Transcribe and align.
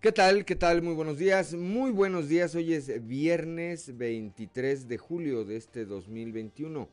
¿Qué 0.00 0.12
tal? 0.12 0.46
¿Qué 0.46 0.56
tal? 0.56 0.80
Muy 0.80 0.94
buenos 0.94 1.18
días. 1.18 1.52
Muy 1.52 1.90
buenos 1.90 2.26
días. 2.26 2.54
Hoy 2.54 2.72
es 2.72 3.06
viernes 3.06 3.98
23 3.98 4.88
de 4.88 4.96
julio 4.96 5.44
de 5.44 5.58
este 5.58 5.84
2021. 5.84 6.88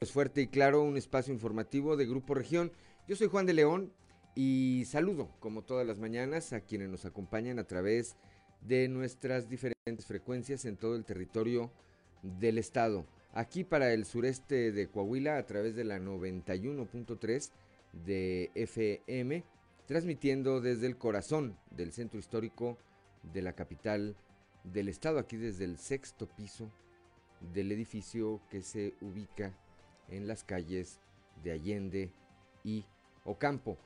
Es 0.00 0.10
fuerte 0.10 0.40
y 0.40 0.46
claro, 0.46 0.84
un 0.84 0.96
espacio 0.96 1.34
informativo 1.34 1.98
de 1.98 2.06
Grupo 2.06 2.32
Región. 2.32 2.72
Yo 3.06 3.14
soy 3.14 3.26
Juan 3.26 3.44
de 3.44 3.52
León 3.52 3.92
y 4.34 4.84
saludo, 4.86 5.28
como 5.38 5.60
todas 5.60 5.86
las 5.86 5.98
mañanas, 5.98 6.54
a 6.54 6.62
quienes 6.62 6.88
nos 6.88 7.04
acompañan 7.04 7.58
a 7.58 7.66
través 7.66 8.16
de 8.62 8.88
nuestras 8.88 9.50
diferentes 9.50 10.06
frecuencias 10.06 10.64
en 10.64 10.78
todo 10.78 10.96
el 10.96 11.04
territorio 11.04 11.70
del 12.22 12.56
estado. 12.56 13.04
Aquí 13.34 13.64
para 13.64 13.92
el 13.92 14.06
sureste 14.06 14.72
de 14.72 14.88
Coahuila 14.88 15.36
a 15.36 15.44
través 15.44 15.76
de 15.76 15.84
la 15.84 15.98
91.3 15.98 17.50
de 17.92 18.50
FM 18.54 19.44
transmitiendo 19.88 20.60
desde 20.60 20.86
el 20.86 20.98
corazón 20.98 21.56
del 21.70 21.92
centro 21.92 22.20
histórico 22.20 22.76
de 23.22 23.40
la 23.40 23.54
capital 23.54 24.16
del 24.62 24.86
estado, 24.90 25.18
aquí 25.18 25.38
desde 25.38 25.64
el 25.64 25.78
sexto 25.78 26.28
piso 26.28 26.70
del 27.54 27.72
edificio 27.72 28.42
que 28.50 28.60
se 28.60 28.94
ubica 29.00 29.58
en 30.10 30.28
las 30.28 30.44
calles 30.44 31.00
de 31.42 31.52
Allende 31.52 32.12
y 32.62 32.84
Ocampo. 33.24 33.78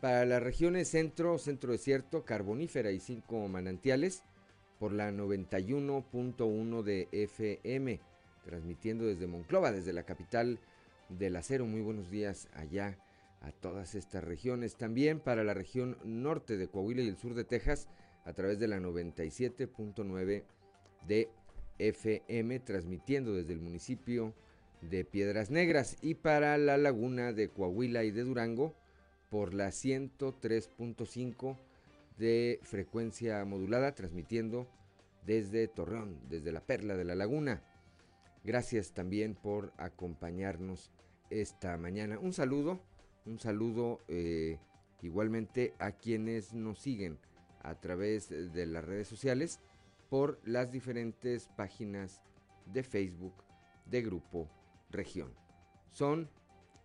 Para 0.00 0.24
las 0.26 0.40
regiones 0.40 0.88
centro, 0.88 1.38
centro 1.38 1.72
desierto, 1.72 2.24
carbonífera 2.24 2.92
y 2.92 3.00
cinco 3.00 3.48
manantiales, 3.48 4.22
por 4.78 4.92
la 4.92 5.10
91.1 5.10 6.82
de 6.84 7.08
FM, 7.10 7.98
transmitiendo 8.44 9.06
desde 9.06 9.26
Monclova, 9.26 9.72
desde 9.72 9.92
la 9.92 10.04
capital 10.04 10.60
del 11.08 11.34
acero. 11.34 11.66
Muy 11.66 11.80
buenos 11.80 12.10
días 12.10 12.48
allá 12.54 12.96
a 13.40 13.52
todas 13.52 13.94
estas 13.94 14.24
regiones. 14.24 14.76
También 14.76 15.20
para 15.20 15.44
la 15.44 15.54
región 15.54 15.98
norte 16.04 16.56
de 16.56 16.68
Coahuila 16.68 17.02
y 17.02 17.08
el 17.08 17.16
sur 17.16 17.34
de 17.34 17.44
Texas 17.44 17.88
a 18.24 18.32
través 18.32 18.58
de 18.58 18.68
la 18.68 18.78
97.9 18.78 20.44
de 21.06 21.30
FM, 21.78 22.60
transmitiendo 22.60 23.32
desde 23.32 23.52
el 23.52 23.60
municipio 23.60 24.34
de 24.82 25.04
Piedras 25.04 25.50
Negras 25.50 25.96
y 26.02 26.14
para 26.14 26.58
la 26.58 26.76
laguna 26.76 27.32
de 27.32 27.48
Coahuila 27.48 28.04
y 28.04 28.10
de 28.10 28.24
Durango 28.24 28.74
por 29.30 29.54
la 29.54 29.68
103.5 29.68 31.56
de 32.18 32.60
frecuencia 32.62 33.44
modulada, 33.44 33.94
transmitiendo 33.94 34.68
desde 35.24 35.68
Torreón, 35.68 36.18
desde 36.28 36.52
la 36.52 36.60
Perla 36.60 36.96
de 36.96 37.04
la 37.04 37.14
Laguna. 37.14 37.62
Gracias 38.44 38.92
también 38.92 39.34
por 39.34 39.72
acompañarnos 39.76 40.90
esta 41.30 41.76
mañana. 41.76 42.18
Un 42.18 42.32
saludo 42.32 42.80
un 43.28 43.38
saludo 43.38 44.00
eh, 44.08 44.58
igualmente 45.02 45.74
a 45.78 45.92
quienes 45.92 46.54
nos 46.54 46.78
siguen 46.78 47.18
a 47.62 47.74
través 47.74 48.28
de 48.28 48.66
las 48.66 48.84
redes 48.84 49.08
sociales 49.08 49.60
por 50.08 50.40
las 50.44 50.72
diferentes 50.72 51.48
páginas 51.48 52.22
de 52.66 52.82
Facebook 52.82 53.34
de 53.86 54.02
Grupo 54.02 54.48
Región. 54.90 55.34
Son 55.90 56.30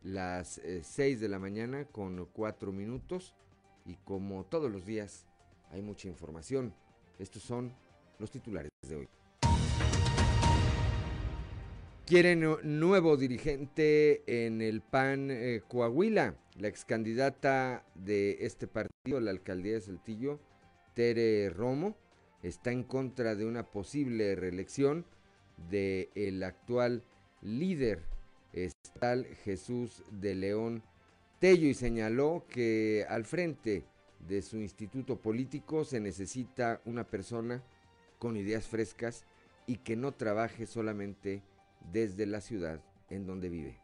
las 0.03 0.61
6 0.81 0.97
eh, 0.99 1.19
de 1.19 1.29
la 1.29 1.39
mañana 1.39 1.85
con 1.85 2.25
4 2.25 2.71
minutos 2.71 3.33
y 3.85 3.95
como 3.95 4.45
todos 4.45 4.71
los 4.71 4.85
días 4.85 5.25
hay 5.71 5.81
mucha 5.81 6.07
información. 6.07 6.73
Estos 7.19 7.43
son 7.43 7.73
los 8.19 8.31
titulares 8.31 8.71
de 8.87 8.95
hoy. 8.95 9.22
Quieren 12.05 12.45
nuevo 12.63 13.15
dirigente 13.15 14.23
en 14.27 14.61
el 14.61 14.81
PAN 14.81 15.31
eh, 15.31 15.61
Coahuila. 15.65 16.35
La 16.59 16.67
ex 16.67 16.83
candidata 16.83 17.85
de 17.95 18.39
este 18.41 18.67
partido, 18.67 19.21
la 19.21 19.31
alcaldía 19.31 19.75
de 19.75 19.81
Saltillo, 19.81 20.41
Tere 20.93 21.49
Romo, 21.49 21.95
está 22.41 22.73
en 22.73 22.83
contra 22.83 23.35
de 23.35 23.45
una 23.45 23.71
posible 23.71 24.35
reelección 24.35 25.05
del 25.69 26.09
el 26.15 26.43
actual 26.43 27.03
líder 27.41 28.03
estatal 28.51 29.25
Jesús 29.45 30.03
de 30.11 30.35
León 30.35 30.83
Tello 31.39 31.67
y 31.67 31.73
señaló 31.73 32.45
que 32.49 33.05
al 33.07 33.23
frente 33.23 33.85
de 34.27 34.41
su 34.41 34.57
instituto 34.57 35.21
político 35.21 35.85
se 35.85 36.01
necesita 36.01 36.81
una 36.83 37.07
persona 37.07 37.63
con 38.19 38.35
ideas 38.35 38.67
frescas 38.67 39.25
y 39.67 39.77
que 39.77 39.95
no 39.95 40.11
trabaje 40.11 40.65
solamente 40.65 41.41
desde 41.91 42.25
la 42.25 42.41
ciudad 42.41 42.83
en 43.09 43.25
donde 43.25 43.49
vive. 43.49 43.79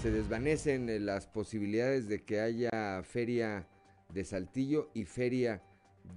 Se 0.00 0.10
desvanecen 0.10 0.88
eh, 0.88 0.98
las 0.98 1.26
posibilidades 1.26 2.08
de 2.08 2.24
que 2.24 2.40
haya 2.40 3.02
feria 3.04 3.68
de 4.08 4.24
Saltillo 4.24 4.90
y 4.94 5.04
feria 5.04 5.62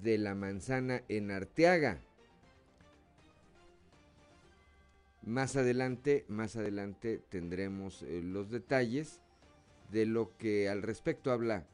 de 0.02 0.18
la 0.18 0.36
manzana 0.36 1.04
en 1.08 1.32
Arteaga. 1.32 2.02
Más 5.22 5.56
adelante, 5.56 6.26
más 6.28 6.56
adelante 6.56 7.22
tendremos 7.30 8.04
eh, 8.04 8.22
los 8.24 8.50
detalles 8.50 9.22
de 9.92 10.06
lo 10.06 10.36
que 10.38 10.70
al 10.70 10.82
respecto 10.82 11.32
habla 11.32 11.68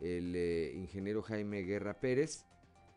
el 0.00 0.34
eh, 0.36 0.72
ingeniero 0.74 1.22
Jaime 1.22 1.62
Guerra 1.62 2.00
Pérez, 2.00 2.44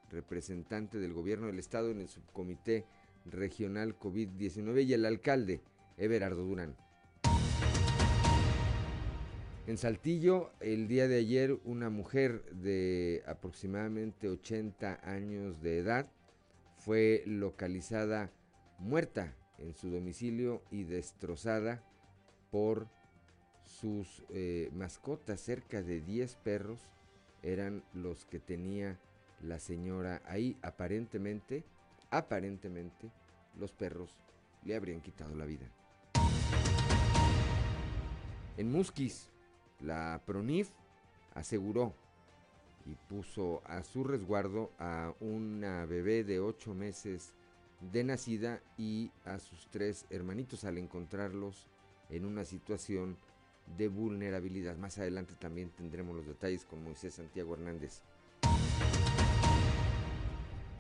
representante 0.10 1.00
del 1.00 1.14
gobierno 1.14 1.48
del 1.48 1.60
estado 1.60 1.92
en 1.92 2.02
el 2.02 2.08
subcomité 2.08 2.86
regional 3.26 3.98
COVID-19 3.98 4.86
y 4.86 4.94
el 4.94 5.06
alcalde 5.06 5.62
Everardo 5.98 6.44
Durán. 6.44 6.76
En 9.68 9.78
Saltillo, 9.78 10.52
el 10.60 10.88
día 10.88 11.08
de 11.08 11.18
ayer, 11.18 11.58
una 11.66 11.90
mujer 11.90 12.44
de 12.52 13.24
aproximadamente 13.28 14.28
80 14.28 15.00
años 15.04 15.62
de 15.62 15.78
edad 15.78 16.08
fue 16.78 17.24
localizada 17.28 18.32
muerta 18.80 19.36
en 19.60 19.76
su 19.76 19.92
domicilio 19.92 20.64
y 20.72 20.84
destrozada 20.84 21.84
por 22.50 22.88
sus 23.64 24.24
eh, 24.30 24.70
mascotas. 24.74 25.40
Cerca 25.40 25.84
de 25.84 26.02
10 26.02 26.36
perros 26.38 26.90
eran 27.44 27.84
los 27.94 28.26
que 28.26 28.40
tenía 28.40 29.00
la 29.42 29.60
señora 29.60 30.22
ahí. 30.26 30.58
Aparentemente 30.64 31.64
aparentemente 32.12 33.10
los 33.58 33.72
perros 33.72 34.18
le 34.64 34.76
habrían 34.76 35.02
quitado 35.02 35.36
la 35.36 35.46
vida. 35.46 35.68
En 38.58 38.72
Musquis, 38.72 39.30
la 39.80 40.22
PRONIF 40.26 40.70
aseguró 41.34 41.96
y 42.86 42.96
puso 42.96 43.62
a 43.66 43.84
su 43.84 44.04
resguardo 44.04 44.72
a 44.78 45.14
una 45.20 45.86
bebé 45.86 46.24
de 46.24 46.40
ocho 46.40 46.74
meses 46.74 47.34
de 47.92 48.04
nacida 48.04 48.62
y 48.78 49.12
a 49.26 49.40
sus 49.40 49.68
tres 49.72 50.06
hermanitos 50.10 50.64
al 50.66 50.78
encontrarlos 50.78 51.68
en 52.10 52.26
una 52.26 52.46
situación 52.46 53.18
de 53.78 53.88
vulnerabilidad. 53.88 54.78
Más 54.78 54.98
adelante 54.98 55.34
también 55.40 55.70
tendremos 55.70 56.16
los 56.16 56.28
detalles 56.28 56.66
con 56.66 56.84
Moisés 56.84 57.16
Santiago 57.16 57.54
Hernández. 57.54 58.02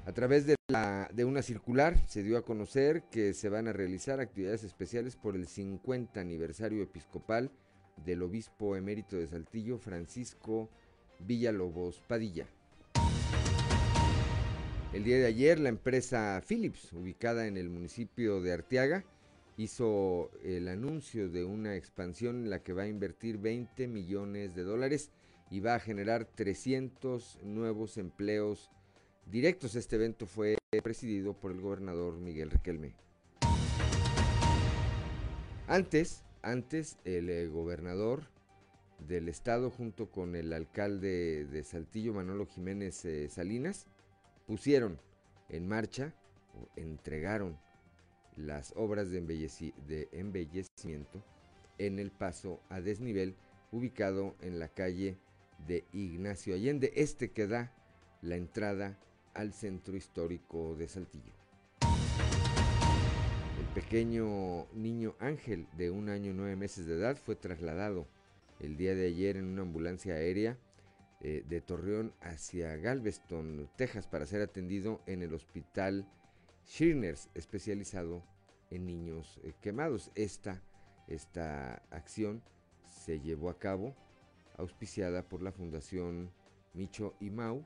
A 0.03 0.13
través 0.13 0.47
de, 0.47 0.55
una 1.25 1.41
circular 1.43 1.95
se 2.07 2.23
dio 2.23 2.37
a 2.37 2.43
conocer 2.43 3.03
que 3.11 3.35
se 3.35 3.49
van 3.49 3.67
a 3.67 3.73
realizar 3.73 4.19
actividades 4.19 4.63
especiales 4.63 5.15
por 5.15 5.35
el 5.35 5.47
50 5.47 6.19
aniversario 6.19 6.81
episcopal 6.81 7.51
del 8.03 8.23
obispo 8.23 8.75
emérito 8.75 9.15
de 9.15 9.27
Saltillo, 9.27 9.77
Francisco 9.77 10.69
Villalobos 11.19 12.01
Padilla. 12.07 12.47
El 14.91 15.03
día 15.03 15.17
de 15.17 15.27
ayer 15.27 15.59
la 15.59 15.69
empresa 15.69 16.41
Philips, 16.47 16.91
ubicada 16.93 17.45
en 17.45 17.55
el 17.55 17.69
municipio 17.69 18.41
de 18.41 18.53
Arteaga, 18.53 19.05
hizo 19.55 20.31
el 20.43 20.67
anuncio 20.67 21.29
de 21.29 21.45
una 21.45 21.75
expansión 21.75 22.37
en 22.37 22.49
la 22.49 22.63
que 22.63 22.73
va 22.73 22.83
a 22.83 22.87
invertir 22.87 23.37
20 23.37 23.87
millones 23.87 24.55
de 24.55 24.63
dólares 24.63 25.11
y 25.51 25.59
va 25.59 25.75
a 25.75 25.79
generar 25.79 26.25
300 26.25 27.37
nuevos 27.43 27.97
empleos 27.97 28.71
directos. 29.25 29.75
Este 29.75 29.95
evento 29.95 30.25
fue 30.25 30.57
presidido 30.83 31.33
por 31.33 31.51
el 31.51 31.61
gobernador 31.61 32.15
Miguel 32.15 32.51
Riquelme. 32.51 32.93
Antes, 35.67 36.23
antes 36.41 36.97
el 37.05 37.29
eh, 37.29 37.47
gobernador 37.47 38.23
del 39.07 39.29
estado 39.29 39.69
junto 39.69 40.11
con 40.11 40.35
el 40.35 40.53
alcalde 40.53 41.45
de 41.45 41.63
Saltillo, 41.63 42.13
Manolo 42.13 42.45
Jiménez 42.45 43.05
eh, 43.05 43.29
Salinas, 43.29 43.87
pusieron 44.47 44.99
en 45.49 45.67
marcha 45.67 46.13
o 46.53 46.67
entregaron 46.75 47.57
las 48.35 48.73
obras 48.75 49.09
de, 49.09 49.21
de 49.21 50.09
embellecimiento 50.11 51.23
en 51.77 51.99
el 51.99 52.11
paso 52.11 52.61
a 52.69 52.81
desnivel 52.81 53.35
ubicado 53.71 54.35
en 54.41 54.59
la 54.59 54.67
calle 54.67 55.17
de 55.67 55.85
Ignacio 55.93 56.53
Allende, 56.53 56.91
este 56.95 57.31
que 57.31 57.47
da 57.47 57.73
la 58.21 58.35
entrada 58.35 58.97
al 59.33 59.53
centro 59.53 59.95
histórico 59.95 60.75
de 60.75 60.87
Saltillo. 60.87 61.33
El 63.59 63.65
pequeño 63.73 64.67
niño 64.73 65.15
Ángel 65.19 65.67
de 65.77 65.91
un 65.91 66.09
año 66.09 66.31
y 66.31 66.33
nueve 66.33 66.55
meses 66.55 66.85
de 66.85 66.95
edad 66.95 67.15
fue 67.15 67.35
trasladado 67.35 68.07
el 68.59 68.77
día 68.77 68.95
de 68.95 69.07
ayer 69.07 69.37
en 69.37 69.45
una 69.45 69.61
ambulancia 69.61 70.15
aérea 70.15 70.57
eh, 71.21 71.43
de 71.47 71.61
Torreón 71.61 72.13
hacia 72.21 72.75
Galveston, 72.77 73.69
Texas, 73.75 74.07
para 74.07 74.25
ser 74.25 74.41
atendido 74.41 75.01
en 75.05 75.21
el 75.21 75.33
hospital 75.33 76.07
Schirners, 76.65 77.29
especializado 77.35 78.23
en 78.71 78.85
niños 78.85 79.39
eh, 79.43 79.53
quemados. 79.61 80.11
Esta, 80.15 80.61
esta 81.07 81.83
acción 81.91 82.41
se 82.87 83.19
llevó 83.19 83.49
a 83.49 83.59
cabo 83.59 83.95
auspiciada 84.57 85.27
por 85.27 85.41
la 85.41 85.51
Fundación 85.51 86.31
Micho 86.73 87.15
y 87.19 87.29
Mau 87.29 87.65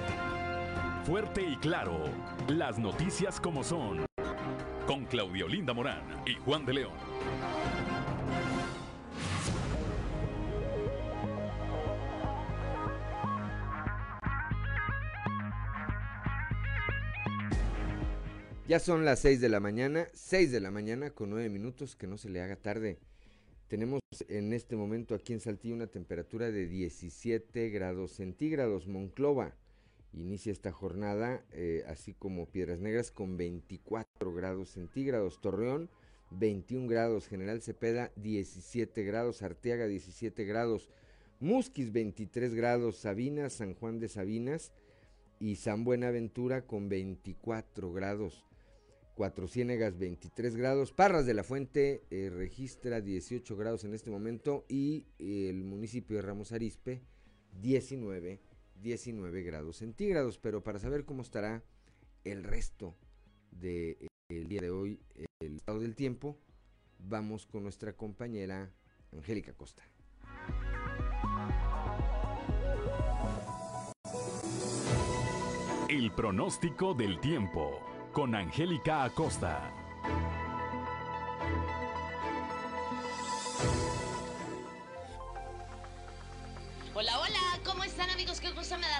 Fuerte 1.05 1.41
y 1.41 1.55
Claro. 1.55 2.03
Las 2.47 2.77
noticias 2.77 3.41
como 3.41 3.63
son. 3.63 4.05
Con 4.85 5.05
Claudio 5.05 5.47
Linda 5.47 5.73
Morán 5.73 6.03
y 6.27 6.35
Juan 6.35 6.63
de 6.63 6.73
León. 6.73 6.93
Ya 18.67 18.79
son 18.79 19.03
las 19.03 19.19
6 19.21 19.41
de 19.41 19.49
la 19.49 19.59
mañana, 19.59 20.07
6 20.13 20.51
de 20.51 20.59
la 20.59 20.69
mañana 20.69 21.09
con 21.09 21.31
9 21.31 21.49
minutos, 21.49 21.95
que 21.95 22.05
no 22.05 22.19
se 22.19 22.29
le 22.29 22.41
haga 22.41 22.57
tarde. 22.57 22.99
Tenemos 23.67 24.01
en 24.29 24.53
este 24.53 24.75
momento 24.75 25.15
aquí 25.15 25.33
en 25.33 25.39
Saltillo 25.39 25.73
una 25.73 25.87
temperatura 25.87 26.51
de 26.51 26.67
17 26.67 27.69
grados 27.69 28.11
centígrados. 28.11 28.87
Monclova 28.87 29.55
inicia 30.13 30.51
esta 30.51 30.71
jornada, 30.71 31.45
eh, 31.51 31.83
así 31.87 32.13
como 32.13 32.47
Piedras 32.47 32.79
Negras, 32.79 33.11
con 33.11 33.37
24 33.37 34.33
grados 34.33 34.69
centígrados. 34.69 35.41
Torreón, 35.41 35.89
21 36.31 36.87
grados. 36.87 37.27
General 37.27 37.61
Cepeda, 37.61 38.11
17 38.15 39.03
grados. 39.03 39.41
Arteaga, 39.41 39.87
17 39.87 40.45
grados. 40.45 40.89
Musquis, 41.39 41.91
23 41.91 42.53
grados. 42.53 42.97
Sabinas, 42.97 43.53
San 43.53 43.73
Juan 43.73 43.99
de 43.99 44.09
Sabinas 44.09 44.71
y 45.39 45.55
San 45.55 45.83
Buenaventura 45.83 46.67
con 46.67 46.87
24 46.87 47.91
grados. 47.91 48.45
Cuatro 49.15 49.47
Ciénegas 49.47 49.97
23 49.97 50.55
grados, 50.55 50.93
Parras 50.93 51.25
de 51.25 51.33
la 51.33 51.43
Fuente 51.43 52.01
eh, 52.09 52.31
registra 52.33 53.01
18 53.01 53.57
grados 53.57 53.83
en 53.83 53.93
este 53.93 54.09
momento 54.09 54.65
y 54.69 55.05
el 55.19 55.63
municipio 55.63 56.15
de 56.15 56.21
Ramos 56.21 56.53
Arispe 56.53 57.01
19, 57.59 58.39
19 58.81 59.43
grados 59.43 59.77
centígrados. 59.77 60.37
Pero 60.37 60.63
para 60.63 60.79
saber 60.79 61.05
cómo 61.05 61.21
estará 61.21 61.63
el 62.23 62.43
resto 62.43 62.95
del 63.51 63.97
día 64.47 64.61
de 64.61 64.69
hoy, 64.69 64.99
el 65.39 65.55
estado 65.55 65.79
del 65.79 65.95
tiempo, 65.95 66.37
vamos 66.99 67.45
con 67.45 67.63
nuestra 67.63 67.93
compañera 67.93 68.73
Angélica 69.11 69.53
Costa. 69.53 69.83
El 75.89 76.11
pronóstico 76.13 76.93
del 76.93 77.19
tiempo 77.19 77.81
con 78.13 78.33
Angélica 78.33 79.03
Acosta. 79.03 79.80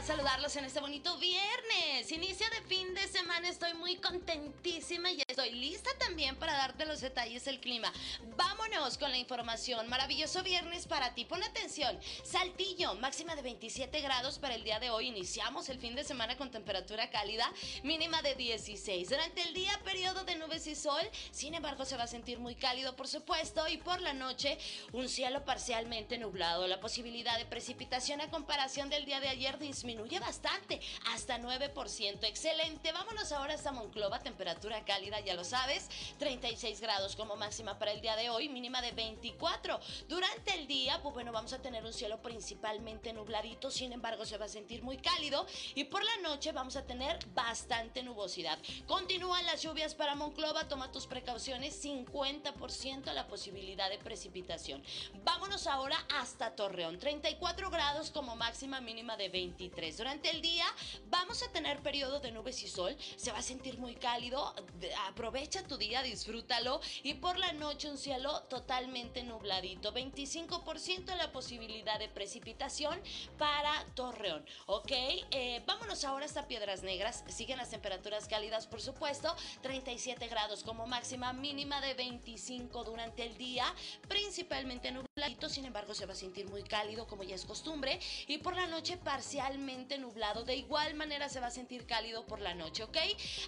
Saludarlos 0.06 0.56
en 0.56 0.66
este 0.66 0.80
bonito 0.80 1.16
viernes. 1.20 2.12
Inicio 2.12 2.48
de 2.50 2.62
fin 2.68 2.92
de 2.96 3.08
semana, 3.08 3.48
estoy 3.48 3.76
muy 3.76 3.98
contentísima 3.98 5.12
y 5.12 5.22
estoy 5.28 5.52
lista 5.52 5.92
también 6.00 6.36
para 6.38 6.54
darte 6.54 6.88
los 6.88 7.02
detalles 7.02 7.46
del 7.46 7.60
clima. 7.60 7.94
Vámonos 8.36 8.98
con 8.98 9.12
la 9.12 9.20
información. 9.20 9.88
Maravilloso 9.90 10.42
viernes 10.42 10.88
para 10.88 11.14
ti. 11.14 11.26
Pon 11.26 11.44
atención. 11.44 12.00
Saltillo, 12.24 12.96
máxima 12.96 13.36
de 13.36 13.44
27 13.44 14.02
grados 14.02 14.40
para 14.40 14.56
el 14.56 14.64
día 14.64 14.80
de 14.80 14.90
hoy. 14.90 15.08
Iniciamos 15.08 15.70
el 15.70 15.78
fin 15.78 15.94
de 15.94 16.04
semana 16.04 16.36
con 16.36 16.50
temperatura 16.50 17.12
cálida, 17.12 17.54
mínima 17.84 18.24
de 18.24 18.34
16. 18.34 19.08
Durante 19.08 19.44
el 19.44 19.54
día, 19.54 19.80
periodo 19.86 20.24
de 20.24 20.36
nubes 20.36 20.66
y 20.66 20.74
sol. 20.74 21.04
Sin 21.30 21.54
embargo, 21.54 21.86
se 21.86 21.96
va 21.96 22.04
a 22.04 22.08
sentir 22.08 22.40
muy 22.40 22.56
cálido, 22.56 22.96
por 22.96 23.08
supuesto. 23.08 23.68
Y 23.68 23.78
por 23.78 24.02
la 24.02 24.14
noche, 24.14 24.58
un 24.94 25.08
cielo 25.08 25.46
parcialmente 25.46 26.18
nublado. 26.18 26.66
La 26.66 26.80
posibilidad 26.80 27.38
de 27.38 27.46
precipitación 27.46 28.20
a 28.22 28.32
comparación 28.32 28.90
del 28.90 29.06
día 29.06 29.20
de 29.20 29.30
ayer 29.30 29.60
disminuye 29.60 29.91
bastante, 30.20 30.80
hasta 31.14 31.38
9%. 31.40 32.24
Excelente. 32.24 32.92
Vámonos 32.92 33.32
ahora 33.32 33.54
hasta 33.54 33.72
Monclova, 33.72 34.20
temperatura 34.20 34.84
cálida, 34.86 35.20
ya 35.20 35.34
lo 35.36 35.44
sabes, 35.44 35.90
36 36.20 36.80
grados 36.82 37.16
como 37.16 37.36
máxima 37.36 37.78
para 37.78 37.92
el 37.92 38.02
día 38.02 38.16
de 38.16 38.30
hoy, 38.30 38.50
mínima 38.50 38.82
de 38.82 38.92
24. 38.92 39.80
Durante 40.08 40.54
el 40.56 40.68
día, 40.68 41.00
pues 41.02 41.14
bueno, 41.14 41.32
vamos 41.32 41.54
a 41.54 41.62
tener 41.62 41.84
un 41.84 41.94
cielo 41.94 42.22
principalmente 42.22 43.14
nubladito, 43.14 43.72
sin 43.72 43.94
embargo 43.94 44.26
se 44.26 44.38
va 44.38 44.46
a 44.46 44.50
sentir 44.50 44.84
muy 44.84 44.98
cálido 44.98 45.46
y 45.76 45.86
por 45.86 46.04
la 46.04 46.18
noche 46.18 46.52
vamos 46.52 46.76
a 46.76 46.86
tener 46.86 47.18
bastante 47.34 48.04
nubosidad. 48.04 48.58
Continúan 48.88 49.46
las 49.46 49.62
lluvias 49.62 49.96
para 49.96 50.16
Monclova, 50.16 50.68
toma 50.68 50.92
tus 50.92 51.08
precauciones, 51.08 51.84
50% 51.84 53.14
la 53.14 53.28
posibilidad 53.28 53.90
de 53.90 53.98
precipitación. 53.98 54.84
Vámonos 55.24 55.68
ahora 55.68 55.98
hasta 56.20 56.56
Torreón, 56.56 57.00
34 57.00 57.70
grados 57.70 58.12
como 58.12 58.36
máxima 58.36 58.82
mínima 58.82 59.18
de 59.18 59.30
23. 59.30 59.81
Durante 59.90 60.30
el 60.30 60.44
día 60.44 60.66
vamos 61.10 61.42
a 61.42 61.52
tener 61.52 61.80
periodo 61.80 62.20
de 62.20 62.32
nubes 62.32 62.62
y 62.62 62.68
sol, 62.68 62.96
se 63.16 63.32
va 63.32 63.40
a 63.40 63.42
sentir 63.42 63.80
muy 63.80 63.96
cálido, 63.96 64.54
aprovecha 65.08 65.64
tu 65.64 65.78
día, 65.78 66.04
disfrútalo. 66.04 66.80
Y 67.02 67.16
por 67.16 67.40
la 67.40 67.52
noche 67.54 67.90
un 67.90 67.98
cielo 67.98 68.44
totalmente 68.44 69.24
nubladito, 69.24 69.92
25% 69.92 71.16
la 71.16 71.32
posibilidad 71.32 71.98
de 71.98 72.10
precipitación 72.10 73.02
para 73.40 73.84
Torreón, 73.96 74.46
¿ok? 74.68 74.92
Eh, 74.92 75.64
vámonos 75.66 76.04
ahora 76.04 76.26
hasta 76.26 76.48
Piedras 76.48 76.84
Negras, 76.84 77.24
siguen 77.28 77.58
las 77.58 77.72
temperaturas 77.72 78.28
cálidas 78.28 78.68
por 78.68 78.82
supuesto, 78.82 79.36
37 79.64 80.28
grados 80.28 80.64
como 80.64 80.86
máxima 80.86 81.34
mínima 81.34 81.82
de 81.82 81.96
25 81.96 82.84
durante 82.84 83.26
el 83.26 83.36
día, 83.38 83.66
principalmente 84.08 84.92
nubladito, 84.92 85.50
sin 85.50 85.66
embargo 85.66 85.96
se 85.96 86.06
va 86.06 86.14
a 86.14 86.16
sentir 86.16 86.48
muy 86.50 86.62
cálido 86.62 87.08
como 87.08 87.24
ya 87.24 87.34
es 87.34 87.46
costumbre. 87.46 88.00
Y 88.28 88.38
por 88.38 88.56
la 88.56 88.68
noche 88.68 88.98
parcialmente 88.98 89.71
nublado. 89.98 90.44
De 90.44 90.56
igual 90.56 90.94
manera 90.96 91.30
se 91.30 91.40
va 91.40 91.48
a 91.48 91.52
sentir 91.52 91.86
cálido 91.86 92.26
por 92.26 92.42
la 92.42 92.54
noche, 92.54 92.84
¿ok? 92.84 92.98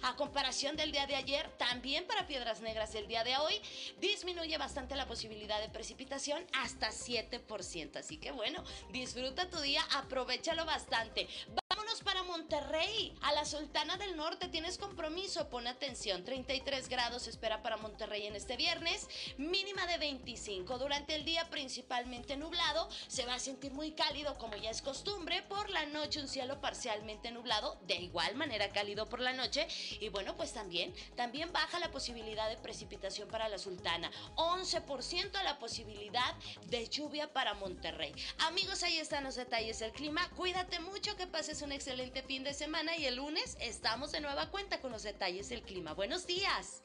A 0.02 0.16
comparación 0.16 0.76
del 0.76 0.92
día 0.92 1.06
de 1.06 1.16
ayer, 1.16 1.48
también 1.58 2.06
para 2.06 2.26
Piedras 2.26 2.60
Negras 2.60 2.94
el 2.94 3.06
día 3.06 3.24
de 3.24 3.36
hoy 3.36 3.60
disminuye 4.00 4.56
bastante 4.58 4.96
la 4.96 5.06
posibilidad 5.06 5.60
de 5.60 5.68
precipitación 5.68 6.44
hasta 6.52 6.90
7%. 6.90 7.96
Así 7.96 8.16
que 8.18 8.32
bueno, 8.32 8.64
disfruta 8.90 9.48
tu 9.50 9.60
día, 9.60 9.82
aprovechalo 9.92 10.64
bastante 10.64 11.28
Monterrey, 12.34 13.16
a 13.22 13.32
la 13.32 13.44
Sultana 13.44 13.96
del 13.96 14.16
Norte. 14.16 14.48
Tienes 14.48 14.76
compromiso, 14.76 15.48
pon 15.50 15.68
atención. 15.68 16.24
33 16.24 16.88
grados 16.88 17.28
espera 17.28 17.62
para 17.62 17.76
Monterrey 17.76 18.26
en 18.26 18.34
este 18.34 18.56
viernes, 18.56 19.06
mínima 19.38 19.86
de 19.86 19.98
25. 19.98 20.78
Durante 20.78 21.14
el 21.14 21.24
día 21.24 21.48
principalmente 21.48 22.36
nublado, 22.36 22.88
se 23.06 23.24
va 23.24 23.34
a 23.34 23.38
sentir 23.38 23.70
muy 23.72 23.92
cálido 23.92 24.36
como 24.36 24.56
ya 24.56 24.70
es 24.70 24.82
costumbre. 24.82 25.42
Por 25.42 25.70
la 25.70 25.86
noche 25.86 26.20
un 26.20 26.26
cielo 26.26 26.60
parcialmente 26.60 27.30
nublado, 27.30 27.78
de 27.86 27.94
igual 27.94 28.34
manera 28.34 28.72
cálido 28.72 29.08
por 29.08 29.20
la 29.20 29.32
noche. 29.32 29.68
Y 30.00 30.08
bueno, 30.08 30.36
pues 30.36 30.52
también, 30.52 30.92
también 31.14 31.52
baja 31.52 31.78
la 31.78 31.92
posibilidad 31.92 32.48
de 32.48 32.56
precipitación 32.56 33.28
para 33.28 33.48
la 33.48 33.58
Sultana. 33.58 34.10
11% 34.34 35.40
la 35.44 35.60
posibilidad 35.60 36.34
de 36.66 36.88
lluvia 36.88 37.32
para 37.32 37.54
Monterrey. 37.54 38.12
Amigos, 38.38 38.82
ahí 38.82 38.98
están 38.98 39.22
los 39.22 39.36
detalles 39.36 39.78
del 39.78 39.92
clima. 39.92 40.28
Cuídate 40.30 40.80
mucho, 40.80 41.16
que 41.16 41.28
pases 41.28 41.62
un 41.62 41.70
excelente 41.70 42.23
fin 42.24 42.44
de 42.44 42.54
semana 42.54 42.96
y 42.96 43.04
el 43.06 43.16
lunes 43.16 43.56
estamos 43.60 44.12
de 44.12 44.20
nueva 44.20 44.50
cuenta 44.50 44.80
con 44.80 44.90
los 44.92 45.02
detalles 45.02 45.48
del 45.48 45.62
clima. 45.62 45.92
Buenos 45.92 46.26
días. 46.26 46.82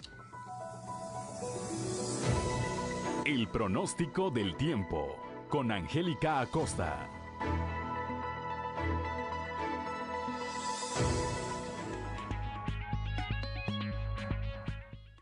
El 3.25 3.48
pronóstico 3.48 4.31
del 4.31 4.55
tiempo 4.58 5.15
con 5.50 5.72
Angélica 5.72 6.41
Acosta. 6.41 7.10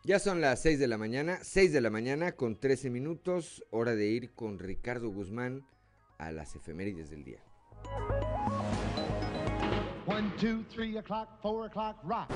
Ya 0.04 0.18
son 0.18 0.40
las 0.40 0.62
6 0.62 0.78
de 0.78 0.88
la 0.88 0.96
mañana, 0.96 1.38
6 1.42 1.72
de 1.72 1.80
la 1.82 1.90
mañana 1.90 2.32
con 2.32 2.58
13 2.58 2.88
minutos, 2.88 3.62
hora 3.70 3.94
de 3.94 4.06
ir 4.06 4.32
con 4.34 4.58
Ricardo 4.58 5.10
Guzmán 5.10 5.66
a 6.16 6.32
las 6.32 6.56
efemérides 6.56 7.10
del 7.10 7.24
día. 7.24 7.42
One, 10.08 10.32
two, 10.40 10.64
three 10.74 10.96
o'clock, 10.96 11.28
four 11.42 11.66
o'clock, 11.66 11.98
rock. 12.02 12.30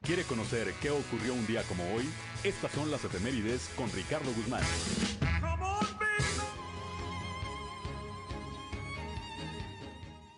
¿Quiere 0.00 0.22
conocer 0.22 0.72
qué 0.80 0.90
ocurrió 0.90 1.34
un 1.34 1.44
día 1.44 1.64
como 1.64 1.82
hoy? 1.92 2.08
Estas 2.44 2.70
son 2.70 2.88
las 2.88 3.02
efemérides 3.04 3.68
con 3.76 3.90
Ricardo 3.90 4.30
Guzmán. 4.32 4.62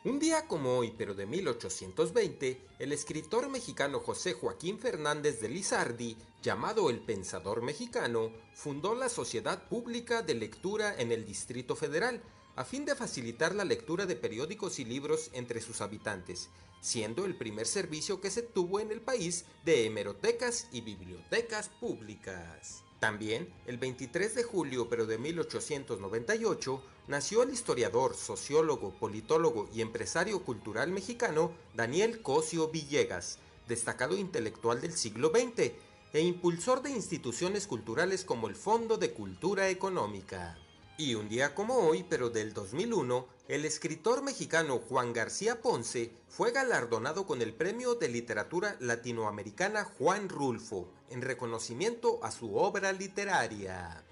Un 0.05 0.19
día 0.19 0.47
como 0.47 0.79
hoy, 0.79 0.95
pero 0.97 1.15
de 1.15 1.27
1820, 1.27 2.63
el 2.79 2.93
escritor 2.93 3.51
mexicano 3.51 4.01
José 4.01 4.33
Joaquín 4.33 4.79
Fernández 4.79 5.43
de 5.43 5.51
Lizardi, 5.51 6.17
llamado 6.43 6.89
el 6.89 7.01
Pensador 7.01 7.61
Mexicano, 7.61 8.31
fundó 8.55 8.95
la 8.95 9.11
Sociedad 9.11 9.69
Pública 9.69 10.23
de 10.23 10.37
Lectura 10.37 10.95
en 10.97 11.13
el 11.13 11.27
Distrito 11.27 11.77
Federal, 11.77 12.23
a 12.57 12.65
fin 12.65 12.85
de 12.87 12.95
facilitar 12.95 13.55
la 13.55 13.65
lectura 13.65 14.07
de 14.07 14.17
periódicos 14.17 14.79
y 14.79 14.85
libros 14.85 15.31
entre 15.35 15.61
sus 15.61 15.83
habitantes, 15.83 16.49
siendo 16.81 17.27
el 17.27 17.37
primer 17.37 17.67
servicio 17.67 18.21
que 18.21 18.31
se 18.31 18.43
tuvo 18.43 18.81
en 18.81 18.91
el 18.91 19.03
país 19.03 19.45
de 19.65 19.85
hemerotecas 19.85 20.69
y 20.73 20.81
bibliotecas 20.81 21.69
públicas. 21.69 22.83
También, 22.99 23.53
el 23.67 23.77
23 23.77 24.35
de 24.35 24.43
julio 24.43 24.89
pero 24.89 25.05
de 25.05 25.19
1898, 25.19 26.83
nació 27.09 27.43
el 27.43 27.53
historiador, 27.53 28.17
sociólogo, 28.17 28.95
politólogo 28.99 29.69
y 29.75 29.83
empresario 29.83 30.43
cultural 30.43 30.91
mexicano 30.91 31.53
Daniel 31.75 32.23
Cosio 32.23 32.69
Villegas, 32.69 33.39
destacado 33.69 34.17
intelectual 34.17 34.81
del 34.81 34.93
siglo 34.93 35.31
XX 35.31 35.73
e 36.15 36.21
impulsor 36.21 36.81
de 36.81 36.91
instituciones 36.91 37.67
culturales 37.67 38.25
como 38.25 38.49
el 38.49 38.55
Fondo 38.55 38.97
de 38.97 39.13
Cultura 39.13 39.69
Económica. 39.69 40.57
Y 40.99 41.15
un 41.15 41.29
día 41.29 41.55
como 41.55 41.75
hoy, 41.75 42.07
pero 42.09 42.31
del 42.31 42.55
2001, 42.55 43.29
el 43.49 43.67
escritor 43.67 44.23
mexicano 44.23 44.79
Juan 44.79 45.13
García 45.13 45.61
Ponce 45.61 46.11
fue 46.27 46.53
galardonado 46.53 47.27
con 47.27 47.43
el 47.43 47.53
Premio 47.53 47.97
de 47.97 48.09
Literatura 48.09 48.79
Latinoamericana 48.81 49.85
Juan 49.85 50.31
Rulfo, 50.31 50.89
en 51.11 51.21
reconocimiento 51.21 52.19
a 52.25 52.31
su 52.31 52.57
obra 52.57 52.93
literaria. 52.93 54.03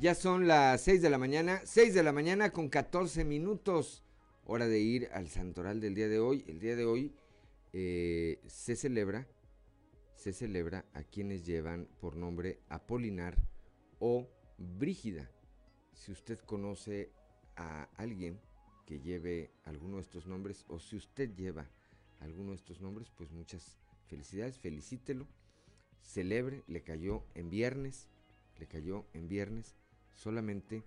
Ya 0.00 0.16
son 0.16 0.48
las 0.48 0.80
6 0.80 1.02
de 1.02 1.10
la 1.10 1.18
mañana, 1.18 1.60
6 1.64 1.94
de 1.94 2.02
la 2.02 2.12
mañana 2.12 2.50
con 2.50 2.68
14 2.68 3.24
minutos. 3.24 4.02
Hora 4.44 4.66
de 4.66 4.80
ir 4.80 5.08
al 5.12 5.28
santoral 5.28 5.80
del 5.80 5.94
día 5.94 6.08
de 6.08 6.18
hoy. 6.18 6.44
El 6.48 6.58
día 6.58 6.74
de 6.74 6.84
hoy 6.84 7.12
eh, 7.72 8.40
se 8.46 8.76
celebra, 8.76 9.26
se 10.14 10.32
celebra 10.32 10.84
a 10.94 11.02
quienes 11.04 11.44
llevan 11.44 11.88
por 12.00 12.16
nombre 12.16 12.60
Apolinar 12.68 13.36
o 13.98 14.28
Brígida. 14.56 15.30
Si 15.92 16.12
usted 16.12 16.38
conoce 16.40 17.10
a 17.56 17.84
alguien 17.96 18.40
que 18.86 19.00
lleve 19.00 19.50
alguno 19.64 19.96
de 19.96 20.02
estos 20.02 20.26
nombres 20.26 20.64
o 20.68 20.78
si 20.78 20.96
usted 20.96 21.34
lleva 21.34 21.68
alguno 22.20 22.50
de 22.50 22.56
estos 22.56 22.80
nombres, 22.80 23.10
pues 23.10 23.30
muchas 23.30 23.78
felicidades, 24.06 24.58
felicítelo, 24.58 25.26
celebre, 26.00 26.64
le 26.66 26.82
cayó 26.82 27.24
en 27.34 27.50
viernes, 27.50 28.08
le 28.58 28.66
cayó 28.66 29.06
en 29.12 29.28
viernes, 29.28 29.76
solamente, 30.14 30.82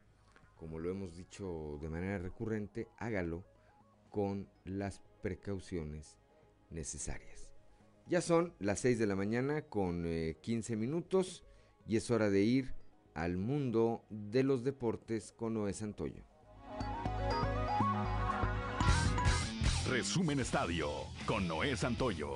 como 0.58 0.80
lo 0.80 0.90
hemos 0.90 1.16
dicho 1.16 1.78
de 1.82 1.90
manera 1.90 2.18
recurrente, 2.18 2.88
hágalo 2.98 3.46
con 4.10 4.50
las 4.66 5.00
precauciones 5.22 6.18
necesarias. 6.72 7.52
Ya 8.08 8.22
son 8.22 8.54
las 8.60 8.80
6 8.82 9.00
de 9.00 9.08
la 9.08 9.16
mañana 9.16 9.62
con 9.62 10.04
15 10.42 10.74
eh, 10.74 10.76
minutos 10.76 11.44
y 11.88 11.98
es 11.98 12.12
hora 12.12 12.30
de 12.30 12.42
ir 12.42 12.74
al 13.14 13.38
mundo 13.38 14.06
de 14.10 14.44
los 14.44 14.64
deportes 14.64 15.32
con 15.32 15.54
Noé 15.54 15.74
Santoyo. 15.74 16.24
Resumen 19.90 20.40
Estadio 20.40 20.90
con 21.26 21.48
Noé 21.48 21.76
Santoyo. 21.76 22.36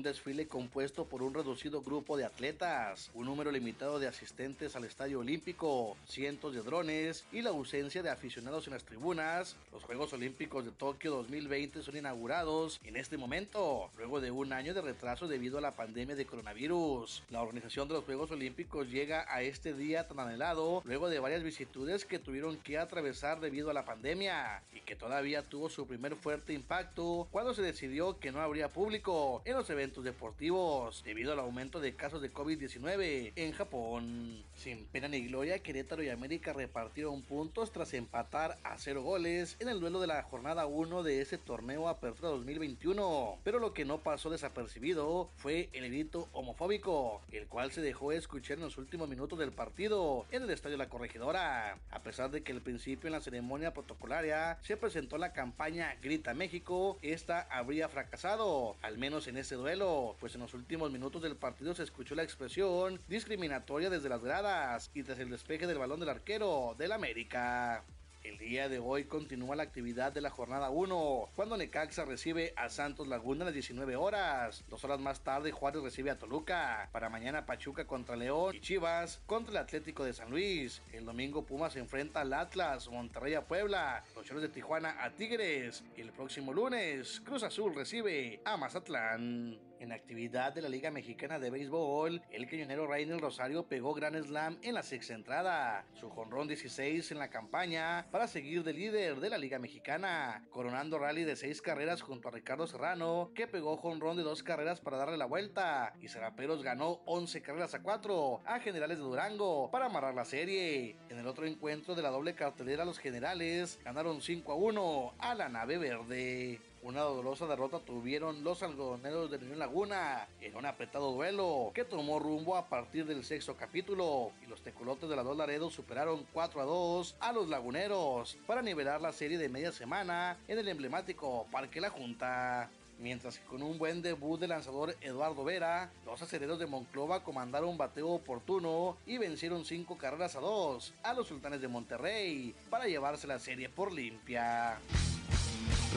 Un 0.00 0.04
desfile 0.04 0.48
compuesto 0.48 1.04
por 1.04 1.22
un 1.22 1.34
reducido 1.34 1.82
grupo 1.82 2.16
de 2.16 2.24
atletas, 2.24 3.10
un 3.12 3.26
número 3.26 3.52
limitado 3.52 3.98
de 3.98 4.08
asistentes 4.08 4.74
al 4.74 4.84
Estadio 4.84 5.20
Olímpico, 5.20 5.94
cientos 6.08 6.54
de 6.54 6.62
drones 6.62 7.26
y 7.32 7.42
la 7.42 7.50
ausencia 7.50 8.02
de 8.02 8.08
aficionados 8.08 8.66
en 8.66 8.72
las 8.72 8.84
tribunas, 8.84 9.56
los 9.74 9.84
Juegos 9.84 10.14
Olímpicos 10.14 10.64
de 10.64 10.70
Tokio 10.70 11.10
2020 11.10 11.82
son 11.82 11.98
inaugurados 11.98 12.80
en 12.84 12.96
este 12.96 13.18
momento, 13.18 13.90
luego 13.98 14.22
de 14.22 14.30
un 14.30 14.54
año 14.54 14.72
de 14.72 14.80
retraso 14.80 15.28
debido 15.28 15.58
a 15.58 15.60
la 15.60 15.76
pandemia 15.76 16.16
de 16.16 16.24
coronavirus. 16.24 17.22
La 17.28 17.42
organización 17.42 17.86
de 17.86 17.92
los 17.92 18.04
Juegos 18.04 18.30
Olímpicos 18.30 18.88
llega 18.88 19.26
a 19.28 19.42
este 19.42 19.74
día 19.74 20.08
tan 20.08 20.18
anhelado 20.18 20.80
luego 20.86 21.10
de 21.10 21.20
varias 21.20 21.42
vicitudes 21.42 22.06
que 22.06 22.18
tuvieron 22.18 22.56
que 22.56 22.78
atravesar 22.78 23.40
debido 23.40 23.68
a 23.68 23.74
la 23.74 23.84
pandemia 23.84 24.62
y 24.72 24.80
que 24.80 24.96
todavía 24.96 25.42
tuvo 25.42 25.68
su 25.68 25.86
primer 25.86 26.16
fuerte 26.16 26.54
impacto 26.54 27.28
cuando 27.30 27.52
se 27.52 27.60
decidió 27.60 28.18
que 28.18 28.32
no 28.32 28.40
habría 28.40 28.70
público 28.70 29.42
en 29.44 29.56
los 29.56 29.68
eventos 29.68 29.89
deportivos 29.98 31.02
debido 31.04 31.32
al 31.32 31.40
aumento 31.40 31.80
de 31.80 31.96
casos 31.96 32.22
de 32.22 32.32
COVID-19 32.32 33.32
en 33.34 33.52
Japón. 33.52 34.44
Sin 34.54 34.86
pena 34.86 35.08
ni 35.08 35.26
gloria, 35.26 35.58
Querétaro 35.58 36.02
y 36.02 36.08
América 36.08 36.52
repartieron 36.52 37.22
puntos 37.22 37.72
tras 37.72 37.92
empatar 37.94 38.56
a 38.62 38.78
cero 38.78 39.02
goles 39.02 39.56
en 39.58 39.68
el 39.68 39.80
duelo 39.80 40.00
de 40.00 40.06
la 40.06 40.22
jornada 40.22 40.66
1 40.66 41.02
de 41.02 41.20
ese 41.20 41.36
torneo 41.36 41.88
Apertura 41.88 42.30
2021. 42.30 43.38
Pero 43.42 43.58
lo 43.58 43.74
que 43.74 43.84
no 43.84 43.98
pasó 43.98 44.30
desapercibido 44.30 45.28
fue 45.36 45.68
el 45.72 45.88
grito 45.88 46.28
homofóbico, 46.32 47.20
el 47.32 47.46
cual 47.48 47.72
se 47.72 47.82
dejó 47.82 48.12
escuchar 48.12 48.58
en 48.58 48.64
los 48.64 48.78
últimos 48.78 49.08
minutos 49.08 49.38
del 49.38 49.50
partido 49.50 50.24
en 50.30 50.44
el 50.44 50.50
estadio 50.50 50.76
La 50.76 50.88
Corregidora. 50.88 51.78
A 51.90 52.02
pesar 52.02 52.30
de 52.30 52.42
que 52.42 52.52
al 52.52 52.62
principio 52.62 53.08
en 53.08 53.12
la 53.12 53.20
ceremonia 53.20 53.74
protocolaria 53.74 54.58
se 54.62 54.76
presentó 54.76 55.18
la 55.18 55.32
campaña 55.32 55.96
Grita 56.00 56.32
México, 56.34 56.98
esta 57.02 57.42
habría 57.50 57.88
fracasado, 57.88 58.76
al 58.82 58.96
menos 58.96 59.26
en 59.26 59.36
ese 59.36 59.56
duelo 59.56 59.79
pues 59.80 60.34
en 60.34 60.42
los 60.42 60.52
últimos 60.52 60.90
minutos 60.90 61.22
del 61.22 61.36
partido 61.36 61.74
se 61.74 61.84
escuchó 61.84 62.14
la 62.14 62.22
expresión 62.22 63.00
discriminatoria 63.08 63.88
desde 63.88 64.10
las 64.10 64.22
gradas 64.22 64.90
y 64.94 65.02
tras 65.02 65.18
el 65.18 65.30
despeje 65.30 65.66
del 65.66 65.78
balón 65.78 66.00
del 66.00 66.10
arquero 66.10 66.74
del 66.76 66.92
América. 66.92 67.82
El 68.22 68.36
día 68.36 68.68
de 68.68 68.78
hoy 68.78 69.04
continúa 69.04 69.56
la 69.56 69.62
actividad 69.62 70.12
de 70.12 70.20
la 70.20 70.28
jornada 70.28 70.68
1, 70.68 71.30
cuando 71.34 71.56
Necaxa 71.56 72.04
recibe 72.04 72.52
a 72.54 72.68
Santos 72.68 73.08
Laguna 73.08 73.42
a 73.42 73.44
las 73.46 73.54
19 73.54 73.96
horas. 73.96 74.62
Dos 74.68 74.84
horas 74.84 75.00
más 75.00 75.20
tarde 75.20 75.52
Juárez 75.52 75.82
recibe 75.82 76.10
a 76.10 76.18
Toluca. 76.18 76.90
Para 76.92 77.08
mañana 77.08 77.46
Pachuca 77.46 77.86
contra 77.86 78.16
León 78.16 78.54
y 78.54 78.60
Chivas 78.60 79.22
contra 79.24 79.52
el 79.52 79.56
Atlético 79.56 80.04
de 80.04 80.12
San 80.12 80.28
Luis. 80.28 80.82
El 80.92 81.06
domingo 81.06 81.46
Pumas 81.46 81.72
se 81.72 81.78
enfrenta 81.78 82.20
al 82.20 82.34
Atlas, 82.34 82.90
Monterrey 82.90 83.32
a 83.32 83.46
Puebla, 83.46 84.04
los 84.14 84.26
Choros 84.26 84.42
de 84.42 84.50
Tijuana 84.50 85.02
a 85.02 85.12
Tigres. 85.12 85.82
Y 85.96 86.02
el 86.02 86.12
próximo 86.12 86.52
lunes 86.52 87.22
Cruz 87.24 87.42
Azul 87.42 87.74
recibe 87.74 88.42
a 88.44 88.58
Mazatlán. 88.58 89.69
En 89.80 89.92
actividad 89.92 90.52
de 90.52 90.60
la 90.60 90.68
Liga 90.68 90.90
Mexicana 90.90 91.38
de 91.38 91.48
Béisbol, 91.48 92.20
el 92.30 92.46
cañonero 92.46 92.86
Rainer 92.86 93.18
Rosario 93.18 93.66
pegó 93.66 93.94
Gran 93.94 94.14
Slam 94.22 94.58
en 94.60 94.74
la 94.74 94.82
sexta 94.82 95.14
entrada, 95.14 95.86
su 95.94 96.10
jonrón 96.10 96.48
16 96.48 97.10
en 97.12 97.18
la 97.18 97.30
campaña 97.30 98.06
para 98.10 98.26
seguir 98.26 98.62
de 98.62 98.74
líder 98.74 99.20
de 99.20 99.30
la 99.30 99.38
Liga 99.38 99.58
Mexicana, 99.58 100.44
coronando 100.50 100.98
rally 100.98 101.24
de 101.24 101.34
seis 101.34 101.62
carreras 101.62 102.02
junto 102.02 102.28
a 102.28 102.30
Ricardo 102.30 102.66
Serrano, 102.66 103.30
que 103.34 103.46
pegó 103.46 103.78
jonrón 103.78 104.18
de 104.18 104.22
dos 104.22 104.42
carreras 104.42 104.82
para 104.82 104.98
darle 104.98 105.16
la 105.16 105.24
vuelta, 105.24 105.94
y 105.98 106.08
Seraperos 106.08 106.62
ganó 106.62 107.00
11 107.06 107.40
carreras 107.40 107.72
a 107.72 107.82
4 107.82 108.42
a 108.44 108.60
Generales 108.60 108.98
de 108.98 109.04
Durango 109.04 109.70
para 109.70 109.86
amarrar 109.86 110.14
la 110.14 110.26
serie. 110.26 110.98
En 111.08 111.18
el 111.18 111.26
otro 111.26 111.46
encuentro 111.46 111.94
de 111.94 112.02
la 112.02 112.10
doble 112.10 112.34
cartelera, 112.34 112.84
los 112.84 112.98
Generales 112.98 113.80
ganaron 113.82 114.20
5 114.20 114.52
a 114.52 114.56
1 114.56 115.14
a 115.20 115.34
la 115.34 115.48
nave 115.48 115.78
verde. 115.78 116.60
Una 116.82 117.02
dolorosa 117.02 117.46
derrota 117.46 117.78
tuvieron 117.78 118.42
los 118.42 118.62
algodoneros 118.62 119.30
de 119.30 119.36
Unión 119.36 119.58
Laguna 119.58 120.26
en 120.40 120.56
un 120.56 120.64
apretado 120.64 121.12
duelo 121.12 121.72
que 121.74 121.84
tomó 121.84 122.18
rumbo 122.18 122.56
a 122.56 122.70
partir 122.70 123.04
del 123.04 123.22
sexto 123.22 123.54
capítulo 123.54 124.32
y 124.42 124.46
los 124.46 124.62
tecolotes 124.62 125.10
de 125.10 125.14
la 125.14 125.22
Dos 125.22 125.36
Laredos 125.36 125.74
superaron 125.74 126.26
4 126.32 126.58
a 126.58 126.64
2 126.64 127.16
a 127.20 127.32
los 127.32 127.50
laguneros 127.50 128.38
para 128.46 128.62
nivelar 128.62 129.02
la 129.02 129.12
serie 129.12 129.36
de 129.36 129.50
media 129.50 129.72
semana 129.72 130.38
en 130.48 130.58
el 130.58 130.68
emblemático 130.68 131.46
Parque 131.52 131.82
La 131.82 131.90
Junta. 131.90 132.70
Mientras 133.00 133.38
que 133.38 133.46
con 133.46 133.62
un 133.62 133.78
buen 133.78 134.02
debut 134.02 134.38
del 134.38 134.50
lanzador 134.50 134.94
Eduardo 135.00 135.42
Vera, 135.42 135.90
los 136.04 136.20
acereros 136.20 136.58
de 136.58 136.66
Monclova 136.66 137.24
comandaron 137.24 137.70
un 137.70 137.78
bateo 137.78 138.10
oportuno 138.10 138.98
y 139.06 139.16
vencieron 139.16 139.64
5 139.64 139.96
carreras 139.96 140.36
a 140.36 140.40
2 140.40 140.92
a 141.02 141.14
los 141.14 141.26
sultanes 141.26 141.62
de 141.62 141.68
Monterrey 141.68 142.54
para 142.68 142.84
llevarse 142.84 143.26
la 143.26 143.38
serie 143.38 143.70
por 143.70 143.90
limpia. 143.90 144.78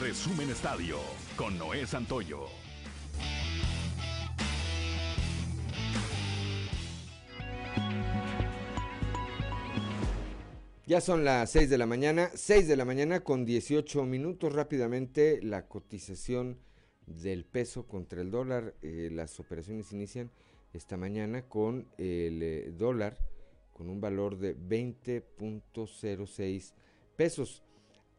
Resumen 0.00 0.48
Estadio 0.48 0.98
con 1.36 1.58
Noé 1.58 1.86
Santoyo. 1.86 2.46
Ya 10.86 11.02
son 11.02 11.24
las 11.24 11.50
6 11.50 11.68
de 11.68 11.78
la 11.78 11.86
mañana, 11.86 12.30
6 12.34 12.66
de 12.66 12.76
la 12.76 12.86
mañana 12.86 13.20
con 13.20 13.44
18 13.44 14.04
minutos 14.04 14.54
rápidamente 14.54 15.40
la 15.42 15.66
cotización 15.66 16.58
del 17.06 17.44
peso 17.44 17.86
contra 17.86 18.20
el 18.20 18.30
dólar. 18.30 18.74
Eh, 18.82 19.10
las 19.12 19.40
operaciones 19.40 19.92
inician 19.92 20.30
esta 20.72 20.96
mañana 20.96 21.48
con 21.48 21.86
el 21.98 22.42
eh, 22.42 22.72
dólar 22.76 23.18
con 23.74 23.90
un 23.90 24.00
valor 24.00 24.38
de 24.38 24.56
20.06 24.56 26.72
pesos. 27.16 27.62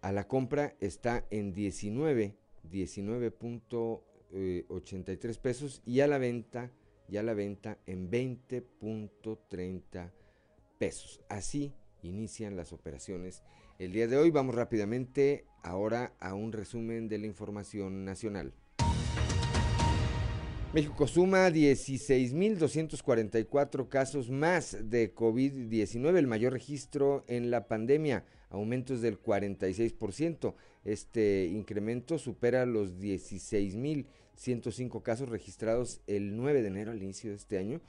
A 0.01 0.12
la 0.12 0.27
compra 0.27 0.75
está 0.80 1.25
en 1.32 1.51
19, 1.54 2.36
19.83 2.72 5.39
pesos 5.39 5.82
y 5.86 6.01
a 6.01 6.08
la 6.08 6.20
venta, 6.20 6.70
ya 7.08 7.24
la 7.24 7.34
venta 7.34 7.80
en 7.88 8.12
20.30 8.12 10.12
pesos. 10.77 11.22
Así 11.30 11.74
inician 12.04 12.56
las 12.56 12.72
operaciones 12.74 13.42
el 13.80 13.92
día 13.94 14.08
de 14.08 14.18
hoy. 14.18 14.30
Vamos 14.30 14.54
rápidamente 14.54 15.48
ahora 15.63 16.13
a 16.20 16.36
un 16.36 16.51
resumen 16.51 17.08
de 17.08 17.18
la 17.18 17.25
información 17.25 18.06
nacional. 18.06 18.54
México 20.75 21.08
suma 21.08 21.50
16.244 21.50 23.88
casos 23.88 24.29
más 24.29 24.77
de 24.89 25.15
COVID-19, 25.15 26.17
el 26.17 26.27
mayor 26.27 26.51
registro 26.51 27.24
en 27.29 27.50
la 27.50 27.70
pandemia, 27.70 28.25
aumentos 28.50 29.00
del 29.00 29.17
46%. 29.17 30.53
Este 30.84 31.46
incremento 31.46 32.17
supera 32.17 32.65
los 32.65 33.00
16.105 33.00 35.01
casos 35.01 35.29
registrados 35.29 36.01
el 36.08 36.36
9 36.36 36.62
de 36.62 36.67
enero 36.67 36.91
al 36.91 37.01
inicio 37.01 37.29
de 37.29 37.38
este 37.38 37.58
año, 37.58 37.79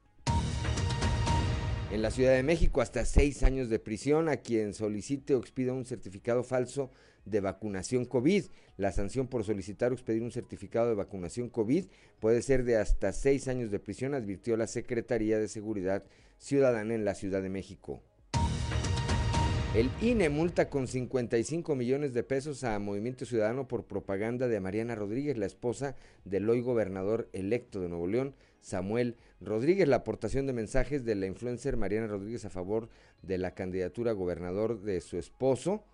En 1.91 2.03
la 2.03 2.11
Ciudad 2.13 2.35
de 2.35 2.45
México, 2.45 2.81
hasta 2.81 3.05
seis 3.05 3.43
años 3.43 3.69
de 3.69 3.81
prisión 3.81 4.29
a 4.29 4.37
quien 4.37 4.75
solicite 4.75 5.35
o 5.35 5.41
expida 5.41 5.73
un 5.73 5.85
certificado 5.85 6.45
falso 6.45 6.93
de 7.25 7.41
vacunación 7.41 8.05
COVID. 8.05 8.45
La 8.77 8.93
sanción 8.93 9.27
por 9.27 9.45
solicitar 9.45 9.91
o 9.91 9.95
expedir 9.95 10.23
un 10.23 10.31
certificado 10.31 10.89
de 10.89 10.95
vacunación 10.95 11.49
COVID 11.49 11.87
puede 12.21 12.43
ser 12.43 12.63
de 12.65 12.77
hasta 12.77 13.13
seis 13.13 13.49
años 13.49 13.73
de 13.73 13.81
prisión, 13.81 14.15
advirtió 14.15 14.57
la 14.57 14.69
Secretaría 14.69 15.39
de 15.39 15.49
Seguridad 15.49 16.05
Ciudadana 16.39 16.95
en 16.95 17.05
la 17.05 17.15
Ciudad 17.15 17.43
de 17.43 17.51
México. 17.51 18.03
El 19.73 19.89
INE 20.01 20.31
multa 20.31 20.69
con 20.69 20.89
55 20.89 21.77
millones 21.77 22.13
de 22.13 22.25
pesos 22.25 22.65
a 22.65 22.77
Movimiento 22.81 23.25
Ciudadano 23.25 23.69
por 23.69 23.85
propaganda 23.85 24.49
de 24.49 24.59
Mariana 24.59 24.97
Rodríguez, 24.97 25.39
la 25.39 25.47
esposa 25.47 25.95
del 26.25 26.51
hoy 26.51 26.61
gobernador 26.61 27.29
electo 27.33 27.81
de 27.81 27.89
Nuevo 27.89 28.09
León, 28.09 28.35
Samuel 28.61 29.17
Rodríguez. 29.41 29.87
La 29.87 29.99
aportación 29.99 30.49
de 30.49 30.55
mensajes 30.55 31.05
de 31.05 31.15
la 31.15 31.27
influencer 31.27 31.77
Mariana 31.77 32.09
Rodríguez 32.09 32.45
a 32.45 32.51
favor 32.51 32.89
de 33.23 33.39
la 33.39 33.55
candidatura 33.55 34.11
a 34.11 34.15
gobernador 34.15 34.81
de 34.81 35.01
su 35.01 35.19
esposo 35.19 35.85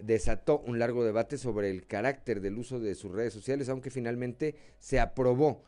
desató 0.00 0.60
un 0.60 0.78
largo 0.78 1.04
debate 1.04 1.36
sobre 1.36 1.70
el 1.70 1.86
carácter 1.86 2.40
del 2.40 2.56
uso 2.56 2.80
de 2.80 2.94
sus 2.94 3.12
redes 3.12 3.34
sociales, 3.34 3.68
aunque 3.68 3.90
finalmente 3.90 4.54
se 4.78 4.98
aprobó 4.98 5.62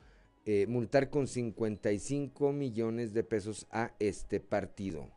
eh, 0.46 0.64
multar 0.68 1.10
con 1.10 1.26
55 1.26 2.50
millones 2.52 3.12
de 3.12 3.24
pesos 3.24 3.66
a 3.70 3.92
este 3.98 4.40
partido. 4.40 5.10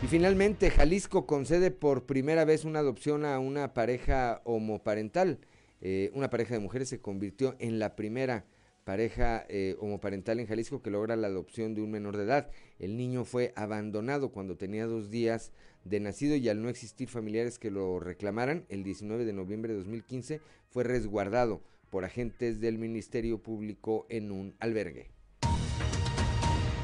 Y 0.00 0.06
finalmente, 0.06 0.70
Jalisco 0.70 1.26
concede 1.26 1.72
por 1.72 2.06
primera 2.06 2.44
vez 2.44 2.64
una 2.64 2.78
adopción 2.78 3.24
a 3.24 3.40
una 3.40 3.74
pareja 3.74 4.40
homoparental. 4.44 5.40
Eh, 5.80 6.12
una 6.14 6.30
pareja 6.30 6.54
de 6.54 6.60
mujeres 6.60 6.88
se 6.88 7.00
convirtió 7.00 7.56
en 7.58 7.80
la 7.80 7.96
primera 7.96 8.44
pareja 8.84 9.44
eh, 9.48 9.76
homoparental 9.80 10.38
en 10.38 10.46
Jalisco 10.46 10.82
que 10.82 10.90
logra 10.90 11.16
la 11.16 11.26
adopción 11.26 11.74
de 11.74 11.82
un 11.82 11.90
menor 11.90 12.16
de 12.16 12.22
edad. 12.22 12.48
El 12.78 12.96
niño 12.96 13.24
fue 13.24 13.52
abandonado 13.56 14.30
cuando 14.30 14.56
tenía 14.56 14.86
dos 14.86 15.10
días 15.10 15.50
de 15.84 15.98
nacido 15.98 16.36
y 16.36 16.48
al 16.48 16.62
no 16.62 16.68
existir 16.68 17.08
familiares 17.08 17.58
que 17.58 17.72
lo 17.72 17.98
reclamaran, 17.98 18.66
el 18.68 18.84
19 18.84 19.24
de 19.24 19.32
noviembre 19.32 19.72
de 19.72 19.80
2015 19.80 20.40
fue 20.70 20.84
resguardado 20.84 21.60
por 21.90 22.04
agentes 22.04 22.60
del 22.60 22.78
Ministerio 22.78 23.42
Público 23.42 24.06
en 24.10 24.30
un 24.30 24.54
albergue. 24.60 25.17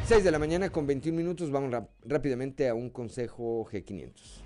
6 0.06 0.22
de 0.22 0.30
la 0.30 0.38
mañana 0.38 0.68
con 0.68 0.86
21 0.86 1.16
minutos, 1.16 1.50
vamos 1.50 1.74
rápidamente 2.04 2.68
a 2.68 2.74
un 2.74 2.90
consejo 2.90 3.64
G500. 3.72 4.44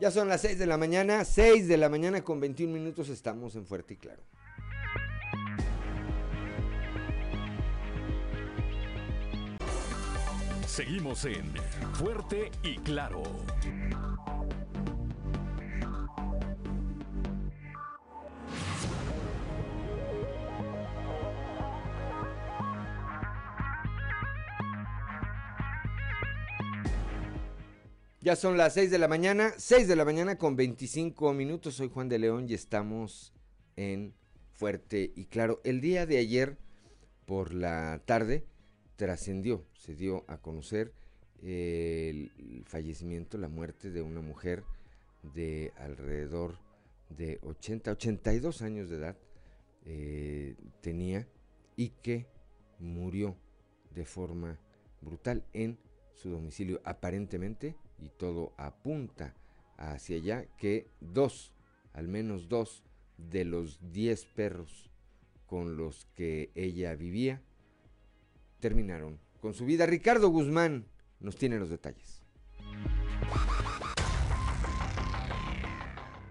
Ya 0.00 0.10
son 0.10 0.28
las 0.28 0.40
6 0.40 0.58
de 0.58 0.64
la 0.66 0.78
mañana, 0.78 1.26
6 1.26 1.68
de 1.68 1.76
la 1.76 1.90
mañana 1.90 2.24
con 2.24 2.40
21 2.40 2.72
minutos 2.72 3.10
estamos 3.10 3.54
en 3.54 3.66
Fuerte 3.66 3.94
y 3.94 3.96
Claro. 3.98 4.22
Seguimos 10.66 11.26
en 11.26 11.52
Fuerte 11.92 12.50
y 12.62 12.76
Claro. 12.78 13.22
Ya 28.22 28.36
son 28.36 28.58
las 28.58 28.74
6 28.74 28.90
de 28.90 28.98
la 28.98 29.08
mañana, 29.08 29.54
6 29.56 29.88
de 29.88 29.96
la 29.96 30.04
mañana 30.04 30.36
con 30.36 30.54
25 30.54 31.32
minutos. 31.32 31.76
Soy 31.76 31.88
Juan 31.88 32.10
de 32.10 32.18
León 32.18 32.44
y 32.50 32.52
estamos 32.52 33.32
en 33.76 34.12
Fuerte 34.52 35.10
y 35.16 35.24
Claro. 35.24 35.62
El 35.64 35.80
día 35.80 36.04
de 36.04 36.18
ayer, 36.18 36.58
por 37.24 37.54
la 37.54 38.02
tarde, 38.04 38.44
trascendió, 38.96 39.64
se 39.72 39.94
dio 39.94 40.26
a 40.28 40.36
conocer 40.36 40.92
el 41.42 42.30
fallecimiento, 42.66 43.38
la 43.38 43.48
muerte 43.48 43.90
de 43.90 44.02
una 44.02 44.20
mujer 44.20 44.64
de 45.34 45.72
alrededor 45.78 46.58
de 47.08 47.38
80, 47.40 47.92
82 47.92 48.60
años 48.60 48.90
de 48.90 48.96
edad 48.96 49.16
eh, 49.86 50.56
tenía 50.82 51.26
y 51.74 51.88
que 52.02 52.26
murió 52.80 53.34
de 53.94 54.04
forma 54.04 54.58
brutal 55.00 55.42
en 55.54 55.78
su 56.12 56.28
domicilio. 56.28 56.82
Aparentemente 56.84 57.76
y 58.00 58.08
todo 58.08 58.52
apunta 58.56 59.34
hacia 59.76 60.16
allá 60.16 60.44
que 60.56 60.88
dos, 61.00 61.52
al 61.92 62.08
menos 62.08 62.48
dos 62.48 62.82
de 63.16 63.44
los 63.44 63.92
diez 63.92 64.24
perros 64.24 64.90
con 65.46 65.76
los 65.76 66.06
que 66.14 66.50
ella 66.54 66.94
vivía 66.94 67.42
terminaron 68.60 69.18
con 69.40 69.54
su 69.54 69.64
vida. 69.64 69.86
Ricardo 69.86 70.28
Guzmán 70.28 70.86
nos 71.18 71.36
tiene 71.36 71.58
los 71.58 71.70
detalles. 71.70 72.22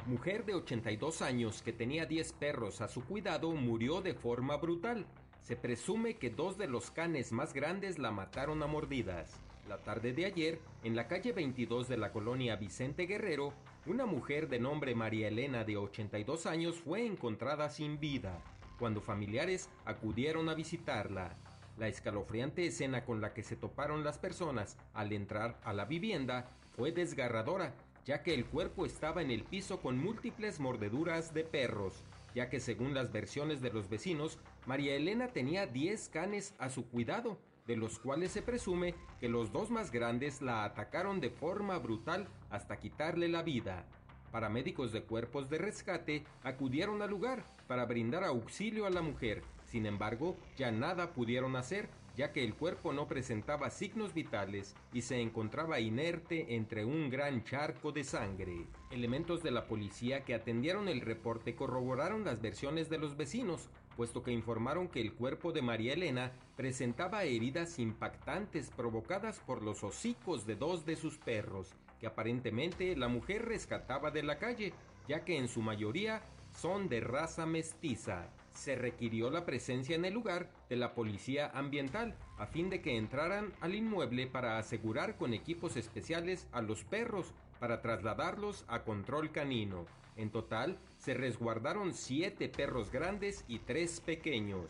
Mujer 0.06 0.44
de 0.46 0.56
82 0.56 1.22
años 1.22 1.62
que 1.62 1.72
tenía 1.72 2.08
10 2.08 2.34
perros 2.34 2.82
a 2.82 2.88
su 2.88 3.04
cuidado 3.06 3.52
murió 3.52 4.02
de 4.02 4.16
forma 4.16 4.58
brutal. 4.58 5.06
Se 5.42 5.56
presume 5.56 6.18
que 6.18 6.32
dos 6.32 6.58
de 6.58 6.68
los 6.68 6.90
canes 6.90 7.32
más 7.32 7.54
grandes 7.54 8.00
la 8.00 8.10
mataron 8.10 8.64
a 8.64 8.68
mordidas. 8.68 9.40
La 9.70 9.78
tarde 9.78 10.14
de 10.14 10.26
ayer, 10.26 10.60
en 10.84 10.96
la 10.96 11.08
calle 11.08 11.32
22 11.32 11.88
de 11.88 11.98
la 11.98 12.12
colonia 12.12 12.56
Vicente 12.56 13.06
Guerrero, 13.06 13.54
una 13.86 14.08
mujer 14.08 14.50
de 14.50 14.58
nombre 14.58 14.96
María 14.96 15.28
Elena 15.28 15.64
de 15.64 15.78
82 15.78 16.48
años 16.48 16.80
fue 16.80 17.06
encontrada 17.06 17.70
sin 17.70 18.00
vida 18.00 18.42
cuando 18.80 19.00
familiares 19.00 19.70
acudieron 19.86 20.50
a 20.50 20.56
visitarla. 20.56 21.38
La 21.78 21.88
escalofriante 21.88 22.66
escena 22.66 23.06
con 23.06 23.22
la 23.22 23.36
que 23.36 23.44
se 23.44 23.56
toparon 23.56 24.04
las 24.04 24.18
personas 24.18 24.76
al 24.96 25.14
entrar 25.14 25.60
a 25.64 25.72
la 25.72 25.86
vivienda 25.86 26.50
fue 26.76 26.92
desgarradora, 26.92 27.76
ya 28.06 28.24
que 28.24 28.34
el 28.34 28.46
cuerpo 28.46 28.88
estaba 28.88 29.22
en 29.22 29.30
el 29.30 29.44
piso 29.44 29.82
con 29.82 30.00
múltiples 30.00 30.60
mordeduras 30.60 31.32
de 31.36 31.44
perros, 31.44 31.94
ya 32.34 32.50
que 32.50 32.60
según 32.60 32.96
las 32.96 33.12
versiones 33.12 33.62
de 33.62 33.72
los 33.72 33.88
vecinos, 33.88 34.40
María 34.66 34.96
Elena 34.96 35.28
tenía 35.28 35.68
10 35.68 36.10
canes 36.10 36.56
a 36.58 36.70
su 36.70 36.88
cuidado, 36.90 37.38
de 37.70 37.78
los 37.78 38.00
cuales 38.00 38.32
se 38.32 38.42
presume 38.42 38.96
que 39.20 39.30
los 39.30 39.52
dos 39.52 39.70
más 39.70 39.92
grandes 39.92 40.42
la 40.42 40.64
atacaron 40.64 41.20
de 41.20 41.30
forma 41.30 41.78
brutal 41.78 42.28
hasta 42.50 42.80
quitarle 42.80 43.30
la 43.30 43.44
vida. 43.44 43.86
Paramédicos 44.32 44.92
de 44.92 45.04
cuerpos 45.04 45.52
de 45.52 45.60
rescate 45.60 46.24
acudieron 46.42 47.04
al 47.04 47.12
lugar 47.12 47.46
para 47.68 47.86
brindar 47.86 48.24
auxilio 48.24 48.88
a 48.88 48.90
la 48.90 49.04
mujer, 49.04 49.44
sin 49.68 49.86
embargo, 49.86 50.36
ya 50.58 50.72
nada 50.72 51.14
pudieron 51.14 51.56
hacer, 51.56 51.90
ya 52.18 52.34
que 52.34 52.44
el 52.44 52.56
cuerpo 52.56 52.92
no 52.92 53.08
presentaba 53.08 53.70
signos 53.70 54.16
vitales 54.16 54.76
y 54.92 55.04
se 55.04 55.22
encontraba 55.22 55.80
inerte 55.80 56.56
entre 56.56 56.86
un 56.86 57.12
gran 57.12 57.44
charco 57.44 57.92
de 57.92 58.04
sangre. 58.04 58.66
Elementos 58.90 59.44
de 59.44 59.52
la 59.52 59.68
policía 59.68 60.26
que 60.26 60.34
atendieron 60.34 60.88
el 60.88 61.02
reporte 61.02 61.54
corroboraron 61.54 62.26
las 62.26 62.42
versiones 62.42 62.90
de 62.90 62.98
los 62.98 63.16
vecinos, 63.16 63.70
puesto 64.00 64.24
que 64.24 64.32
informaron 64.32 64.88
que 64.88 65.02
el 65.02 65.12
cuerpo 65.12 65.52
de 65.52 65.62
María 65.62 65.92
Elena 65.92 66.32
presentaba 66.56 67.26
heridas 67.26 67.80
impactantes 67.80 68.70
provocadas 68.70 69.42
por 69.42 69.62
los 69.62 69.84
hocicos 69.84 70.46
de 70.46 70.56
dos 70.56 70.86
de 70.86 70.96
sus 70.96 71.18
perros, 71.18 71.76
que 72.00 72.08
aparentemente 72.08 72.96
la 72.96 73.10
mujer 73.10 73.44
rescataba 73.44 74.10
de 74.10 74.24
la 74.24 74.38
calle, 74.38 74.72
ya 75.10 75.26
que 75.26 75.38
en 75.38 75.50
su 75.50 75.62
mayoría 75.62 76.22
son 76.54 76.88
de 76.88 77.02
raza 77.02 77.46
mestiza 77.46 78.30
se 78.54 78.76
requirió 78.76 79.30
la 79.30 79.46
presencia 79.46 79.96
en 79.96 80.06
el 80.06 80.14
lugar 80.14 80.50
de 80.70 80.76
la 80.76 80.94
policía 80.94 81.52
ambiental 81.54 82.16
a 82.38 82.46
fin 82.46 82.70
de 82.70 82.82
que 82.82 82.98
entraran 82.98 83.54
al 83.62 83.76
inmueble 83.76 84.28
para 84.28 84.58
asegurar 84.58 85.18
con 85.18 85.34
equipos 85.34 85.78
especiales 85.78 86.48
a 86.52 86.62
los 86.62 86.84
perros 86.84 87.34
para 87.60 87.82
trasladarlos 87.82 88.66
a 88.68 88.84
control 88.84 89.32
canino. 89.32 89.86
En 90.20 90.32
total, 90.32 90.78
se 90.98 91.14
resguardaron 91.14 91.94
siete 91.94 92.50
perros 92.50 92.92
grandes 92.92 93.46
y 93.48 93.60
tres 93.60 94.02
pequeños. 94.02 94.70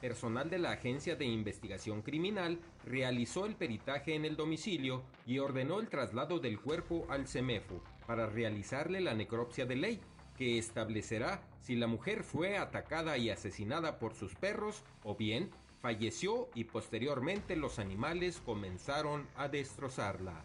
Personal 0.00 0.48
de 0.50 0.58
la 0.58 0.70
Agencia 0.70 1.16
de 1.16 1.24
Investigación 1.24 2.00
Criminal 2.00 2.60
realizó 2.84 3.44
el 3.44 3.56
peritaje 3.56 4.14
en 4.14 4.24
el 4.24 4.36
domicilio 4.36 5.02
y 5.26 5.40
ordenó 5.40 5.80
el 5.80 5.88
traslado 5.88 6.38
del 6.38 6.60
cuerpo 6.60 7.08
al 7.10 7.26
CEMEFO 7.26 7.82
para 8.06 8.26
realizarle 8.26 9.00
la 9.00 9.14
necropsia 9.14 9.66
de 9.66 9.74
ley 9.74 10.00
que 10.36 10.58
establecerá 10.58 11.42
si 11.60 11.74
la 11.74 11.88
mujer 11.88 12.22
fue 12.22 12.56
atacada 12.56 13.18
y 13.18 13.30
asesinada 13.30 13.98
por 13.98 14.14
sus 14.14 14.36
perros 14.36 14.84
o 15.02 15.16
bien 15.16 15.50
falleció 15.80 16.50
y 16.54 16.62
posteriormente 16.62 17.56
los 17.56 17.80
animales 17.80 18.40
comenzaron 18.46 19.26
a 19.34 19.48
destrozarla. 19.48 20.44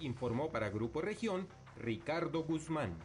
Informó 0.00 0.50
para 0.50 0.70
Grupo 0.70 1.02
Región 1.02 1.46
Ricardo 1.78 2.42
Guzmán. 2.44 2.96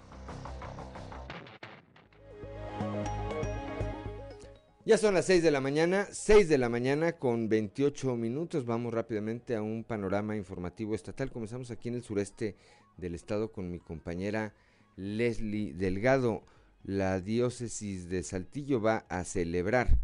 Ya 4.83 4.97
son 4.97 5.13
las 5.13 5.25
6 5.25 5.43
de 5.43 5.51
la 5.51 5.61
mañana, 5.61 6.07
6 6.11 6.49
de 6.49 6.57
la 6.57 6.67
mañana 6.67 7.13
con 7.13 7.49
28 7.49 8.15
minutos. 8.15 8.65
Vamos 8.65 8.91
rápidamente 8.91 9.55
a 9.55 9.61
un 9.61 9.83
panorama 9.83 10.35
informativo 10.35 10.95
estatal. 10.95 11.31
Comenzamos 11.31 11.69
aquí 11.69 11.89
en 11.89 11.95
el 11.95 12.03
sureste 12.03 12.55
del 12.97 13.13
estado 13.13 13.51
con 13.51 13.69
mi 13.69 13.79
compañera 13.79 14.55
Leslie 14.95 15.73
Delgado, 15.73 16.43
la 16.83 17.19
diócesis 17.19 18.09
de 18.09 18.23
Saltillo 18.23 18.81
va 18.81 19.05
a 19.07 19.23
celebrar, 19.23 19.99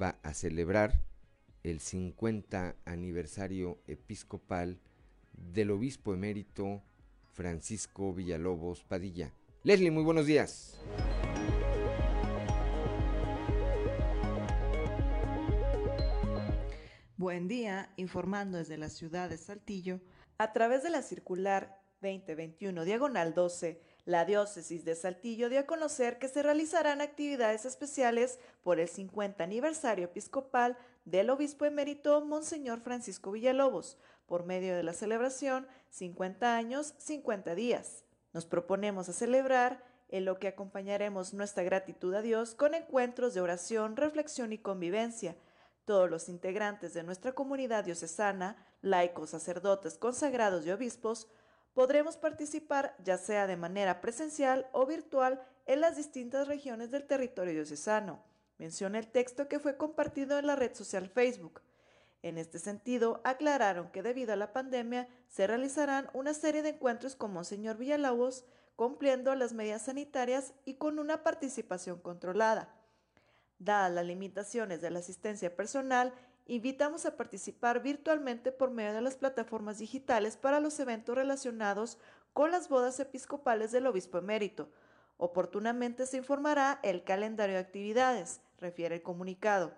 va 0.00 0.18
a 0.22 0.32
celebrar 0.32 1.04
el 1.62 1.80
50 1.80 2.76
aniversario 2.86 3.78
episcopal 3.86 4.78
del 5.32 5.70
obispo 5.70 6.14
emérito 6.14 6.82
Francisco 7.32 8.14
Villalobos 8.14 8.84
Padilla. 8.84 9.34
Leslie, 9.64 9.90
muy 9.90 10.02
buenos 10.02 10.26
días. 10.26 10.78
Buen 17.16 17.46
día, 17.46 17.92
informando 17.96 18.58
desde 18.58 18.76
la 18.76 18.88
ciudad 18.88 19.30
de 19.30 19.38
Saltillo, 19.38 20.00
a 20.36 20.52
través 20.52 20.82
de 20.82 20.90
la 20.90 21.00
circular 21.00 21.80
2021 22.02 22.84
diagonal 22.84 23.34
12 23.34 23.80
la 24.04 24.24
diócesis 24.24 24.84
de 24.84 24.96
Saltillo 24.96 25.48
dio 25.48 25.60
a 25.60 25.66
conocer 25.66 26.18
que 26.18 26.26
se 26.26 26.42
realizarán 26.42 27.00
actividades 27.00 27.66
especiales 27.66 28.40
por 28.64 28.80
el 28.80 28.88
50 28.88 29.44
aniversario 29.44 30.06
episcopal 30.06 30.76
del 31.04 31.30
obispo 31.30 31.66
emérito 31.66 32.20
Monseñor 32.24 32.80
Francisco 32.80 33.30
Villalobos, 33.30 33.96
por 34.26 34.44
medio 34.44 34.74
de 34.74 34.82
la 34.82 34.92
celebración 34.92 35.68
50 35.90 36.56
años, 36.56 36.94
50 36.98 37.54
días. 37.54 38.02
Nos 38.32 38.44
proponemos 38.44 39.08
a 39.08 39.12
celebrar 39.12 39.84
en 40.08 40.24
lo 40.24 40.40
que 40.40 40.48
acompañaremos 40.48 41.32
nuestra 41.32 41.62
gratitud 41.62 42.12
a 42.14 42.22
Dios 42.22 42.56
con 42.56 42.74
encuentros 42.74 43.34
de 43.34 43.40
oración, 43.40 43.96
reflexión 43.96 44.52
y 44.52 44.58
convivencia. 44.58 45.36
Todos 45.84 46.08
los 46.08 46.28
integrantes 46.28 46.94
de 46.94 47.02
nuestra 47.02 47.32
comunidad 47.32 47.84
diocesana, 47.84 48.56
laicos, 48.80 49.30
sacerdotes, 49.30 49.98
consagrados 49.98 50.64
y 50.64 50.70
obispos, 50.70 51.28
podremos 51.74 52.16
participar 52.16 52.96
ya 53.04 53.18
sea 53.18 53.46
de 53.46 53.56
manera 53.56 54.00
presencial 54.00 54.66
o 54.72 54.86
virtual 54.86 55.42
en 55.66 55.80
las 55.80 55.96
distintas 55.96 56.48
regiones 56.48 56.90
del 56.90 57.06
territorio 57.06 57.52
diocesano. 57.52 58.22
Menciona 58.56 58.98
el 58.98 59.08
texto 59.08 59.48
que 59.48 59.58
fue 59.58 59.76
compartido 59.76 60.38
en 60.38 60.46
la 60.46 60.56
red 60.56 60.74
social 60.74 61.08
Facebook. 61.08 61.60
En 62.22 62.38
este 62.38 62.58
sentido, 62.58 63.20
aclararon 63.24 63.90
que 63.90 64.02
debido 64.02 64.32
a 64.32 64.36
la 64.36 64.54
pandemia 64.54 65.08
se 65.28 65.46
realizarán 65.46 66.08
una 66.14 66.32
serie 66.32 66.62
de 66.62 66.70
encuentros 66.70 67.16
con 67.16 67.32
Monseñor 67.32 67.76
Villalobos, 67.76 68.46
cumpliendo 68.76 69.34
las 69.34 69.52
medidas 69.52 69.82
sanitarias 69.82 70.54
y 70.64 70.74
con 70.74 70.98
una 70.98 71.22
participación 71.22 71.98
controlada. 72.00 72.74
Dadas 73.64 73.92
las 73.92 74.04
limitaciones 74.04 74.82
de 74.82 74.90
la 74.90 74.98
asistencia 74.98 75.56
personal 75.56 76.12
invitamos 76.46 77.06
a 77.06 77.16
participar 77.16 77.82
virtualmente 77.82 78.52
por 78.52 78.70
medio 78.70 78.92
de 78.92 79.00
las 79.00 79.16
plataformas 79.16 79.78
digitales 79.78 80.36
para 80.36 80.60
los 80.60 80.78
eventos 80.80 81.14
relacionados 81.14 81.96
con 82.34 82.50
las 82.50 82.68
bodas 82.68 83.00
episcopales 83.00 83.72
del 83.72 83.86
obispo 83.86 84.18
emérito. 84.18 84.68
Oportunamente 85.16 86.04
se 86.04 86.18
informará 86.18 86.78
el 86.82 87.04
calendario 87.04 87.54
de 87.54 87.62
actividades, 87.62 88.42
refiere 88.58 88.96
el 88.96 89.02
comunicado. 89.02 89.72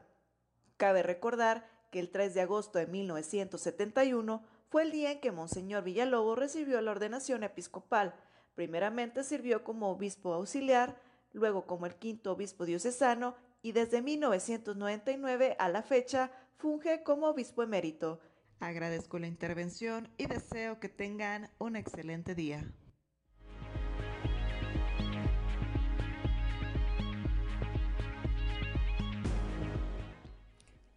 Cabe 0.78 1.04
recordar 1.04 1.68
que 1.92 2.00
el 2.00 2.10
3 2.10 2.34
de 2.34 2.40
agosto 2.40 2.80
de 2.80 2.88
1971 2.88 4.42
fue 4.68 4.82
el 4.82 4.90
día 4.90 5.12
en 5.12 5.20
que 5.20 5.30
Monseñor 5.30 5.84
Villalobos 5.84 6.36
recibió 6.36 6.80
la 6.80 6.90
ordenación 6.90 7.44
episcopal. 7.44 8.16
Primeramente 8.56 9.22
sirvió 9.22 9.62
como 9.62 9.90
obispo 9.90 10.32
auxiliar, 10.32 11.00
luego 11.32 11.66
como 11.66 11.86
el 11.86 11.94
quinto 11.94 12.32
obispo 12.32 12.64
diocesano 12.64 13.36
y 13.62 13.72
desde 13.72 14.02
1999 14.02 15.56
a 15.58 15.68
la 15.68 15.82
fecha 15.82 16.30
funge 16.56 17.02
como 17.02 17.28
obispo 17.28 17.62
emérito. 17.62 18.20
Agradezco 18.60 19.18
la 19.18 19.26
intervención 19.26 20.08
y 20.16 20.26
deseo 20.26 20.80
que 20.80 20.88
tengan 20.88 21.50
un 21.58 21.76
excelente 21.76 22.34
día. 22.34 22.72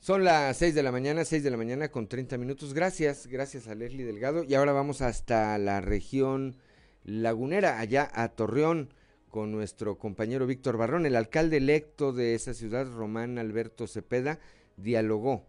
Son 0.10 0.24
las 0.24 0.58
6 0.58 0.74
de 0.74 0.82
la 0.82 0.92
mañana, 0.92 1.24
6 1.24 1.44
de 1.44 1.52
la 1.52 1.58
mañana 1.58 1.92
con 1.92 2.08
30 2.08 2.40
minutos. 2.40 2.74
Gracias, 2.74 3.28
gracias 3.28 3.68
a 3.68 3.76
Leslie 3.76 4.06
Delgado. 4.06 4.44
Y 4.44 4.56
ahora 4.56 4.72
vamos 4.72 5.02
hasta 5.02 5.56
la 5.60 5.82
región 5.82 6.58
lagunera, 7.04 7.80
allá 7.80 8.10
a 8.14 8.30
Torreón, 8.30 8.94
con 9.30 9.52
nuestro 9.52 9.98
compañero 9.98 10.46
Víctor 10.46 10.78
Barrón. 10.78 11.06
El 11.06 11.16
alcalde 11.16 11.58
electo 11.58 12.12
de 12.12 12.36
esa 12.36 12.54
ciudad, 12.54 12.88
Román 12.92 13.38
Alberto 13.38 13.88
Cepeda, 13.88 14.40
dialogó 14.76 15.46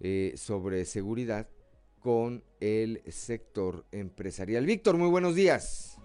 eh, 0.00 0.34
sobre 0.36 0.84
seguridad 0.84 1.48
con 2.00 2.44
el 2.60 3.02
sector 3.08 3.86
empresarial. 3.90 4.66
Víctor, 4.66 4.96
muy 4.98 5.08
buenos 5.08 5.34
días. 5.34 5.98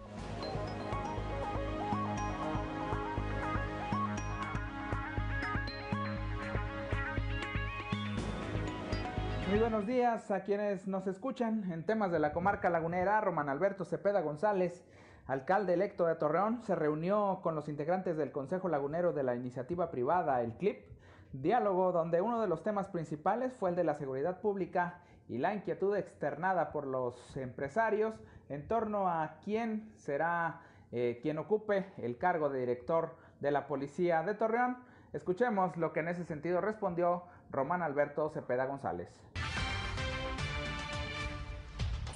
Muy 9.49 9.59
buenos 9.59 9.87
días 9.87 10.29
a 10.29 10.43
quienes 10.43 10.87
nos 10.87 11.07
escuchan 11.07 11.71
en 11.71 11.83
temas 11.83 12.11
de 12.11 12.19
la 12.19 12.31
comarca 12.33 12.69
lagunera. 12.69 13.19
Román 13.19 13.49
Alberto 13.49 13.83
Cepeda 13.83 14.21
González, 14.21 14.83
alcalde 15.29 15.73
electo 15.73 16.07
de 16.07 16.15
Torreón, 16.15 16.63
se 16.63 16.73
reunió 16.73 17.39
con 17.43 17.53
los 17.53 17.69
integrantes 17.69 18.17
del 18.17 18.31
Consejo 18.31 18.67
Lagunero 18.67 19.13
de 19.13 19.21
la 19.21 19.35
iniciativa 19.35 19.91
privada, 19.91 20.41
el 20.41 20.53
CLIP, 20.53 20.87
diálogo 21.33 21.91
donde 21.91 22.19
uno 22.19 22.41
de 22.41 22.47
los 22.47 22.63
temas 22.63 22.87
principales 22.87 23.53
fue 23.53 23.69
el 23.69 23.75
de 23.75 23.83
la 23.83 23.93
seguridad 23.93 24.41
pública 24.41 25.01
y 25.27 25.37
la 25.37 25.53
inquietud 25.53 25.95
externada 25.95 26.71
por 26.71 26.87
los 26.87 27.37
empresarios 27.37 28.15
en 28.49 28.67
torno 28.67 29.07
a 29.07 29.35
quién 29.45 29.91
será 29.97 30.61
eh, 30.91 31.19
quien 31.21 31.37
ocupe 31.37 31.85
el 31.97 32.17
cargo 32.17 32.49
de 32.49 32.61
director 32.61 33.15
de 33.39 33.51
la 33.51 33.67
policía 33.67 34.23
de 34.23 34.33
Torreón. 34.33 34.77
Escuchemos 35.13 35.77
lo 35.77 35.93
que 35.93 35.99
en 35.99 36.07
ese 36.07 36.25
sentido 36.25 36.59
respondió 36.59 37.21
Román 37.51 37.83
Alberto 37.83 38.31
Cepeda 38.31 38.65
González. 38.65 39.09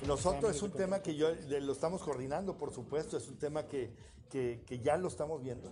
Nosotros 0.08 0.56
es 0.56 0.62
un 0.62 0.72
tema 0.72 1.02
que 1.02 1.16
yo 1.16 1.30
lo 1.62 1.72
estamos 1.72 2.02
coordinando, 2.02 2.58
por 2.58 2.74
supuesto, 2.74 3.18
es 3.18 3.28
un 3.30 3.38
tema 3.38 3.68
que, 3.68 3.94
que, 4.30 4.80
ya 4.84 4.98
lo 4.98 5.08
estamos 5.08 5.42
viendo. 5.42 5.72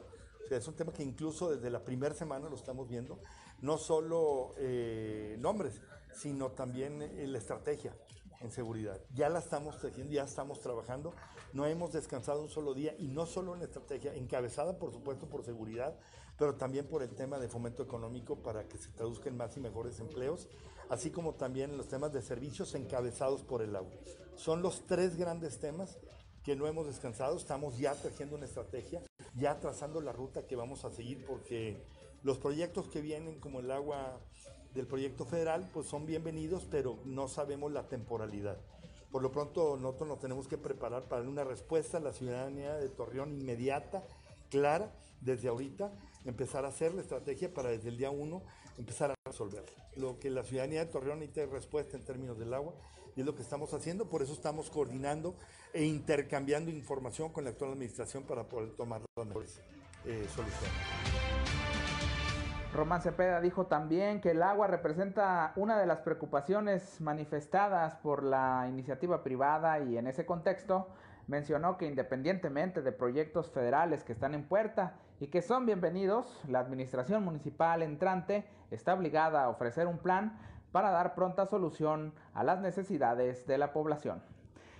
es 0.49 0.67
un 0.67 0.75
tema 0.75 0.93
que 0.93 1.03
incluso 1.03 1.51
desde 1.51 1.69
la 1.69 1.83
primera 1.83 2.15
semana 2.15 2.49
lo 2.49 2.55
estamos 2.55 2.87
viendo. 2.87 3.19
No 3.61 3.77
solo 3.77 4.53
eh, 4.57 5.35
nombres, 5.39 5.81
sino 6.13 6.51
también 6.51 7.01
eh, 7.01 7.27
la 7.27 7.37
estrategia 7.37 7.95
en 8.39 8.51
seguridad. 8.51 8.99
Ya 9.13 9.29
la 9.29 9.39
estamos 9.39 9.79
tejiendo, 9.79 10.13
ya 10.13 10.23
estamos 10.23 10.59
trabajando. 10.59 11.13
No 11.53 11.65
hemos 11.65 11.91
descansado 11.91 12.41
un 12.41 12.49
solo 12.49 12.73
día 12.73 12.95
y 12.97 13.07
no 13.07 13.25
solo 13.25 13.53
en 13.53 13.59
la 13.59 13.65
estrategia, 13.65 14.15
encabezada 14.15 14.79
por 14.79 14.91
supuesto 14.91 15.27
por 15.27 15.43
seguridad, 15.43 15.97
pero 16.37 16.55
también 16.55 16.87
por 16.87 17.03
el 17.03 17.13
tema 17.13 17.37
de 17.37 17.47
fomento 17.47 17.83
económico 17.83 18.37
para 18.37 18.67
que 18.67 18.77
se 18.77 18.89
traduzcan 18.89 19.37
más 19.37 19.55
y 19.57 19.59
mejores 19.59 19.99
empleos, 19.99 20.47
así 20.89 21.11
como 21.11 21.35
también 21.35 21.77
los 21.77 21.87
temas 21.87 22.11
de 22.13 22.21
servicios 22.21 22.73
encabezados 22.73 23.43
por 23.43 23.61
el 23.61 23.75
agua. 23.75 23.91
Son 24.41 24.63
los 24.63 24.87
tres 24.87 25.17
grandes 25.17 25.59
temas 25.59 25.99
que 26.43 26.55
no 26.55 26.65
hemos 26.65 26.87
descansado, 26.87 27.37
estamos 27.37 27.77
ya 27.77 27.93
tejiendo 27.93 28.35
una 28.35 28.47
estrategia, 28.47 29.03
ya 29.35 29.59
trazando 29.59 30.01
la 30.01 30.13
ruta 30.13 30.47
que 30.47 30.55
vamos 30.55 30.83
a 30.83 30.89
seguir 30.89 31.23
porque 31.27 31.85
los 32.23 32.39
proyectos 32.39 32.87
que 32.87 33.01
vienen 33.01 33.39
como 33.39 33.59
el 33.59 33.69
agua 33.69 34.19
del 34.73 34.87
proyecto 34.87 35.25
federal 35.25 35.69
pues 35.71 35.85
son 35.85 36.07
bienvenidos, 36.07 36.67
pero 36.71 36.97
no 37.05 37.27
sabemos 37.27 37.71
la 37.71 37.87
temporalidad. 37.87 38.57
Por 39.11 39.21
lo 39.21 39.31
pronto 39.31 39.77
nosotros 39.77 40.09
nos 40.09 40.19
tenemos 40.19 40.47
que 40.47 40.57
preparar 40.57 41.03
para 41.03 41.21
una 41.21 41.43
respuesta 41.43 41.97
a 41.97 42.01
la 42.01 42.11
ciudadanía 42.11 42.73
de 42.73 42.89
Torreón 42.89 43.39
inmediata, 43.39 44.03
clara, 44.49 44.91
desde 45.19 45.49
ahorita, 45.49 45.91
empezar 46.25 46.65
a 46.65 46.69
hacer 46.69 46.95
la 46.95 47.03
estrategia 47.03 47.53
para 47.53 47.69
desde 47.69 47.89
el 47.89 47.97
día 47.97 48.09
uno 48.09 48.41
empezar 48.79 49.11
a 49.11 49.15
resolver. 49.23 49.65
Lo 49.97 50.17
que 50.17 50.31
la 50.31 50.43
ciudadanía 50.43 50.83
de 50.83 50.91
Torreón 50.91 51.19
necesita 51.19 51.45
respuesta 51.45 51.95
en 51.95 52.05
términos 52.05 52.39
del 52.39 52.55
agua 52.55 52.73
y 53.15 53.21
es 53.21 53.25
lo 53.25 53.35
que 53.35 53.41
estamos 53.41 53.73
haciendo, 53.73 54.09
por 54.09 54.21
eso 54.21 54.33
estamos 54.33 54.69
coordinando 54.69 55.35
e 55.73 55.83
intercambiando 55.85 56.71
información 56.71 57.31
con 57.31 57.43
la 57.43 57.51
actual 57.51 57.71
administración 57.71 58.23
para 58.23 58.43
poder 58.43 58.71
tomar 58.71 59.01
las 59.15 59.27
mejores 59.27 59.61
eh, 60.05 60.27
soluciones. 60.33 60.71
Román 62.73 63.01
Cepeda 63.01 63.41
dijo 63.41 63.65
también 63.65 64.21
que 64.21 64.31
el 64.31 64.41
agua 64.41 64.67
representa 64.67 65.51
una 65.57 65.77
de 65.77 65.85
las 65.85 65.99
preocupaciones 65.99 67.01
manifestadas 67.01 67.95
por 67.95 68.23
la 68.23 68.65
iniciativa 68.69 69.23
privada 69.23 69.79
y 69.79 69.97
en 69.97 70.07
ese 70.07 70.25
contexto 70.25 70.87
mencionó 71.27 71.77
que 71.77 71.85
independientemente 71.85 72.81
de 72.81 72.93
proyectos 72.93 73.51
federales 73.51 74.03
que 74.05 74.13
están 74.13 74.33
en 74.33 74.45
puerta 74.47 74.95
y 75.19 75.27
que 75.27 75.41
son 75.41 75.65
bienvenidos, 75.65 76.41
la 76.47 76.59
administración 76.59 77.23
municipal 77.25 77.81
entrante 77.81 78.45
está 78.71 78.93
obligada 78.93 79.43
a 79.43 79.49
ofrecer 79.49 79.87
un 79.87 79.97
plan 79.97 80.39
para 80.71 80.91
dar 80.91 81.15
pronta 81.15 81.45
solución 81.45 82.13
a 82.33 82.43
las 82.43 82.59
necesidades 82.61 83.45
de 83.47 83.57
la 83.57 83.73
población. 83.73 84.21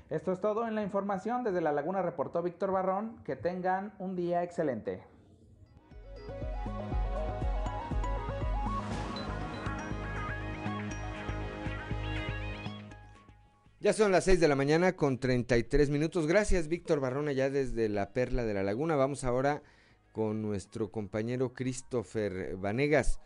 Esto 0.09 0.33
es 0.33 0.41
todo 0.41 0.67
en 0.67 0.75
la 0.75 0.83
información. 0.83 1.43
Desde 1.43 1.61
La 1.61 1.71
Laguna 1.71 2.01
reportó 2.01 2.41
Víctor 2.43 2.71
Barrón. 2.71 3.17
Que 3.23 3.35
tengan 3.35 3.93
un 3.97 4.15
día 4.15 4.43
excelente. 4.43 5.03
Ya 13.79 13.93
son 13.93 14.11
las 14.11 14.25
6 14.25 14.39
de 14.39 14.47
la 14.47 14.55
mañana 14.55 14.95
con 14.95 15.17
33 15.17 15.89
minutos. 15.89 16.27
Gracias, 16.27 16.67
Víctor 16.67 16.99
Barrón, 16.99 17.29
allá 17.29 17.49
desde 17.49 17.89
la 17.89 18.11
Perla 18.11 18.43
de 18.43 18.53
la 18.53 18.63
Laguna. 18.63 18.95
Vamos 18.95 19.23
ahora 19.23 19.63
con 20.11 20.41
nuestro 20.41 20.91
compañero 20.91 21.53
Christopher 21.53 22.57
Vanegas. 22.57 23.19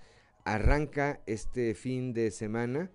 Arranca 0.46 1.22
este 1.26 1.74
fin 1.74 2.14
de 2.14 2.30
semana 2.30 2.92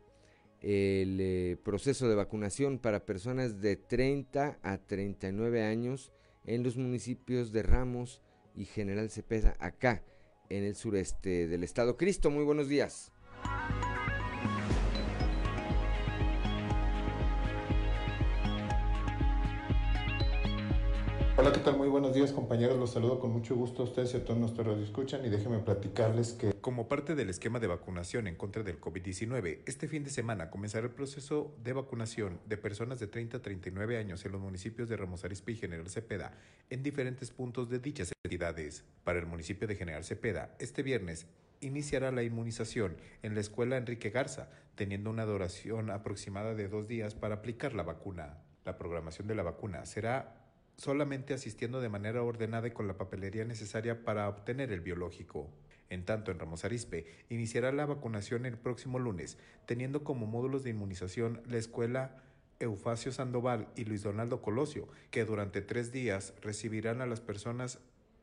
el 0.60 1.18
eh, 1.20 1.56
proceso 1.64 2.08
de 2.08 2.14
vacunación 2.14 2.78
para 2.78 3.04
personas 3.04 3.60
de 3.60 3.76
30 3.76 4.60
a 4.62 4.78
39 4.78 5.64
años 5.64 6.12
en 6.44 6.62
los 6.62 6.76
municipios 6.76 7.50
de 7.50 7.64
Ramos 7.64 8.22
y 8.54 8.66
General 8.66 9.10
Cepeda, 9.10 9.56
acá 9.58 10.04
en 10.48 10.64
el 10.64 10.76
sureste 10.76 11.48
del 11.48 11.64
estado. 11.64 11.96
Cristo, 11.96 12.30
muy 12.30 12.44
buenos 12.44 12.68
días. 12.68 13.12
Hola, 21.40 21.52
¿qué 21.52 21.60
tal? 21.60 21.78
Muy 21.78 21.88
buenos 21.88 22.12
días 22.12 22.32
compañeros, 22.32 22.78
los 22.78 22.92
saludo 22.92 23.18
con 23.18 23.32
mucho 23.32 23.56
gusto 23.56 23.80
a 23.80 23.84
ustedes 23.86 24.12
y 24.12 24.18
a 24.18 24.24
todos 24.26 24.38
nuestros 24.38 24.66
radio 24.66 24.84
escuchan 24.84 25.24
y 25.24 25.30
déjenme 25.30 25.60
platicarles 25.60 26.34
que 26.34 26.52
como 26.60 26.86
parte 26.86 27.14
del 27.14 27.30
esquema 27.30 27.58
de 27.58 27.66
vacunación 27.66 28.26
en 28.26 28.36
contra 28.36 28.62
del 28.62 28.78
COVID-19, 28.78 29.60
este 29.64 29.88
fin 29.88 30.04
de 30.04 30.10
semana 30.10 30.50
comenzará 30.50 30.84
el 30.84 30.92
proceso 30.92 31.56
de 31.64 31.72
vacunación 31.72 32.40
de 32.44 32.58
personas 32.58 33.00
de 33.00 33.06
30 33.06 33.38
a 33.38 33.40
39 33.40 33.96
años 33.96 34.22
en 34.26 34.32
los 34.32 34.40
municipios 34.42 34.90
de 34.90 34.98
Ramos 34.98 35.24
Arizpe 35.24 35.52
y 35.52 35.56
General 35.56 35.88
Cepeda 35.88 36.34
en 36.68 36.82
diferentes 36.82 37.30
puntos 37.30 37.70
de 37.70 37.78
dichas 37.78 38.12
entidades. 38.22 38.84
Para 39.02 39.18
el 39.18 39.24
municipio 39.24 39.66
de 39.66 39.76
General 39.76 40.04
Cepeda, 40.04 40.54
este 40.58 40.82
viernes 40.82 41.24
iniciará 41.62 42.12
la 42.12 42.22
inmunización 42.22 42.98
en 43.22 43.34
la 43.34 43.40
escuela 43.40 43.78
Enrique 43.78 44.10
Garza, 44.10 44.50
teniendo 44.74 45.08
una 45.08 45.24
duración 45.24 45.88
aproximada 45.88 46.54
de 46.54 46.68
dos 46.68 46.86
días 46.86 47.14
para 47.14 47.36
aplicar 47.36 47.72
la 47.72 47.82
vacuna. 47.82 48.36
La 48.66 48.76
programación 48.76 49.26
de 49.26 49.34
la 49.34 49.42
vacuna 49.42 49.86
será 49.86 50.39
solamente 50.80 51.34
asistiendo 51.34 51.82
de 51.82 51.90
manera 51.90 52.22
ordenada 52.22 52.66
y 52.66 52.70
con 52.70 52.88
la 52.88 52.96
papelería 52.96 53.44
necesaria 53.44 54.02
para 54.02 54.26
obtener 54.30 54.72
el 54.72 54.80
biológico. 54.80 55.50
En 55.90 56.06
tanto, 56.06 56.30
en 56.30 56.38
Ramos 56.38 56.64
Arispe 56.64 57.04
iniciará 57.28 57.70
la 57.70 57.84
vacunación 57.84 58.46
el 58.46 58.56
próximo 58.56 58.98
lunes, 58.98 59.36
teniendo 59.66 60.04
como 60.04 60.24
módulos 60.24 60.64
de 60.64 60.70
inmunización 60.70 61.42
la 61.46 61.58
escuela 61.58 62.22
Eufacio 62.60 63.12
Sandoval 63.12 63.68
y 63.76 63.84
Luis 63.84 64.02
Donaldo 64.02 64.40
Colosio, 64.40 64.88
que 65.10 65.26
durante 65.26 65.60
tres 65.60 65.92
días 65.92 66.32
recibirán 66.40 67.02
a 67.02 67.06
las 67.06 67.20
personas 67.20 67.78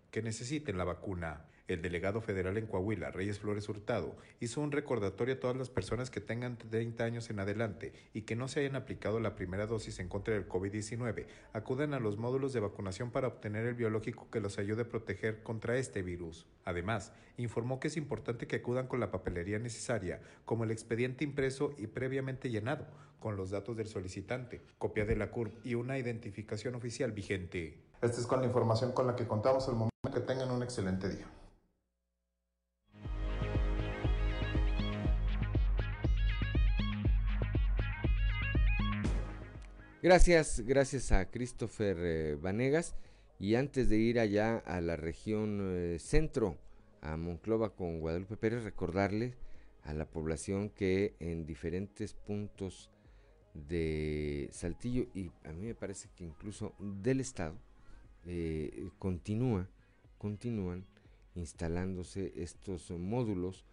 que 0.10 0.24
necesiten 0.24 0.80
la 0.80 0.84
vacuna. 0.84 1.46
El 1.68 1.82
delegado 1.82 2.22
federal 2.22 2.58
en 2.58 2.66
Coahuila, 2.66 3.12
Reyes 3.12 3.40
Flores 3.40 3.68
Hurtado, 3.68 4.16
hizo 4.40 4.62
un 4.62 4.72
recordatorio 4.72 5.36
a 5.36 5.40
todas 5.42 5.58
las 5.58 5.70
personas 5.70 6.10
que 6.10 6.22
tengan 6.22 6.58
30 6.58 7.04
años 7.04 7.30
en 7.30 7.42
adelante 7.42 7.92
y 8.14 8.22
que 8.22 8.38
no 8.38 8.48
se 8.48 8.62
hayan 8.62 8.78
aplicado 8.78 9.20
la 9.20 9.36
primera 9.36 9.68
dosis 9.68 10.00
en 10.00 10.08
contra 10.08 10.34
del 10.34 10.48
COVID-19, 10.48 11.26
acudan 11.52 11.94
a 11.94 12.00
los 12.00 12.18
módulos 12.18 12.54
de 12.54 12.62
vacunación 12.62 13.12
para 13.12 13.28
obtener 13.28 13.66
el 13.66 13.74
biológico 13.74 14.30
que 14.32 14.40
los 14.40 14.58
ayude 14.60 14.84
a 14.84 14.88
proteger 14.88 15.44
contra 15.44 15.76
este 15.76 16.04
virus. 16.04 16.48
Además, 16.64 17.12
informó 17.36 17.82
que 17.82 17.90
es 17.90 17.98
importante 17.98 18.48
que 18.48 18.56
acudan 18.56 18.88
con 18.88 19.02
la 19.02 19.12
papelería 19.12 19.60
necesaria, 19.60 20.22
como 20.46 20.64
el 20.64 20.72
expediente 20.72 21.26
impreso 21.26 21.74
y 21.78 21.88
previamente 21.88 22.50
llenado, 22.50 22.88
con 23.20 23.36
los 23.36 23.50
datos 23.50 23.76
del 23.76 23.88
solicitante, 23.88 24.62
copia 24.78 25.04
de 25.04 25.18
la 25.18 25.32
CURP 25.32 25.66
y 25.66 25.76
una 25.76 25.98
identificación 25.98 26.76
oficial 26.76 27.12
vigente. 27.12 27.84
Esta 28.02 28.22
es 28.22 28.28
con 28.28 28.40
la 28.40 28.46
información 28.46 28.94
con 28.94 29.06
la 29.06 29.18
que 29.18 29.28
contamos 29.28 29.68
al 29.68 29.74
momento. 29.74 29.92
Que 30.14 30.22
tengan 30.22 30.50
un 30.50 30.64
excelente 30.64 31.10
día. 31.10 31.26
Gracias, 40.04 40.60
gracias 40.64 41.12
a 41.12 41.32
Christopher 41.32 41.98
eh, 42.00 42.36
Vanegas. 42.36 42.96
Y 43.40 43.56
antes 43.56 43.90
de 43.90 43.98
ir 43.98 44.20
allá 44.20 44.58
a 44.60 44.80
la 44.80 44.96
región 44.96 45.60
eh, 45.72 45.98
centro, 46.00 46.56
a 47.02 47.18
Monclova 47.18 47.76
con 47.76 48.00
Guadalupe 48.00 48.38
Pérez, 48.38 48.64
recordarle 48.64 49.34
a 49.84 49.96
la 49.96 50.06
población 50.06 50.70
que 50.70 51.16
en 51.20 51.48
diferentes 51.48 52.14
puntos 52.14 52.92
de 53.56 54.50
Saltillo 54.52 55.08
y 55.16 55.32
a 55.44 55.52
mí 55.52 55.66
me 55.66 55.74
parece 55.74 56.10
que 56.16 56.24
incluso 56.24 56.76
del 56.78 57.20
estado 57.20 57.56
eh, 58.28 58.92
continúa, 59.00 59.68
continúan 60.20 60.86
instalándose 61.34 62.34
estos 62.36 62.92
módulos 62.92 63.66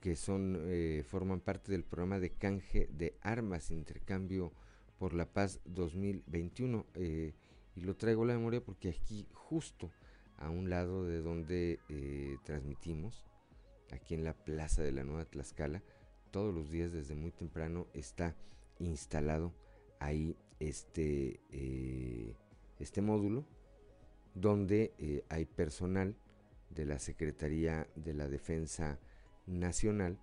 que 0.00 0.16
son 0.16 0.58
forman 1.06 1.40
parte 1.40 1.72
del 1.72 1.84
programa 1.84 2.18
de 2.18 2.30
canje 2.30 2.88
de 2.92 3.16
armas, 3.22 3.70
intercambio 3.70 4.52
por 4.98 5.14
la 5.14 5.26
Paz 5.26 5.60
2021. 5.64 6.86
Eh, 6.94 7.34
y 7.76 7.80
lo 7.80 7.96
traigo 7.96 8.22
a 8.22 8.26
la 8.26 8.34
memoria 8.34 8.62
porque 8.62 8.90
aquí 8.90 9.26
justo 9.32 9.90
a 10.38 10.50
un 10.50 10.70
lado 10.70 11.04
de 11.04 11.20
donde 11.20 11.80
eh, 11.88 12.36
transmitimos, 12.44 13.26
aquí 13.92 14.14
en 14.14 14.24
la 14.24 14.34
Plaza 14.34 14.82
de 14.82 14.92
la 14.92 15.04
Nueva 15.04 15.24
Tlaxcala, 15.24 15.82
todos 16.30 16.54
los 16.54 16.70
días 16.70 16.92
desde 16.92 17.14
muy 17.14 17.30
temprano 17.30 17.86
está 17.94 18.36
instalado 18.78 19.52
ahí 20.00 20.36
este, 20.60 21.40
eh, 21.50 22.36
este 22.78 23.02
módulo 23.02 23.44
donde 24.34 25.24
hay 25.28 25.44
personal 25.44 26.16
de 26.70 26.84
la 26.86 26.98
Secretaría 26.98 27.86
de 27.94 28.14
la 28.14 28.28
Defensa 28.28 28.98
Nacional, 29.46 30.18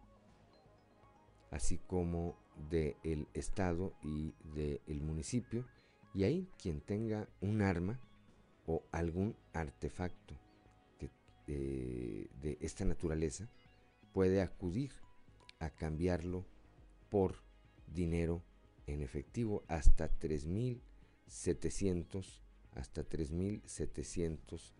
así 1.50 1.78
como 1.78 2.38
del 2.70 3.28
estado 3.34 3.94
y 4.02 4.34
del 4.54 5.02
municipio 5.02 5.66
y 6.14 6.24
ahí 6.24 6.48
quien 6.62 6.80
tenga 6.82 7.28
un 7.42 7.62
arma 7.62 8.00
o 8.66 8.84
algún 8.92 9.36
artefacto 9.54 10.36
de 11.48 12.58
esta 12.62 12.86
naturaleza 12.86 13.50
puede 14.14 14.42
acudir 14.42 14.92
a 15.60 15.70
cambiarlo 15.70 16.46
por 17.10 17.36
dinero 17.94 18.42
en 18.88 19.02
efectivo 19.02 19.64
hasta 19.68 20.10
3.700 20.20 22.26
hasta 22.74 23.08
3.700 23.08 24.74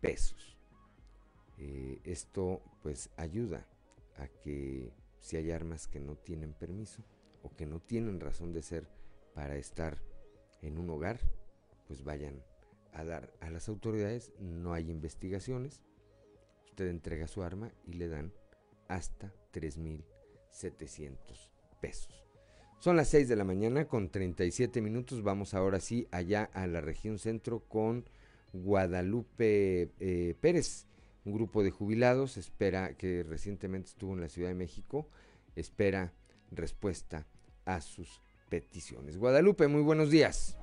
pesos. 0.00 0.56
Eh, 1.58 2.00
esto 2.04 2.62
pues 2.82 3.10
ayuda 3.16 3.66
a 4.16 4.28
que 4.28 4.92
si 5.20 5.36
hay 5.36 5.50
armas 5.50 5.86
que 5.86 6.00
no 6.00 6.16
tienen 6.16 6.52
permiso 6.52 7.02
o 7.42 7.54
que 7.56 7.66
no 7.66 7.80
tienen 7.80 8.20
razón 8.20 8.52
de 8.52 8.62
ser 8.62 8.88
para 9.34 9.56
estar 9.56 9.98
en 10.62 10.78
un 10.78 10.90
hogar, 10.90 11.18
pues 11.86 12.04
vayan 12.04 12.42
a 12.92 13.04
dar 13.04 13.32
a 13.40 13.50
las 13.50 13.68
autoridades, 13.68 14.32
no 14.38 14.72
hay 14.72 14.90
investigaciones, 14.90 15.80
usted 16.64 16.88
entrega 16.88 17.28
su 17.28 17.42
arma 17.42 17.72
y 17.86 17.94
le 17.94 18.08
dan 18.08 18.32
hasta 18.88 19.32
3.700 19.52 21.16
pesos. 21.80 22.26
Son 22.80 22.96
las 22.96 23.08
6 23.08 23.28
de 23.28 23.36
la 23.36 23.44
mañana 23.44 23.86
con 23.86 24.08
37 24.08 24.80
minutos. 24.80 25.22
Vamos 25.22 25.52
ahora 25.52 25.80
sí 25.80 26.08
allá 26.10 26.44
a 26.54 26.66
la 26.66 26.80
región 26.80 27.18
centro 27.18 27.60
con 27.60 28.08
Guadalupe 28.54 29.90
eh, 30.00 30.34
Pérez. 30.40 30.86
Un 31.26 31.34
grupo 31.34 31.62
de 31.62 31.70
jubilados 31.70 32.38
espera 32.38 32.94
que 32.96 33.22
recientemente 33.22 33.90
estuvo 33.90 34.14
en 34.14 34.22
la 34.22 34.30
Ciudad 34.30 34.48
de 34.48 34.54
México. 34.54 35.10
Espera 35.56 36.14
respuesta 36.50 37.26
a 37.64 37.80
sus 37.80 38.20
peticiones. 38.48 39.16
Guadalupe, 39.18 39.68
muy 39.68 39.82
buenos 39.82 40.10
días. 40.10 40.56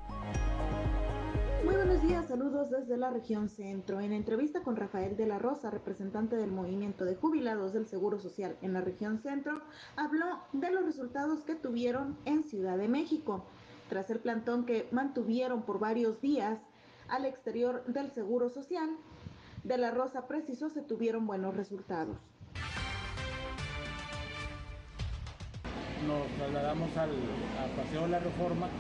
Muy 1.64 1.76
buenos 1.76 2.02
días, 2.02 2.28
saludos 2.28 2.70
desde 2.70 2.98
la 2.98 3.10
región 3.10 3.50
centro. 3.50 4.00
En 4.00 4.14
entrevista 4.14 4.62
con 4.62 4.76
Rafael 4.76 5.18
de 5.18 5.26
la 5.26 5.40
Rosa, 5.40 5.70
representante 5.70 6.36
del 6.36 6.52
movimiento 6.52 7.04
de 7.04 7.16
jubilados 7.16 7.74
del 7.74 7.88
Seguro 7.88 8.20
Social 8.20 8.58
en 8.62 8.74
la 8.74 8.82
región 8.82 9.20
centro, 9.20 9.62
habló 9.96 10.44
de 10.54 10.72
los 10.72 10.86
resultados 10.86 11.44
que 11.44 11.56
tuvieron 11.56 12.18
en 12.26 12.44
Ciudad 12.44 12.78
de 12.78 12.88
México. 12.88 13.44
Tras 13.90 14.10
el 14.10 14.20
plantón 14.20 14.66
que 14.66 14.88
mantuvieron 14.92 15.64
por 15.64 15.80
varios 15.80 16.22
días 16.22 16.60
al 17.08 17.26
exterior 17.26 17.84
del 17.86 18.12
Seguro 18.12 18.50
Social, 18.50 18.90
de 19.64 19.78
la 19.78 19.92
Rosa 19.92 20.28
precisó 20.28 20.70
se 20.70 20.82
tuvieron 20.82 21.26
buenos 21.28 21.56
resultados. 21.56 22.18
Nos 26.08 26.24
trasladamos 26.40 26.88
al, 26.96 27.12
Paseo 27.76 28.04
de 28.04 28.16
la 28.16 28.20
Reforma 28.20 28.72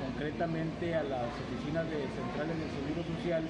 concretamente 0.00 0.96
a 0.96 1.02
las 1.02 1.28
oficinas 1.36 1.84
de 1.92 2.08
centrales 2.08 2.56
del 2.56 2.72
Seguro 2.72 3.04
Social 3.04 3.44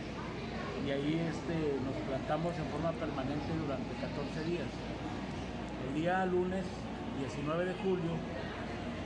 y 0.83 0.91
ahí 0.91 1.15
este, 1.31 1.79
nos 1.87 1.95
plantamos 2.11 2.59
en 2.59 2.67
forma 2.75 2.91
permanente 2.99 3.55
durante 3.55 3.95
14 4.03 4.51
días. 4.51 4.67
El 5.87 6.03
día 6.03 6.27
lunes 6.27 6.67
19 7.23 7.71
de 7.71 7.75
julio 7.87 8.19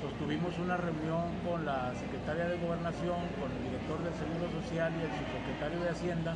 sostuvimos 0.00 0.56
una 0.56 0.80
reunión 0.80 1.28
con 1.44 1.68
la 1.68 1.92
secretaria 1.92 2.48
de 2.48 2.56
Gobernación, 2.56 3.28
con 3.36 3.52
el 3.52 3.60
director 3.60 4.00
del 4.08 4.14
Seguro 4.16 4.48
Social 4.56 4.88
y 4.88 5.04
el 5.04 5.12
subsecretario 5.20 5.84
de 5.84 5.88
Hacienda, 5.92 6.32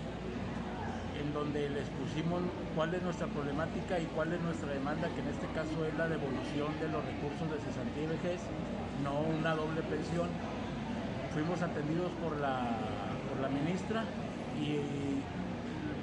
en 1.29 1.35
donde 1.35 1.69
les 1.69 1.85
pusimos 2.01 2.41
cuál 2.75 2.95
es 2.95 3.03
nuestra 3.03 3.27
problemática 3.27 4.01
y 4.01 4.07
cuál 4.17 4.33
es 4.33 4.41
nuestra 4.41 4.73
demanda, 4.73 5.09
que 5.13 5.21
en 5.21 5.29
este 5.29 5.47
caso 5.53 5.85
es 5.85 5.95
la 5.97 6.09
devolución 6.09 6.73
de 6.81 6.89
los 6.89 7.05
recursos 7.05 7.45
de 7.53 7.61
cesantía 7.61 8.05
y 8.05 8.07
vejez, 8.17 8.41
no 9.05 9.21
una 9.21 9.55
doble 9.55 9.83
pensión. 9.83 10.29
Fuimos 11.35 11.61
atendidos 11.61 12.11
por 12.25 12.37
la, 12.41 12.65
por 13.29 13.41
la 13.41 13.49
ministra 13.49 14.05
y 14.57 14.81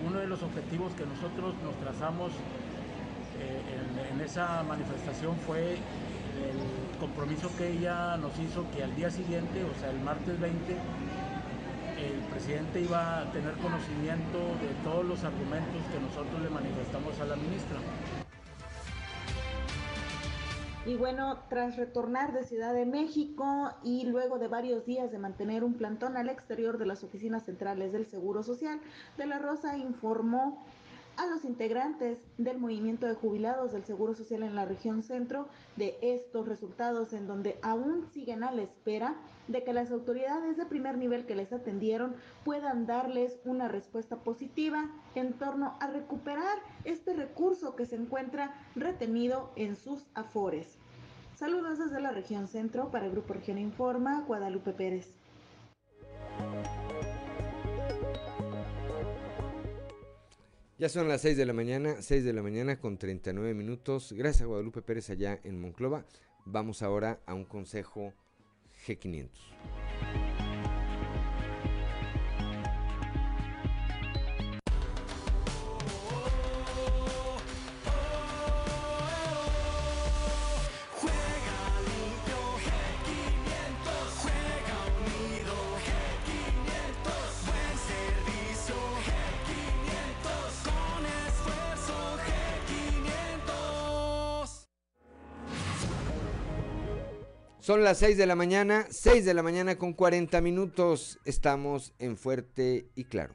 uno 0.05 0.19
de 0.19 0.27
los 0.27 0.43
objetivos 0.43 0.93
que 0.93 1.05
nosotros 1.05 1.55
nos 1.65 1.73
trazamos 1.81 2.31
eh, 3.41 4.13
en, 4.13 4.21
esa 4.21 4.63
manifestación 4.63 5.35
fue 5.45 5.73
el 5.73 6.59
compromiso 6.99 7.49
que 7.57 7.73
ella 7.73 8.17
nos 8.17 8.38
hizo 8.39 8.65
que 8.71 8.83
al 8.83 8.95
día 8.95 9.09
siguiente, 9.09 9.63
o 9.63 9.73
sea 9.79 9.89
el 9.89 9.99
martes 9.99 10.39
20, 10.39 10.77
el 12.05 12.19
presidente 12.31 12.81
iba 12.81 13.21
a 13.21 13.31
tener 13.31 13.53
conocimiento 13.55 14.37
de 14.61 14.73
todos 14.83 15.05
los 15.05 15.23
argumentos 15.23 15.81
que 15.91 15.99
nosotros 15.99 16.41
le 16.41 16.49
manifestamos 16.49 17.19
a 17.19 17.25
la 17.25 17.35
ministra. 17.35 17.77
Y 20.85 20.95
bueno, 20.97 21.39
tras 21.49 21.77
retornar 21.77 22.31
de 22.31 22.43
Ciudad 22.43 22.71
de 22.71 22.85
México 22.85 23.71
y 23.83 24.05
luego 24.05 24.37
de 24.37 24.47
varios 24.47 24.85
días 24.85 25.11
de 25.11 25.17
mantener 25.17 25.63
un 25.63 25.73
plantón 25.73 26.15
al 26.15 26.29
exterior 26.29 26.77
de 26.77 26.85
las 26.85 27.03
oficinas 27.03 27.43
centrales 27.43 27.91
del 27.91 28.05
Seguro 28.05 28.43
Social, 28.43 28.79
De 29.17 29.25
la 29.25 29.39
Rosa 29.39 29.77
informó 29.77 30.63
a 31.17 31.25
los 31.28 31.45
integrantes 31.45 32.19
del 32.38 32.58
movimiento 32.58 33.06
de 33.06 33.15
jubilados 33.15 33.71
del 33.71 33.86
Seguro 33.86 34.13
Social 34.15 34.43
en 34.43 34.56
la 34.56 34.65
región 34.65 35.04
centro 35.04 35.47
de 35.75 35.97
estos 36.01 36.47
resultados 36.47 37.13
en 37.13 37.28
donde 37.28 37.58
aún 37.62 38.08
siguen 38.12 38.43
a 38.43 38.51
la 38.51 38.63
espera 38.63 39.15
de 39.47 39.63
que 39.63 39.73
las 39.73 39.91
autoridades 39.91 40.58
de 40.58 40.65
primer 40.65 40.97
nivel 40.97 41.25
que 41.25 41.36
les 41.36 41.54
atendieron 41.54 42.15
puedan 42.43 42.86
darles 42.86 43.39
una 43.45 43.67
respuesta 43.67 44.17
positiva 44.17 44.89
en 45.15 45.34
torno 45.34 45.78
a 45.80 45.88
recuperar 45.88 46.60
este 46.84 47.13
recurso 47.13 47.75
que 47.75 47.86
se 47.86 47.95
encuentra 47.95 48.54
retenido 48.75 49.51
en 49.56 49.75
sus 49.75 50.06
afores. 50.13 50.78
Saludos 51.36 51.80
desde 51.80 51.99
la 51.99 52.12
región 52.12 52.47
centro 52.47 52.91
para 52.91 53.06
el 53.06 53.12
Grupo 53.12 53.34
Región 53.34 53.58
Informa, 53.58 54.21
Guadalupe 54.21 54.71
Pérez. 54.71 55.13
Ya 60.77 60.89
son 60.89 61.07
las 61.07 61.21
6 61.21 61.38
de 61.38 61.45
la 61.45 61.53
mañana, 61.53 62.01
6 62.01 62.25
de 62.25 62.33
la 62.33 62.43
mañana 62.43 62.77
con 62.77 62.97
39 62.97 63.53
minutos. 63.53 64.11
Gracias 64.11 64.41
a 64.41 64.45
Guadalupe 64.45 64.81
Pérez 64.81 65.09
allá 65.09 65.39
en 65.45 65.61
Monclova. 65.61 66.03
Vamos 66.43 66.81
ahora 66.81 67.21
a 67.25 67.33
un 67.33 67.45
consejo 67.45 68.13
G500. 68.85 69.29
Son 97.65 97.84
las 97.84 97.97
6 97.97 98.15
de 98.15 98.28
la 98.28 98.36
mañana, 98.36 98.86
6 98.91 99.25
de 99.25 99.34
la 99.34 99.41
mañana 99.41 99.75
con 99.80 99.93
40 99.93 100.39
minutos. 100.39 101.17
Estamos 101.25 101.95
en 101.97 102.15
Fuerte 102.15 102.91
y 102.93 103.06
Claro. 103.06 103.34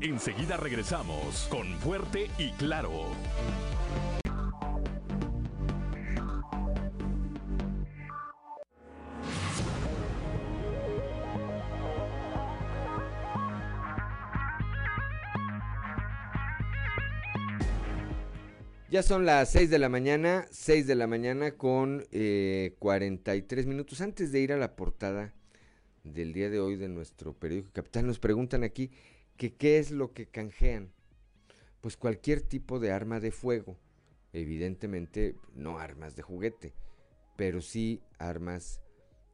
Enseguida 0.00 0.56
regresamos 0.56 1.46
con 1.48 1.68
Fuerte 1.78 2.28
y 2.38 2.50
Claro. 2.54 2.90
Ya 18.88 19.02
son 19.02 19.26
las 19.26 19.50
6 19.50 19.68
de 19.68 19.80
la 19.80 19.88
mañana, 19.88 20.46
6 20.52 20.86
de 20.86 20.94
la 20.94 21.08
mañana 21.08 21.56
con 21.56 22.06
eh, 22.12 22.76
43 22.78 23.66
minutos. 23.66 24.00
Antes 24.00 24.30
de 24.30 24.38
ir 24.38 24.52
a 24.52 24.56
la 24.56 24.76
portada 24.76 25.34
del 26.04 26.32
día 26.32 26.50
de 26.50 26.60
hoy 26.60 26.76
de 26.76 26.88
nuestro 26.88 27.32
periódico 27.32 27.72
Capital, 27.72 28.06
nos 28.06 28.20
preguntan 28.20 28.62
aquí 28.62 28.92
que 29.36 29.54
qué 29.54 29.78
es 29.78 29.90
lo 29.90 30.12
que 30.12 30.26
canjean. 30.26 30.92
Pues 31.80 31.96
cualquier 31.96 32.42
tipo 32.42 32.78
de 32.78 32.92
arma 32.92 33.18
de 33.18 33.32
fuego. 33.32 33.76
Evidentemente 34.32 35.34
no 35.52 35.80
armas 35.80 36.14
de 36.14 36.22
juguete, 36.22 36.72
pero 37.36 37.60
sí 37.62 38.00
armas 38.18 38.82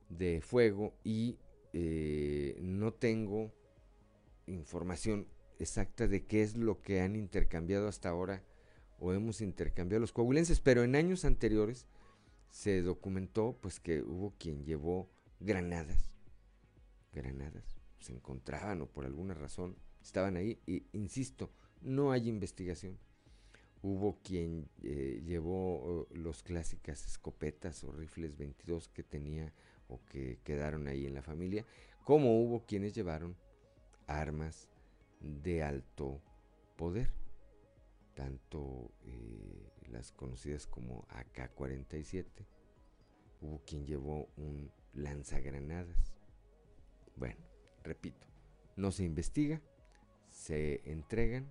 de 0.09 0.41
fuego 0.41 0.95
y 1.05 1.37
eh, 1.75 2.57
no 2.63 2.95
tengo 2.95 3.53
información 4.47 5.29
exacta 5.59 6.09
de 6.09 6.25
qué 6.25 6.41
es 6.41 6.57
lo 6.57 6.81
que 6.81 7.03
han 7.03 7.17
intercambiado 7.17 7.87
hasta 7.87 8.09
ahora 8.09 8.43
o 9.03 9.13
hemos 9.13 9.41
intercambiado 9.41 10.01
los 10.01 10.13
coahuilenses, 10.13 10.61
pero 10.61 10.85
en 10.85 10.95
años 10.95 11.25
anteriores 11.25 11.87
se 12.51 12.83
documentó 12.83 13.59
pues 13.61 13.81
que 13.81 14.01
hubo 14.01 14.33
quien 14.39 14.65
llevó 14.65 15.11
granadas, 15.41 16.13
granadas, 17.13 17.65
se 17.99 18.13
encontraban 18.13 18.81
o 18.81 18.87
por 18.87 19.05
alguna 19.05 19.35
razón 19.35 19.77
estaban 20.01 20.37
ahí, 20.37 20.61
insisto, 20.93 21.51
no 21.81 22.13
hay 22.13 22.29
investigación. 22.29 22.97
Hubo 23.83 24.21
quien 24.23 24.69
eh, 24.85 25.21
llevó 25.27 26.07
los 26.13 26.45
clásicas 26.45 27.05
escopetas 27.05 27.83
o 27.83 27.91
rifles 27.91 28.37
22 28.37 28.87
que 28.87 29.03
tenía 29.03 29.53
o 29.89 30.01
que 30.05 30.39
quedaron 30.45 30.87
ahí 30.87 31.07
en 31.07 31.15
la 31.15 31.23
familia, 31.23 31.67
como 32.05 32.41
hubo 32.41 32.65
quienes 32.67 32.95
llevaron 32.95 33.37
armas 34.07 34.69
de 35.21 35.65
alto 35.65 36.23
poder, 36.77 37.11
tanto 38.15 38.91
eh, 39.05 39.73
las 39.89 40.13
conocidas 40.13 40.67
como 40.67 41.07
AK-47, 41.09 42.27
hubo 43.41 43.63
quien 43.65 43.87
llevó 43.87 44.29
un 44.37 44.71
lanzagranadas. 44.95 46.15
Bueno, 47.17 47.41
repito, 47.83 48.27
no 48.77 48.91
se 48.91 49.05
investiga, 49.05 49.63
se 50.29 50.83
entregan 50.91 51.51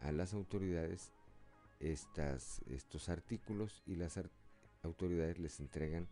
a 0.00 0.12
las 0.12 0.34
autoridades 0.34 1.12
estos 1.80 3.08
artículos 3.08 3.82
y 3.86 3.96
las 3.96 4.20
autoridades 4.82 5.40
les 5.40 5.58
entregan 5.60 6.06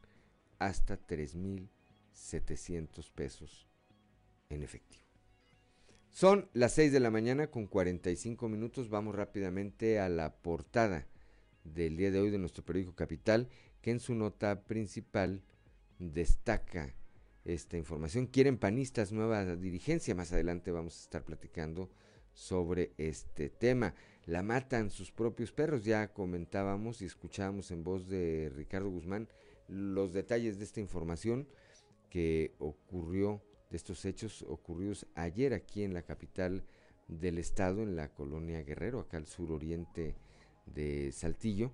hasta 0.58 0.98
3.700 1.06 3.12
pesos 3.12 3.68
en 4.48 4.62
efectivo. 4.62 5.09
Son 6.10 6.48
las 6.52 6.72
6 6.72 6.92
de 6.92 7.00
la 7.00 7.10
mañana 7.10 7.46
con 7.46 7.66
45 7.66 8.48
minutos. 8.48 8.90
Vamos 8.90 9.14
rápidamente 9.14 10.00
a 10.00 10.08
la 10.08 10.34
portada 10.34 11.06
del 11.64 11.96
día 11.96 12.10
de 12.10 12.18
hoy 12.18 12.30
de 12.30 12.38
nuestro 12.38 12.64
periódico 12.64 12.94
Capital, 12.96 13.48
que 13.80 13.92
en 13.92 14.00
su 14.00 14.14
nota 14.14 14.64
principal 14.64 15.42
destaca 15.98 16.94
esta 17.44 17.76
información. 17.76 18.26
Quieren 18.26 18.58
panistas 18.58 19.12
nueva 19.12 19.56
dirigencia. 19.56 20.14
Más 20.14 20.32
adelante 20.32 20.72
vamos 20.72 20.96
a 20.98 21.02
estar 21.02 21.24
platicando 21.24 21.90
sobre 22.32 22.92
este 22.98 23.48
tema. 23.48 23.94
La 24.26 24.42
matan 24.42 24.90
sus 24.90 25.12
propios 25.12 25.52
perros. 25.52 25.84
Ya 25.84 26.12
comentábamos 26.12 27.02
y 27.02 27.04
escuchábamos 27.04 27.70
en 27.70 27.84
voz 27.84 28.08
de 28.08 28.50
Ricardo 28.54 28.90
Guzmán 28.90 29.28
los 29.68 30.12
detalles 30.12 30.58
de 30.58 30.64
esta 30.64 30.80
información 30.80 31.46
que 32.10 32.54
ocurrió, 32.58 33.40
de 33.70 33.76
estos 33.76 34.04
hechos 34.04 34.42
ocurridos 34.42 35.06
ayer 35.14 35.54
aquí 35.54 35.84
en 35.84 35.94
la 35.94 36.02
capital 36.02 36.64
del 37.08 37.38
estado, 37.38 37.82
en 37.82 37.96
la 37.96 38.12
colonia 38.12 38.62
Guerrero, 38.62 39.00
acá 39.00 39.16
al 39.16 39.26
suroriente 39.26 40.16
de 40.66 41.10
Saltillo, 41.12 41.72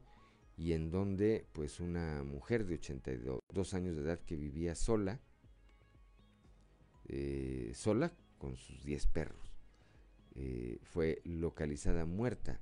y 0.56 0.72
en 0.72 0.90
donde 0.90 1.46
pues 1.52 1.80
una 1.80 2.22
mujer 2.22 2.66
de 2.66 2.74
82 2.74 3.74
años 3.74 3.96
de 3.96 4.02
edad 4.02 4.20
que 4.20 4.36
vivía 4.36 4.74
sola, 4.74 5.20
eh, 7.08 7.72
sola 7.74 8.12
con 8.38 8.56
sus 8.56 8.84
10 8.84 9.06
perros, 9.06 9.54
eh, 10.34 10.78
fue 10.82 11.20
localizada 11.24 12.04
muerta, 12.06 12.60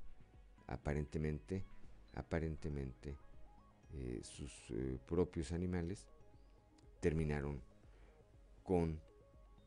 aparentemente, 0.67 1.65
aparentemente 2.13 3.17
eh, 3.93 4.19
sus 4.23 4.73
propios 5.05 5.51
animales 5.51 6.07
terminaron 6.99 7.61
con 8.63 8.99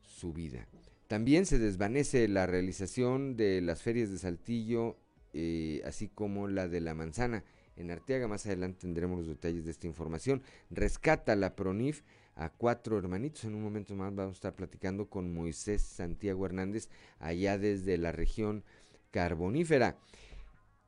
su 0.09 0.33
vida. 0.33 0.67
También 1.07 1.45
se 1.45 1.57
desvanece 1.57 2.27
la 2.27 2.45
realización 2.45 3.35
de 3.35 3.61
las 3.61 3.81
ferias 3.81 4.11
de 4.11 4.19
Saltillo, 4.19 4.97
eh, 5.33 5.81
así 5.85 6.07
como 6.07 6.47
la 6.47 6.67
de 6.67 6.81
la 6.81 6.93
manzana 6.93 7.43
en 7.77 7.89
Arteaga. 7.89 8.27
Más 8.27 8.45
adelante 8.45 8.81
tendremos 8.81 9.19
los 9.19 9.27
detalles 9.27 9.65
de 9.65 9.71
esta 9.71 9.87
información. 9.87 10.43
Rescata 10.69 11.35
la 11.35 11.55
PRONIF 11.55 12.03
a 12.35 12.49
cuatro 12.49 12.97
hermanitos. 12.97 13.43
En 13.45 13.55
un 13.55 13.63
momento 13.63 13.95
más 13.95 14.13
vamos 14.13 14.33
a 14.33 14.37
estar 14.37 14.55
platicando 14.55 15.09
con 15.09 15.33
Moisés 15.33 15.81
Santiago 15.81 16.45
Hernández, 16.45 16.89
allá 17.19 17.57
desde 17.57 17.97
la 17.97 18.11
región 18.11 18.63
carbonífera. 19.11 19.97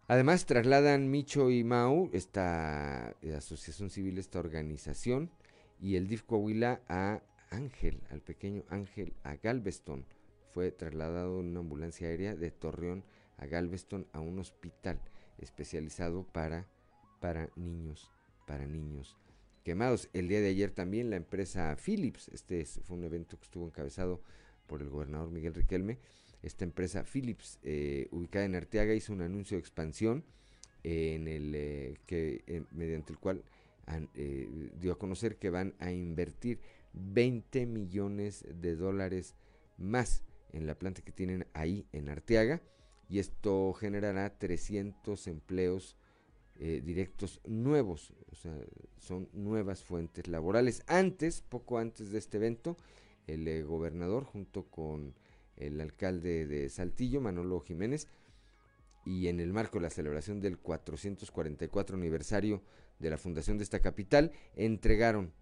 Además, 0.08 0.46
trasladan 0.46 1.10
Micho 1.10 1.50
y 1.50 1.64
Mau, 1.64 2.10
esta 2.12 3.16
eh, 3.22 3.34
asociación 3.34 3.90
civil, 3.90 4.18
esta 4.18 4.40
organización, 4.40 5.32
y 5.80 5.96
el 5.96 6.08
DIF 6.08 6.24
Coahuila 6.24 6.82
a 6.88 7.22
Ángel, 7.52 8.02
al 8.10 8.22
pequeño 8.22 8.64
Ángel, 8.70 9.14
a 9.24 9.36
Galveston. 9.36 10.06
Fue 10.54 10.72
trasladado 10.72 11.40
en 11.40 11.48
una 11.48 11.60
ambulancia 11.60 12.08
aérea 12.08 12.36
de 12.36 12.50
Torreón 12.50 13.04
a 13.38 13.46
Galveston 13.46 14.08
a 14.12 14.20
un 14.20 14.40
hospital 14.40 15.00
especializado 15.38 16.24
para, 16.24 16.68
para 17.20 17.50
niños, 17.56 18.10
para 18.48 18.66
niños 18.66 19.18
quemados. 19.64 20.10
El 20.14 20.28
día 20.28 20.42
de 20.42 20.50
ayer 20.50 20.72
también 20.72 21.10
la 21.10 21.16
empresa 21.16 21.76
Philips, 21.76 22.30
este 22.30 22.66
fue 22.66 22.98
un 22.98 23.04
evento 23.04 23.38
que 23.38 23.46
estuvo 23.46 23.66
encabezado 23.66 24.22
por 24.68 24.82
el 24.82 24.90
gobernador 24.90 25.30
Miguel 25.30 25.54
Riquelme, 25.54 26.00
esta 26.42 26.64
empresa 26.64 27.04
Philips, 27.04 27.60
eh, 27.64 28.08
ubicada 28.12 28.46
en 28.46 28.56
Arteaga, 28.56 28.94
hizo 28.94 29.14
un 29.14 29.22
anuncio 29.22 29.58
de 29.58 29.60
expansión 29.62 30.24
en 30.84 31.28
el 31.28 31.54
eh, 31.54 31.98
que 32.08 32.44
eh, 32.48 32.64
mediante 32.72 33.14
el 33.14 33.20
cual 33.20 33.44
dio 34.80 34.94
a 34.94 34.98
conocer 34.98 35.36
que 35.36 35.50
van 35.50 35.74
a 35.80 35.92
invertir 35.92 36.60
20 36.94 37.66
millones 37.66 38.46
de 38.54 38.76
dólares 38.76 39.36
más 39.78 40.24
en 40.52 40.68
la 40.68 40.76
planta 40.76 41.02
que 41.02 41.12
tienen 41.12 41.48
ahí 41.54 41.88
en 41.92 42.10
Arteaga 42.10 42.62
y 43.10 43.20
esto 43.20 43.74
generará 43.74 44.38
300 44.38 45.28
empleos 45.28 45.98
directos 46.60 47.42
nuevos, 47.48 48.14
o 48.32 48.36
sea, 48.36 48.56
son 49.00 49.30
nuevas 49.34 49.84
fuentes 49.84 50.28
laborales. 50.28 50.84
Antes, 50.86 51.42
poco 51.42 51.80
antes 51.80 52.12
de 52.12 52.20
este 52.20 52.38
evento, 52.38 52.78
el 53.26 53.66
gobernador 53.66 54.26
junto 54.26 54.66
con 54.66 55.16
el 55.58 55.82
alcalde 55.82 56.46
de 56.46 56.70
Saltillo, 56.70 57.20
Manolo 57.20 57.62
Jiménez, 57.62 58.08
y 59.06 59.28
en 59.28 59.40
el 59.40 59.54
marco 59.54 59.80
de 59.80 59.84
la 59.84 59.90
celebración 59.90 60.40
del 60.40 60.60
444 60.60 61.98
aniversario 61.98 62.62
de 63.00 63.10
la 63.10 63.18
fundación 63.18 63.58
de 63.58 63.64
esta 63.64 63.80
capital, 63.80 64.32
entregaron 64.56 65.34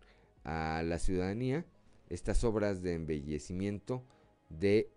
a 0.50 0.82
la 0.82 0.98
ciudadanía 0.98 1.64
estas 2.10 2.44
obras 2.44 2.82
de 2.82 2.94
embellecimiento 2.94 4.04
de 4.50 4.90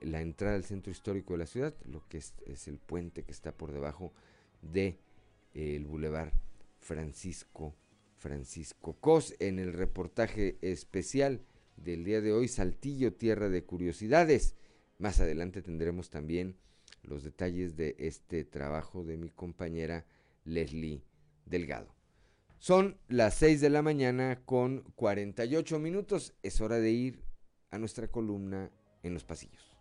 la 0.00 0.22
entrada 0.22 0.56
al 0.56 0.64
centro 0.64 0.90
histórico 0.90 1.34
de 1.34 1.38
la 1.38 1.46
ciudad, 1.46 1.74
lo 1.84 2.08
que 2.08 2.16
es, 2.16 2.32
el 2.66 2.78
puente 2.78 3.22
que 3.24 3.32
está 3.32 3.52
por 3.52 3.72
debajo 3.72 4.14
de 4.62 4.98
el 5.52 5.84
bulevar 5.84 6.32
Francisco 6.78 7.74
Francisco 8.16 8.96
Cos 9.00 9.34
en 9.38 9.58
el 9.58 9.74
reportaje 9.74 10.56
especial 10.62 11.42
del 11.76 12.04
día 12.04 12.22
de 12.22 12.32
hoy, 12.32 12.48
Saltillo, 12.48 13.12
tierra 13.12 13.50
de 13.50 13.64
curiosidades. 13.64 14.54
Más 14.98 15.20
adelante 15.20 15.60
tendremos 15.60 16.08
también 16.08 16.56
los 17.02 17.22
detalles 17.22 17.76
de 17.76 17.96
este 17.98 18.44
trabajo 18.44 19.04
de 19.04 19.16
mi 19.18 19.30
compañera 19.30 20.06
Leslie 20.44 21.02
Delgado. 21.44 21.99
Son 22.60 22.98
las 23.08 23.36
6 23.36 23.62
de 23.62 23.70
la 23.70 23.80
mañana 23.80 24.42
con 24.44 24.82
48 24.94 25.78
minutos. 25.78 26.34
Es 26.42 26.60
hora 26.60 26.78
de 26.78 26.90
ir 26.90 27.24
a 27.70 27.78
nuestra 27.78 28.08
columna 28.08 28.70
en 29.02 29.14
los 29.14 29.24
pasillos. 29.24 29.74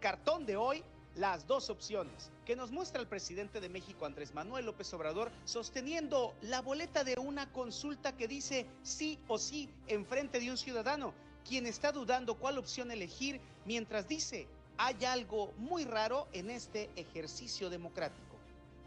cartón 0.00 0.46
de 0.46 0.56
hoy 0.56 0.82
las 1.20 1.46
dos 1.46 1.68
opciones 1.68 2.30
que 2.46 2.56
nos 2.56 2.72
muestra 2.72 2.98
el 2.98 3.06
presidente 3.06 3.60
de 3.60 3.68
México 3.68 4.06
Andrés 4.06 4.32
Manuel 4.32 4.64
López 4.64 4.92
Obrador 4.94 5.30
sosteniendo 5.44 6.32
la 6.40 6.62
boleta 6.62 7.04
de 7.04 7.18
una 7.18 7.52
consulta 7.52 8.16
que 8.16 8.26
dice 8.26 8.64
sí 8.82 9.18
o 9.28 9.36
sí 9.36 9.68
en 9.86 10.06
frente 10.06 10.40
de 10.40 10.50
un 10.50 10.56
ciudadano, 10.56 11.12
quien 11.46 11.66
está 11.66 11.92
dudando 11.92 12.36
cuál 12.36 12.56
opción 12.56 12.90
elegir 12.90 13.38
mientras 13.66 14.08
dice 14.08 14.48
hay 14.78 15.04
algo 15.04 15.52
muy 15.58 15.84
raro 15.84 16.26
en 16.32 16.50
este 16.50 16.88
ejercicio 16.96 17.68
democrático. 17.68 18.38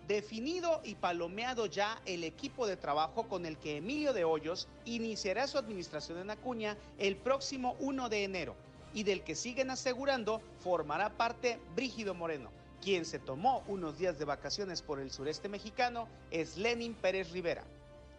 Definido 0.07 0.81
y 0.83 0.95
palomeado 0.95 1.67
ya 1.67 2.01
el 2.07 2.23
equipo 2.23 2.65
de 2.65 2.77
trabajo 2.77 3.27
con 3.27 3.45
el 3.45 3.59
que 3.59 3.77
Emilio 3.77 4.11
de 4.11 4.23
Hoyos 4.23 4.67
iniciará 4.85 5.45
su 5.45 5.59
administración 5.59 6.17
en 6.17 6.31
Acuña 6.31 6.77
el 6.97 7.15
próximo 7.15 7.75
1 7.79 8.09
de 8.09 8.23
enero 8.23 8.55
y 8.93 9.03
del 9.03 9.23
que 9.23 9.35
siguen 9.35 9.71
asegurando 9.71 10.41
formará 10.59 11.09
parte 11.09 11.59
Brígido 11.75 12.13
Moreno. 12.13 12.51
Quien 12.81 13.05
se 13.05 13.19
tomó 13.19 13.63
unos 13.67 13.97
días 13.97 14.19
de 14.19 14.25
vacaciones 14.25 14.81
por 14.81 14.99
el 14.99 15.11
sureste 15.11 15.47
mexicano 15.49 16.07
es 16.31 16.57
Lenin 16.57 16.93
Pérez 16.93 17.31
Rivera. 17.31 17.63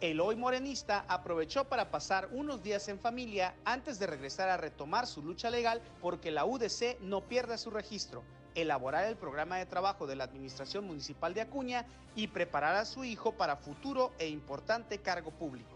El 0.01 0.21
hoy 0.21 0.37
morenista 0.37 1.05
aprovechó 1.09 1.65
para 1.65 1.91
pasar 1.91 2.29
unos 2.33 2.63
días 2.63 2.89
en 2.89 2.99
familia 2.99 3.55
antes 3.65 3.99
de 3.99 4.07
regresar 4.07 4.49
a 4.49 4.57
retomar 4.57 5.07
su 5.07 5.23
lucha 5.23 5.51
legal 5.51 5.81
porque 6.01 6.31
la 6.31 6.45
UDC 6.45 7.01
no 7.01 7.23
pierda 7.23 7.57
su 7.57 7.71
registro, 7.71 8.23
elaborar 8.55 9.07
el 9.07 9.17
programa 9.17 9.57
de 9.57 9.67
trabajo 9.67 10.07
de 10.07 10.17
la 10.17 10.25
Administración 10.25 10.87
Municipal 10.87 11.35
de 11.35 11.43
Acuña 11.43 11.87
y 12.17 12.29
preparar 12.29 12.77
a 12.77 12.85
su 12.85 13.05
hijo 13.05 13.33
para 13.33 13.57
futuro 13.57 14.13
e 14.19 14.29
importante 14.29 14.99
cargo 14.99 15.31
público. 15.31 15.74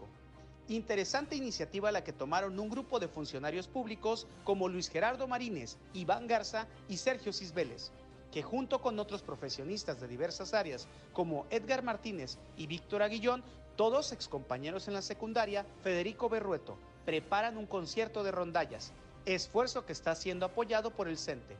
Interesante 0.69 1.35
iniciativa 1.35 1.91
la 1.91 2.03
que 2.03 2.13
tomaron 2.13 2.59
un 2.59 2.69
grupo 2.69 2.99
de 2.99 3.07
funcionarios 3.07 3.67
públicos 3.67 4.27
como 4.43 4.69
Luis 4.69 4.87
Gerardo 4.87 5.27
Marínez, 5.27 5.77
Iván 5.93 6.27
Garza 6.27 6.67
y 6.87 6.97
Sergio 6.97 7.33
Cisbeles, 7.33 7.91
que 8.31 8.43
junto 8.43 8.79
con 8.79 8.99
otros 8.99 9.23
profesionistas 9.23 9.99
de 9.99 10.07
diversas 10.07 10.53
áreas 10.53 10.87
como 11.11 11.47
Edgar 11.49 11.81
Martínez 11.81 12.37
y 12.55 12.67
Víctor 12.67 13.01
Aguillón, 13.01 13.43
todos 13.75 14.11
excompañeros 14.11 14.87
en 14.87 14.93
la 14.93 15.01
secundaria, 15.01 15.65
Federico 15.81 16.29
Berrueto, 16.29 16.77
preparan 17.03 17.57
un 17.57 17.65
concierto 17.65 18.23
de 18.23 18.29
rondallas, 18.29 18.93
esfuerzo 19.25 19.87
que 19.87 19.93
está 19.93 20.13
siendo 20.13 20.45
apoyado 20.45 20.91
por 20.91 21.07
el 21.07 21.17
CENTE. 21.17 21.57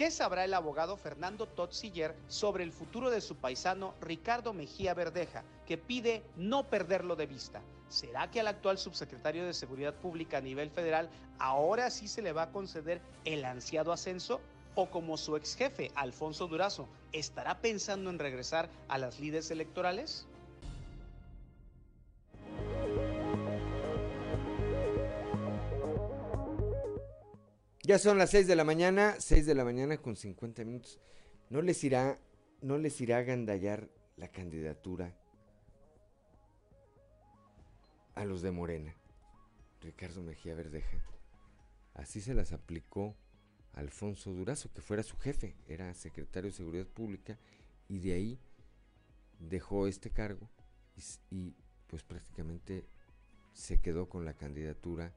¿Qué 0.00 0.10
sabrá 0.10 0.46
el 0.46 0.54
abogado 0.54 0.96
Fernando 0.96 1.46
Totziller 1.46 2.16
sobre 2.26 2.64
el 2.64 2.72
futuro 2.72 3.10
de 3.10 3.20
su 3.20 3.36
paisano 3.36 3.94
Ricardo 4.00 4.54
Mejía 4.54 4.94
Verdeja, 4.94 5.44
que 5.66 5.76
pide 5.76 6.24
no 6.36 6.70
perderlo 6.70 7.16
de 7.16 7.26
vista? 7.26 7.60
¿Será 7.90 8.30
que 8.30 8.40
al 8.40 8.46
actual 8.46 8.78
subsecretario 8.78 9.44
de 9.44 9.52
Seguridad 9.52 9.94
Pública 9.94 10.38
a 10.38 10.40
nivel 10.40 10.70
federal 10.70 11.10
ahora 11.38 11.90
sí 11.90 12.08
se 12.08 12.22
le 12.22 12.32
va 12.32 12.44
a 12.44 12.50
conceder 12.50 13.02
el 13.26 13.44
ansiado 13.44 13.92
ascenso? 13.92 14.40
¿O 14.74 14.88
como 14.88 15.18
su 15.18 15.36
ex 15.36 15.54
jefe, 15.54 15.90
Alfonso 15.94 16.46
Durazo, 16.46 16.88
estará 17.12 17.60
pensando 17.60 18.08
en 18.08 18.18
regresar 18.18 18.70
a 18.88 18.96
las 18.96 19.20
lides 19.20 19.50
electorales? 19.50 20.26
Ya 27.90 27.98
son 27.98 28.18
las 28.18 28.30
6 28.30 28.46
de 28.46 28.54
la 28.54 28.62
mañana, 28.62 29.16
6 29.18 29.46
de 29.46 29.54
la 29.56 29.64
mañana 29.64 29.98
con 29.98 30.14
50 30.14 30.64
minutos. 30.64 31.00
¿No 31.48 31.60
les 31.60 31.82
irá, 31.82 32.20
no 32.62 32.78
les 32.78 33.00
irá 33.00 33.16
a 33.16 33.22
gandallar 33.22 33.90
la 34.16 34.28
candidatura 34.28 35.18
a 38.14 38.24
los 38.24 38.42
de 38.42 38.52
Morena? 38.52 38.94
Ricardo 39.80 40.22
Mejía 40.22 40.54
Verdeja. 40.54 40.98
Así 41.94 42.20
se 42.20 42.32
las 42.32 42.52
aplicó 42.52 43.16
Alfonso 43.72 44.30
Durazo, 44.30 44.72
que 44.72 44.82
fuera 44.82 45.02
su 45.02 45.16
jefe, 45.16 45.56
era 45.66 45.92
secretario 45.94 46.50
de 46.52 46.56
Seguridad 46.56 46.86
Pública, 46.86 47.40
y 47.88 47.98
de 47.98 48.12
ahí 48.12 48.38
dejó 49.40 49.88
este 49.88 50.10
cargo 50.10 50.48
y, 50.96 51.02
y 51.36 51.56
pues 51.88 52.04
prácticamente 52.04 52.84
se 53.52 53.80
quedó 53.80 54.08
con 54.08 54.24
la 54.24 54.34
candidatura 54.34 55.12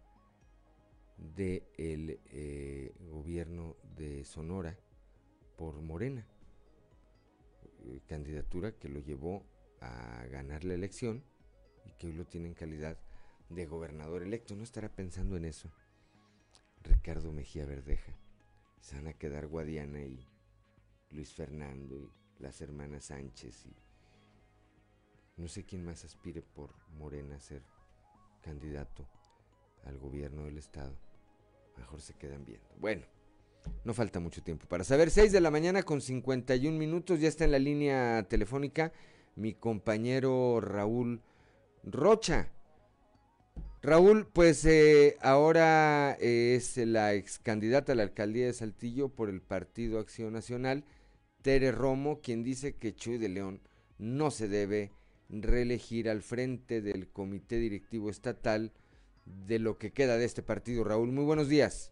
del 1.24 2.08
de 2.08 2.22
eh, 2.26 2.94
gobierno 3.10 3.78
de 3.96 4.26
Sonora 4.26 4.78
por 5.56 5.82
Morena, 5.82 6.28
eh, 7.86 8.02
candidatura 8.08 8.74
que 8.74 8.90
lo 8.90 9.00
llevó 9.00 9.46
a 9.80 10.26
ganar 10.30 10.64
la 10.64 10.74
elección 10.74 11.24
y 11.86 11.92
que 11.94 12.08
hoy 12.08 12.14
lo 12.14 12.26
tiene 12.26 12.48
en 12.48 12.54
calidad 12.54 12.98
de 13.50 13.66
gobernador 13.66 14.24
electo. 14.24 14.56
No 14.56 14.64
estará 14.64 14.90
pensando 14.90 15.38
en 15.38 15.46
eso. 15.46 15.72
Ricardo 16.84 17.32
Mejía 17.32 17.66
Verdeja. 17.66 18.14
Se 18.82 18.96
van 18.96 19.08
a 19.08 19.14
quedar 19.14 19.48
Guadiana 19.48 20.02
y 20.02 20.28
Luis 21.12 21.34
Fernando 21.34 21.98
y 21.98 22.12
las 22.40 22.60
hermanas 22.60 23.06
Sánchez 23.06 23.66
y 23.66 23.76
no 25.38 25.48
sé 25.48 25.64
quién 25.64 25.84
más 25.84 26.04
aspire 26.04 26.42
por 26.42 26.76
Morena 26.90 27.36
a 27.36 27.40
ser 27.40 27.64
candidato 28.42 29.08
al 29.86 29.98
gobierno 29.98 30.44
del 30.46 30.58
estado. 30.58 31.03
Mejor 31.78 32.02
se 32.02 32.14
quedan 32.14 32.46
viendo. 32.46 32.68
Bueno, 32.80 33.06
no 33.84 33.94
falta 33.94 34.20
mucho 34.20 34.44
tiempo 34.44 34.68
para 34.68 34.84
saber. 34.84 35.10
6 35.10 35.32
de 35.32 35.42
la 35.42 35.52
mañana 35.52 35.84
con 35.84 36.02
51 36.02 36.78
minutos. 36.78 37.20
Ya 37.20 37.28
está 37.28 37.46
en 37.46 37.52
la 37.52 37.60
línea 37.60 38.26
telefónica 38.30 38.92
mi 39.36 39.54
compañero 39.54 40.62
Raúl 40.62 41.22
Rocha. 41.84 42.50
Raúl, 43.82 44.28
pues 44.32 44.64
eh, 44.66 45.18
ahora 45.22 46.14
es 46.14 46.78
la 46.78 47.14
ex 47.16 47.40
candidata 47.40 47.92
a 47.92 47.96
la 47.96 48.04
alcaldía 48.04 48.46
de 48.46 48.54
Saltillo 48.54 49.10
por 49.10 49.30
el 49.30 49.42
Partido 49.42 50.00
Acción 50.00 50.32
Nacional, 50.32 50.86
Tere 51.42 51.74
Romo, 51.74 52.22
quien 52.22 52.44
dice 52.44 52.78
que 52.78 52.96
Chuy 52.96 53.18
de 53.18 53.28
León 53.28 53.60
no 53.98 54.32
se 54.32 54.48
debe 54.48 54.92
reelegir 55.30 56.10
al 56.10 56.22
frente 56.22 56.82
del 56.82 57.10
Comité 57.10 57.58
Directivo 57.58 58.10
Estatal 58.10 58.72
de 59.26 59.60
lo 59.60 59.78
que 59.78 59.94
queda 59.94 60.18
de 60.18 60.26
este 60.26 60.44
partido. 60.44 60.84
Raúl, 60.84 61.12
muy 61.12 61.26
buenos 61.26 61.50
días. 61.50 61.92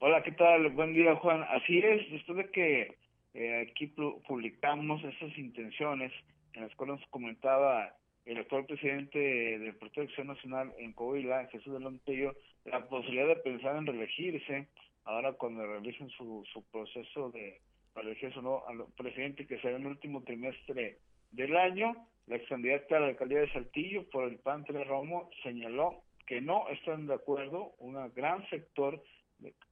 Hola, 0.00 0.22
¿qué 0.22 0.32
tal? 0.32 0.68
Buen 0.70 0.94
día, 0.94 1.16
Juan. 1.16 1.42
Así 1.50 1.78
es, 1.78 2.10
después 2.10 2.38
de 2.38 2.50
que 2.50 2.96
eh, 3.34 3.68
aquí 3.68 3.88
publicamos 4.26 5.02
esas 5.04 5.36
intenciones 5.36 6.12
en 6.54 6.62
las 6.62 6.74
cuales 6.76 7.00
nos 7.00 7.08
comentaba 7.10 7.94
el 8.24 8.38
actual 8.38 8.66
presidente 8.66 9.18
de 9.18 9.72
Protección 9.72 10.26
Nacional 10.26 10.72
en 10.78 10.92
Coahuila, 10.92 11.46
Jesús 11.46 11.72
de 11.72 11.80
Lontello, 11.80 12.34
la 12.64 12.86
posibilidad 12.86 13.26
de 13.26 13.36
pensar 13.36 13.76
en 13.76 13.86
reelegirse, 13.86 14.68
ahora 15.04 15.32
cuando 15.32 15.66
realicen 15.66 16.10
su, 16.10 16.44
su 16.52 16.62
proceso 16.70 17.30
de 17.30 17.60
para 17.94 18.10
elegir 18.10 18.36
no 18.42 18.62
al 18.68 18.84
presidente 18.96 19.46
que 19.46 19.58
será 19.60 19.76
en 19.76 19.82
el 19.82 19.88
último 19.88 20.22
trimestre 20.22 20.98
del 21.32 21.56
año, 21.56 21.96
la 22.26 22.36
ex 22.36 22.48
candidata 22.48 22.96
a 22.96 23.00
la 23.00 23.06
alcaldía 23.08 23.40
de 23.40 23.52
Saltillo 23.52 24.08
por 24.10 24.28
el 24.28 24.36
PAN 24.38 24.64
Romo 24.66 25.30
señaló 25.42 26.02
que 26.28 26.42
no 26.42 26.68
están 26.68 27.06
de 27.06 27.14
acuerdo 27.14 27.72
un 27.78 27.94
gran 28.14 28.46
sector 28.50 29.02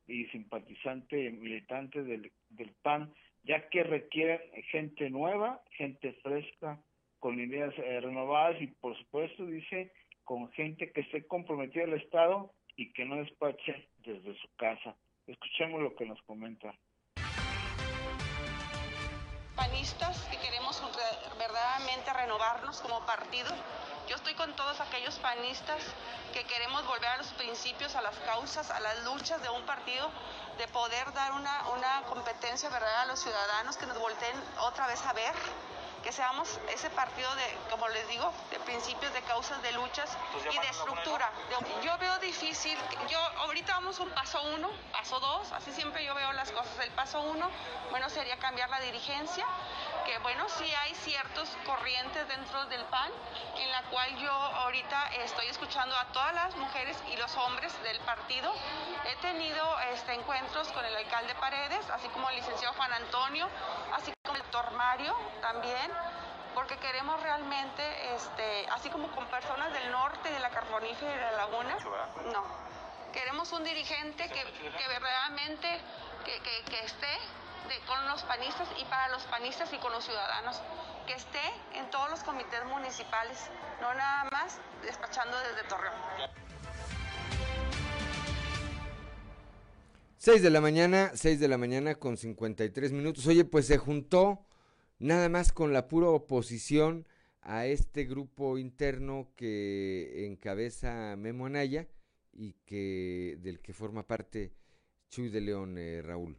y 0.07 0.24
simpatizante 0.26 1.30
militante 1.30 2.02
del, 2.02 2.32
del 2.48 2.72
PAN, 2.82 3.12
ya 3.44 3.68
que 3.68 3.82
requieren 3.82 4.40
gente 4.70 5.11
nueva, 5.11 5.62
gente 5.72 6.14
fresca, 6.22 6.80
con 7.18 7.38
ideas 7.38 7.74
eh, 7.76 8.00
renovadas 8.00 8.61
y 8.62 8.68
por 8.68 8.96
supuesto 8.96 9.44
dice 9.44 9.92
con 10.24 10.50
gente 10.52 10.90
que 10.92 11.02
esté 11.02 11.26
comprometida 11.26 11.84
al 11.84 11.92
Estado 11.92 12.50
y 12.74 12.90
que 12.92 13.04
no 13.04 13.16
despache 13.16 13.88
desde 13.98 14.34
su 14.36 14.48
casa. 14.57 14.96
Escuchemos 15.26 15.82
lo 15.82 15.94
que 15.94 16.07
nos 16.07 16.20
comenta. 16.22 16.74
Panistas 19.54 20.26
verdaderamente 21.39 22.12
renovarnos 22.12 22.80
como 22.80 23.05
partido 23.07 23.55
yo 24.09 24.14
estoy 24.14 24.34
con 24.34 24.53
todos 24.55 24.80
aquellos 24.80 25.16
panistas 25.16 25.82
que 26.32 26.45
queremos 26.45 26.87
volver 26.87 27.09
a 27.09 27.16
los 27.16 27.26
principios, 27.32 27.97
a 27.97 28.03
las 28.03 28.14
causas, 28.18 28.70
a 28.70 28.78
las 28.78 29.03
luchas 29.03 29.43
de 29.43 29.49
un 29.49 29.66
partido, 29.66 30.09
de 30.59 30.68
poder 30.68 31.12
dar 31.12 31.32
una, 31.32 31.68
una 31.70 32.03
competencia 32.03 32.68
verdadera 32.68 33.03
a 33.03 33.07
los 33.07 33.18
ciudadanos, 33.18 33.76
que 33.76 33.87
nos 33.87 33.99
volteen 33.99 34.37
otra 34.61 34.87
vez 34.87 35.05
a 35.05 35.12
ver, 35.12 35.34
que 36.05 36.12
seamos 36.12 36.61
ese 36.68 36.89
partido 36.91 37.34
de, 37.34 37.59
como 37.68 37.89
les 37.89 38.07
digo, 38.07 38.32
de 38.53 38.61
principios, 38.61 39.12
de 39.12 39.22
causas, 39.22 39.61
de 39.62 39.72
luchas 39.72 40.16
y 40.53 40.57
de 40.57 40.68
estructura. 40.68 41.28
Yo 41.82 41.99
veo 41.99 42.16
difícil, 42.18 42.78
yo 43.09 43.18
ahorita 43.18 43.72
vamos 43.72 43.99
un 43.99 44.11
paso 44.11 44.41
uno, 44.55 44.70
paso 44.93 45.18
dos, 45.18 45.51
así 45.51 45.72
siempre 45.72 46.05
yo 46.05 46.14
veo 46.14 46.32
las 46.32 46.53
cosas. 46.53 46.78
El 46.78 46.93
paso 46.93 47.20
uno, 47.22 47.51
bueno, 47.91 48.09
sería 48.09 48.39
cambiar 48.39 48.70
la 48.70 48.78
dirigencia, 48.78 49.45
que 50.07 50.18
bueno, 50.18 50.48
sí 50.48 50.72
hay 50.82 50.94
ciertos 50.94 51.48
corrientes 51.66 52.28
dentro 52.28 52.64
del 52.66 52.84
PAN, 52.84 53.11
en 53.59 53.72
la 53.72 53.82
cual 53.90 54.16
yo 54.18 54.30
ahorita 54.30 55.09
estoy 55.24 55.48
escuchando 55.48 55.96
a 55.96 56.04
todas 56.12 56.32
las 56.32 56.57
mujeres 56.57 56.96
y 57.12 57.16
los 57.16 57.36
hombres 57.36 57.72
del 57.82 57.98
partido. 58.00 58.52
He 59.04 59.16
tenido 59.16 59.78
este, 59.92 60.14
encuentros 60.14 60.68
con 60.68 60.84
el 60.84 60.94
alcalde 60.96 61.34
Paredes, 61.34 61.90
así 61.90 62.07
como 62.09 62.30
el 62.30 62.36
licenciado 62.36 62.72
Juan 62.74 62.92
Antonio, 62.92 63.48
así 63.94 64.12
como 64.22 64.36
el 64.36 64.42
doctor 64.42 64.70
Mario 64.72 65.14
también 65.42 65.90
porque 66.54 66.78
queremos 66.78 67.22
realmente, 67.22 68.14
este, 68.14 68.66
así 68.70 68.88
como 68.88 69.09
con 69.09 69.26
personas 69.26 69.70
del 69.74 69.90
norte, 69.90 70.30
de 70.30 70.40
la 70.40 70.48
carbonífera 70.48 71.12
y 71.12 71.14
de 71.14 71.20
la 71.20 71.32
laguna, 71.32 71.76
no. 72.32 72.44
Queremos 73.12 73.52
un 73.52 73.62
dirigente 73.62 74.26
que, 74.30 74.42
que 74.42 74.88
verdaderamente 74.88 75.80
que, 76.24 76.40
que 76.40 76.84
esté 76.84 77.18
con 77.87 78.07
los 78.09 78.23
panistas 78.25 78.69
y 78.81 78.85
para 78.85 79.09
los 79.09 79.23
panistas 79.25 79.73
y 79.73 79.79
con 79.79 79.93
los 79.93 80.05
ciudadanos, 80.05 80.61
que 81.07 81.14
esté 81.14 81.41
en 81.75 81.91
todos 81.91 82.11
los 82.11 82.23
comités 82.23 82.64
municipales, 82.67 83.51
no 83.81 83.93
nada 83.95 84.29
más 84.31 84.61
despachando 84.83 85.37
desde 85.39 85.69
Torreón. 85.69 85.95
6 90.19 90.43
de 90.43 90.51
la 90.51 90.61
mañana, 90.61 91.12
6 91.14 91.39
de 91.39 91.49
la 91.49 91.59
mañana 91.59 91.95
con 91.95 92.17
53 92.17 92.93
minutos. 92.93 93.27
Oye, 93.27 93.45
pues 93.45 93.67
se 93.67 93.79
juntó 93.79 94.45
nada 94.99 95.29
más 95.29 95.53
con 95.53 95.73
la 95.73 95.89
pura 95.89 96.09
oposición 96.09 97.07
a 97.43 97.67
este 97.67 98.05
grupo 98.05 98.59
interno 98.59 99.29
que 99.37 100.27
encabeza 100.27 101.14
Memo 101.17 101.47
Anaya 101.47 101.87
y 102.33 102.55
que 102.64 103.37
del 103.41 103.61
que 103.61 103.73
forma 103.73 104.05
parte 104.05 104.53
Chuy 105.11 105.29
de 105.29 105.41
León, 105.41 105.79
eh, 105.79 106.03
Raúl. 106.03 106.37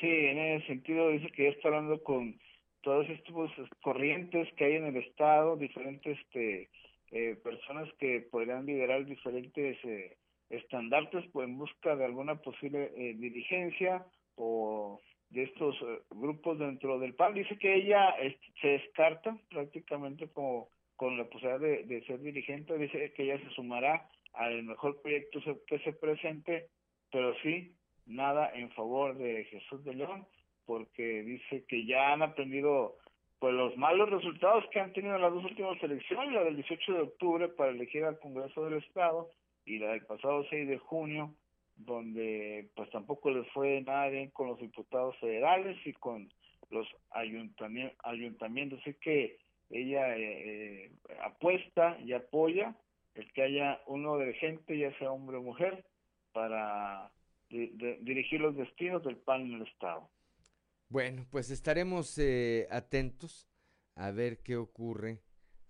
Sí, 0.00 0.08
en 0.08 0.38
ese 0.38 0.66
sentido 0.66 1.10
dice 1.10 1.30
que 1.32 1.44
ya 1.44 1.50
está 1.50 1.68
hablando 1.68 2.02
con 2.02 2.40
todas 2.80 3.08
estas 3.10 3.34
corrientes 3.82 4.48
que 4.54 4.64
hay 4.64 4.76
en 4.76 4.86
el 4.86 4.96
Estado, 4.96 5.56
diferentes 5.56 6.18
este, 6.18 6.70
eh, 7.10 7.36
personas 7.44 7.86
que 7.98 8.26
podrían 8.30 8.64
liderar 8.64 9.04
diferentes 9.04 9.76
eh, 9.84 10.16
estandartes 10.48 11.26
pues, 11.32 11.46
en 11.46 11.58
busca 11.58 11.96
de 11.96 12.06
alguna 12.06 12.36
posible 12.36 12.90
eh, 12.96 13.14
dirigencia 13.14 14.06
o 14.36 14.98
de 15.28 15.42
estos 15.42 15.76
grupos 16.08 16.58
dentro 16.58 16.98
del 16.98 17.14
PAN. 17.14 17.34
Dice 17.34 17.58
que 17.58 17.74
ella 17.74 18.14
se 18.60 18.68
descarta 18.68 19.36
prácticamente 19.50 20.28
como 20.28 20.68
con 20.96 21.18
la 21.18 21.24
posibilidad 21.24 21.60
de, 21.60 21.84
de 21.84 22.04
ser 22.04 22.20
dirigente, 22.20 22.76
dice 22.78 23.12
que 23.12 23.24
ella 23.24 23.38
se 23.38 23.54
sumará 23.54 24.08
al 24.32 24.62
mejor 24.62 25.00
proyecto 25.02 25.40
que 25.66 25.78
se 25.80 25.92
presente, 25.92 26.68
pero 27.10 27.34
sí 27.42 27.76
nada 28.10 28.50
en 28.54 28.70
favor 28.72 29.16
de 29.16 29.44
Jesús 29.44 29.84
de 29.84 29.94
León, 29.94 30.26
porque 30.66 31.22
dice 31.22 31.64
que 31.66 31.86
ya 31.86 32.12
han 32.12 32.22
aprendido 32.22 32.96
pues 33.38 33.54
los 33.54 33.76
malos 33.76 34.10
resultados 34.10 34.64
que 34.70 34.80
han 34.80 34.92
tenido 34.92 35.16
en 35.16 35.22
las 35.22 35.32
dos 35.32 35.44
últimas 35.44 35.82
elecciones, 35.82 36.32
la 36.32 36.44
del 36.44 36.56
18 36.56 36.92
de 36.92 37.00
octubre 37.00 37.48
para 37.48 37.70
elegir 37.70 38.04
al 38.04 38.18
Congreso 38.18 38.64
del 38.64 38.78
Estado 38.82 39.30
y 39.64 39.78
la 39.78 39.92
del 39.92 40.04
pasado 40.04 40.44
6 40.50 40.68
de 40.68 40.78
junio 40.78 41.34
donde 41.84 42.68
pues 42.74 42.90
tampoco 42.90 43.30
les 43.30 43.46
fue 43.52 43.80
nada 43.82 44.08
bien 44.08 44.30
con 44.30 44.48
los 44.48 44.60
diputados 44.60 45.16
federales 45.18 45.76
y 45.86 45.92
con 45.94 46.30
los 46.70 46.86
ayuntamientos, 47.10 47.96
ayuntamientos. 48.04 48.80
así 48.80 48.94
que 48.94 49.38
ella 49.70 50.16
eh, 50.16 50.86
eh, 50.86 50.92
apuesta 51.22 51.98
y 52.04 52.12
apoya 52.12 52.74
el 53.14 53.32
que 53.32 53.42
haya 53.42 53.80
uno 53.86 54.18
de 54.18 54.34
gente, 54.34 54.78
ya 54.78 54.96
sea 54.98 55.10
hombre 55.10 55.38
o 55.38 55.42
mujer, 55.42 55.84
para 56.32 57.10
dirigir 57.50 58.40
los 58.40 58.56
destinos 58.56 59.04
del 59.04 59.16
PAN 59.16 59.42
en 59.42 59.54
el 59.54 59.66
Estado. 59.66 60.08
Bueno, 60.88 61.26
pues 61.30 61.50
estaremos 61.50 62.16
eh, 62.18 62.66
atentos 62.70 63.48
a 63.94 64.10
ver 64.10 64.42
qué 64.42 64.56
ocurre, 64.56 65.20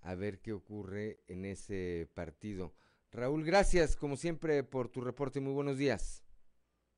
a 0.03 0.15
ver 0.15 0.41
qué 0.41 0.53
ocurre 0.53 1.21
en 1.29 1.45
ese 1.45 2.09
partido. 2.15 2.75
Raúl, 3.13 3.45
gracias 3.45 3.97
como 3.97 4.17
siempre 4.17 4.63
por 4.63 4.89
tu 4.89 5.01
reporte. 5.01 5.41
Muy 5.41 5.53
buenos 5.53 5.79
días. 5.79 6.25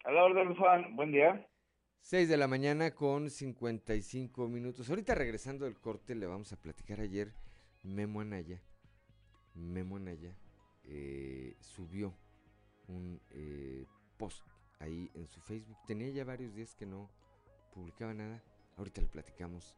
A 0.04 0.12
la 0.12 0.24
orden, 0.24 0.54
Juan. 0.54 0.94
Buen 0.94 1.12
día. 1.12 1.48
6 2.00 2.28
de 2.28 2.36
la 2.36 2.48
mañana 2.48 2.90
con 2.90 3.30
55 3.30 4.48
minutos. 4.48 4.90
Ahorita 4.90 5.14
regresando 5.14 5.64
del 5.64 5.80
corte 5.80 6.14
le 6.14 6.26
vamos 6.26 6.52
a 6.52 6.60
platicar 6.60 7.00
ayer 7.00 7.32
Memo 7.82 8.20
Anaya. 8.20 8.60
Memo 9.54 9.96
Anaya 9.96 10.36
eh, 10.84 11.56
subió 11.60 12.14
un 12.88 13.20
eh, 13.30 13.86
post 14.16 14.51
ahí 14.82 15.10
en 15.14 15.26
su 15.28 15.40
Facebook. 15.40 15.78
Tenía 15.86 16.10
ya 16.10 16.24
varios 16.24 16.54
días 16.54 16.74
que 16.74 16.84
no 16.84 17.08
publicaba 17.72 18.12
nada. 18.12 18.42
Ahorita 18.76 19.00
le 19.00 19.08
platicamos, 19.08 19.76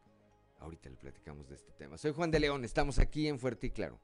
ahorita 0.61 0.89
le 0.89 0.97
platicamos 0.97 1.49
de 1.49 1.55
este 1.57 1.73
tema. 1.73 1.99
Soy 1.99 2.13
Juan 2.13 2.31
de 2.31 2.41
León, 2.41 2.65
estamos 2.65 2.99
aquí 2.99 3.29
en 3.29 3.39
Fuerte 3.39 3.69
y 3.69 3.71
Claro. 3.71 4.01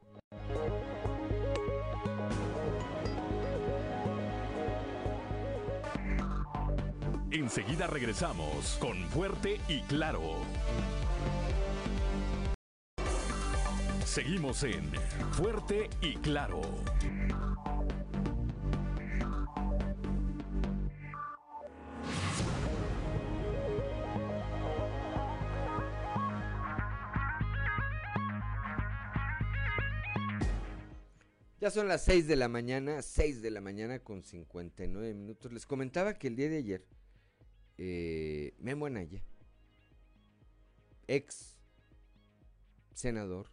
Enseguida 7.30 7.86
regresamos 7.86 8.76
con 8.80 8.96
Fuerte 9.10 9.60
y 9.68 9.80
Claro. 9.82 10.20
Seguimos 14.04 14.64
en 14.64 14.90
Fuerte 15.32 15.88
y 16.00 16.16
Claro. 16.16 16.60
Ya 31.60 31.70
son 31.70 31.88
las 31.88 32.02
6 32.04 32.26
de 32.26 32.36
la 32.36 32.48
mañana, 32.48 33.02
6 33.02 33.42
de 33.42 33.50
la 33.50 33.60
mañana 33.60 33.98
con 33.98 34.22
59 34.22 35.12
minutos. 35.12 35.52
Les 35.52 35.66
comentaba 35.66 36.14
que 36.14 36.28
el 36.28 36.36
día 36.36 36.48
de 36.48 36.56
ayer 36.56 36.86
eh, 37.76 38.54
Memo 38.58 38.86
Anaya, 38.86 39.22
ex 41.06 41.58
senador, 42.94 43.50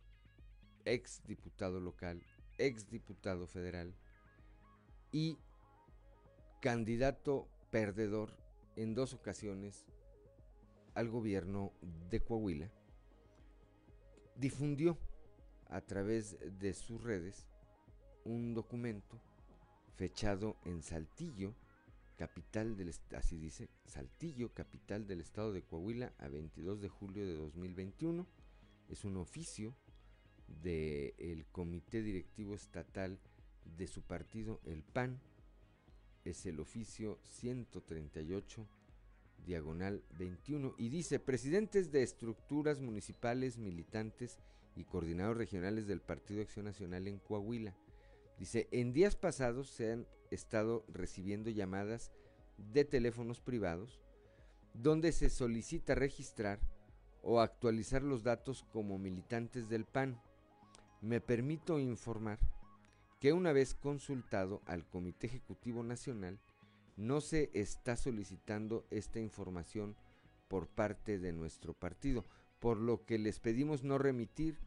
ex 0.85 1.21
diputado 1.25 1.81
local, 1.81 2.23
ex 2.57 2.89
diputado 2.89 3.45
federal 3.45 3.93
y 5.11 5.37
candidato 6.61 7.49
perdedor 7.71 8.37
en 8.77 8.95
dos 8.95 9.13
ocasiones 9.13 9.85
al 10.93 11.09
gobierno 11.09 11.73
de 12.09 12.21
Coahuila, 12.21 12.71
difundió 14.37 14.97
a 15.65 15.81
través 15.81 16.37
de 16.57 16.71
sus 16.71 17.03
redes 17.03 17.49
un 18.27 18.53
documento 18.53 19.19
fechado 19.95 20.57
en 20.65 20.83
Saltillo, 20.83 21.53
capital 22.17 22.75
del 22.75 22.93
así 23.15 23.37
dice, 23.37 23.69
Saltillo, 23.85 24.53
capital 24.53 25.07
del 25.07 25.21
estado 25.21 25.53
de 25.53 25.63
Coahuila, 25.63 26.13
a 26.19 26.27
22 26.27 26.81
de 26.81 26.89
julio 26.89 27.25
de 27.25 27.35
2021. 27.35 28.25
Es 28.89 29.05
un 29.05 29.17
oficio 29.17 29.75
del 30.61 31.45
Comité 31.51 32.01
Directivo 32.01 32.55
Estatal 32.55 33.19
de 33.77 33.87
su 33.87 34.01
partido, 34.01 34.59
el 34.65 34.83
PAN. 34.83 35.19
Es 36.25 36.45
el 36.45 36.59
oficio 36.59 37.19
138 37.23 38.67
diagonal 39.45 40.03
21 40.17 40.75
y 40.77 40.89
dice 40.89 41.19
presidentes 41.19 41.91
de 41.91 42.03
estructuras 42.03 42.81
municipales, 42.81 43.57
militantes 43.57 44.39
y 44.75 44.83
coordinadores 44.83 45.37
regionales 45.37 45.87
del 45.87 46.01
Partido 46.01 46.41
Acción 46.41 46.65
Nacional 46.65 47.07
en 47.07 47.19
Coahuila. 47.19 47.73
Dice, 48.37 48.67
en 48.71 48.93
días 48.93 49.15
pasados 49.15 49.69
se 49.69 49.91
han 49.91 50.07
estado 50.31 50.85
recibiendo 50.87 51.49
llamadas 51.49 52.11
de 52.57 52.85
teléfonos 52.85 53.41
privados 53.41 54.01
donde 54.73 55.11
se 55.11 55.29
solicita 55.29 55.95
registrar 55.95 56.59
o 57.23 57.41
actualizar 57.41 58.03
los 58.03 58.23
datos 58.23 58.63
como 58.71 58.99
militantes 58.99 59.69
del 59.69 59.85
PAN. 59.85 60.21
Me 61.01 61.19
permito 61.19 61.79
informar 61.79 62.39
que 63.19 63.33
una 63.33 63.53
vez 63.53 63.73
consultado 63.73 64.61
al 64.65 64.87
Comité 64.87 65.27
Ejecutivo 65.27 65.83
Nacional, 65.83 66.39
no 66.95 67.21
se 67.21 67.49
está 67.53 67.95
solicitando 67.95 68.85
esta 68.91 69.19
información 69.19 69.95
por 70.47 70.67
parte 70.67 71.19
de 71.19 71.33
nuestro 71.33 71.73
partido, 71.73 72.23
por 72.59 72.77
lo 72.77 73.05
que 73.05 73.17
les 73.17 73.39
pedimos 73.39 73.83
no 73.83 73.97
remitir 73.97 74.57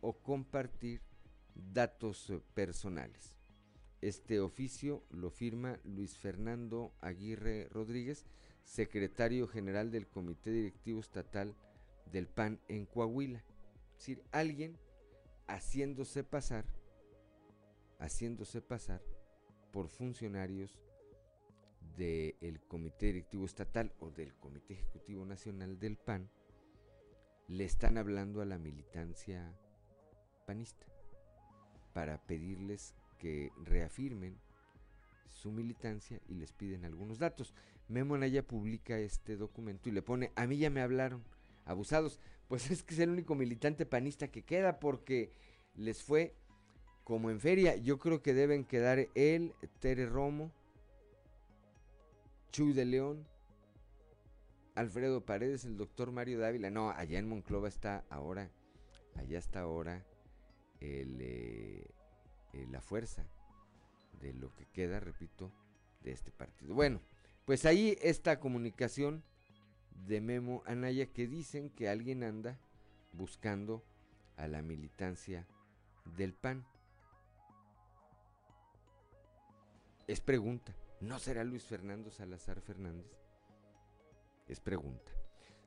o 0.00 0.12
compartir 0.12 1.00
datos 1.54 2.32
personales. 2.54 3.34
Este 4.00 4.40
oficio 4.40 5.02
lo 5.10 5.30
firma 5.30 5.78
Luis 5.84 6.18
Fernando 6.18 6.92
Aguirre 7.00 7.68
Rodríguez, 7.70 8.26
secretario 8.62 9.48
general 9.48 9.90
del 9.90 10.06
Comité 10.06 10.50
Directivo 10.50 11.00
Estatal 11.00 11.54
del 12.12 12.26
PAN 12.26 12.60
en 12.68 12.86
Coahuila. 12.86 13.42
Es 13.92 13.98
decir, 13.98 14.22
alguien 14.30 14.76
haciéndose 15.46 16.24
pasar, 16.24 16.66
haciéndose 17.98 18.60
pasar 18.60 19.02
por 19.72 19.88
funcionarios 19.88 20.78
del 21.96 22.60
Comité 22.68 23.06
Directivo 23.06 23.46
Estatal 23.46 23.92
o 24.00 24.10
del 24.10 24.34
Comité 24.34 24.74
Ejecutivo 24.74 25.24
Nacional 25.24 25.78
del 25.78 25.96
PAN, 25.96 26.28
le 27.48 27.64
están 27.64 27.98
hablando 27.98 28.40
a 28.40 28.44
la 28.44 28.58
militancia 28.58 29.58
panista 30.46 30.93
para 31.94 32.18
pedirles 32.18 32.92
que 33.18 33.52
reafirmen 33.64 34.36
su 35.28 35.50
militancia 35.50 36.20
y 36.28 36.34
les 36.34 36.52
piden 36.52 36.84
algunos 36.84 37.18
datos. 37.18 37.54
Memo 37.88 38.16
Anaya 38.16 38.46
publica 38.46 38.98
este 38.98 39.36
documento 39.36 39.88
y 39.88 39.92
le 39.92 40.02
pone, 40.02 40.32
a 40.34 40.46
mí 40.46 40.58
ya 40.58 40.68
me 40.68 40.82
hablaron, 40.82 41.24
abusados. 41.64 42.20
Pues 42.48 42.70
es 42.70 42.82
que 42.82 42.94
es 42.94 43.00
el 43.00 43.10
único 43.10 43.34
militante 43.34 43.86
panista 43.86 44.28
que 44.28 44.42
queda 44.42 44.80
porque 44.80 45.32
les 45.76 46.02
fue 46.02 46.34
como 47.04 47.30
en 47.30 47.40
feria. 47.40 47.76
Yo 47.76 47.98
creo 47.98 48.20
que 48.20 48.34
deben 48.34 48.64
quedar 48.64 49.08
él, 49.14 49.54
Tere 49.78 50.06
Romo, 50.06 50.52
Chuy 52.50 52.72
de 52.72 52.84
León, 52.84 53.26
Alfredo 54.74 55.24
Paredes, 55.24 55.64
el 55.64 55.76
doctor 55.76 56.10
Mario 56.10 56.40
Dávila. 56.40 56.70
No, 56.70 56.90
allá 56.90 57.20
en 57.20 57.28
Monclova 57.28 57.68
está 57.68 58.04
ahora, 58.10 58.50
allá 59.16 59.38
está 59.38 59.60
ahora 59.60 60.04
Eh, 60.86 61.86
eh, 62.52 62.66
la 62.70 62.82
fuerza 62.82 63.24
de 64.20 64.34
lo 64.34 64.54
que 64.54 64.66
queda, 64.66 65.00
repito, 65.00 65.50
de 66.02 66.12
este 66.12 66.30
partido. 66.30 66.74
Bueno, 66.74 67.00
pues 67.46 67.64
ahí 67.64 67.96
esta 68.02 68.38
comunicación 68.38 69.24
de 70.06 70.20
Memo 70.20 70.62
Anaya 70.66 71.06
que 71.06 71.26
dicen 71.26 71.70
que 71.70 71.88
alguien 71.88 72.22
anda 72.22 72.58
buscando 73.12 73.82
a 74.36 74.46
la 74.46 74.60
militancia 74.60 75.46
del 76.16 76.34
PAN. 76.34 76.66
Es 80.06 80.20
pregunta, 80.20 80.74
¿no 81.00 81.18
será 81.18 81.44
Luis 81.44 81.64
Fernando 81.64 82.10
Salazar 82.10 82.60
Fernández? 82.60 83.10
Es 84.48 84.60
pregunta. 84.60 85.12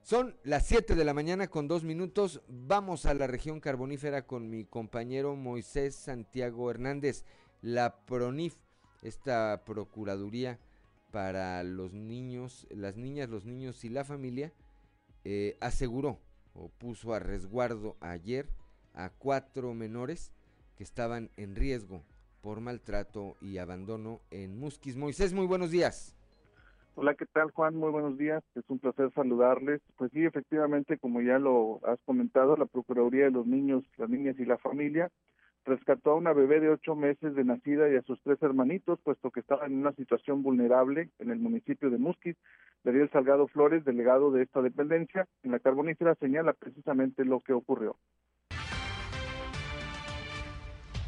Son 0.08 0.38
las 0.45 0.66
7 0.68 0.95
de 0.95 1.03
la 1.03 1.14
mañana 1.14 1.49
con 1.49 1.68
dos 1.68 1.84
minutos. 1.84 2.41
Vamos 2.47 3.05
a 3.05 3.14
la 3.14 3.28
región 3.28 3.60
carbonífera 3.60 4.26
con 4.26 4.49
mi 4.49 4.64
compañero 4.64 5.36
Moisés 5.36 5.95
Santiago 5.95 6.72
Hernández. 6.72 7.26
La 7.62 8.05
PRONIF, 8.05 8.55
esta 9.01 9.64
Procuraduría 9.66 10.62
para 11.12 11.62
los 11.66 11.91
niños, 11.91 12.68
las 12.70 12.95
niñas, 12.95 13.28
los 13.28 13.43
niños 13.43 13.84
y 13.84 13.89
la 13.89 14.05
familia, 14.05 14.53
eh, 15.26 15.58
aseguró 15.60 16.22
o 16.53 16.70
puso 16.70 17.14
a 17.14 17.20
resguardo 17.20 17.97
ayer 17.99 18.49
a 18.93 19.10
cuatro 19.10 19.74
menores 19.74 20.32
que 20.78 20.86
estaban 20.86 21.32
en 21.36 21.53
riesgo 21.53 22.01
por 22.39 22.62
maltrato 22.62 23.36
y 23.41 23.58
abandono 23.58 24.22
en 24.32 24.58
Musquis. 24.58 24.95
Moisés, 24.95 25.34
muy 25.34 25.47
buenos 25.47 25.70
días. 25.70 26.16
Hola, 27.00 27.14
¿qué 27.14 27.28
tal 27.28 27.52
Juan? 27.52 27.76
Muy 27.76 27.91
buenos 27.91 28.18
días. 28.18 28.43
Es 28.56 28.64
un 28.70 28.80
placer 28.80 29.12
saludarles. 29.14 29.82
Pues 29.98 30.12
sí, 30.14 30.26
efectivamente, 30.26 30.98
como 30.98 31.22
ya 31.22 31.38
lo 31.38 31.80
has 31.86 32.00
comentado, 32.08 32.58
la 32.58 32.66
Procuraduría 32.66 33.26
de 33.26 33.32
los 33.32 33.45
Niños, 33.45 33.84
las 33.98 34.10
Niñas 34.10 34.36
y 34.39 34.45
la 34.45 34.58
Familia 34.58 35.12
rescató 35.64 36.10
a 36.10 36.16
una 36.16 36.34
bebé 36.34 36.60
de 36.60 36.72
ocho 36.72 36.95
meses 36.95 37.36
de 37.36 37.43
nacida 37.43 37.88
y 37.88 37.98
a 37.98 38.02
sus 38.02 38.20
tres 38.24 38.41
hermanitos, 38.41 39.00
puesto 39.04 39.30
que 39.30 39.41
estaban 39.41 39.74
en 39.74 39.78
una 39.78 39.91
situación 39.91 40.41
vulnerable 40.41 41.12
en 41.20 41.30
el 41.30 41.38
municipio 41.38 41.91
de 41.91 42.00
Musquis. 42.00 42.36
Daniel 42.84 43.12
Salgado 43.12 43.48
Flores, 43.48 43.86
delegado 43.86 44.32
de 44.32 44.41
esta 44.41 44.64
dependencia, 44.64 45.28
en 45.43 45.52
la 45.52 45.60
carbonífera 45.60 46.16
señala 46.16 46.54
precisamente 46.54 47.26
lo 47.26 47.41
que 47.41 47.54
ocurrió. 47.54 47.95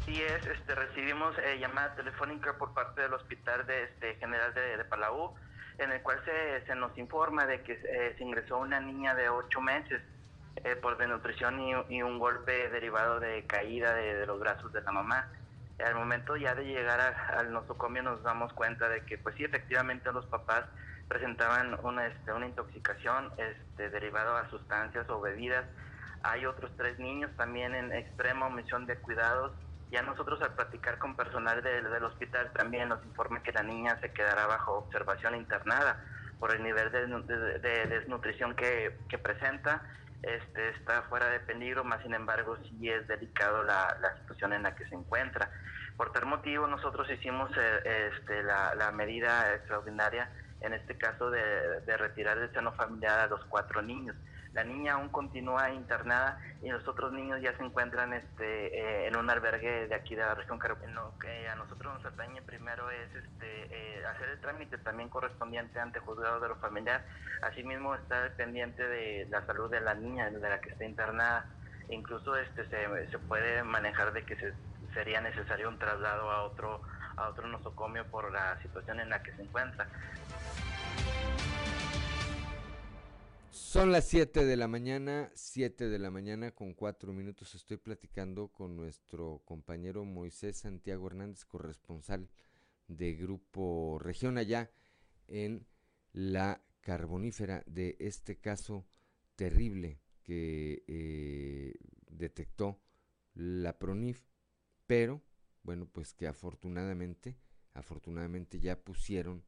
Sí 0.06 0.22
es, 0.22 0.46
este, 0.46 0.72
recibimos 0.72 1.36
eh, 1.38 1.58
llamada 1.58 1.96
telefónica 1.96 2.56
por 2.58 2.74
parte 2.74 3.02
del 3.02 3.12
Hospital 3.14 3.66
de, 3.66 3.82
este, 3.82 4.14
General 4.20 4.54
de 4.54 4.84
Palau, 4.84 5.34
en 5.80 5.92
el 5.92 6.02
cual 6.02 6.22
se, 6.24 6.66
se 6.66 6.74
nos 6.74 6.96
informa 6.98 7.46
de 7.46 7.62
que 7.62 7.72
eh, 7.72 8.14
se 8.16 8.22
ingresó 8.22 8.58
una 8.58 8.80
niña 8.80 9.14
de 9.14 9.28
ocho 9.28 9.60
meses 9.60 10.02
eh, 10.56 10.76
por 10.76 10.98
desnutrición 10.98 11.58
y, 11.88 12.02
un 12.02 12.18
golpe 12.18 12.68
derivado 12.68 13.18
de 13.18 13.46
caída 13.46 13.94
de, 13.94 14.26
los 14.26 14.38
brazos 14.38 14.72
de 14.72 14.82
la 14.82 14.92
mamá. 14.92 15.28
Al 15.84 15.94
momento 15.94 16.36
ya 16.36 16.54
de 16.54 16.64
llegar 16.64 17.00
al 17.00 17.52
nosocomio 17.52 18.02
nos 18.02 18.22
damos 18.22 18.52
cuenta 18.52 18.88
de 18.88 19.02
que 19.06 19.16
pues 19.16 19.34
sí, 19.36 19.44
efectivamente 19.44 20.12
los 20.12 20.26
papás 20.26 20.64
presentaban 21.08 21.78
una, 21.82 22.06
este, 22.06 22.32
una 22.32 22.46
intoxicación 22.46 23.32
este, 23.38 23.88
derivado 23.88 24.36
a 24.36 24.50
sustancias 24.50 25.08
o 25.08 25.20
bebidas. 25.20 25.64
Hay 26.22 26.44
otros 26.44 26.70
tres 26.76 26.98
niños 26.98 27.30
también 27.38 27.74
en 27.74 27.92
extrema 27.92 28.46
omisión 28.46 28.84
de 28.84 28.96
cuidados 28.96 29.52
ya 29.90 30.02
nosotros 30.02 30.40
al 30.42 30.54
platicar 30.54 30.98
con 30.98 31.16
personal 31.16 31.62
de, 31.62 31.82
del 31.82 32.04
hospital 32.04 32.50
también 32.52 32.88
nos 32.88 33.04
informa 33.04 33.42
que 33.42 33.52
la 33.52 33.62
niña 33.62 33.98
se 34.00 34.12
quedará 34.12 34.46
bajo 34.46 34.78
observación 34.78 35.34
internada 35.34 36.04
por 36.38 36.54
el 36.54 36.62
nivel 36.62 36.90
de, 36.92 37.06
de, 37.06 37.58
de 37.58 37.86
desnutrición 37.86 38.54
que, 38.54 38.96
presenta. 39.22 39.82
Este, 40.22 40.68
está 40.70 41.02
fuera 41.02 41.30
de 41.30 41.40
peligro, 41.40 41.82
más 41.82 42.02
sin 42.02 42.12
embargo 42.12 42.56
sí 42.68 42.90
es 42.90 43.08
delicado 43.08 43.62
la, 43.62 43.96
situación 44.20 44.52
en 44.52 44.62
la 44.62 44.74
que 44.74 44.86
se 44.86 44.94
encuentra. 44.94 45.50
Por 45.96 46.12
tal 46.12 46.26
motivo 46.26 46.66
nosotros 46.66 47.10
hicimos 47.10 47.50
eh, 47.56 48.10
este, 48.12 48.42
la, 48.42 48.92
medida 48.92 49.54
extraordinaria, 49.54 50.30
en 50.60 50.74
este 50.74 50.96
caso 50.98 51.30
de, 51.30 51.80
de 51.80 51.96
retirar 51.96 52.38
del 52.38 52.52
seno 52.52 52.72
familiar 52.72 53.18
a 53.18 53.26
los 53.28 53.44
cuatro 53.46 53.80
niños 53.80 54.14
la 54.52 54.64
niña 54.64 54.94
aún 54.94 55.08
continúa 55.10 55.70
internada 55.70 56.40
y 56.62 56.70
los 56.70 56.86
otros 56.88 57.12
niños 57.12 57.40
ya 57.40 57.56
se 57.56 57.62
encuentran 57.62 58.12
este, 58.12 58.78
eh, 58.78 59.06
en 59.06 59.16
un 59.16 59.30
albergue 59.30 59.86
de 59.86 59.94
aquí 59.94 60.14
de 60.14 60.22
la 60.22 60.34
región 60.34 60.58
Carolina. 60.58 60.92
Lo 60.92 61.18
que 61.18 61.48
a 61.48 61.54
nosotros 61.54 61.94
nos 61.94 62.04
atañe 62.04 62.42
primero 62.42 62.90
es 62.90 63.14
este, 63.14 63.98
eh, 63.98 64.04
hacer 64.06 64.28
el 64.30 64.40
trámite 64.40 64.78
también 64.78 65.08
correspondiente 65.08 65.78
ante 65.78 66.00
juzgado 66.00 66.40
de 66.40 66.48
lo 66.48 66.56
familiar, 66.56 67.04
asimismo 67.42 67.94
estar 67.94 68.34
pendiente 68.34 68.86
de 68.86 69.26
la 69.30 69.44
salud 69.46 69.70
de 69.70 69.80
la 69.80 69.94
niña 69.94 70.30
de 70.30 70.40
la 70.40 70.60
que 70.60 70.70
está 70.70 70.84
internada, 70.84 71.46
incluso 71.88 72.36
este, 72.36 72.68
se, 72.68 73.10
se 73.10 73.18
puede 73.18 73.62
manejar 73.62 74.12
de 74.12 74.24
que 74.24 74.36
se, 74.36 74.52
sería 74.94 75.20
necesario 75.20 75.68
un 75.68 75.78
traslado 75.78 76.30
a 76.30 76.42
otro, 76.42 76.82
a 77.16 77.28
otro 77.28 77.46
nosocomio 77.46 78.04
por 78.06 78.32
la 78.32 78.60
situación 78.62 79.00
en 79.00 79.10
la 79.10 79.22
que 79.22 79.32
se 79.32 79.42
encuentra. 79.42 79.86
Son 83.50 83.90
las 83.90 84.06
7 84.06 84.44
de 84.44 84.56
la 84.56 84.68
mañana, 84.68 85.32
7 85.34 85.88
de 85.88 85.98
la 85.98 86.12
mañana 86.12 86.52
con 86.52 86.72
4 86.72 87.12
minutos. 87.12 87.56
Estoy 87.56 87.78
platicando 87.78 88.48
con 88.48 88.76
nuestro 88.76 89.42
compañero 89.44 90.04
Moisés 90.04 90.58
Santiago 90.58 91.08
Hernández, 91.08 91.44
corresponsal 91.44 92.30
de 92.86 93.14
Grupo 93.14 93.98
Región 94.00 94.38
allá 94.38 94.70
en 95.26 95.66
la 96.12 96.62
carbonífera 96.80 97.64
de 97.66 97.96
este 97.98 98.38
caso 98.38 98.86
terrible 99.34 100.00
que 100.22 100.84
eh, 100.86 101.74
detectó 102.08 102.80
la 103.34 103.80
PRONIF, 103.80 104.28
pero 104.86 105.24
bueno, 105.64 105.88
pues 105.90 106.14
que 106.14 106.28
afortunadamente, 106.28 107.36
afortunadamente 107.74 108.60
ya 108.60 108.80
pusieron 108.80 109.44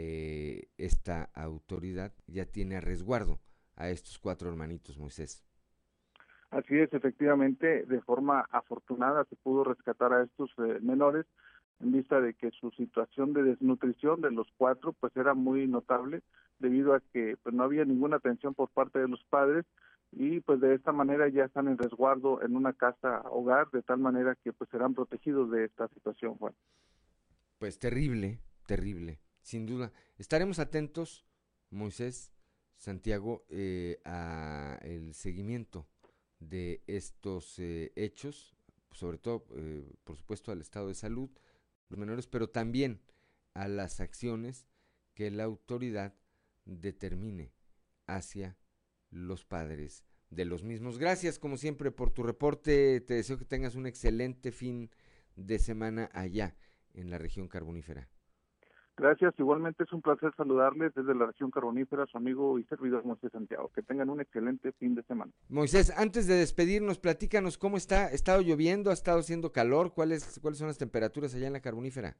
eh, 0.00 0.68
esta 0.78 1.24
autoridad 1.34 2.12
ya 2.28 2.44
tiene 2.44 2.76
a 2.76 2.80
resguardo 2.80 3.40
a 3.74 3.88
estos 3.88 4.20
cuatro 4.20 4.48
hermanitos, 4.48 4.96
Moisés. 4.96 5.44
Así 6.50 6.78
es, 6.78 6.94
efectivamente, 6.94 7.84
de 7.84 8.00
forma 8.02 8.46
afortunada 8.52 9.24
se 9.24 9.34
pudo 9.34 9.64
rescatar 9.64 10.12
a 10.12 10.22
estos 10.22 10.52
eh, 10.58 10.78
menores 10.82 11.26
en 11.80 11.90
vista 11.90 12.20
de 12.20 12.34
que 12.34 12.52
su 12.52 12.70
situación 12.70 13.32
de 13.32 13.42
desnutrición 13.42 14.20
de 14.20 14.30
los 14.30 14.46
cuatro 14.56 14.92
pues 14.92 15.16
era 15.16 15.34
muy 15.34 15.66
notable 15.66 16.22
debido 16.60 16.94
a 16.94 17.00
que 17.12 17.36
pues 17.42 17.52
no 17.52 17.64
había 17.64 17.84
ninguna 17.84 18.18
atención 18.18 18.54
por 18.54 18.68
parte 18.70 19.00
de 19.00 19.08
los 19.08 19.24
padres 19.24 19.64
y 20.12 20.38
pues 20.40 20.60
de 20.60 20.74
esta 20.74 20.92
manera 20.92 21.28
ya 21.28 21.46
están 21.46 21.66
en 21.66 21.76
resguardo 21.76 22.40
en 22.42 22.54
una 22.54 22.72
casa 22.72 23.22
hogar 23.30 23.68
de 23.72 23.82
tal 23.82 23.98
manera 23.98 24.36
que 24.44 24.52
pues 24.52 24.70
serán 24.70 24.94
protegidos 24.94 25.50
de 25.50 25.64
esta 25.64 25.88
situación 25.88 26.36
Juan. 26.36 26.54
Pues 27.58 27.80
terrible, 27.80 28.38
terrible 28.66 29.18
sin 29.48 29.64
duda. 29.64 29.92
Estaremos 30.18 30.58
atentos, 30.58 31.24
Moisés, 31.70 32.32
Santiago, 32.76 33.46
eh, 33.48 33.98
a 34.04 34.78
el 34.82 35.14
seguimiento 35.14 35.88
de 36.38 36.82
estos 36.86 37.58
eh, 37.58 37.90
hechos, 37.96 38.54
sobre 38.92 39.16
todo, 39.16 39.46
eh, 39.56 39.90
por 40.04 40.16
supuesto, 40.16 40.52
al 40.52 40.60
estado 40.60 40.88
de 40.88 40.94
salud, 40.94 41.30
los 41.88 41.98
menores, 41.98 42.26
pero 42.26 42.50
también 42.50 43.00
a 43.54 43.68
las 43.68 44.00
acciones 44.00 44.66
que 45.14 45.30
la 45.30 45.44
autoridad 45.44 46.14
determine 46.66 47.54
hacia 48.06 48.58
los 49.10 49.46
padres 49.46 50.04
de 50.28 50.44
los 50.44 50.62
mismos. 50.62 50.98
Gracias, 50.98 51.38
como 51.38 51.56
siempre, 51.56 51.90
por 51.90 52.10
tu 52.10 52.22
reporte. 52.22 53.00
Te 53.00 53.14
deseo 53.14 53.38
que 53.38 53.46
tengas 53.46 53.76
un 53.76 53.86
excelente 53.86 54.52
fin 54.52 54.90
de 55.36 55.58
semana 55.58 56.10
allá 56.12 56.54
en 56.92 57.08
la 57.08 57.16
región 57.16 57.48
carbonífera. 57.48 58.10
Gracias, 58.98 59.32
igualmente 59.38 59.84
es 59.84 59.92
un 59.92 60.02
placer 60.02 60.32
saludarles 60.36 60.92
desde 60.92 61.14
la 61.14 61.26
región 61.26 61.52
carbonífera, 61.52 62.06
su 62.06 62.16
amigo 62.16 62.58
y 62.58 62.64
servidor 62.64 63.04
Moisés 63.04 63.30
Santiago. 63.30 63.70
Que 63.72 63.82
tengan 63.82 64.10
un 64.10 64.20
excelente 64.20 64.72
fin 64.72 64.96
de 64.96 65.04
semana. 65.04 65.30
Moisés, 65.48 65.96
antes 65.96 66.26
de 66.26 66.34
despedirnos, 66.34 66.98
platícanos 66.98 67.58
cómo 67.58 67.76
está, 67.76 68.06
ha 68.06 68.10
estado 68.10 68.42
lloviendo, 68.42 68.90
ha 68.90 68.94
estado 68.94 69.20
haciendo 69.20 69.52
calor, 69.52 69.92
¿cuáles, 69.94 70.40
cuáles 70.42 70.58
son 70.58 70.66
las 70.66 70.78
temperaturas 70.78 71.32
allá 71.32 71.46
en 71.46 71.52
la 71.52 71.60
carbonífera? 71.60 72.16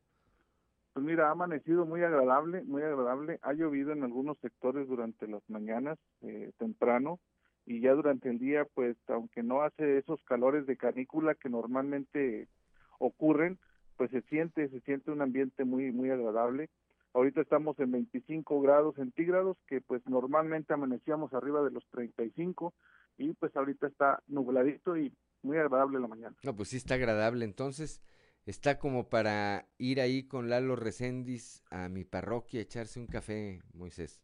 Pues 0.92 1.04
mira, 1.04 1.28
ha 1.28 1.32
amanecido 1.32 1.84
muy 1.84 2.02
agradable, 2.02 2.62
muy 2.62 2.82
agradable. 2.82 3.40
Ha 3.42 3.54
llovido 3.54 3.92
en 3.92 4.04
algunos 4.04 4.38
sectores 4.38 4.86
durante 4.86 5.26
las 5.26 5.42
mañanas, 5.50 5.98
eh, 6.20 6.52
temprano, 6.58 7.18
y 7.66 7.80
ya 7.80 7.92
durante 7.92 8.30
el 8.30 8.38
día, 8.38 8.66
pues 8.74 8.96
aunque 9.08 9.42
no 9.42 9.62
hace 9.62 9.98
esos 9.98 10.22
calores 10.22 10.64
de 10.66 10.76
canícula 10.76 11.34
que 11.34 11.48
normalmente 11.48 12.46
ocurren, 13.00 13.58
pues 13.98 14.10
se 14.12 14.22
siente, 14.22 14.68
se 14.68 14.80
siente 14.82 15.10
un 15.10 15.20
ambiente 15.20 15.64
muy, 15.64 15.90
muy 15.90 16.08
agradable. 16.08 16.70
Ahorita 17.12 17.40
estamos 17.40 17.78
en 17.80 17.90
25 17.90 18.60
grados 18.60 18.94
centígrados, 18.94 19.58
que 19.66 19.80
pues 19.80 20.00
normalmente 20.06 20.72
amanecíamos 20.72 21.34
arriba 21.34 21.62
de 21.62 21.72
los 21.72 21.84
35 21.90 22.72
y 23.18 23.34
pues 23.34 23.54
ahorita 23.56 23.88
está 23.88 24.22
nubladito 24.28 24.96
y 24.96 25.12
muy 25.42 25.58
agradable 25.58 25.98
la 25.98 26.06
mañana. 26.06 26.36
No, 26.44 26.54
pues 26.54 26.68
sí 26.68 26.76
está 26.76 26.94
agradable, 26.94 27.44
entonces 27.44 28.00
está 28.46 28.78
como 28.78 29.08
para 29.08 29.66
ir 29.78 30.00
ahí 30.00 30.28
con 30.28 30.48
Lalo 30.48 30.76
Recendis 30.76 31.64
a 31.70 31.88
mi 31.88 32.04
parroquia, 32.04 32.60
echarse 32.60 33.00
un 33.00 33.08
café, 33.08 33.60
Moisés. 33.74 34.22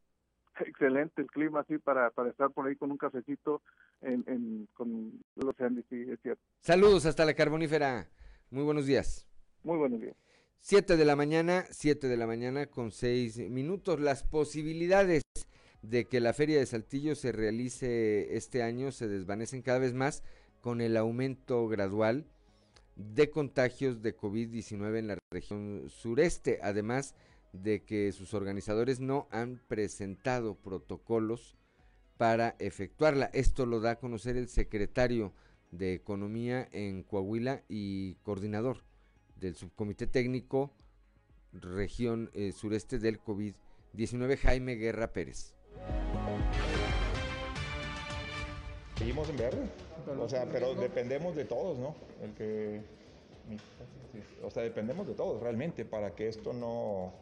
Excelente 0.61 1.21
el 1.21 1.27
clima, 1.27 1.61
así 1.61 1.79
para, 1.79 2.11
para 2.11 2.31
estar 2.31 2.53
por 2.53 2.69
ahí 2.69 2.77
con 2.77 2.93
un 2.93 2.97
cafecito 2.97 3.61
en, 4.03 4.23
en, 4.29 4.69
con 4.73 5.21
los 5.35 5.47
Recendis, 5.47 5.85
sí, 5.91 6.05
es 6.09 6.21
cierto. 6.23 6.43
Saludos 6.61 7.07
hasta 7.07 7.25
la 7.25 7.35
carbonífera, 7.35 8.09
muy 8.51 8.63
buenos 8.63 8.87
días. 8.87 9.27
Muy 9.65 9.79
buenos 9.79 9.99
días. 9.99 10.15
7 10.61 10.99
de 10.99 11.07
la 11.07 11.17
mañana, 11.17 11.65
7 11.71 12.07
de 12.07 12.19
la 12.19 12.27
mañana 12.27 12.67
con 12.67 12.93
6 12.93 13.49
minutos. 13.49 13.99
Las 13.99 14.23
posibilidades 14.23 15.23
de 15.81 16.05
que 16.05 16.21
la 16.21 16.35
Feria 16.35 16.59
de 16.59 16.67
Saltillo 16.67 17.15
se 17.15 17.33
realice 17.33 18.37
este 18.37 18.63
año 18.63 18.93
se 18.93 19.09
desvanecen 19.09 19.63
cada 19.63 19.79
vez 19.79 19.95
más 19.95 20.23
con 20.61 20.83
el 20.83 20.99
aumento 20.99 21.67
gradual 21.67 22.27
de 22.97 23.31
contagios 23.31 24.03
de 24.03 24.15
COVID-19 24.15 24.99
en 24.99 25.07
la 25.07 25.19
región 25.31 25.89
sureste, 25.89 26.59
además 26.63 27.15
de 27.55 27.85
que 27.85 28.13
sus 28.13 28.35
organizadores 28.35 29.01
no 29.01 29.29
han 29.31 29.63
presentado 29.67 30.57
protocolos 30.57 31.57
para 32.19 32.55
efectuarla. 32.59 33.31
Esto 33.33 33.65
lo 33.65 33.81
da 33.81 33.93
a 33.93 33.99
conocer 33.99 34.37
el 34.37 34.49
secretario 34.49 35.33
de 35.71 35.95
Economía 35.95 36.69
en 36.71 37.03
Coahuila 37.03 37.63
y 37.67 38.17
coordinador 38.17 38.83
del 39.37 39.55
Subcomité 39.55 40.07
Técnico 40.07 40.73
Región 41.53 42.31
eh, 42.35 42.53
Sureste 42.53 42.99
del 42.99 43.23
COVID-19, 43.23 44.37
Jaime 44.39 44.75
Guerra 44.75 45.13
Pérez. 45.13 45.55
Seguimos 48.97 49.29
en 49.29 49.37
verde, 49.37 49.69
o 50.19 50.29
sea, 50.29 50.47
pero 50.47 50.75
dependemos 50.75 51.35
de 51.35 51.45
todos, 51.45 51.79
¿no? 51.79 51.95
El 52.23 52.33
que, 52.35 52.81
o 54.43 54.51
sea, 54.51 54.63
dependemos 54.63 55.07
de 55.07 55.15
todos 55.15 55.43
realmente 55.43 55.85
para 55.85 56.15
que 56.15 56.29
esto 56.29 56.53
no, 56.53 57.13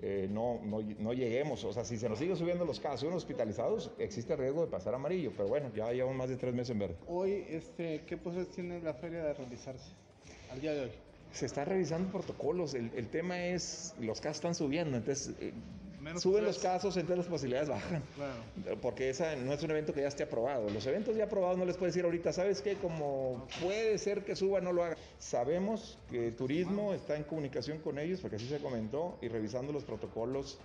eh, 0.00 0.26
no, 0.30 0.60
no, 0.62 1.12
lleguemos. 1.12 1.64
O 1.64 1.72
sea, 1.72 1.84
si 1.84 1.98
se 1.98 2.08
nos 2.08 2.18
sigue 2.18 2.34
subiendo 2.34 2.64
los 2.64 2.80
casos, 2.80 3.04
unos 3.04 3.18
hospitalizados, 3.18 3.92
existe 3.98 4.34
riesgo 4.36 4.62
de 4.62 4.68
pasar 4.68 4.94
amarillo. 4.94 5.32
Pero 5.36 5.48
bueno, 5.48 5.70
ya 5.74 5.92
llevamos 5.92 6.16
más 6.16 6.28
de 6.28 6.36
tres 6.36 6.54
meses 6.54 6.70
en 6.70 6.78
verde. 6.78 6.96
Hoy, 7.06 7.44
este, 7.48 8.04
¿qué 8.06 8.16
posibilidades 8.16 8.54
tiene 8.54 8.80
la 8.80 8.94
feria 8.94 9.22
de 9.22 9.34
realizarse 9.34 9.92
al 10.50 10.60
día 10.60 10.72
de 10.72 10.80
hoy? 10.80 10.90
Se 11.32 11.46
está 11.46 11.64
revisando 11.64 12.10
protocolos. 12.10 12.74
El, 12.74 12.90
el 12.94 13.08
tema 13.08 13.46
es, 13.46 13.94
los 14.00 14.20
casos 14.20 14.36
están 14.36 14.54
subiendo. 14.54 14.96
Entonces, 14.96 15.34
eh, 15.40 15.52
suben 16.18 16.44
los 16.44 16.58
casos, 16.58 16.96
entonces 16.96 17.18
las 17.18 17.26
posibilidades 17.26 17.68
bajan. 17.68 18.02
Porque 18.80 19.10
esa 19.10 19.36
no 19.36 19.52
es 19.52 19.62
un 19.62 19.70
evento 19.70 19.92
que 19.92 20.02
ya 20.02 20.08
esté 20.08 20.24
aprobado. 20.24 20.68
Los 20.70 20.86
eventos 20.86 21.16
ya 21.16 21.24
aprobados 21.24 21.58
no 21.58 21.64
les 21.64 21.76
puedes 21.76 21.94
decir 21.94 22.04
ahorita, 22.04 22.32
¿sabes 22.32 22.60
qué? 22.60 22.74
Como 22.74 23.46
puede 23.62 23.96
ser 23.98 24.24
que 24.24 24.36
suba, 24.36 24.60
no 24.60 24.72
lo 24.72 24.84
haga. 24.84 24.96
Sabemos 25.18 25.98
que 26.10 26.28
el 26.28 26.36
turismo 26.36 26.92
está 26.92 27.16
en 27.16 27.24
comunicación 27.24 27.78
con 27.78 27.98
ellos, 27.98 28.20
porque 28.20 28.36
así 28.36 28.46
se 28.46 28.58
comentó, 28.58 29.18
y 29.22 29.28
revisando 29.28 29.72
los 29.72 29.84
protocolos 29.84 30.58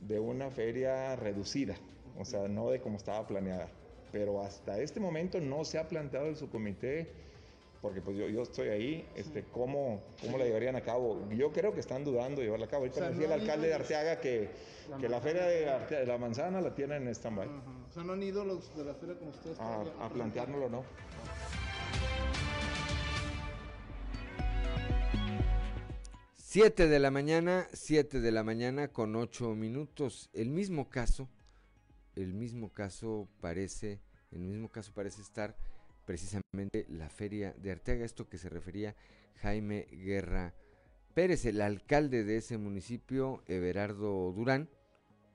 de 0.00 0.18
una 0.18 0.50
feria 0.50 1.16
reducida, 1.16 1.74
o 2.18 2.24
sea, 2.24 2.48
no 2.48 2.70
de 2.70 2.80
como 2.80 2.96
estaba 2.96 3.26
planeada. 3.26 3.68
Pero 4.12 4.42
hasta 4.42 4.78
este 4.78 5.00
momento 5.00 5.40
no 5.40 5.64
se 5.64 5.78
ha 5.78 5.88
planteado 5.88 6.26
el 6.26 6.36
subcomité 6.36 7.08
porque 7.80 8.00
pues 8.00 8.16
yo, 8.16 8.28
yo 8.28 8.42
estoy 8.42 8.68
ahí, 8.68 9.08
este, 9.14 9.44
¿cómo, 9.44 10.02
¿cómo 10.20 10.38
la 10.38 10.44
llevarían 10.44 10.76
a 10.76 10.80
cabo? 10.80 11.28
Yo 11.30 11.52
creo 11.52 11.72
que 11.72 11.80
están 11.80 12.04
dudando 12.04 12.40
de 12.40 12.46
llevarla 12.46 12.66
a 12.66 12.68
cabo. 12.68 12.84
Ahorita 12.84 13.00
me 13.00 13.08
decía 13.08 13.26
el 13.26 13.40
alcalde 13.40 13.68
de 13.68 13.74
Arteaga 13.74 14.20
que, 14.20 14.50
la 14.88 14.98
que 14.98 15.08
la 15.08 15.20
feria 15.20 15.44
de, 15.44 16.06
la 16.06 16.18
manzana 16.18 16.60
la 16.60 16.74
tienen 16.74 17.02
en 17.02 17.08
stand-by. 17.14 17.46
O 17.46 17.92
sea, 17.92 18.02
no 18.02 18.14
han 18.14 18.22
ido 18.22 18.44
los 18.44 18.76
de 18.76 18.84
la 18.84 18.94
feria 18.94 19.18
con 19.18 19.28
ustedes. 19.28 19.58
A, 19.60 19.82
a 20.00 20.08
planteárnoslo, 20.08 20.68
¿no? 20.68 20.84
Siete 26.34 26.88
de 26.88 26.98
la 26.98 27.10
mañana, 27.10 27.68
siete 27.74 28.20
de 28.20 28.32
la 28.32 28.42
mañana 28.42 28.88
con 28.88 29.14
ocho 29.14 29.54
minutos. 29.54 30.30
El 30.32 30.48
mismo 30.48 30.88
caso, 30.88 31.28
el 32.14 32.32
mismo 32.32 32.72
caso 32.72 33.28
parece, 33.42 34.00
el 34.30 34.40
mismo 34.40 34.70
caso 34.70 34.92
parece 34.94 35.20
estar 35.20 35.54
precisamente 36.06 36.86
la 36.88 37.10
feria 37.10 37.52
de 37.52 37.72
Arteaga, 37.72 38.04
esto 38.04 38.28
que 38.28 38.38
se 38.38 38.48
refería 38.48 38.96
Jaime 39.42 39.86
Guerra 39.90 40.54
Pérez, 41.12 41.44
el 41.44 41.60
alcalde 41.60 42.24
de 42.24 42.38
ese 42.38 42.56
municipio, 42.56 43.42
Everardo 43.46 44.32
Durán, 44.32 44.68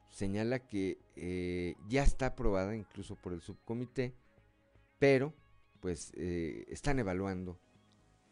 señala 0.09 0.59
que 0.59 0.99
eh, 1.15 1.75
ya 1.87 2.03
está 2.03 2.27
aprobada 2.27 2.75
incluso 2.75 3.15
por 3.15 3.33
el 3.33 3.41
subcomité, 3.41 4.13
pero 4.99 5.33
pues 5.79 6.11
eh, 6.15 6.65
están 6.69 6.99
evaluando, 6.99 7.59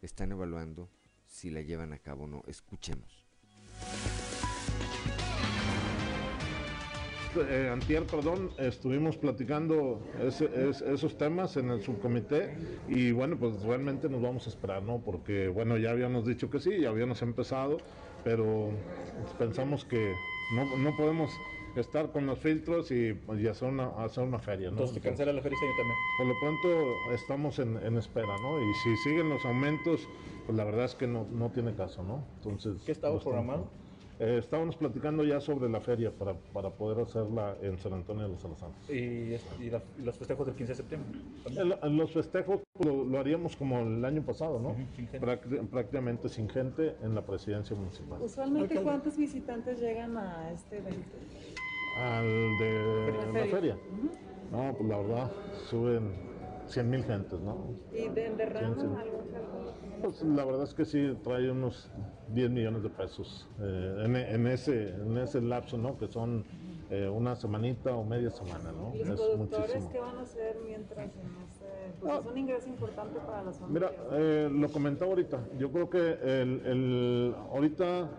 están 0.02 0.32
evaluando 0.32 0.90
si 1.26 1.50
la 1.50 1.62
llevan 1.62 1.94
a 1.94 2.00
cabo 2.00 2.26
o 2.26 2.28
no. 2.28 2.44
Escuchemos. 2.48 3.26
Eh, 7.38 7.70
antier, 7.72 8.04
perdón, 8.04 8.50
estuvimos 8.58 9.18
platicando 9.18 10.02
esos 10.22 11.18
temas 11.18 11.58
en 11.58 11.70
el 11.70 11.82
subcomité 11.82 12.56
y 12.88 13.12
bueno, 13.12 13.38
pues 13.38 13.62
realmente 13.64 14.10
nos 14.10 14.22
vamos 14.22 14.48
a 14.48 14.50
esperar, 14.50 14.84
¿no? 14.84 15.00
Porque 15.00 15.48
bueno, 15.48 15.78
ya 15.78 15.92
habíamos 15.92 16.26
dicho 16.26 16.50
que 16.50 16.60
sí, 16.60 16.80
ya 16.82 16.90
habíamos 16.90 17.22
empezado, 17.22 17.78
pero 18.24 18.70
pensamos 19.38 19.86
que 19.86 20.14
no, 20.54 20.78
no 20.78 20.96
podemos 20.98 21.32
estar 21.76 22.12
con 22.12 22.26
los 22.26 22.40
filtros 22.40 22.92
y, 22.92 23.18
y 23.38 23.48
hacer, 23.48 23.70
una, 23.70 23.90
hacer 24.04 24.24
una 24.24 24.40
feria. 24.40 24.68
¿no? 24.72 24.80
Entonces, 24.80 25.02
cancela 25.02 25.34
la 25.34 25.42
feria 25.42 25.56
este 25.56 25.78
también? 25.78 25.98
Por 26.18 26.28
lo 26.28 26.40
pronto 26.40 27.14
estamos 27.14 27.60
en, 27.60 27.78
en, 27.78 27.98
espera, 27.98 28.36
¿no? 28.42 28.62
Y 28.62 28.74
si 28.76 28.96
siguen 28.98 29.30
los 29.30 29.46
aumentos, 29.46 30.08
pues 30.46 30.58
la 30.58 30.64
verdad 30.64 30.86
es 30.86 30.96
que 30.96 31.08
no, 31.08 31.28
no 31.32 31.52
tiene 31.52 31.74
caso, 31.76 32.04
¿no? 32.04 32.24
Entonces, 32.38 32.82
¿Qué 32.86 32.92
estaba 32.92 33.20
programado? 33.20 33.68
Eh, 34.20 34.38
estábamos 34.38 34.76
platicando 34.76 35.24
ya 35.24 35.40
sobre 35.40 35.70
la 35.70 35.80
feria 35.80 36.12
para, 36.12 36.34
para, 36.34 36.70
poder 36.72 37.00
hacerla 37.00 37.56
en 37.62 37.78
San 37.78 37.94
Antonio 37.94 38.24
de 38.24 38.30
los 38.30 38.44
Alazanes. 38.44 38.76
¿Y, 38.90 39.64
y, 39.64 39.72
los 40.04 40.18
festejos 40.18 40.46
del 40.46 40.56
15 40.56 40.74
de 40.74 40.76
septiembre? 40.76 41.20
los 41.90 42.12
festejos 42.12 42.62
lo, 42.84 43.18
haríamos 43.18 43.56
como 43.56 43.80
el 43.80 44.04
año 44.04 44.22
pasado, 44.22 44.60
¿no? 44.60 44.76
prácticamente 45.72 46.28
sin 46.28 46.50
gente 46.50 46.98
en 47.02 47.16
la 47.16 47.26
presidencia 47.26 47.78
municipal. 47.78 48.22
Usualmente, 48.22 48.82
¿cuántos 48.82 49.16
visitantes 49.16 49.80
llegan 49.80 50.18
a 50.18 50.52
este 50.52 50.80
evento? 50.80 51.16
Al 51.98 52.58
de 52.60 53.34
la 53.34 53.46
feria. 53.46 53.78
No, 54.52 54.74
pues 54.76 54.90
la 54.90 54.98
verdad, 54.98 55.32
suben 55.70 56.12
100 56.70 56.90
mil 56.90 57.04
gentes, 57.04 57.40
¿no? 57.42 57.58
¿Y 57.92 58.08
de, 58.10 58.30
derrama 58.36 59.02
algo? 59.02 59.24
Pues 60.02 60.24
la 60.24 60.46
verdad 60.46 60.64
es 60.64 60.74
que 60.74 60.86
sí, 60.86 61.18
trae 61.24 61.52
unos 61.52 61.90
10 62.34 62.52
millones 62.52 62.84
de 62.84 62.90
pesos 62.90 63.48
eh, 63.60 64.04
en, 64.06 64.48
ese, 64.48 64.90
en 64.90 65.18
ese 65.18 65.42
lapso, 65.42 65.78
¿no? 65.78 65.98
Que 65.98 66.08
son 66.08 66.46
eh, 66.90 67.10
una 67.10 67.36
semanita 67.36 67.94
o 67.96 68.04
media 68.06 68.30
semana, 68.30 68.72
¿no? 68.72 68.96
¿Y 68.96 69.04
los 69.04 69.20
productores 69.20 69.86
qué 69.92 70.00
van 70.00 70.18
a 70.18 70.22
hacer 70.22 70.58
mientras 70.64 71.06
en 71.06 71.36
ese, 71.44 71.66
pues 72.00 72.20
es 72.20 72.26
un 72.26 72.38
ingreso 72.38 72.70
importante 72.70 73.20
para 73.20 73.44
las 73.44 73.58
familias? 73.58 73.92
Mira, 73.92 74.04
eh, 74.14 74.50
lo 74.50 74.72
comentaba 74.72 75.12
ahorita, 75.12 75.40
yo 75.58 75.70
creo 75.72 75.90
que 75.90 76.00
el, 76.00 76.62
el 76.66 77.36
ahorita 77.52 78.10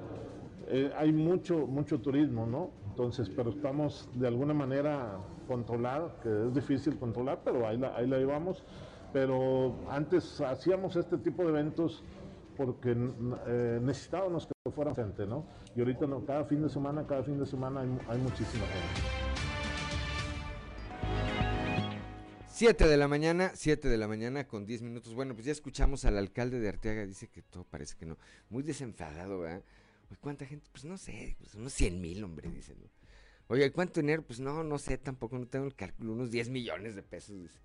hay 0.97 1.13
mucho, 1.13 1.67
mucho 1.67 2.01
turismo, 2.01 2.47
¿no? 2.47 2.71
Entonces, 3.01 3.31
pero 3.35 3.49
estamos 3.49 4.11
de 4.13 4.29
alguna 4.29 4.53
manera 4.53 5.17
controlar, 5.49 6.19
que 6.23 6.49
es 6.49 6.55
difícil 6.55 6.99
controlar, 6.99 7.41
pero 7.43 7.67
ahí 7.67 7.79
la, 7.79 7.97
ahí 7.97 8.07
la 8.07 8.19
llevamos. 8.19 8.63
Pero 9.11 9.75
antes 9.89 10.39
hacíamos 10.43 10.97
este 10.97 11.17
tipo 11.17 11.43
de 11.45 11.49
eventos 11.49 12.05
porque 12.59 12.95
eh, 13.47 13.79
necesitábamos 13.81 14.47
que 14.47 14.71
fuera 14.71 14.95
gente, 14.95 15.25
¿no? 15.25 15.47
Y 15.75 15.81
ahorita 15.81 16.07
no, 16.07 16.27
cada 16.27 16.45
fin 16.45 16.61
de 16.61 16.69
semana, 16.69 17.07
cada 17.07 17.23
fin 17.23 17.39
de 17.39 17.47
semana 17.47 17.81
hay, 17.81 17.89
hay 18.07 18.19
muchísima 18.19 18.67
gente. 18.67 19.01
7 22.49 22.87
de 22.87 22.97
la 22.99 23.09
mañana, 23.09 23.53
7 23.55 23.89
de 23.89 23.97
la 23.97 24.09
mañana 24.09 24.47
con 24.47 24.67
10 24.67 24.83
minutos. 24.83 25.15
Bueno, 25.15 25.33
pues 25.33 25.47
ya 25.47 25.53
escuchamos 25.53 26.05
al 26.05 26.19
alcalde 26.19 26.61
de 26.61 26.69
Arteaga, 26.69 27.07
dice 27.07 27.29
que 27.29 27.41
todo 27.41 27.65
parece 27.65 27.97
que 27.97 28.05
no. 28.05 28.19
Muy 28.51 28.63
desenfadado, 28.63 29.39
¿verdad? 29.39 29.63
¿Cuánta 30.19 30.47
gente? 30.47 30.69
Pues 30.73 30.85
no 30.85 30.99
sé, 30.99 31.37
pues 31.39 31.55
unos 31.55 31.73
100 31.73 32.01
mil, 32.01 32.25
hombre, 32.25 32.51
dicen. 32.51 32.77
Oye, 33.49 33.71
¿cuánto 33.73 34.01
dinero? 34.01 34.23
Pues 34.23 34.41
no, 34.41 34.65
no 34.65 34.79
sé, 34.79 34.99
tampoco 34.99 35.39
no 35.39 35.47
tengo 35.47 35.67
el 35.67 35.75
cálculo, 35.75 36.13
unos 36.13 36.31
10 36.31 36.49
millones 36.51 36.95
de 36.95 37.03
pesos, 37.03 37.41
dice. 37.41 37.59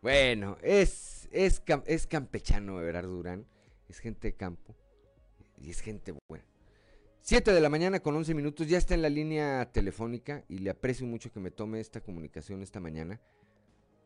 Bueno, 0.00 0.58
es, 0.62 1.28
es, 1.30 1.62
es 1.86 2.06
campechano 2.06 2.80
Everardo 2.80 3.12
Durán 3.12 3.46
es 3.92 3.98
gente 3.98 4.28
de 4.28 4.34
campo 4.34 4.74
y 5.58 5.70
es 5.70 5.80
gente 5.80 6.12
buena. 6.28 6.44
7 7.20 7.52
de 7.52 7.60
la 7.60 7.68
mañana 7.68 8.00
con 8.00 8.16
11 8.16 8.34
minutos, 8.34 8.66
ya 8.66 8.78
está 8.78 8.94
en 8.94 9.02
la 9.02 9.08
línea 9.08 9.70
telefónica 9.70 10.44
y 10.48 10.58
le 10.58 10.70
aprecio 10.70 11.06
mucho 11.06 11.30
que 11.30 11.38
me 11.38 11.52
tome 11.52 11.78
esta 11.78 12.00
comunicación 12.00 12.62
esta 12.62 12.80
mañana. 12.80 13.20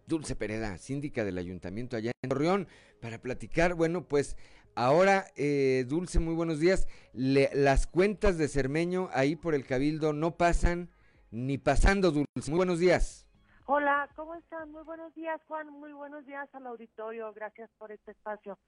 Dulce 0.06 0.36
Pereda, 0.36 0.76
síndica 0.78 1.24
del 1.24 1.38
ayuntamiento 1.38 1.96
allá 1.96 2.12
en 2.22 2.28
Torreón, 2.28 2.68
para 3.00 3.22
platicar. 3.22 3.74
Bueno, 3.74 4.06
pues 4.06 4.36
ahora, 4.76 5.24
eh, 5.36 5.84
Dulce, 5.88 6.20
muy 6.20 6.34
buenos 6.34 6.60
días. 6.60 6.86
las 7.12 7.86
cuentas 7.86 8.38
de 8.38 8.46
Cermeño 8.46 9.08
ahí 9.12 9.34
por 9.34 9.54
el 9.54 9.66
Cabildo 9.66 10.12
no 10.12 10.36
pasan 10.36 10.90
ni 11.30 11.58
pasando, 11.58 12.12
Dulce. 12.12 12.50
Muy 12.50 12.58
buenos 12.58 12.78
días. 12.78 13.26
Hola, 13.64 14.08
¿cómo 14.14 14.34
están? 14.36 14.70
Muy 14.70 14.84
buenos 14.84 15.12
días, 15.14 15.40
Juan. 15.48 15.68
Muy 15.70 15.92
buenos 15.92 16.24
días 16.24 16.48
al 16.54 16.66
auditorio. 16.68 17.32
Gracias 17.32 17.68
por 17.78 17.90
este 17.90 18.12
espacio. 18.12 18.58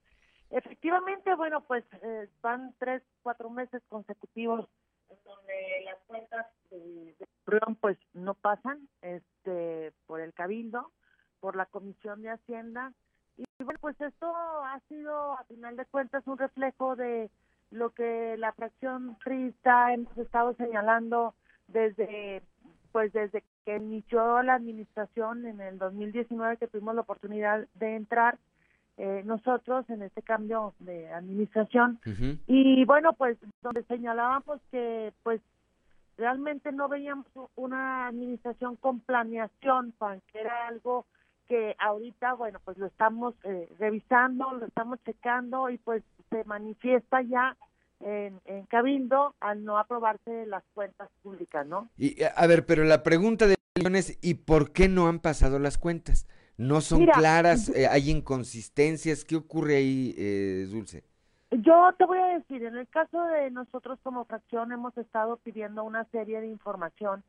Efectivamente, 0.50 1.34
bueno, 1.36 1.64
pues 1.66 1.84
eh, 2.02 2.28
van 2.40 2.74
tres, 2.78 3.02
cuatro 3.22 3.50
meses 3.50 3.82
consecutivos 3.88 4.66
donde 5.24 5.82
las 5.84 5.98
cuentas 6.06 6.46
de, 6.70 7.14
de 7.18 7.28
pues 7.80 7.98
no 8.12 8.34
pasan 8.34 8.88
este 9.02 9.92
por 10.06 10.20
el 10.20 10.34
cabildo, 10.34 10.92
por 11.40 11.56
la 11.56 11.66
comisión 11.66 12.22
de 12.22 12.30
hacienda 12.30 12.92
y 13.38 13.64
bueno, 13.64 13.78
pues 13.80 14.00
esto 14.00 14.34
ha 14.34 14.80
sido 14.88 15.32
a 15.32 15.44
final 15.44 15.76
de 15.76 15.86
cuentas 15.86 16.26
un 16.26 16.38
reflejo 16.38 16.96
de 16.96 17.30
lo 17.70 17.90
que 17.90 18.36
la 18.38 18.52
fracción 18.52 19.16
trista 19.22 19.92
hemos 19.92 20.16
estado 20.18 20.54
señalando 20.54 21.34
desde 21.68 22.42
pues 22.92 23.12
desde 23.12 23.44
que 23.64 23.76
inició 23.76 24.42
la 24.42 24.54
administración 24.54 25.46
en 25.46 25.60
el 25.60 25.78
2019 25.78 26.56
que 26.56 26.68
tuvimos 26.68 26.94
la 26.94 27.02
oportunidad 27.02 27.68
de 27.74 27.96
entrar 27.96 28.38
eh, 28.96 29.22
nosotros 29.24 29.88
en 29.90 30.02
este 30.02 30.22
cambio 30.22 30.74
de 30.80 31.12
administración. 31.12 32.00
Y 32.46 32.84
bueno 32.86 33.12
pues 33.12 33.38
donde 33.62 33.84
señalábamos 33.84 34.60
que 34.70 35.12
pues 35.22 35.40
realmente 36.16 36.72
no 36.72 36.88
veíamos 36.88 37.26
una 37.54 38.08
administración 38.08 38.76
con 38.76 39.00
planeación 39.00 39.94
Juan 39.98 40.22
que 40.32 40.40
era 40.40 40.66
algo 40.66 41.06
que 41.48 41.74
ahorita 41.78 42.34
bueno 42.34 42.60
pues 42.64 42.78
lo 42.78 42.86
estamos 42.86 43.34
eh, 43.44 43.68
revisando 43.78 44.52
lo 44.52 44.66
estamos 44.66 44.98
checando 45.04 45.70
y 45.70 45.78
pues 45.78 46.02
se 46.30 46.44
manifiesta 46.44 47.22
ya 47.22 47.56
en, 48.00 48.40
en, 48.44 48.64
Cabildo 48.66 49.34
al 49.40 49.64
no 49.64 49.78
aprobarse 49.78 50.46
las 50.46 50.62
cuentas 50.72 51.08
públicas, 51.20 51.66
¿no? 51.66 51.88
Y 51.96 52.14
a 52.22 52.46
ver, 52.46 52.64
pero 52.64 52.84
la 52.84 53.02
pregunta 53.02 53.48
de 53.48 53.56
es 53.74 54.18
¿y 54.22 54.34
por 54.34 54.72
qué 54.72 54.88
no 54.88 55.08
han 55.08 55.18
pasado 55.18 55.58
las 55.58 55.78
cuentas? 55.78 56.28
no 56.58 56.80
son 56.80 57.06
claras, 57.06 57.70
eh, 57.70 57.86
hay 57.86 58.10
inconsistencias. 58.10 59.24
¿Qué 59.24 59.36
ocurre 59.36 59.76
ahí, 59.76 60.14
eh, 60.18 60.66
Dulce? 60.68 61.04
Yo 61.50 61.92
te 61.96 62.04
voy 62.04 62.18
a 62.18 62.38
decir, 62.38 62.62
en 62.64 62.76
el 62.76 62.86
caso 62.88 63.22
de 63.24 63.50
nosotros 63.50 63.98
como 64.02 64.26
fracción 64.26 64.72
hemos 64.72 64.96
estado 64.98 65.38
pidiendo 65.38 65.84
una 65.84 66.04
serie 66.06 66.40
de 66.40 66.48
información 66.48 67.22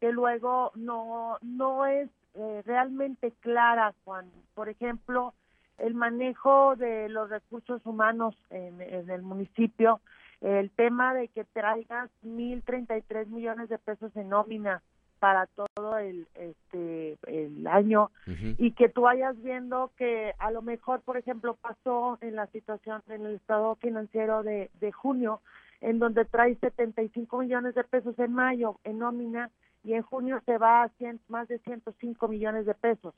que 0.00 0.10
luego 0.10 0.72
no, 0.74 1.38
no 1.42 1.86
es 1.86 2.08
eh, 2.34 2.62
realmente 2.64 3.32
clara, 3.40 3.94
Juan. 4.04 4.30
Por 4.54 4.68
ejemplo, 4.68 5.34
el 5.78 5.94
manejo 5.94 6.76
de 6.76 7.08
los 7.08 7.30
recursos 7.30 7.84
humanos 7.84 8.34
en, 8.50 8.80
en 8.80 9.10
el 9.10 9.22
municipio, 9.22 10.00
el 10.40 10.70
tema 10.70 11.14
de 11.14 11.28
que 11.28 11.44
traigas 11.44 12.10
1.033 12.24 13.26
millones 13.26 13.68
de 13.68 13.78
pesos 13.78 14.14
en 14.16 14.28
nómina 14.28 14.82
para 15.22 15.46
todo 15.46 15.98
el 15.98 16.26
este 16.34 17.16
el 17.28 17.64
año 17.68 18.10
y 18.58 18.72
que 18.72 18.88
tú 18.88 19.02
vayas 19.02 19.40
viendo 19.40 19.92
que 19.96 20.34
a 20.36 20.50
lo 20.50 20.62
mejor 20.62 21.00
por 21.02 21.16
ejemplo 21.16 21.54
pasó 21.54 22.18
en 22.22 22.34
la 22.34 22.48
situación 22.48 23.02
en 23.06 23.24
el 23.26 23.36
estado 23.36 23.76
financiero 23.76 24.42
de, 24.42 24.68
de 24.80 24.90
junio 24.90 25.40
en 25.80 26.00
donde 26.00 26.24
trae 26.24 26.56
75 26.56 27.38
millones 27.38 27.76
de 27.76 27.84
pesos 27.84 28.18
en 28.18 28.32
mayo 28.32 28.80
en 28.82 28.98
nómina 28.98 29.48
y 29.84 29.94
en 29.94 30.02
junio 30.02 30.40
se 30.46 30.58
va 30.58 30.84
a 30.84 30.90
más 31.28 31.48
de 31.48 31.58
105 31.60 32.28
millones 32.28 32.66
de 32.66 32.74
pesos 32.74 33.14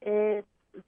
eh, 0.00 0.44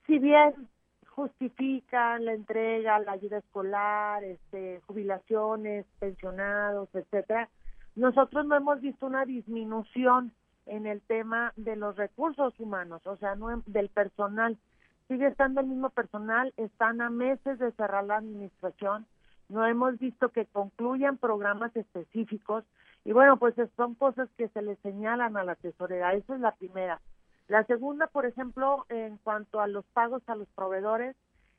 si 0.07 0.19
bien 0.19 0.69
justifican 1.07 2.25
la 2.25 2.33
entrega 2.33 2.99
la 2.99 3.13
ayuda 3.13 3.39
escolar 3.39 4.25
este 4.25 4.81
jubilaciones 4.87 5.87
pensionados 5.99 6.89
etcétera 6.95 7.49
nosotros 7.95 8.47
no 8.47 8.57
hemos 8.57 8.81
visto 8.81 9.07
una 9.07 9.27
disminución 9.27 10.33
en 10.67 10.87
el 10.87 11.01
tema 11.03 11.53
de 11.57 11.77
los 11.77 11.97
recursos 11.97 12.59
humanos, 12.59 13.07
o 13.07 13.17
sea, 13.17 13.35
no 13.35 13.63
del 13.67 13.89
personal. 13.89 14.57
Sigue 15.09 15.27
estando 15.27 15.61
el 15.61 15.67
mismo 15.67 15.91
personal, 15.91 16.55
están 16.57 17.01
a 17.01 17.11
meses 17.11 17.59
de 17.59 17.73
cerrar 17.73 18.05
la 18.05 18.17
administración, 18.17 19.07
no 19.49 19.67
hemos 19.67 19.99
visto 19.99 20.31
que 20.31 20.47
concluyan 20.47 21.19
programas 21.19 21.77
específicos 21.77 22.65
y 23.05 23.13
bueno, 23.13 23.37
pues 23.37 23.55
son 23.77 23.95
cosas 23.95 24.29
que 24.37 24.49
se 24.49 24.63
le 24.63 24.77
señalan 24.77 25.37
a 25.37 25.45
la 25.45 25.55
tesorera, 25.57 26.15
esa 26.15 26.35
es 26.35 26.41
la 26.41 26.55
primera. 26.55 27.01
La 27.49 27.65
segunda, 27.65 28.07
por 28.07 28.27
ejemplo, 28.27 28.87
en 28.89 29.19
cuanto 29.19 29.61
a 29.61 29.67
los 29.67 29.85
pagos 29.87 30.23
a 30.27 30.37
los 30.37 30.49
proveedores, 30.51 31.17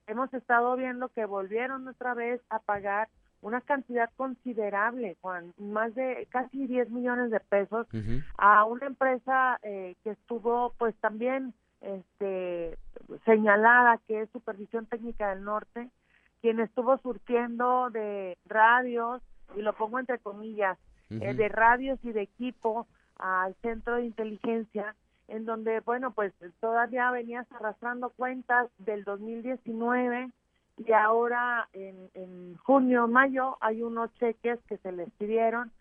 hemos 0.07 0.33
estado 0.33 0.75
viendo 0.75 1.09
que 1.09 1.25
volvieron 1.25 1.87
otra 1.87 2.13
vez 2.13 2.41
a 2.49 2.59
pagar 2.59 3.09
una 3.41 3.59
cantidad 3.59 4.09
considerable, 4.15 5.17
Juan, 5.21 5.53
más 5.57 5.93
de 5.95 6.27
casi 6.31 6.65
10 6.65 6.89
millones 6.91 7.29
de 7.29 7.41
pesos 7.41 7.87
a 8.37 8.63
una 8.63 8.87
empresa 8.87 9.59
eh, 9.63 9.95
que 10.03 10.11
estuvo 10.11 10.73
pues 10.77 10.95
también 11.01 11.53
este 11.81 12.77
señalada 13.25 13.99
que 14.07 14.21
es 14.21 14.29
Supervisión 14.29 14.85
Técnica 14.85 15.29
del 15.29 15.43
Norte, 15.43 15.89
quien 16.41 16.61
estuvo 16.61 16.97
surtiendo 16.99 17.89
de 17.89 18.37
radios, 18.45 19.21
y 19.57 19.61
lo 19.61 19.73
pongo 19.73 19.99
entre 19.99 20.19
comillas, 20.19 20.77
eh, 21.09 21.33
de 21.33 21.49
radios 21.49 21.99
y 22.03 22.11
de 22.11 22.21
equipo 22.21 22.87
al 23.17 23.55
centro 23.61 23.95
de 23.95 24.05
inteligencia, 24.05 24.95
en 25.27 25.45
donde, 25.45 25.79
bueno, 25.81 26.11
pues 26.11 26.33
todavía 26.59 27.09
venías 27.11 27.49
arrastrando 27.51 28.09
cuentas 28.09 28.69
del 28.77 29.03
2019 29.03 30.31
y 30.77 30.91
ahora 30.91 31.69
en, 31.73 32.09
en 32.13 32.57
junio, 32.57 33.07
mayo 33.07 33.57
hay 33.61 33.83
unos 33.83 34.13
cheques 34.15 34.59
que 34.67 34.77
se 34.77 34.91
les 34.91 35.09
pidieron 35.11 35.71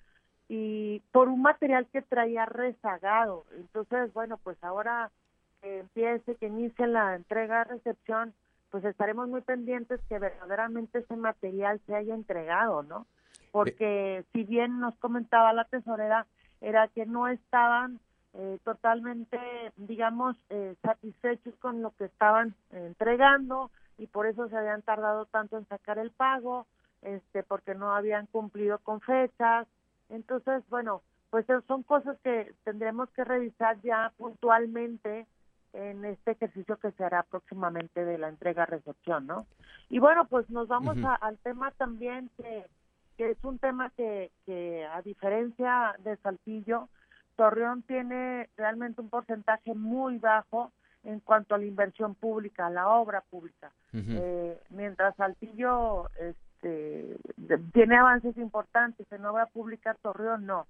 y 0.49 1.01
por 1.13 1.29
un 1.29 1.41
material 1.41 1.87
que 1.93 2.03
traía 2.03 2.45
rezagado. 2.45 3.47
Entonces, 3.57 4.13
bueno, 4.13 4.39
pues 4.43 4.63
ahora 4.63 5.11
que 5.63 5.81
empiece, 5.81 6.35
que 6.37 6.49
inicie 6.49 6.87
la 6.87 7.15
entrega 7.15 7.65
recepción, 7.65 8.35
pues 8.71 8.85
estaremos 8.85 9.29
muy 9.29 9.41
pendientes 9.43 10.01
que 10.09 10.19
verdaderamente 10.19 10.99
ese 10.99 11.17
material 11.17 11.81
se 11.87 11.95
haya 11.95 12.15
entregado, 12.15 12.83
¿no? 12.83 13.07
Porque 13.53 14.25
si 14.33 14.43
bien 14.43 14.81
nos 14.81 14.97
comentaba 14.97 15.53
la 15.53 15.65
tesorera, 15.67 16.27
era 16.61 16.89
que 16.89 17.07
no 17.07 17.29
estaban 17.29 18.01
eh, 18.35 18.59
totalmente, 18.65 19.39
digamos, 19.77 20.37
eh, 20.51 20.75
satisfechos 20.83 21.55
con 21.61 21.83
lo 21.83 21.93
que 21.93 22.07
estaban 22.07 22.55
entregando, 22.71 23.71
y 23.99 24.07
por 24.09 24.27
eso 24.27 24.49
se 24.49 24.57
habían 24.57 24.83
tardado 24.83 25.27
tanto 25.27 25.59
en 25.59 25.69
sacar 25.69 25.99
el 25.99 26.11
pago, 26.11 26.67
este, 27.03 27.43
porque 27.43 27.75
no 27.75 27.95
habían 27.95 28.27
cumplido 28.27 28.79
con 28.79 29.01
fechas. 29.01 29.69
Entonces, 30.09 30.63
bueno, 30.71 31.03
pues 31.31 31.47
son 31.67 31.83
cosas 31.83 32.19
que 32.25 32.55
tendremos 32.65 33.09
que 33.11 33.25
revisar 33.25 33.81
ya 33.83 34.13
puntualmente 34.17 35.27
en 35.73 36.05
este 36.05 36.33
ejercicio 36.33 36.77
que 36.77 36.93
se 36.93 37.05
hará 37.05 37.23
próximamente 37.23 38.05
de 38.05 38.19
la 38.19 38.29
entrega-recepción, 38.29 39.27
¿no? 39.27 39.47
Y 39.89 39.99
bueno, 39.99 40.27
pues 40.27 40.49
nos 40.51 40.69
vamos 40.69 40.97
al 41.21 41.39
tema 41.39 41.71
también 41.73 42.31
que, 42.37 42.67
que 43.17 43.31
es 43.31 43.45
un 43.45 43.59
tema 43.59 43.91
que, 43.91 44.31
que 44.47 44.85
a 44.87 45.03
diferencia 45.03 45.95
de 46.01 46.17
Saltillo, 46.19 46.89
Torreón 47.37 47.83
tiene 47.83 48.49
realmente 48.57 49.01
un 49.01 49.09
porcentaje 49.09 49.75
muy 49.75 50.19
bajo 50.19 50.73
en 51.05 51.21
cuanto 51.21 51.55
a 51.55 51.59
la 51.59 51.65
inversión 51.65 52.15
pública, 52.15 52.67
a 52.67 52.71
la 52.71 52.89
obra 52.89 53.23
pública. 53.23 53.73
eh, 53.93 54.61
mientras 54.71 55.17
Saltillo 55.17 56.09
este, 56.19 57.17
tiene 57.73 57.97
avances 57.97 58.37
importantes 58.37 59.11
en 59.11 59.25
obra 59.25 59.47
pública, 59.47 59.97
Torreón 60.03 60.47
no. 60.47 60.67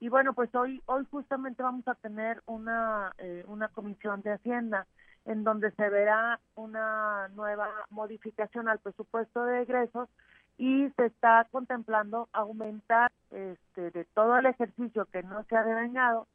Y 0.00 0.08
bueno, 0.08 0.32
pues 0.32 0.54
hoy 0.54 0.80
hoy 0.86 1.06
justamente 1.10 1.62
vamos 1.62 1.86
a 1.88 1.94
tener 1.94 2.42
una 2.46 3.12
eh, 3.18 3.44
una 3.48 3.68
comisión 3.68 4.22
de 4.22 4.32
Hacienda 4.32 4.86
en 5.24 5.44
donde 5.44 5.70
se 5.72 5.88
verá 5.88 6.40
una 6.54 7.28
nueva 7.28 7.68
modificación 7.90 8.68
al 8.68 8.78
presupuesto 8.78 9.44
de 9.44 9.62
egresos 9.62 10.08
y 10.58 10.90
se 10.96 11.06
está 11.06 11.46
contemplando 11.50 12.28
aumentar 12.32 13.10
este 13.30 13.90
de 13.90 14.04
todo 14.04 14.36
el 14.38 14.46
ejercicio 14.46 15.06
que 15.06 15.22
no 15.22 15.44
se 15.44 15.56
ha 15.56 15.64
devengado 15.64 16.26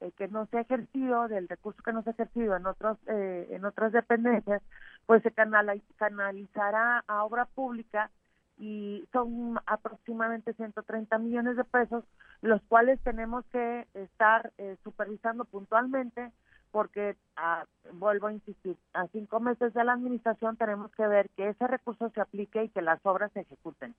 eh, 0.00 0.12
que 0.12 0.28
no 0.28 0.44
se 0.46 0.58
ha 0.58 0.60
ejercido, 0.60 1.26
del 1.26 1.48
recurso 1.48 1.82
que 1.82 1.92
no 1.92 2.02
se 2.02 2.10
ha 2.10 2.12
ejercido 2.12 2.54
en 2.54 2.66
otros 2.66 2.98
eh, 3.06 3.48
en 3.50 3.64
otras 3.64 3.92
dependencias, 3.92 4.62
pues 5.06 5.22
se 5.22 5.32
canalizará 5.32 7.02
a 7.06 7.24
obra 7.24 7.46
pública 7.46 8.10
y 8.58 9.08
son 9.10 9.58
aproximadamente 9.64 10.52
130 10.52 11.16
millones 11.18 11.56
de 11.56 11.64
pesos, 11.64 12.04
los 12.42 12.60
cuales 12.64 13.00
tenemos 13.04 13.46
que 13.46 13.86
estar 13.94 14.52
eh, 14.58 14.76
supervisando 14.84 15.46
puntualmente 15.46 16.30
porque, 16.76 17.16
ah, 17.36 17.64
vuelvo 17.94 18.26
a 18.26 18.34
insistir, 18.34 18.76
a 18.92 19.06
cinco 19.06 19.40
meses 19.40 19.72
de 19.72 19.82
la 19.82 19.94
administración 19.94 20.58
tenemos 20.58 20.90
que 20.90 21.06
ver 21.06 21.30
que 21.34 21.48
ese 21.48 21.66
recurso 21.66 22.10
se 22.10 22.20
aplique 22.20 22.64
y 22.64 22.68
que 22.68 22.82
las 22.82 23.00
obras 23.06 23.32
se 23.32 23.40
ejecuten. 23.40 23.94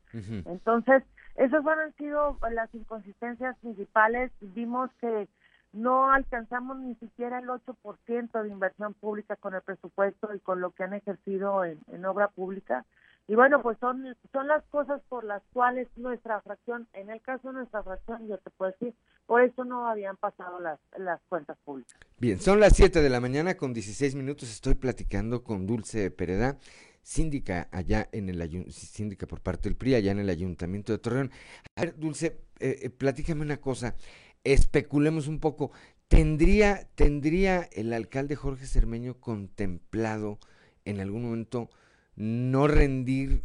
Entonces, 0.45 1.01
esas 1.37 1.65
han 1.65 1.91
sido 1.95 2.37
las 2.51 2.71
inconsistencias 2.75 3.57
principales. 3.61 4.31
Vimos 4.41 4.91
que 5.01 5.27
no 5.73 6.11
alcanzamos 6.11 6.77
ni 6.77 6.93
siquiera 6.97 7.39
el 7.39 7.47
8% 7.47 8.43
de 8.43 8.49
inversión 8.49 8.93
pública 8.93 9.35
con 9.37 9.55
el 9.55 9.63
presupuesto 9.63 10.35
y 10.35 10.39
con 10.39 10.61
lo 10.61 10.69
que 10.69 10.83
han 10.83 10.93
ejercido 10.93 11.65
en, 11.65 12.05
obra 12.05 12.27
pública. 12.27 12.85
Y 13.27 13.35
bueno, 13.35 13.61
pues 13.61 13.77
son, 13.79 14.05
son 14.31 14.47
las 14.47 14.63
cosas 14.65 15.01
por 15.09 15.25
las 15.25 15.43
cuales 15.51 15.87
nuestra 15.97 16.41
fracción, 16.41 16.87
en 16.93 17.09
el 17.09 17.21
caso 17.21 17.49
de 17.49 17.55
nuestra 17.55 17.83
fracción, 17.83 18.27
yo 18.27 18.37
te 18.37 18.49
puedo 18.51 18.71
decir, 18.71 18.93
por 19.25 19.41
eso 19.41 19.65
no 19.65 19.87
habían 19.87 20.15
pasado 20.15 20.59
las, 20.61 20.79
las 20.97 21.19
cuentas 21.27 21.57
públicas. 21.65 21.99
Bien, 22.17 22.39
son 22.39 22.59
las 22.59 22.75
7 22.75 23.01
de 23.01 23.09
la 23.09 23.19
mañana 23.19 23.57
con 23.57 23.73
16 23.73 24.15
minutos. 24.15 24.49
Estoy 24.49 24.75
platicando 24.75 25.43
con 25.43 25.67
Dulce 25.67 26.09
Pereda, 26.09 26.57
síndica 27.01 27.67
allá 27.71 28.07
en 28.13 28.29
el 28.29 28.71
síndica 28.71 29.27
por 29.27 29.41
parte 29.41 29.67
del 29.67 29.75
PRI, 29.77 29.95
allá 29.95 30.11
en 30.11 30.19
el 30.19 30.29
Ayuntamiento 30.29 30.93
de 30.93 30.99
Torreón. 30.99 31.31
A 31.75 31.81
ver, 31.81 31.99
Dulce, 31.99 32.39
eh, 32.59 32.79
eh 32.83 32.89
platícame 32.89 33.41
una 33.41 33.57
cosa 33.57 33.93
especulemos 34.53 35.27
un 35.27 35.39
poco, 35.39 35.71
¿tendría, 36.07 36.87
¿tendría 36.95 37.67
el 37.73 37.93
alcalde 37.93 38.35
Jorge 38.35 38.65
Cermeño 38.65 39.19
contemplado 39.19 40.39
en 40.85 40.99
algún 40.99 41.23
momento 41.23 41.69
no 42.17 42.67
rendir 42.67 43.43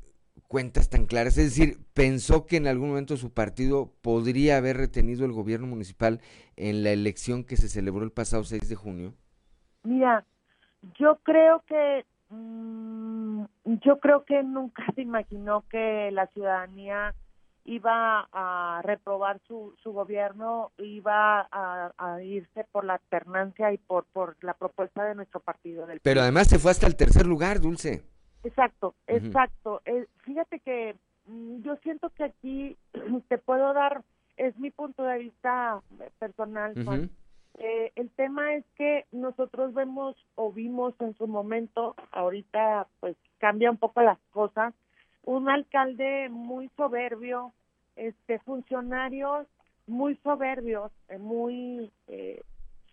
cuentas 0.48 0.90
tan 0.90 1.06
claras? 1.06 1.38
Es 1.38 1.56
decir, 1.56 1.78
¿pensó 1.94 2.46
que 2.46 2.56
en 2.56 2.66
algún 2.66 2.88
momento 2.88 3.16
su 3.16 3.32
partido 3.32 3.92
podría 4.02 4.56
haber 4.56 4.76
retenido 4.76 5.24
el 5.24 5.32
gobierno 5.32 5.66
municipal 5.66 6.20
en 6.56 6.82
la 6.82 6.90
elección 6.90 7.44
que 7.44 7.56
se 7.56 7.68
celebró 7.68 8.04
el 8.04 8.12
pasado 8.12 8.42
6 8.42 8.68
de 8.68 8.74
junio? 8.74 9.14
Mira, 9.84 10.24
yo 10.98 11.18
creo 11.22 11.62
que 11.66 12.04
mm, 12.30 13.44
yo 13.84 14.00
creo 14.00 14.24
que 14.24 14.42
nunca 14.42 14.84
se 14.94 15.02
imaginó 15.02 15.64
que 15.68 16.10
la 16.12 16.26
ciudadanía 16.28 17.14
iba 17.64 18.28
a 18.32 18.82
reprobar 18.82 19.40
su, 19.46 19.74
su 19.82 19.92
gobierno, 19.92 20.72
iba 20.78 21.48
a, 21.50 22.20
irse 22.22 22.64
por 22.72 22.84
la 22.84 22.94
alternancia 22.94 23.72
y 23.72 23.78
por, 23.78 24.04
por 24.06 24.36
la 24.42 24.54
propuesta 24.54 25.04
de 25.04 25.14
nuestro 25.14 25.40
partido. 25.40 25.86
Del 25.86 26.00
Pero 26.00 26.22
además 26.22 26.48
se 26.48 26.58
fue 26.58 26.72
hasta 26.72 26.86
el 26.86 26.96
tercer 26.96 27.26
lugar, 27.26 27.60
Dulce. 27.60 28.02
Exacto, 28.45 28.95
exacto. 29.07 29.82
Eh, 29.84 30.07
fíjate 30.24 30.59
que 30.61 30.97
mm, 31.26 31.62
yo 31.62 31.76
siento 31.76 32.11
que 32.11 32.24
aquí 32.24 32.76
te 33.28 33.38
puedo 33.38 33.72
dar, 33.72 34.03
es 34.36 34.59
mi 34.59 34.70
punto 34.70 35.03
de 35.05 35.18
vista 35.18 35.80
personal, 36.18 36.74
eh, 37.59 37.93
el 37.97 38.11
tema 38.11 38.55
es 38.55 38.64
que 38.76 39.07
nosotros 39.12 39.74
vemos 39.74 40.16
o 40.36 40.53
vimos 40.53 40.95
en 41.01 41.14
su 41.16 41.26
momento, 41.26 41.95
ahorita 42.11 42.88
pues 43.01 43.16
cambia 43.38 43.70
un 43.70 43.76
poco 43.76 44.01
las 44.01 44.18
cosas, 44.30 44.74
un 45.24 45.49
alcalde 45.49 46.28
muy 46.30 46.70
soberbio, 46.76 47.53
este 47.95 48.38
funcionarios 48.40 49.47
muy 49.86 50.16
soberbios, 50.16 50.93
eh, 51.09 51.18
muy 51.18 51.93
eh, 52.09 52.40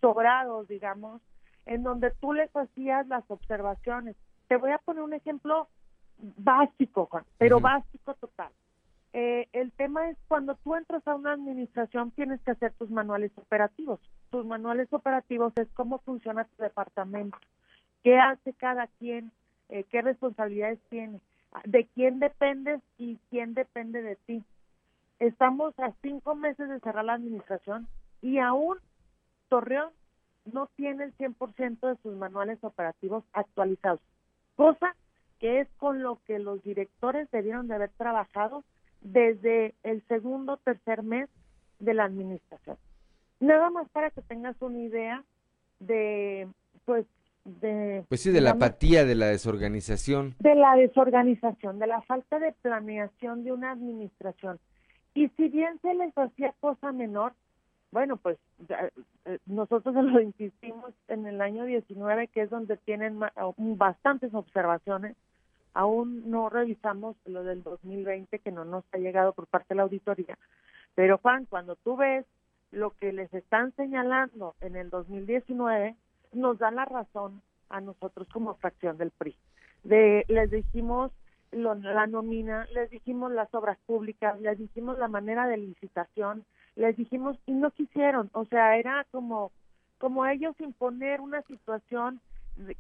sobrados, 0.02 0.68
digamos, 0.68 1.22
en 1.66 1.84
donde 1.84 2.12
tú 2.20 2.34
les 2.34 2.54
hacías 2.56 3.08
las 3.08 3.24
observaciones. 3.30 4.16
Te 4.50 4.58
voy 4.58 4.72
a 4.72 4.80
poner 4.80 5.04
un 5.04 5.14
ejemplo 5.14 5.70
básico, 6.18 7.06
Juan, 7.06 7.24
pero 7.38 7.60
básico 7.60 8.16
total. 8.16 8.50
Eh, 9.14 9.48
el 9.54 9.72
tema 9.72 10.10
es 10.10 10.18
cuando 10.28 10.56
tú 10.56 10.76
entras 10.76 11.08
a 11.08 11.14
una 11.16 11.34
administración 11.34 12.12
tienes 12.12 12.42
que 12.42 12.52
hacer 12.52 12.74
tus 12.74 12.90
manuales 12.90 13.32
operativos. 13.38 14.00
Tus 14.32 14.46
manuales 14.46 14.92
operativos 14.92 15.54
es 15.56 15.68
cómo 15.76 16.00
funciona 16.00 16.46
tu 16.46 16.64
departamento, 16.64 17.38
qué 18.04 18.20
hace 18.20 18.54
cada 18.54 18.88
quien, 19.00 19.32
eh, 19.70 19.84
qué 19.86 20.02
responsabilidades 20.02 20.80
tiene, 20.90 21.22
de 21.66 21.86
quién 21.94 22.20
dependes 22.20 22.82
y 22.98 23.20
quién 23.30 23.54
depende 23.54 24.02
de 24.02 24.16
ti. 24.16 24.44
Estamos 25.20 25.78
a 25.80 25.94
cinco 26.02 26.34
meses 26.34 26.70
de 26.70 26.80
cerrar 26.80 27.06
la 27.06 27.14
administración 27.14 27.88
y 28.22 28.40
aún 28.40 28.80
Torreón 29.48 29.92
no 30.46 30.68
tiene 30.76 31.04
el 31.04 31.14
100% 31.18 31.88
de 31.88 31.98
sus 32.02 32.16
manuales 32.16 32.58
operativos 32.64 33.24
actualizados, 33.34 34.00
cosa 34.60 34.94
que 35.40 35.62
es 35.62 35.70
con 35.78 36.04
lo 36.04 36.20
que 36.28 36.38
los 36.38 36.62
directores 36.64 37.32
debieron 37.32 37.70
de 37.70 37.76
haber 37.76 37.92
trabajado 37.92 38.66
desde 39.00 39.74
el 39.84 40.06
segundo 40.10 40.54
o 40.54 40.58
tercer 40.58 41.02
mes 41.02 41.30
de 41.80 41.94
la 41.94 42.04
administración. 42.04 42.76
Nada 43.40 43.70
más 43.70 43.88
para 43.90 44.10
que 44.12 44.22
tengas 44.22 44.62
una 44.62 44.80
idea 44.80 45.24
de, 45.80 46.50
pues, 46.84 47.06
de... 47.46 48.04
Pues 48.10 48.20
sí, 48.20 48.32
de 48.32 48.42
la 48.42 48.52
apatía, 48.52 49.06
de 49.06 49.16
la 49.16 49.28
desorganización. 49.28 50.36
De 50.40 50.56
la 50.56 50.76
desorganización, 50.76 51.80
de 51.80 51.88
la 51.88 52.02
falta 52.02 52.38
de 52.38 52.52
planeación 52.52 53.46
de 53.46 53.54
una 53.54 53.72
administración. 53.72 54.60
Y 55.14 55.30
si 55.38 55.48
bien 55.48 55.80
se 55.82 55.94
les 55.94 56.14
hacía 56.18 56.54
cosa 56.60 56.92
menor, 56.92 57.32
bueno, 57.92 58.18
pues 58.18 58.38
eh, 58.70 59.40
nosotros 59.46 59.96
lo 59.96 60.22
insistimos 60.22 60.94
en 61.08 61.26
el 61.26 61.42
año 61.42 61.66
19, 61.66 62.28
que 62.28 62.42
es 62.42 62.50
donde 62.50 62.78
tienen 62.78 63.20
bastantes 63.58 64.34
observaciones, 64.34 65.16
Aún 65.74 66.30
no 66.30 66.50
revisamos 66.50 67.16
lo 67.26 67.44
del 67.44 67.64
2020 67.64 68.40
que 68.40 68.52
no 68.52 68.66
nos 68.66 68.84
ha 68.92 68.98
llegado 68.98 69.34
por 69.34 69.48
parte 69.48 69.68
de 69.70 69.76
la 69.76 69.84
auditoría. 69.84 70.38
Pero 70.96 71.20
Juan, 71.20 71.46
cuando 71.46 71.76
tú 71.76 71.96
ves 71.96 72.26
lo 72.72 72.92
que 72.92 73.14
les 73.14 73.34
están 73.34 73.74
señalando 73.76 74.56
en 74.62 74.76
el 74.76 74.90
2019, 74.90 75.96
nos 76.34 76.58
da 76.58 76.72
la 76.72 76.86
razón 76.86 77.42
a 77.70 77.82
nosotros 77.82 78.28
como 78.30 78.56
fracción 78.56 78.98
del 78.98 79.12
PRI. 79.12 79.36
De, 79.84 80.26
les 80.28 80.50
dijimos 80.52 81.12
la 81.52 82.08
nómina, 82.08 82.68
les 82.74 82.90
dijimos 82.90 83.32
las 83.32 83.54
obras 83.54 83.78
públicas, 83.86 84.40
les 84.42 84.58
dijimos 84.58 85.00
la 85.00 85.08
manera 85.08 85.48
de 85.48 85.58
licitación, 85.58 86.44
les 86.80 86.96
dijimos 86.96 87.38
y 87.46 87.52
no 87.52 87.72
quisieron, 87.72 88.30
o 88.34 88.46
sea, 88.46 88.78
era 88.78 89.06
como 89.12 89.52
como 89.98 90.26
ellos 90.26 90.56
imponer 90.60 91.20
una 91.20 91.42
situación 91.42 92.22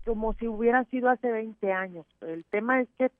como 0.05 0.33
si 0.35 0.47
hubiera 0.47 0.85
sido 0.85 1.09
hace 1.09 1.29
20 1.29 1.71
años. 1.71 2.05
El 2.21 2.45
tema 2.45 2.79
es 2.79 2.87
que 2.97 3.11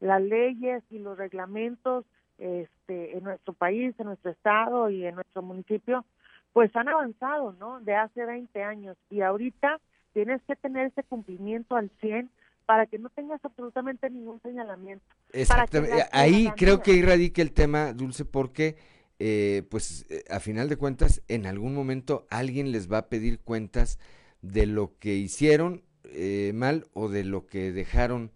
las 0.00 0.22
leyes 0.22 0.82
y 0.90 1.00
los 1.00 1.18
reglamentos 1.18 2.04
este, 2.38 3.16
en 3.16 3.24
nuestro 3.24 3.52
país, 3.52 3.94
en 3.98 4.06
nuestro 4.06 4.30
estado 4.30 4.90
y 4.90 5.04
en 5.04 5.16
nuestro 5.16 5.42
municipio, 5.42 6.04
pues 6.52 6.74
han 6.76 6.88
avanzado, 6.88 7.52
¿no? 7.58 7.80
De 7.80 7.96
hace 7.96 8.24
20 8.24 8.62
años. 8.62 8.96
Y 9.10 9.22
ahorita 9.22 9.80
tienes 10.12 10.40
que 10.42 10.54
tener 10.54 10.86
ese 10.86 11.02
cumplimiento 11.02 11.74
al 11.74 11.90
100 12.00 12.30
para 12.64 12.86
que 12.86 12.98
no 12.98 13.08
tengas 13.10 13.44
absolutamente 13.44 14.08
ningún 14.08 14.40
señalamiento. 14.42 15.04
Exactamente. 15.32 16.04
Ahí 16.12 16.48
creo 16.56 16.80
que 16.80 16.92
ahí 16.92 17.02
radica 17.02 17.42
el 17.42 17.52
tema, 17.52 17.92
Dulce, 17.92 18.24
porque 18.24 18.76
eh, 19.18 19.64
pues 19.70 20.06
eh, 20.10 20.24
a 20.30 20.40
final 20.40 20.68
de 20.68 20.76
cuentas 20.76 21.22
en 21.28 21.46
algún 21.46 21.74
momento 21.74 22.26
alguien 22.30 22.70
les 22.70 22.90
va 22.90 22.98
a 22.98 23.08
pedir 23.08 23.40
cuentas 23.40 23.98
de 24.42 24.66
lo 24.66 24.96
que 24.98 25.14
hicieron 25.14 25.82
eh, 26.04 26.52
mal 26.54 26.84
o 26.94 27.08
de 27.08 27.24
lo 27.24 27.46
que 27.46 27.72
dejaron 27.72 28.30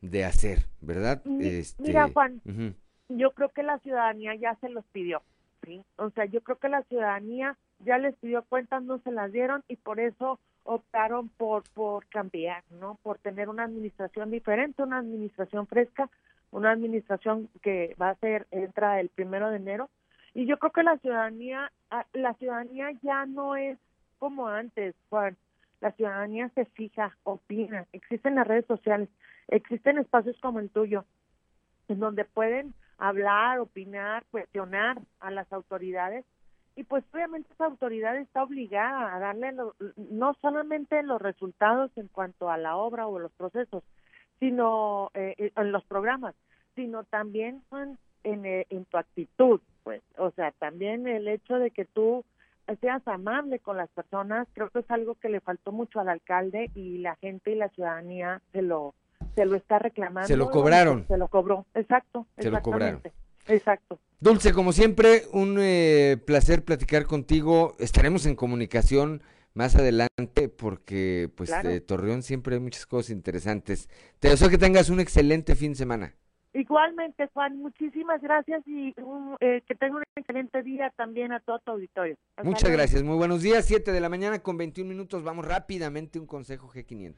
de 0.00 0.24
hacer, 0.24 0.66
¿verdad? 0.80 1.22
Este, 1.40 1.82
mira, 1.82 2.08
Juan, 2.08 2.40
yo 3.08 3.32
creo 3.32 3.48
que 3.50 3.62
la 3.62 3.78
ciudadanía 3.78 4.34
ya 4.34 4.56
se 4.60 4.68
los 4.68 4.84
pidió, 4.86 5.22
¿sí? 5.64 5.82
O 5.96 6.10
sea, 6.10 6.24
yo 6.26 6.40
creo 6.42 6.58
que 6.58 6.68
la 6.68 6.82
ciudadanía 6.84 7.56
ya 7.80 7.98
les 7.98 8.14
pidió 8.16 8.42
cuentas, 8.42 8.82
no 8.82 8.98
se 9.00 9.12
las 9.12 9.32
dieron 9.32 9.64
y 9.68 9.76
por 9.76 10.00
eso 10.00 10.38
optaron 10.64 11.28
por, 11.30 11.62
por 11.74 12.06
cambiar, 12.06 12.62
¿no? 12.70 12.98
Por 13.02 13.18
tener 13.18 13.48
una 13.48 13.64
administración 13.64 14.30
diferente, 14.30 14.82
una 14.82 14.98
administración 14.98 15.66
fresca, 15.66 16.10
una 16.50 16.70
administración 16.70 17.48
que 17.62 17.96
va 18.00 18.10
a 18.10 18.16
ser, 18.16 18.46
entra 18.50 19.00
el 19.00 19.08
primero 19.08 19.50
de 19.50 19.56
enero. 19.56 19.88
Y 20.38 20.46
yo 20.46 20.56
creo 20.60 20.70
que 20.70 20.84
la 20.84 20.96
ciudadanía, 20.98 21.72
ah, 21.90 22.06
la 22.12 22.32
ciudadanía 22.34 22.92
ya 23.02 23.26
no 23.26 23.56
es 23.56 23.76
como 24.20 24.46
antes, 24.46 24.94
Juan. 25.10 25.36
La 25.80 25.90
ciudadanía 25.90 26.48
se 26.50 26.64
fija, 26.64 27.16
opina, 27.24 27.86
existen 27.92 28.36
las 28.36 28.46
redes 28.46 28.64
sociales, 28.66 29.08
existen 29.48 29.98
espacios 29.98 30.38
como 30.40 30.60
el 30.60 30.70
tuyo, 30.70 31.04
en 31.88 31.98
donde 31.98 32.24
pueden 32.24 32.72
hablar, 32.98 33.58
opinar, 33.58 34.22
cuestionar 34.30 35.00
a 35.18 35.32
las 35.32 35.52
autoridades. 35.52 36.24
Y 36.76 36.84
pues 36.84 37.02
obviamente 37.12 37.52
esa 37.52 37.64
autoridad 37.64 38.16
está 38.16 38.44
obligada 38.44 39.16
a 39.16 39.18
darle 39.18 39.52
no 39.96 40.34
solamente 40.34 41.02
los 41.02 41.20
resultados 41.20 41.90
en 41.96 42.06
cuanto 42.06 42.48
a 42.48 42.58
la 42.58 42.76
obra 42.76 43.08
o 43.08 43.18
los 43.18 43.32
procesos, 43.32 43.82
sino 44.38 45.10
eh, 45.14 45.34
eh, 45.36 45.52
en 45.56 45.72
los 45.72 45.84
programas, 45.86 46.36
sino 46.76 47.02
también 47.02 47.60
en, 48.22 48.46
eh, 48.46 48.66
en 48.70 48.84
tu 48.84 48.98
actitud, 48.98 49.60
pues, 49.88 50.02
o 50.18 50.30
sea, 50.32 50.52
también 50.58 51.06
el 51.08 51.28
hecho 51.28 51.54
de 51.58 51.70
que 51.70 51.86
tú 51.86 52.22
seas 52.82 53.00
amable 53.08 53.58
con 53.58 53.78
las 53.78 53.88
personas, 53.88 54.46
creo 54.52 54.68
que 54.68 54.80
es 54.80 54.90
algo 54.90 55.14
que 55.14 55.30
le 55.30 55.40
faltó 55.40 55.72
mucho 55.72 55.98
al 55.98 56.10
alcalde 56.10 56.70
y 56.74 56.98
la 56.98 57.16
gente 57.16 57.52
y 57.52 57.54
la 57.54 57.70
ciudadanía 57.70 58.42
se 58.52 58.60
lo 58.60 58.94
se 59.34 59.46
lo 59.46 59.56
está 59.56 59.78
reclamando. 59.78 60.28
Se 60.28 60.36
lo 60.36 60.50
cobraron. 60.50 61.06
Se 61.08 61.16
lo 61.16 61.28
cobró, 61.28 61.64
exacto. 61.74 62.26
Se 62.36 62.50
lo 62.50 62.60
cobraron. 62.60 63.00
Exacto. 63.46 63.98
Dulce, 64.20 64.52
como 64.52 64.72
siempre, 64.72 65.22
un 65.32 65.56
eh, 65.58 66.18
placer 66.26 66.66
platicar 66.66 67.06
contigo. 67.06 67.74
Estaremos 67.78 68.26
en 68.26 68.36
comunicación 68.36 69.22
más 69.54 69.74
adelante 69.74 70.50
porque 70.50 71.30
pues 71.34 71.50
de 71.62 71.80
Torreón 71.80 72.22
siempre 72.22 72.56
hay 72.56 72.60
muchas 72.60 72.84
cosas 72.84 73.08
interesantes. 73.08 73.88
Te 74.18 74.28
deseo 74.28 74.50
que 74.50 74.58
tengas 74.58 74.90
un 74.90 75.00
excelente 75.00 75.56
fin 75.56 75.72
de 75.72 75.78
semana. 75.78 76.14
Igualmente, 76.58 77.28
Juan, 77.32 77.56
muchísimas 77.58 78.20
gracias 78.20 78.66
y 78.66 78.92
eh, 79.38 79.62
que 79.64 79.74
tenga 79.76 79.98
un 79.98 80.02
excelente 80.16 80.60
día 80.64 80.92
también 80.96 81.30
a 81.30 81.38
todo 81.38 81.60
tu 81.60 81.70
auditorio. 81.70 82.16
Muchas 82.42 82.72
gracias, 82.72 83.04
muy 83.04 83.16
buenos 83.16 83.42
días, 83.42 83.64
7 83.64 83.92
de 83.92 84.00
la 84.00 84.08
mañana 84.08 84.40
con 84.40 84.56
21 84.56 84.88
minutos, 84.88 85.22
vamos 85.22 85.46
rápidamente 85.46 86.18
un 86.18 86.26
consejo 86.26 86.68
G500. 86.68 87.14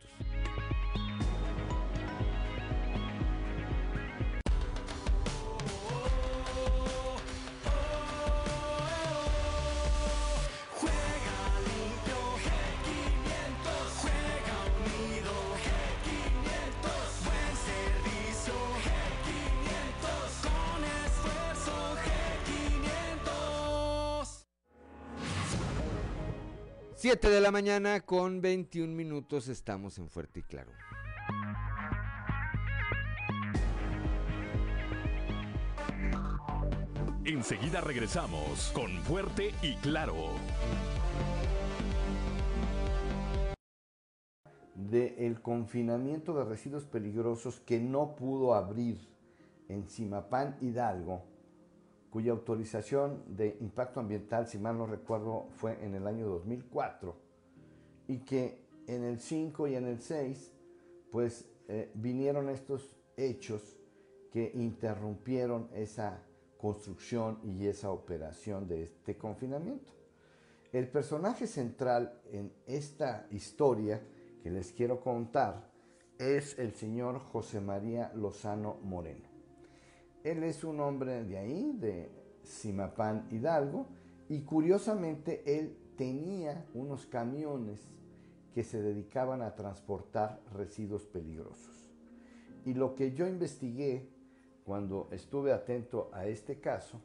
Siete 27.01 27.31
de 27.31 27.41
la 27.41 27.51
mañana 27.51 28.01
con 28.01 28.43
21 28.43 28.95
minutos 28.95 29.49
estamos 29.49 29.97
en 29.97 30.11
Fuerte 30.11 30.41
y 30.41 30.43
Claro. 30.43 30.71
Enseguida 37.25 37.81
regresamos 37.81 38.71
con 38.75 38.91
Fuerte 39.05 39.55
y 39.63 39.77
Claro. 39.77 40.15
Del 44.75 45.41
confinamiento 45.41 46.35
de 46.35 46.45
residuos 46.45 46.85
peligrosos 46.85 47.61
que 47.61 47.81
no 47.81 48.15
pudo 48.15 48.53
abrir 48.53 49.09
en 49.69 49.89
Simapán 49.89 50.59
Hidalgo 50.61 51.30
cuya 52.11 52.33
autorización 52.33 53.23
de 53.29 53.57
impacto 53.61 54.01
ambiental, 54.01 54.47
si 54.47 54.59
mal 54.59 54.77
no 54.77 54.87
recuerdo, 54.87 55.47
fue 55.53 55.83
en 55.85 55.95
el 55.95 56.07
año 56.07 56.27
2004, 56.29 57.15
y 58.09 58.19
que 58.19 58.67
en 58.87 59.05
el 59.05 59.21
5 59.21 59.69
y 59.69 59.77
en 59.77 59.87
el 59.87 60.01
6, 60.01 60.53
pues 61.11 61.49
eh, 61.69 61.91
vinieron 61.95 62.49
estos 62.49 62.97
hechos 63.17 63.79
que 64.33 64.51
interrumpieron 64.55 65.69
esa 65.75 66.23
construcción 66.59 67.39
y 67.45 67.67
esa 67.67 67.91
operación 67.91 68.67
de 68.69 68.83
este 68.83 69.17
confinamiento. 69.17 69.93
El 70.73 70.89
personaje 70.89 71.47
central 71.47 72.21
en 72.31 72.53
esta 72.67 73.27
historia 73.31 74.01
que 74.43 74.51
les 74.51 74.73
quiero 74.73 75.01
contar 75.01 75.71
es 76.19 76.59
el 76.59 76.75
señor 76.75 77.19
José 77.19 77.61
María 77.61 78.13
Lozano 78.15 78.79
Moreno. 78.83 79.30
Él 80.25 80.43
es 80.43 80.65
un 80.65 80.81
hombre 80.81 81.25
de 81.25 81.39
ahí, 81.39 81.73
de 81.73 82.11
Simapán 82.43 83.27
Hidalgo, 83.31 83.87
y 84.29 84.43
curiosamente 84.43 85.43
él 85.59 85.77
tenía 85.97 86.67
unos 86.75 87.07
camiones 87.07 87.89
que 88.55 88.65
se 88.65 88.83
dedicaban 88.83 89.43
a 89.43 89.55
transportar 89.55 90.41
residuos 90.53 91.07
peligrosos. 91.07 91.91
Y 92.65 92.75
lo 92.75 92.95
que 92.95 93.13
yo 93.13 93.27
investigué 93.27 94.09
cuando 94.65 95.09
estuve 95.11 95.53
atento 95.53 96.11
a 96.13 96.27
este 96.27 96.61
caso, 96.61 97.01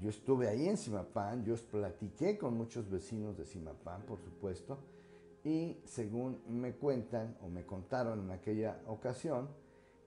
yo 0.00 0.10
estuve 0.10 0.48
ahí 0.48 0.68
en 0.68 0.76
Simapán, 0.76 1.44
yo 1.44 1.54
platiqué 1.70 2.36
con 2.36 2.56
muchos 2.56 2.90
vecinos 2.90 3.36
de 3.38 3.44
Simapán, 3.44 4.02
por 4.02 4.20
supuesto, 4.20 4.78
y 5.44 5.78
según 5.84 6.40
me 6.48 6.74
cuentan 6.74 7.36
o 7.42 7.48
me 7.48 7.64
contaron 7.64 8.20
en 8.20 8.30
aquella 8.30 8.80
ocasión, 8.86 9.48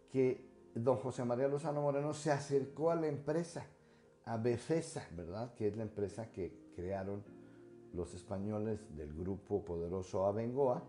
que 0.09 0.56
don 0.79 0.97
José 0.97 1.23
María 1.23 1.47
Lozano 1.47 1.81
Moreno 1.81 2.13
se 2.13 2.31
acercó 2.31 2.91
a 2.91 2.95
la 2.95 3.07
empresa, 3.07 3.65
a 4.25 4.37
Befesa, 4.37 5.07
¿verdad? 5.15 5.53
Que 5.53 5.67
es 5.67 5.77
la 5.77 5.83
empresa 5.83 6.31
que 6.31 6.71
crearon 6.75 7.23
los 7.93 8.13
españoles 8.13 8.95
del 8.95 9.13
grupo 9.13 9.63
poderoso 9.63 10.25
Abengoa 10.25 10.83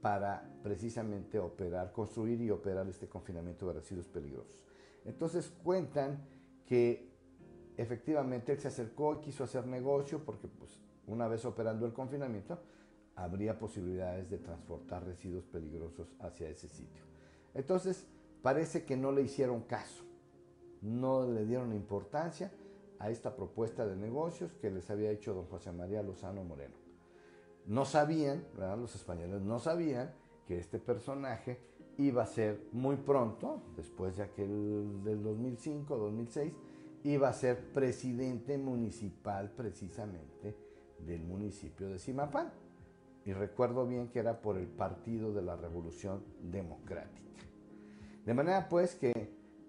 para 0.00 0.48
precisamente 0.62 1.38
operar, 1.38 1.92
construir 1.92 2.40
y 2.40 2.50
operar 2.50 2.86
este 2.88 3.08
confinamiento 3.08 3.66
de 3.66 3.74
residuos 3.74 4.06
peligrosos. 4.06 4.62
Entonces 5.04 5.52
cuentan 5.64 6.24
que 6.66 7.10
efectivamente 7.76 8.52
él 8.52 8.60
se 8.60 8.68
acercó 8.68 9.14
y 9.14 9.20
quiso 9.20 9.44
hacer 9.44 9.66
negocio 9.66 10.24
porque 10.24 10.48
pues 10.48 10.78
una 11.06 11.28
vez 11.28 11.44
operando 11.44 11.86
el 11.86 11.92
confinamiento 11.92 12.58
habría 13.14 13.58
posibilidades 13.58 14.28
de 14.28 14.38
transportar 14.38 15.04
residuos 15.04 15.44
peligrosos 15.46 16.14
hacia 16.20 16.48
ese 16.48 16.68
sitio. 16.68 17.02
Entonces 17.54 18.06
parece 18.46 18.84
que 18.84 18.96
no 18.96 19.10
le 19.10 19.22
hicieron 19.22 19.62
caso, 19.62 20.04
no 20.80 21.26
le 21.26 21.44
dieron 21.44 21.72
importancia 21.72 22.52
a 23.00 23.10
esta 23.10 23.34
propuesta 23.34 23.84
de 23.84 23.96
negocios 23.96 24.52
que 24.60 24.70
les 24.70 24.88
había 24.88 25.10
hecho 25.10 25.34
don 25.34 25.46
José 25.46 25.72
María 25.72 26.00
Lozano 26.00 26.44
Moreno. 26.44 26.76
No 27.66 27.84
sabían, 27.84 28.44
los 28.78 28.94
españoles 28.94 29.42
no 29.42 29.58
sabían 29.58 30.12
que 30.46 30.60
este 30.60 30.78
personaje 30.78 31.58
iba 31.98 32.22
a 32.22 32.26
ser 32.26 32.68
muy 32.70 32.94
pronto, 32.94 33.62
después 33.76 34.16
de 34.16 34.22
aquel 34.22 35.02
del 35.02 35.24
2005, 35.24 35.96
2006, 35.96 36.52
iba 37.02 37.28
a 37.28 37.32
ser 37.32 37.72
presidente 37.72 38.58
municipal 38.58 39.50
precisamente 39.56 40.56
del 41.00 41.24
municipio 41.24 41.88
de 41.88 41.98
Simapán. 41.98 42.52
Y 43.24 43.32
recuerdo 43.32 43.88
bien 43.88 44.06
que 44.06 44.20
era 44.20 44.40
por 44.40 44.56
el 44.56 44.68
Partido 44.68 45.32
de 45.32 45.42
la 45.42 45.56
Revolución 45.56 46.22
Democrática. 46.40 47.26
De 48.26 48.34
manera 48.34 48.68
pues 48.68 48.96
que 48.96 49.12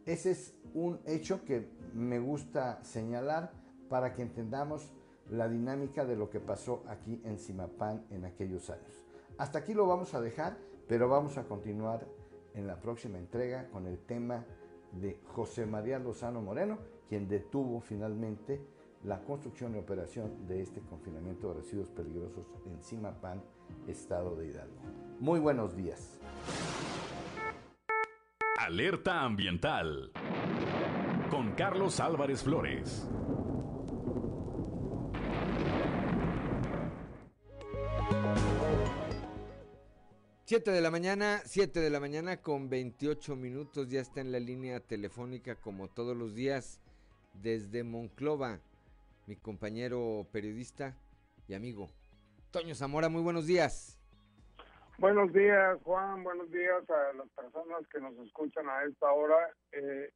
ese 0.06 0.32
es 0.32 0.56
un 0.74 1.00
hecho 1.06 1.46
que 1.46 1.70
me 1.94 2.20
gusta 2.20 2.84
señalar 2.84 3.54
para 3.88 4.16
que 4.16 4.24
entendamos 4.24 4.92
la 5.30 5.48
dinámica 5.48 6.06
de 6.06 6.16
lo 6.16 6.32
que 6.32 6.40
pasó 6.40 6.84
aquí 6.88 7.22
en 7.24 7.38
Simapán 7.38 8.08
en 8.10 8.26
aquellos 8.26 8.72
años. 8.72 9.06
Hasta 9.38 9.60
aquí 9.60 9.76
lo 9.76 9.86
vamos 9.86 10.16
a 10.16 10.22
dejar, 10.22 10.58
pero 10.88 11.08
vamos 11.08 11.38
a 11.38 11.44
continuar 11.44 12.08
en 12.56 12.66
la 12.66 12.82
próxima 12.82 13.20
entrega 13.20 13.70
con 13.70 13.86
el 13.86 14.00
tema 14.00 14.44
de 14.92 15.20
José 15.36 15.68
María 15.68 16.00
Lozano 16.00 16.42
Moreno, 16.42 16.80
quien 17.08 17.28
detuvo 17.28 17.80
finalmente 17.80 18.60
la 19.04 19.22
construcción 19.22 19.76
y 19.76 19.78
operación 19.78 20.48
de 20.48 20.64
este 20.64 20.82
confinamiento 20.82 21.50
de 21.50 21.62
residuos 21.62 21.90
peligrosos 21.90 22.48
en 22.66 22.82
Simapán, 22.82 23.44
estado 23.88 24.36
de 24.36 24.48
Hidalgo. 24.48 24.82
Muy 25.20 25.40
buenos 25.40 25.76
días. 25.76 26.20
Alerta 28.68 29.22
ambiental 29.22 30.11
con 31.31 31.53
Carlos 31.53 32.02
Álvarez 32.02 32.44
Flores. 32.44 33.07
Siete 40.44 40.72
de 40.72 40.81
la 40.81 40.91
mañana, 40.91 41.41
7 41.45 41.80
de 41.80 41.89
la 41.89 42.02
mañana 42.02 42.41
con 42.41 42.69
28 42.69 43.38
minutos, 43.38 43.88
ya 43.88 44.02
está 44.02 44.19
en 44.19 44.34
la 44.34 44.39
línea 44.41 44.81
telefónica 44.81 45.56
como 45.56 45.88
todos 45.88 46.18
los 46.18 46.35
días 46.35 46.81
desde 47.41 47.85
Monclova, 47.85 48.60
mi 49.27 49.38
compañero 49.38 50.27
periodista 50.34 50.94
y 51.48 51.53
amigo 51.53 51.89
Toño 52.52 52.76
Zamora, 52.76 53.07
muy 53.07 53.22
buenos 53.22 53.45
días. 53.45 53.97
Buenos 54.99 55.32
días, 55.32 55.80
Juan. 55.84 56.24
Buenos 56.24 56.49
días 56.49 56.90
a 56.90 57.14
las 57.14 57.30
personas 57.30 57.88
que 57.90 58.02
nos 58.02 58.18
escuchan 58.18 58.68
a 58.68 58.84
esta 58.84 59.11
hora. 59.11 59.53
Eh, 59.72 60.10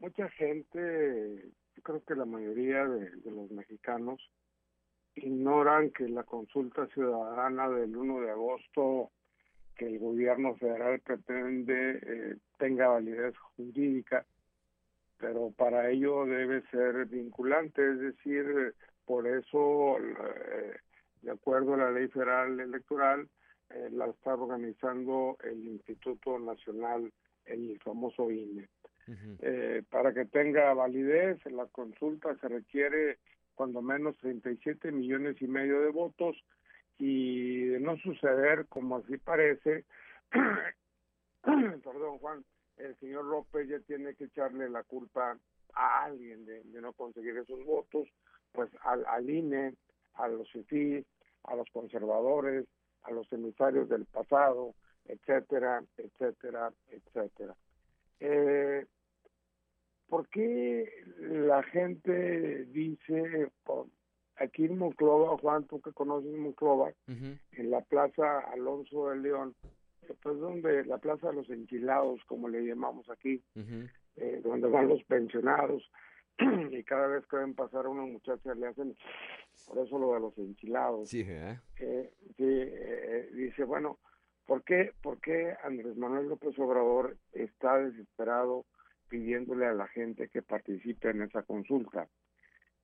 mucha 0.00 0.26
gente, 0.30 1.52
creo 1.82 2.02
que 2.02 2.14
la 2.14 2.24
mayoría 2.24 2.86
de, 2.86 3.10
los 3.30 3.50
mexicanos, 3.50 4.18
ignoran 5.16 5.90
que 5.90 6.08
la 6.08 6.22
consulta 6.22 6.86
ciudadana 6.94 7.68
del 7.68 7.94
1 7.94 8.20
de 8.22 8.30
agosto 8.30 9.10
que 9.74 9.86
el 9.86 9.98
gobierno 9.98 10.54
federal 10.56 10.98
pretende 11.00 12.00
eh, 12.02 12.36
tenga 12.56 12.88
validez 12.88 13.36
jurídica, 13.36 14.24
pero 15.18 15.50
para 15.50 15.90
ello 15.90 16.24
debe 16.24 16.62
ser 16.70 17.04
vinculante, 17.04 17.86
es 17.86 18.00
decir, 18.00 18.74
por 19.04 19.26
eso, 19.26 19.98
eh, 19.98 20.74
de 21.20 21.30
acuerdo 21.30 21.74
a 21.74 21.76
la 21.76 21.90
ley 21.90 22.08
federal 22.08 22.58
electoral, 22.58 23.28
eh, 23.70 23.88
la 23.92 24.06
está 24.06 24.34
organizando 24.34 25.36
el 25.42 25.66
Instituto 25.66 26.38
Nacional, 26.38 27.12
el 27.44 27.78
famoso 27.80 28.30
INE. 28.30 28.68
Eh, 29.40 29.84
para 29.88 30.12
que 30.12 30.24
tenga 30.24 30.74
validez, 30.74 31.38
la 31.46 31.66
consulta 31.66 32.36
se 32.40 32.48
requiere 32.48 33.18
cuando 33.54 33.80
menos 33.80 34.16
37 34.18 34.90
millones 34.90 35.40
y 35.40 35.46
medio 35.46 35.80
de 35.80 35.90
votos 35.90 36.36
y 36.98 37.66
de 37.66 37.80
no 37.80 37.96
suceder 37.98 38.66
como 38.66 38.96
así 38.96 39.16
parece, 39.18 39.84
perdón 41.42 42.18
Juan, 42.18 42.44
el 42.78 42.96
señor 42.96 43.26
López 43.26 43.68
ya 43.68 43.78
tiene 43.80 44.14
que 44.14 44.24
echarle 44.24 44.68
la 44.68 44.82
culpa 44.82 45.38
a 45.74 46.04
alguien 46.04 46.44
de, 46.44 46.64
no 46.80 46.92
conseguir 46.92 47.36
esos 47.36 47.64
votos, 47.64 48.08
pues 48.52 48.70
al, 48.82 49.04
al 49.06 49.30
INE, 49.30 49.74
a 50.14 50.26
los 50.28 50.50
CIFI, 50.50 51.04
a 51.44 51.54
los 51.54 51.70
conservadores, 51.70 52.66
a 53.06 53.10
los 53.12 53.32
emisarios 53.32 53.88
del 53.88 54.04
pasado, 54.06 54.74
etcétera, 55.04 55.82
etcétera, 55.96 56.72
etcétera. 56.90 57.54
Eh, 58.20 58.84
¿Por 60.08 60.28
qué 60.28 60.88
la 61.18 61.62
gente 61.64 62.64
dice, 62.66 63.50
aquí 64.36 64.64
en 64.64 64.78
Monclova, 64.78 65.36
Juan, 65.38 65.64
tú 65.64 65.80
que 65.80 65.92
conoces 65.92 66.32
Monclova, 66.32 66.92
en 67.06 67.70
la 67.70 67.80
Plaza 67.80 68.40
Alonso 68.52 69.10
de 69.10 69.16
León, 69.16 69.54
pues 70.22 70.38
donde 70.38 70.84
la 70.84 70.98
Plaza 70.98 71.28
de 71.28 71.34
los 71.34 71.50
Enchilados, 71.50 72.20
como 72.26 72.48
le 72.48 72.64
llamamos 72.64 73.10
aquí, 73.10 73.42
eh, 74.16 74.40
donde 74.44 74.68
van 74.68 74.88
los 74.88 75.02
pensionados, 75.04 75.90
y 76.70 76.82
cada 76.84 77.06
vez 77.06 77.26
que 77.26 77.36
ven 77.36 77.54
pasar 77.54 77.86
a 77.86 77.88
una 77.88 78.02
muchacha 78.02 78.54
le 78.54 78.66
hacen, 78.66 78.94
por 79.66 79.78
eso 79.78 79.98
lo 79.98 80.14
de 80.14 80.20
los 80.20 80.38
enchilados. 80.38 81.08
Sí, 81.08 81.24
¿eh? 81.26 81.58
eh 81.78 82.12
sí, 82.36 82.44
eh, 82.46 83.30
dice, 83.32 83.64
bueno, 83.64 83.98
¿por 84.44 84.62
qué, 84.62 84.92
¿por 85.02 85.20
qué 85.20 85.54
Andrés 85.62 85.96
Manuel 85.96 86.28
López 86.28 86.58
Obrador 86.58 87.16
está 87.32 87.78
desesperado 87.78 88.66
pidiéndole 89.08 89.66
a 89.66 89.72
la 89.72 89.88
gente 89.88 90.28
que 90.28 90.42
participe 90.42 91.10
en 91.10 91.22
esa 91.22 91.42
consulta? 91.42 92.06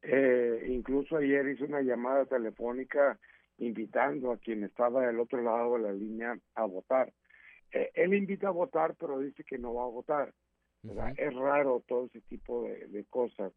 Eh, 0.01 0.67
incluso 0.69 1.19
ayer 1.19 1.47
hizo 1.49 1.65
una 1.65 1.83
llamada 1.83 2.25
telefónica 2.25 3.19
invitando 3.59 4.33
a 4.33 4.39
quien 4.39 4.65
estaba 4.65 5.07
del 5.07 5.21
otro 5.21 5.43
lado 5.43 5.77
de 5.77 5.83
la 5.83 5.93
línea 5.93 6.37
a 6.55 6.65
votar. 6.65 7.13
él 7.71 8.15
invita 8.15 8.49
a 8.49 8.51
votar, 8.51 8.95
pero 8.99 9.19
dice 9.19 9.45
que 9.45 9.59
no 9.59 9.75
va 9.75 9.85
a 9.85 9.89
votar. 9.89 10.33
Es 11.17 11.35
raro 11.35 11.83
todo 11.87 12.07
ese 12.07 12.21
tipo 12.23 12.65
de, 12.65 13.05
cosas. 13.09 13.53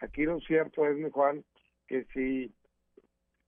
Aquí 0.00 0.24
lo 0.24 0.40
cierto 0.40 0.86
es, 0.86 1.12
Juan, 1.12 1.44
que 1.86 2.04
si 2.14 2.54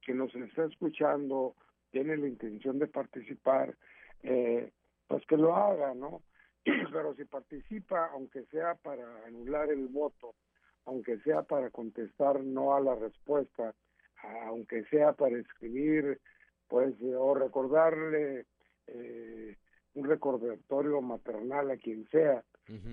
quien 0.03 0.19
nos 0.19 0.35
está 0.35 0.65
escuchando 0.65 1.55
tiene 1.91 2.17
la 2.19 2.29
intención 2.29 2.79
de 2.79 2.87
participar, 2.87 3.75
eh, 4.23 4.71
pues 5.07 5.25
que 5.27 5.39
lo 5.39 5.57
haga, 5.57 5.95
¿no? 5.95 6.23
Pero 6.65 7.15
si 7.15 7.25
participa, 7.25 8.11
aunque 8.13 8.45
sea 8.47 8.75
para 8.75 9.25
anular 9.25 9.71
el 9.71 9.89
voto, 9.89 10.35
aunque 10.85 11.19
sea 11.21 11.43
para 11.43 11.71
contestar 11.71 12.45
no 12.45 12.75
a 12.75 12.81
la 12.81 12.95
respuesta, 12.95 13.75
aunque 14.47 14.85
sea 14.85 15.13
para 15.13 15.39
escribir, 15.39 16.21
pues, 16.69 16.95
o 17.03 17.35
recordarle 17.35 18.47
eh, 18.87 19.57
un 19.95 20.09
recordatorio 20.09 21.01
maternal 21.01 21.71
a 21.71 21.77
quien 21.77 22.07
sea, 22.09 22.45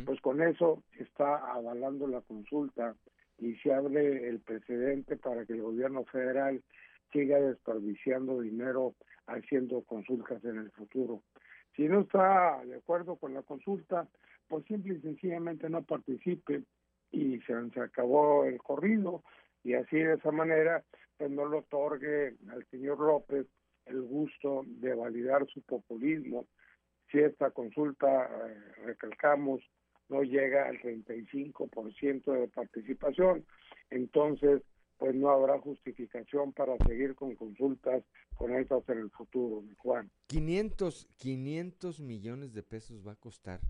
pues 0.06 0.20
con 0.22 0.42
eso 0.42 0.84
está 1.00 1.38
avalando 1.54 2.08
la 2.08 2.22
consulta 2.22 2.96
y 3.38 3.56
se 3.56 3.74
abre 3.74 4.28
el 4.28 4.40
precedente 4.40 5.18
para 5.18 5.46
que 5.46 5.54
el 5.54 5.62
gobierno 5.62 6.04
federal 6.06 6.62
siga 7.12 7.40
desperdiciando 7.40 8.42
dinero 8.42 8.96
haciendo 9.28 9.82
consultas 9.84 10.44
en 10.44 10.58
el 10.58 10.72
futuro. 10.72 11.24
Si 11.76 11.84
no 11.84 12.02
está 12.02 12.64
de 12.66 12.76
acuerdo 12.76 13.16
con 13.16 13.34
la 13.34 13.44
consulta, 13.44 14.08
pues 14.48 14.66
simple 14.66 14.96
y 14.96 15.02
sencillamente 15.02 15.70
no 15.70 15.84
participe 15.84 16.64
y 17.12 17.40
se, 17.42 17.70
se 17.70 17.80
acabó 17.80 18.46
el 18.46 18.58
corrido 18.58 19.24
y 19.64 19.74
así 19.74 19.98
de 19.98 20.16
esa 20.16 20.32
manera 20.32 20.84
pues 21.18 21.32
no 21.32 21.48
le 21.48 21.60
otorgue 21.60 22.36
al 22.50 22.66
señor 22.70 23.00
López 23.00 23.48
el 23.86 24.02
gusto 24.02 24.64
de 24.66 24.94
validar 24.94 25.46
su 25.48 25.62
populismo 25.62 26.48
si 27.12 27.20
esta 27.20 27.52
consulta, 27.52 28.08
eh, 28.26 28.84
recalcamos, 28.86 29.62
no 30.10 30.24
llega 30.24 30.68
al 30.68 30.78
35% 30.80 32.32
de 32.34 32.48
participación, 32.50 33.46
entonces 33.90 34.62
pues 34.98 35.16
no 35.16 35.30
habrá 35.30 35.60
justificación 35.60 36.54
para 36.54 36.78
seguir 36.86 37.16
con 37.16 37.36
consultas 37.36 38.04
con 38.36 38.54
estas 38.56 38.88
en 38.90 39.00
el 39.00 39.10
futuro, 39.10 39.64
Juan. 39.80 40.12
500, 40.28 41.08
500 41.18 42.00
millones 42.02 42.54
de 42.54 42.62
pesos 42.62 43.06
va 43.06 43.14
a 43.14 43.16
costar 43.16 43.62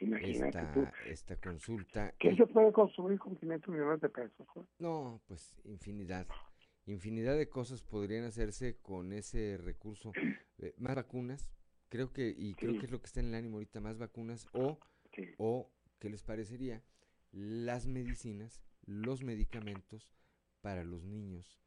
Imagínate 0.00 0.46
esta, 0.58 0.72
tú. 0.72 0.86
esta 1.10 1.36
consulta. 1.36 2.14
¿Qué 2.18 2.30
y- 2.30 2.36
se 2.36 2.46
puede 2.46 2.72
construir 2.72 3.18
con 3.18 3.36
500 3.36 3.68
millones 3.74 4.00
de 4.00 4.08
pesos? 4.08 4.48
Juan? 4.48 4.66
No, 4.78 5.20
pues 5.26 5.54
infinidad. 5.64 6.26
Infinidad 6.86 7.36
de 7.36 7.48
cosas 7.50 7.82
podrían 7.82 8.24
hacerse 8.24 8.78
con 8.80 9.12
ese 9.12 9.58
recurso. 9.58 10.14
Eh, 10.58 10.72
más 10.78 10.94
vacunas, 10.96 11.50
creo 11.88 12.12
que, 12.12 12.34
y 12.36 12.54
creo 12.54 12.78
que 12.78 12.86
es 12.86 12.90
lo 12.90 13.00
que 13.00 13.06
está 13.06 13.20
en 13.20 13.26
el 13.26 13.34
ánimo 13.34 13.56
ahorita, 13.56 13.80
más 13.80 13.98
vacunas, 13.98 14.46
o, 14.52 14.78
o, 15.38 15.70
¿qué 15.98 16.08
les 16.10 16.22
parecería? 16.22 16.82
Las 17.32 17.86
medicinas, 17.86 18.60
los 18.84 19.22
medicamentos 19.22 20.08
para 20.60 20.84
los 20.84 21.04
niños 21.04 21.58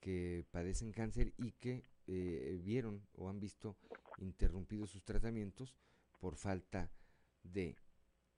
que 0.00 0.44
padecen 0.50 0.92
cáncer 0.92 1.32
y 1.36 1.52
que 1.52 1.84
eh, 2.06 2.58
vieron 2.62 3.06
o 3.14 3.28
han 3.28 3.38
visto 3.38 3.76
interrumpidos 4.18 4.90
sus 4.90 5.04
tratamientos 5.04 5.76
por 6.18 6.36
falta 6.36 6.90
de 7.42 7.76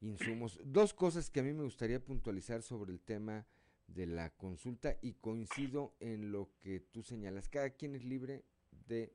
insumos. 0.01 0.61
Dos 0.65 0.94
cosas 0.94 1.31
que 1.31 1.40
a 1.40 1.43
mí 1.43 1.52
me 1.52 1.62
gustaría 1.62 2.05
puntualizar 2.05 2.62
sobre 2.62 2.93
el 2.93 3.01
tema 3.01 3.47
de 3.86 4.06
la 4.06 4.31
consulta 4.31 4.97
y 5.02 5.15
coincido 5.15 5.94
en 6.01 6.32
lo 6.32 6.51
que 6.61 6.81
tú 6.81 7.02
señalas. 7.02 7.48
Cada 7.48 7.70
quien 7.70 7.94
es 7.94 8.05
libre 8.05 8.44
de 8.86 9.15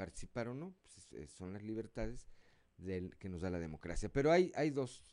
participar 0.00 0.48
o 0.48 0.54
no, 0.54 0.74
pues, 0.80 1.12
eh, 1.12 1.26
son 1.28 1.52
las 1.52 1.62
libertades 1.62 2.26
del, 2.78 3.14
que 3.18 3.28
nos 3.28 3.42
da 3.42 3.50
la 3.50 3.58
democracia. 3.58 4.08
Pero 4.08 4.32
hay, 4.32 4.50
hay 4.54 4.70
dos, 4.70 5.04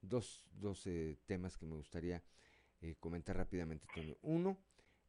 dos, 0.00 0.46
dos 0.52 0.86
eh, 0.86 1.18
temas 1.26 1.56
que 1.56 1.66
me 1.66 1.74
gustaría 1.74 2.22
eh, 2.80 2.94
comentar 3.00 3.36
rápidamente, 3.36 3.88
Toño. 3.92 4.16
Uno, 4.22 4.56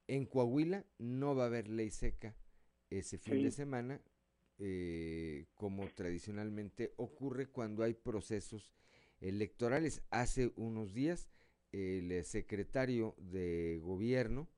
en 0.08 0.26
Coahuila 0.26 0.84
no 0.98 1.36
va 1.36 1.44
a 1.44 1.46
haber 1.46 1.68
ley 1.68 1.92
seca 1.92 2.36
ese 2.90 3.20
fin 3.20 3.44
de 3.44 3.52
semana, 3.52 4.02
eh, 4.58 5.46
como 5.54 5.88
tradicionalmente 5.90 6.96
ocurre 6.98 7.46
cuando 7.46 7.84
hay 7.84 7.94
procesos 7.94 8.74
electorales. 9.22 10.02
Hace 10.10 10.54
unos 10.56 10.96
días, 10.96 11.30
el 11.72 12.12
eh, 12.12 12.24
secretario 12.24 13.14
de 13.20 13.80
gobierno 13.84 14.50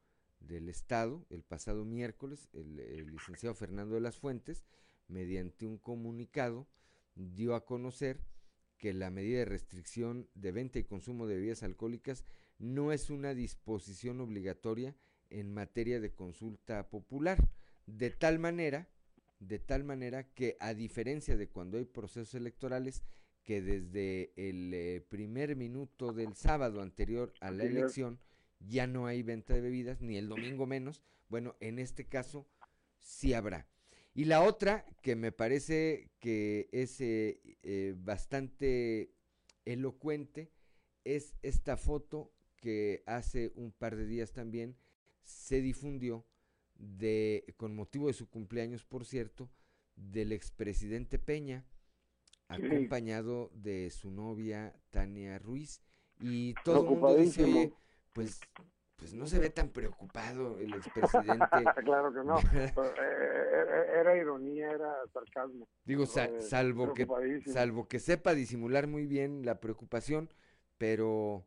del 0.41 0.69
Estado, 0.69 1.25
el 1.29 1.43
pasado 1.43 1.85
miércoles, 1.85 2.49
el, 2.53 2.79
el 2.79 3.11
licenciado 3.11 3.55
Fernando 3.55 3.95
de 3.95 4.01
las 4.01 4.17
Fuentes, 4.17 4.65
mediante 5.07 5.65
un 5.65 5.77
comunicado, 5.77 6.67
dio 7.15 7.55
a 7.55 7.65
conocer 7.65 8.19
que 8.77 8.93
la 8.93 9.11
medida 9.11 9.39
de 9.39 9.45
restricción 9.45 10.27
de 10.33 10.51
venta 10.51 10.79
y 10.79 10.83
consumo 10.83 11.27
de 11.27 11.35
bebidas 11.35 11.61
alcohólicas 11.63 12.25
no 12.57 12.91
es 12.91 13.09
una 13.09 13.33
disposición 13.33 14.19
obligatoria 14.21 14.95
en 15.29 15.53
materia 15.53 15.99
de 15.99 16.13
consulta 16.13 16.89
popular, 16.89 17.37
de 17.85 18.09
tal 18.09 18.39
manera, 18.39 18.89
de 19.39 19.59
tal 19.59 19.83
manera 19.83 20.33
que 20.33 20.57
a 20.59 20.73
diferencia 20.73 21.37
de 21.37 21.49
cuando 21.49 21.77
hay 21.77 21.85
procesos 21.85 22.35
electorales, 22.35 23.03
que 23.43 23.61
desde 23.61 24.33
el 24.35 24.73
eh, 24.73 25.05
primer 25.09 25.55
minuto 25.55 26.13
del 26.13 26.35
sábado 26.35 26.81
anterior 26.81 27.33
a 27.39 27.51
la 27.51 27.63
elección 27.63 28.19
ya 28.67 28.87
no 28.87 29.07
hay 29.07 29.23
venta 29.23 29.53
de 29.53 29.61
bebidas, 29.61 30.01
ni 30.01 30.17
el 30.17 30.29
domingo 30.29 30.65
menos, 30.65 31.01
bueno, 31.29 31.55
en 31.59 31.79
este 31.79 32.05
caso 32.05 32.47
sí 32.99 33.33
habrá. 33.33 33.67
Y 34.13 34.25
la 34.25 34.41
otra, 34.41 34.85
que 35.01 35.15
me 35.15 35.31
parece 35.31 36.09
que 36.19 36.69
es 36.71 36.99
eh, 36.99 37.39
eh, 37.63 37.95
bastante 37.97 39.13
elocuente, 39.65 40.51
es 41.05 41.35
esta 41.41 41.77
foto 41.77 42.31
que 42.57 43.03
hace 43.05 43.51
un 43.55 43.71
par 43.71 43.95
de 43.95 44.05
días 44.05 44.33
también 44.33 44.75
se 45.23 45.61
difundió 45.61 46.25
de, 46.75 47.53
con 47.57 47.75
motivo 47.75 48.07
de 48.07 48.13
su 48.13 48.29
cumpleaños, 48.29 48.83
por 48.85 49.05
cierto, 49.05 49.49
del 49.95 50.31
expresidente 50.31 51.17
Peña, 51.19 51.65
acompañado 52.47 53.49
de 53.53 53.89
su 53.91 54.11
novia 54.11 54.75
Tania 54.89 55.39
Ruiz. 55.39 55.81
Y 56.19 56.53
todo 56.65 56.81
el 56.81 56.89
mundo 56.89 57.15
dice, 57.15 57.43
oye, 57.43 57.73
pues, 58.13 58.39
pues 58.95 59.13
no 59.13 59.25
se 59.25 59.39
ve 59.39 59.49
tan 59.49 59.69
preocupado 59.69 60.57
el 60.59 60.73
expresidente. 60.73 61.45
claro 61.85 62.13
que 62.13 62.23
no. 62.23 62.35
Pero, 62.75 62.87
eh, 62.87 63.99
era, 63.99 64.15
ironía, 64.17 64.71
era 64.71 64.93
sarcasmo. 65.13 65.67
Digo, 65.85 66.03
Eh, 66.03 66.41
salvo 66.41 66.93
que 66.93 67.07
salvo 67.47 67.87
que 67.87 67.99
sepa 67.99 68.33
disimular 68.33 68.87
muy 68.87 69.05
bien 69.05 69.45
la 69.45 69.59
preocupación, 69.59 70.29
pero 70.77 71.45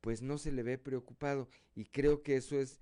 pues 0.00 0.22
no 0.22 0.38
se 0.38 0.52
le 0.52 0.62
ve 0.62 0.78
preocupado 0.78 1.48
y 1.74 1.86
creo 1.86 2.22
que 2.22 2.36
eso 2.36 2.58
es 2.60 2.80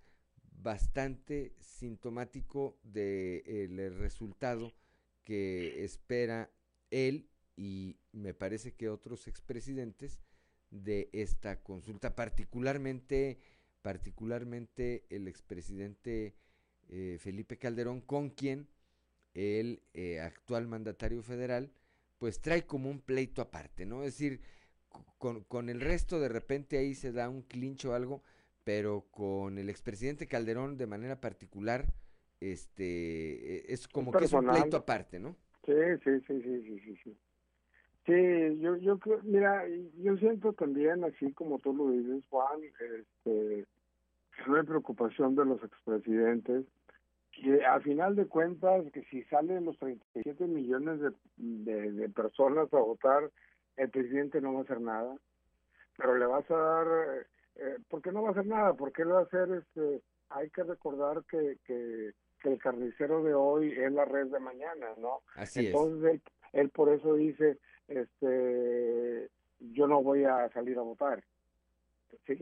bastante 0.50 1.54
sintomático 1.58 2.78
del 2.82 3.98
resultado 3.98 4.72
que 5.24 5.84
espera 5.84 6.50
él 6.90 7.28
y 7.56 7.96
me 8.12 8.34
parece 8.34 8.74
que 8.74 8.88
otros 8.88 9.26
expresidentes 9.28 10.20
de 10.72 11.10
esta 11.14 11.62
consulta, 11.62 12.16
particularmente 12.16 13.38
particularmente 13.82 15.06
el 15.10 15.28
expresidente 15.28 16.36
eh, 16.90 17.18
Felipe 17.20 17.58
Calderón, 17.58 18.00
con 18.02 18.30
quien 18.30 18.68
el 19.34 19.82
eh, 19.94 20.20
actual 20.20 20.68
mandatario 20.68 21.22
federal, 21.22 21.72
pues 22.18 22.40
trae 22.40 22.66
como 22.66 22.90
un 22.90 23.00
pleito 23.00 23.42
aparte, 23.42 23.86
¿no? 23.86 24.04
Es 24.04 24.14
decir, 24.14 24.40
co- 24.88 25.04
con, 25.18 25.44
con 25.44 25.68
el 25.68 25.80
resto 25.80 26.20
de 26.20 26.28
repente 26.28 26.78
ahí 26.78 26.94
se 26.94 27.12
da 27.12 27.28
un 27.28 27.42
clinch 27.42 27.84
o 27.86 27.94
algo, 27.94 28.22
pero 28.64 29.06
con 29.10 29.58
el 29.58 29.68
expresidente 29.70 30.28
Calderón 30.28 30.76
de 30.78 30.86
manera 30.86 31.20
particular, 31.20 31.92
este, 32.40 33.56
eh, 33.58 33.64
es 33.68 33.88
como 33.88 34.16
que 34.16 34.24
es 34.24 34.32
un 34.32 34.44
pleito 34.44 34.76
aparte, 34.76 35.18
¿no? 35.20 35.36
Sí, 35.66 35.72
sí, 36.04 36.10
sí, 36.26 36.40
sí, 36.42 36.62
sí, 36.62 36.78
sí, 36.84 36.96
sí. 37.04 37.18
Sí, 38.06 38.58
yo, 38.58 38.76
yo 38.76 38.98
creo, 38.98 39.20
mira, 39.22 39.64
yo 39.98 40.16
siento 40.16 40.52
también, 40.52 41.04
así 41.04 41.32
como 41.34 41.60
tú 41.60 41.72
lo 41.72 41.90
dices, 41.90 42.24
Juan, 42.30 42.60
este, 42.64 43.64
hay 44.46 44.62
preocupación 44.64 45.36
de 45.36 45.44
los 45.44 45.62
expresidentes, 45.62 46.64
que 47.30 47.64
a 47.64 47.78
final 47.80 48.16
de 48.16 48.26
cuentas, 48.26 48.84
que 48.92 49.02
si 49.04 49.22
salen 49.24 49.64
los 49.64 49.78
37 49.78 50.46
millones 50.46 51.00
de, 51.00 51.12
de, 51.36 51.92
de 51.92 52.08
personas 52.08 52.72
a 52.74 52.78
votar, 52.78 53.30
el 53.76 53.90
presidente 53.90 54.40
no 54.40 54.54
va 54.54 54.60
a 54.60 54.62
hacer 54.62 54.80
nada, 54.80 55.16
pero 55.96 56.18
le 56.18 56.26
vas 56.26 56.50
a 56.50 56.56
dar, 56.56 56.86
eh, 57.56 57.76
¿por 57.88 58.02
qué 58.02 58.10
no 58.10 58.22
va 58.22 58.30
a 58.30 58.32
hacer 58.32 58.46
nada? 58.46 58.74
Porque 58.74 59.02
él 59.02 59.12
va 59.12 59.20
a 59.20 59.24
hacer, 59.24 59.48
este, 59.52 60.02
hay 60.30 60.50
que 60.50 60.64
recordar 60.64 61.22
que, 61.30 61.58
que, 61.64 62.10
que 62.40 62.52
el 62.52 62.58
carnicero 62.58 63.22
de 63.22 63.34
hoy 63.34 63.72
es 63.72 63.92
la 63.92 64.04
red 64.04 64.26
de 64.26 64.40
mañana, 64.40 64.88
¿no? 64.98 65.20
Así 65.36 65.60
es. 65.60 65.66
Entonces 65.66 66.14
él, 66.14 66.22
él 66.52 66.70
por 66.70 66.92
eso 66.92 67.14
dice, 67.14 67.58
este, 67.96 69.28
yo 69.60 69.86
no 69.86 70.02
voy 70.02 70.24
a 70.24 70.48
salir 70.50 70.78
a 70.78 70.82
votar. 70.82 71.22
¿Sí? 72.26 72.36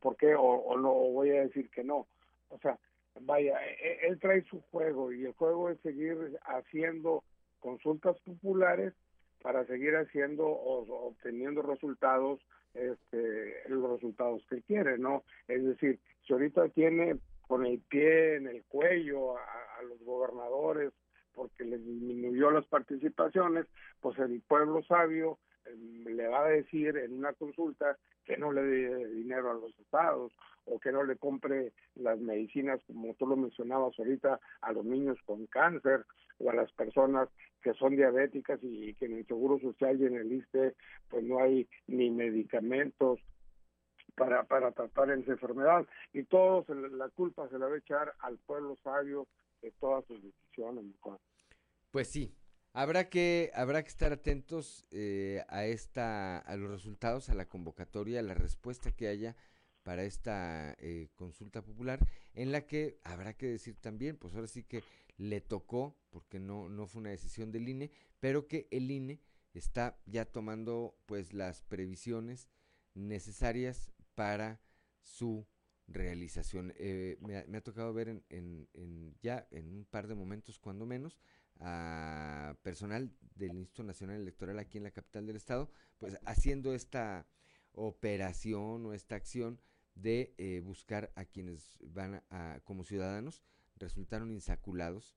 ¿Por 0.00 0.16
qué? 0.16 0.34
O, 0.34 0.76
no 0.78 0.90
o 0.90 1.12
voy 1.12 1.30
a 1.30 1.42
decir 1.42 1.70
que 1.70 1.84
no. 1.84 2.06
O 2.48 2.58
sea, 2.58 2.78
vaya, 3.20 3.58
e- 3.64 4.06
él 4.06 4.18
trae 4.18 4.42
su 4.42 4.60
juego 4.70 5.12
y 5.12 5.24
el 5.24 5.32
juego 5.32 5.70
es 5.70 5.80
seguir 5.80 6.38
haciendo 6.44 7.22
consultas 7.60 8.18
populares 8.20 8.92
para 9.42 9.64
seguir 9.66 9.96
haciendo 9.96 10.46
o 10.46 11.08
obteniendo 11.08 11.62
resultados, 11.62 12.40
este, 12.74 13.68
los 13.68 13.90
resultados 13.90 14.44
que 14.48 14.62
quiere, 14.62 14.98
¿no? 14.98 15.24
Es 15.48 15.64
decir, 15.64 15.98
si 16.26 16.32
ahorita 16.32 16.68
tiene 16.70 17.16
con 17.46 17.66
el 17.66 17.80
pie 17.80 18.36
en 18.36 18.46
el 18.48 18.64
cuello 18.64 19.36
a 19.36 19.82
los 19.88 20.02
gobernadores 20.04 20.92
porque 21.34 21.64
les 21.64 21.84
disminuyó 21.84 22.50
las 22.50 22.66
participaciones, 22.66 23.66
pues 24.00 24.18
el 24.18 24.40
pueblo 24.42 24.82
sabio 24.84 25.38
eh, 25.64 25.76
le 25.76 26.26
va 26.28 26.44
a 26.44 26.48
decir 26.48 26.96
en 26.96 27.12
una 27.12 27.32
consulta 27.32 27.96
que 28.24 28.36
no 28.36 28.52
le 28.52 28.62
dé 28.62 29.06
dinero 29.08 29.50
a 29.50 29.54
los 29.54 29.76
estados 29.80 30.32
o 30.64 30.78
que 30.78 30.92
no 30.92 31.02
le 31.02 31.16
compre 31.16 31.72
las 31.96 32.18
medicinas, 32.20 32.80
como 32.86 33.14
tú 33.14 33.26
lo 33.26 33.36
mencionabas 33.36 33.98
ahorita, 33.98 34.38
a 34.60 34.72
los 34.72 34.84
niños 34.84 35.18
con 35.24 35.46
cáncer 35.46 36.04
o 36.38 36.50
a 36.50 36.54
las 36.54 36.70
personas 36.72 37.28
que 37.62 37.74
son 37.74 37.96
diabéticas 37.96 38.60
y 38.62 38.94
que 38.94 39.06
en 39.06 39.18
el 39.18 39.26
Seguro 39.26 39.58
Social 39.58 40.00
y 40.00 40.06
en 40.06 40.16
el 40.16 40.32
ISTE 40.32 40.74
pues 41.08 41.24
no 41.24 41.40
hay 41.40 41.68
ni 41.88 42.10
medicamentos 42.10 43.18
para, 44.14 44.44
para 44.44 44.72
tratar 44.72 45.10
esa 45.10 45.32
enfermedad. 45.32 45.86
Y 46.12 46.24
todo 46.24 46.64
se 46.64 46.74
le- 46.74 46.90
la 46.90 47.08
culpa 47.08 47.48
se 47.48 47.58
la 47.58 47.66
va 47.66 47.74
a 47.74 47.78
echar 47.78 48.12
al 48.20 48.38
pueblo 48.38 48.76
sabio 48.82 49.26
de 49.62 49.70
todas 49.80 50.04
sus 50.06 50.22
decisiones. 50.22 50.84
Pues 51.90 52.08
sí, 52.08 52.34
Habrá 52.74 53.10
que, 53.10 53.50
habrá 53.54 53.82
que 53.82 53.90
estar 53.90 54.12
atentos 54.12 54.86
eh, 54.92 55.44
a 55.48 55.66
esta, 55.66 56.38
a 56.38 56.56
los 56.56 56.70
resultados, 56.70 57.28
a 57.28 57.34
la 57.34 57.46
convocatoria, 57.46 58.20
a 58.20 58.22
la 58.22 58.32
respuesta 58.32 58.92
que 58.92 59.08
haya 59.08 59.36
para 59.82 60.04
esta 60.04 60.74
eh, 60.78 61.10
consulta 61.14 61.62
popular, 61.62 62.00
en 62.34 62.50
la 62.50 62.66
que 62.66 62.98
habrá 63.04 63.34
que 63.34 63.46
decir 63.46 63.76
también, 63.76 64.16
pues 64.16 64.34
ahora 64.34 64.46
sí 64.46 64.62
que 64.62 64.82
le 65.18 65.42
tocó, 65.42 65.94
porque 66.08 66.40
no, 66.40 66.70
no 66.70 66.86
fue 66.86 67.00
una 67.00 67.10
decisión 67.10 67.52
del 67.52 67.68
INE, 67.68 67.90
pero 68.20 68.48
que 68.48 68.68
el 68.70 68.90
INE 68.90 69.20
está 69.52 69.98
ya 70.06 70.24
tomando 70.24 70.96
pues 71.04 71.34
las 71.34 71.62
previsiones 71.62 72.48
necesarias 72.94 73.90
para 74.14 74.62
su 75.02 75.46
realización. 75.92 76.72
Eh, 76.76 77.18
me, 77.20 77.38
ha, 77.38 77.44
me, 77.46 77.58
ha, 77.58 77.62
tocado 77.62 77.92
ver 77.92 78.08
en, 78.08 78.24
en, 78.28 78.68
en, 78.74 79.14
ya 79.20 79.46
en 79.50 79.72
un 79.72 79.84
par 79.84 80.06
de 80.06 80.14
momentos, 80.14 80.58
cuando 80.58 80.86
menos, 80.86 81.18
a 81.60 82.56
personal 82.62 83.12
del 83.36 83.56
Instituto 83.56 83.84
Nacional 83.84 84.16
Electoral 84.20 84.58
aquí 84.58 84.78
en 84.78 84.84
la 84.84 84.90
capital 84.90 85.26
del 85.26 85.36
estado, 85.36 85.70
pues 85.98 86.18
haciendo 86.24 86.74
esta 86.74 87.26
operación 87.72 88.86
o 88.86 88.92
esta 88.92 89.14
acción 89.14 89.60
de 89.94 90.34
eh, 90.38 90.60
buscar 90.60 91.12
a 91.16 91.24
quienes 91.24 91.78
van 91.82 92.22
a, 92.30 92.60
como 92.64 92.84
ciudadanos, 92.84 93.42
resultaron 93.76 94.30
insaculados 94.30 95.16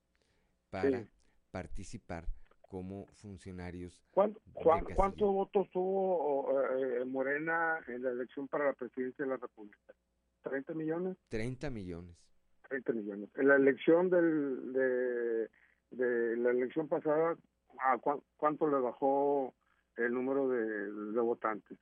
para 0.69 1.03
sí. 1.03 1.10
participar 1.52 2.27
como 2.61 3.06
funcionarios. 3.14 4.03
¿Cuánto, 4.11 4.41
¿Cuántos 4.53 5.31
votos 5.31 5.69
tuvo 5.72 6.61
eh, 6.77 7.06
Morena 7.06 7.80
en 7.88 8.03
la 8.03 8.11
elección 8.11 8.47
para 8.47 8.65
la 8.65 8.73
presidencia 8.73 9.23
de 9.23 9.31
la 9.31 9.38
República? 9.38 9.93
¿30 10.45 10.76
millones? 10.76 11.17
30 11.30 11.69
millones. 11.69 12.15
30 12.69 12.93
millones. 12.93 13.30
En 13.35 13.47
la 13.47 13.55
elección 13.55 14.09
del, 14.09 14.73
de, 14.73 15.49
de 15.91 16.38
la 16.38 16.51
elección 16.51 16.88
pasada, 16.88 17.38
¿a 17.80 17.97
cuánto 18.38 18.67
le 18.67 18.80
bajó 18.80 19.53
el 19.97 20.13
número 20.13 20.49
de, 20.49 20.91
de 21.13 21.22
votantes? 21.22 21.77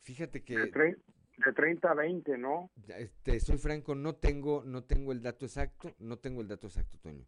Fíjate 0.00 0.42
que... 0.42 0.58
De, 0.58 0.96
de 1.44 1.52
30 1.52 1.90
a 1.90 1.94
20, 1.94 2.38
¿no? 2.38 2.70
Este, 2.88 3.40
soy 3.40 3.58
franco, 3.58 3.94
no 3.94 4.14
tengo, 4.16 4.62
no 4.64 4.84
tengo 4.84 5.12
el 5.12 5.22
dato 5.22 5.46
exacto, 5.46 5.94
no 5.98 6.18
tengo 6.18 6.40
el 6.40 6.48
dato 6.48 6.66
exacto, 6.66 6.98
Toño. 6.98 7.24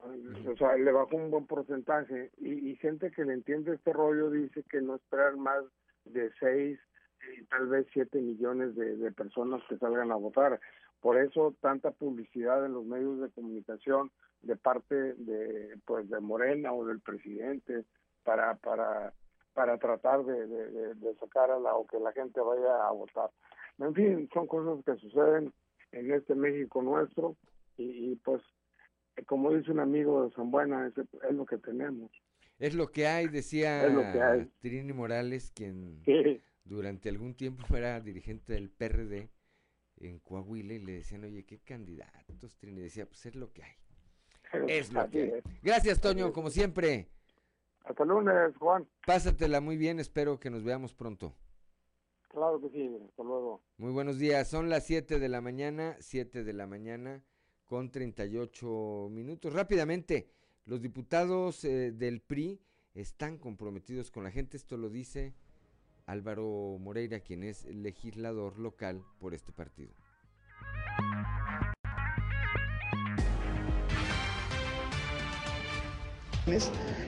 O 0.00 0.56
sea, 0.56 0.76
le 0.76 0.92
bajó 0.92 1.16
un 1.16 1.30
buen 1.30 1.46
porcentaje 1.46 2.30
y, 2.38 2.70
y 2.70 2.76
gente 2.76 3.10
que 3.10 3.24
le 3.24 3.34
entiende 3.34 3.74
este 3.74 3.92
rollo 3.92 4.30
dice 4.30 4.62
que 4.70 4.80
no 4.80 4.94
esperar 4.94 5.36
más 5.36 5.64
de 6.04 6.30
6, 6.38 6.78
y 7.36 7.44
tal 7.44 7.68
vez 7.68 7.86
7 7.92 8.20
millones 8.20 8.74
de, 8.76 8.96
de 8.96 9.12
personas 9.12 9.62
que 9.68 9.78
salgan 9.78 10.12
a 10.12 10.16
votar. 10.16 10.60
Por 11.00 11.16
eso 11.16 11.54
tanta 11.60 11.90
publicidad 11.90 12.64
en 12.64 12.72
los 12.72 12.84
medios 12.84 13.20
de 13.20 13.30
comunicación 13.30 14.10
de 14.42 14.56
parte 14.56 15.14
de 15.14 15.78
pues 15.84 16.08
de 16.08 16.20
Morena 16.20 16.72
o 16.72 16.84
del 16.86 17.00
presidente 17.00 17.84
para 18.24 18.54
para 18.56 19.12
para 19.54 19.78
tratar 19.78 20.24
de, 20.24 20.46
de, 20.46 20.94
de, 20.94 21.14
sacar 21.16 21.50
a 21.50 21.58
la 21.58 21.74
o 21.74 21.84
que 21.84 21.98
la 21.98 22.12
gente 22.12 22.40
vaya 22.40 22.86
a 22.86 22.92
votar. 22.92 23.30
En 23.78 23.92
fin, 23.92 24.28
son 24.32 24.46
cosas 24.46 24.84
que 24.84 24.94
suceden 25.00 25.52
en 25.90 26.12
este 26.12 26.36
México 26.36 26.80
nuestro 26.80 27.36
y, 27.76 28.12
y 28.12 28.16
pues 28.16 28.40
como 29.26 29.52
dice 29.52 29.72
un 29.72 29.80
amigo 29.80 30.24
de 30.24 30.34
San 30.34 30.50
Buena, 30.50 30.86
es, 30.86 30.96
es, 30.98 31.34
lo 31.34 31.44
que 31.44 31.58
tenemos. 31.58 32.10
Es 32.58 32.74
lo 32.74 32.88
que 32.88 33.06
hay, 33.06 33.28
decía 33.28 33.86
es 33.86 33.92
lo 33.92 34.02
que 34.12 34.22
hay. 34.22 34.50
Trini 34.60 34.92
Morales, 34.92 35.52
quien 35.54 36.00
sí. 36.04 36.40
Durante 36.68 37.08
algún 37.08 37.34
tiempo 37.34 37.64
era 37.76 38.00
dirigente 38.00 38.52
del 38.52 38.70
PRD 38.70 39.30
en 39.96 40.20
Coahuila 40.20 40.74
y 40.74 40.78
le 40.78 40.92
decían, 40.92 41.24
oye, 41.24 41.44
¿qué 41.44 41.58
candidatos? 41.58 42.56
Trini 42.56 42.80
decía, 42.80 43.06
pues 43.06 43.26
es 43.26 43.34
lo 43.34 43.52
que 43.52 43.64
hay. 43.64 43.72
Es 44.68 44.92
lo 44.92 45.08
que 45.10 45.34
hay. 45.34 45.42
Gracias, 45.62 46.00
Toño, 46.00 46.32
como 46.32 46.50
siempre. 46.50 47.08
Hasta 47.84 48.04
lunes, 48.04 48.56
Juan. 48.58 48.86
Pásatela 49.04 49.60
muy 49.60 49.76
bien, 49.76 49.98
espero 49.98 50.38
que 50.38 50.50
nos 50.50 50.62
veamos 50.62 50.94
pronto. 50.94 51.34
Claro 52.28 52.60
que 52.60 52.68
sí, 52.70 52.98
hasta 53.08 53.22
luego. 53.22 53.62
Muy 53.78 53.90
buenos 53.92 54.18
días, 54.18 54.48
son 54.48 54.68
las 54.68 54.86
7 54.86 55.18
de 55.18 55.28
la 55.28 55.40
mañana, 55.40 55.96
7 55.98 56.44
de 56.44 56.52
la 56.52 56.66
mañana 56.66 57.22
con 57.64 57.90
38 57.90 59.08
minutos. 59.10 59.52
Rápidamente, 59.52 60.30
los 60.64 60.80
diputados 60.80 61.64
eh, 61.64 61.92
del 61.92 62.20
PRI 62.20 62.60
están 62.94 63.38
comprometidos 63.38 64.10
con 64.10 64.24
la 64.24 64.30
gente, 64.30 64.56
esto 64.56 64.76
lo 64.76 64.88
dice 64.88 65.34
Álvaro 66.08 66.78
Moreira, 66.80 67.20
quien 67.20 67.44
es 67.44 67.66
legislador 67.66 68.58
local 68.58 69.04
por 69.20 69.34
este 69.34 69.52
partido. 69.52 69.92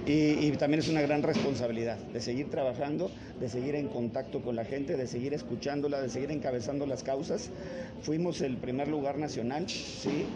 Y, 0.07 0.51
también 0.53 0.81
es 0.81 0.89
una 0.89 1.01
gran 1.01 1.23
responsabilidad 1.23 1.97
de 1.97 2.21
seguir 2.21 2.51
trabajando, 2.51 3.11
de 3.41 3.49
seguir 3.49 3.75
en 3.75 3.89
contacto 3.89 4.43
con 4.43 4.55
la 4.55 4.65
gente, 4.67 4.97
de 4.97 5.07
seguir 5.07 5.33
escuchándola, 5.33 6.03
de 6.03 6.11
seguir 6.11 6.31
encabezando 6.31 6.85
las 6.85 7.03
causas. 7.03 7.51
Fuimos 8.03 8.43
el 8.43 8.59
primer 8.59 8.89
lugar 8.89 9.19
nacional, 9.19 9.69
¿sí? 9.69 10.27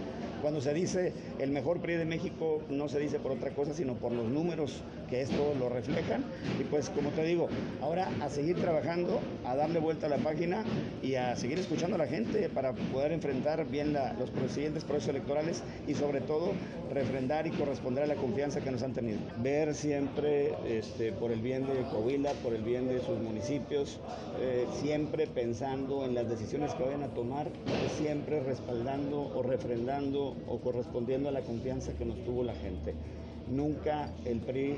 Cuando 0.44 0.60
se 0.60 0.74
dice 0.74 1.14
el 1.38 1.52
mejor 1.52 1.80
PRI 1.80 1.94
de 1.94 2.04
México, 2.04 2.60
no 2.68 2.86
se 2.90 3.00
dice 3.00 3.18
por 3.18 3.32
otra 3.32 3.52
cosa, 3.52 3.72
sino 3.72 3.94
por 3.94 4.12
los 4.12 4.28
números 4.28 4.82
que 5.08 5.22
esto 5.22 5.54
lo 5.58 5.70
reflejan. 5.70 6.22
Y 6.60 6.64
pues, 6.64 6.90
como 6.90 7.08
te 7.12 7.24
digo, 7.24 7.48
ahora 7.80 8.10
a 8.20 8.28
seguir 8.28 8.56
trabajando, 8.56 9.20
a 9.46 9.56
darle 9.56 9.80
vuelta 9.80 10.04
a 10.04 10.10
la 10.10 10.18
página 10.18 10.62
y 11.02 11.14
a 11.14 11.34
seguir 11.34 11.58
escuchando 11.58 11.96
a 11.96 11.98
la 11.98 12.06
gente 12.06 12.50
para 12.50 12.74
poder 12.74 13.12
enfrentar 13.12 13.64
bien 13.66 13.94
los 13.94 14.52
siguientes 14.52 14.84
procesos 14.84 15.08
electorales 15.08 15.62
y 15.88 15.94
sobre 15.94 16.20
todo 16.20 16.52
refrendar 16.92 17.46
y 17.46 17.50
corresponder 17.50 18.04
a 18.04 18.06
la 18.06 18.16
confianza 18.16 18.60
que 18.60 18.70
nos 18.70 18.82
han 18.82 18.92
tenido. 18.92 19.20
Ver 19.38 19.74
siempre 19.74 20.52
este, 20.68 21.12
por 21.12 21.32
el 21.32 21.40
bien 21.40 21.66
de 21.66 21.84
Coahuila, 21.90 22.32
por 22.42 22.52
el 22.52 22.62
bien 22.62 22.86
de 22.86 23.00
sus 23.00 23.18
municipios, 23.18 23.98
eh, 24.42 24.66
siempre 24.82 25.26
pensando 25.26 26.04
en 26.04 26.14
las 26.14 26.28
decisiones 26.28 26.74
que 26.74 26.82
vayan 26.82 27.02
a 27.02 27.08
tomar, 27.08 27.48
siempre 27.96 28.40
respaldando 28.40 29.32
o 29.34 29.42
refrendando 29.42 30.33
o 30.48 30.58
correspondiendo 30.58 31.28
a 31.28 31.32
la 31.32 31.40
confianza 31.40 31.92
que 31.94 32.04
nos 32.04 32.22
tuvo 32.24 32.42
la 32.42 32.54
gente. 32.54 32.94
Nunca 33.48 34.10
el 34.24 34.40
PRI 34.40 34.76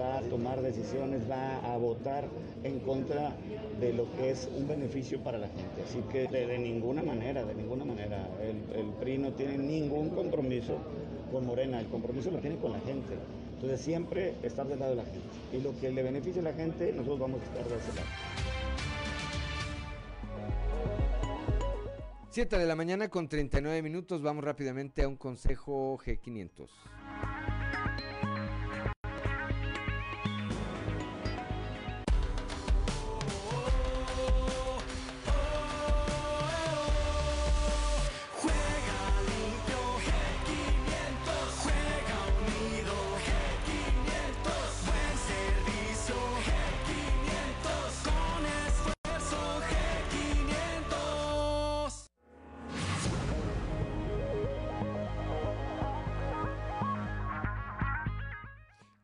va 0.00 0.18
a 0.18 0.22
tomar 0.22 0.60
decisiones, 0.60 1.30
va 1.30 1.58
a 1.58 1.76
votar 1.76 2.28
en 2.64 2.80
contra 2.80 3.32
de 3.80 3.92
lo 3.92 4.10
que 4.12 4.30
es 4.30 4.48
un 4.56 4.66
beneficio 4.68 5.20
para 5.20 5.38
la 5.38 5.48
gente. 5.48 5.82
Así 5.86 6.00
que 6.12 6.26
de, 6.26 6.58
ninguna 6.58 7.02
manera, 7.02 7.44
de 7.44 7.54
ninguna 7.54 7.84
manera, 7.84 8.28
el, 8.42 8.78
el, 8.78 8.86
PRI 8.94 9.18
no 9.18 9.32
tiene 9.32 9.56
ningún 9.56 10.10
compromiso 10.10 10.78
con 11.32 11.46
Morena, 11.46 11.80
el 11.80 11.86
compromiso 11.86 12.30
lo 12.30 12.38
tiene 12.38 12.56
con 12.56 12.72
la 12.72 12.80
gente. 12.80 13.14
Entonces 13.54 13.80
siempre 13.80 14.34
estar 14.42 14.66
del 14.66 14.78
lado 14.78 14.92
de 14.92 14.98
la 14.98 15.04
gente. 15.04 15.28
Y 15.52 15.60
lo 15.60 15.78
que 15.80 15.90
le 15.90 16.02
beneficie 16.02 16.40
a 16.40 16.44
la 16.44 16.52
gente, 16.52 16.92
nosotros 16.92 17.18
vamos 17.18 17.40
a 17.40 17.44
estar 17.44 17.64
de 17.64 17.76
ese 17.76 17.94
lado. 17.94 18.87
7 22.30 22.58
de 22.58 22.66
la 22.66 22.76
mañana 22.76 23.08
con 23.08 23.26
39 23.26 23.80
minutos, 23.82 24.20
vamos 24.20 24.44
rápidamente 24.44 25.02
a 25.02 25.08
un 25.08 25.16
consejo 25.16 25.96
G500. 25.98 26.68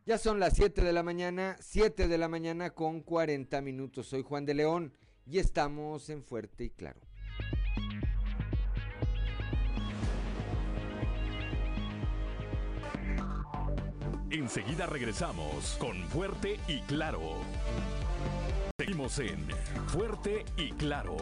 Ya 0.07 0.19
son 0.19 0.39
las 0.39 0.53
7 0.53 0.83
de 0.83 0.93
la 0.93 1.01
mañana, 1.01 1.57
7 1.59 2.07
de 2.07 2.17
la 2.19 2.27
mañana 2.27 2.69
con 2.69 3.01
40 3.01 3.59
minutos. 3.61 4.05
Soy 4.05 4.21
Juan 4.21 4.45
de 4.45 4.53
León 4.53 4.93
y 5.25 5.39
estamos 5.39 6.11
en 6.11 6.23
Fuerte 6.23 6.65
y 6.65 6.69
Claro. 6.69 6.99
Enseguida 14.29 14.85
regresamos 14.85 15.75
con 15.79 15.95
Fuerte 16.09 16.59
y 16.67 16.81
Claro. 16.81 17.37
Seguimos 18.77 19.17
en 19.17 19.39
Fuerte 19.87 20.45
y 20.55 20.69
Claro. 20.73 21.17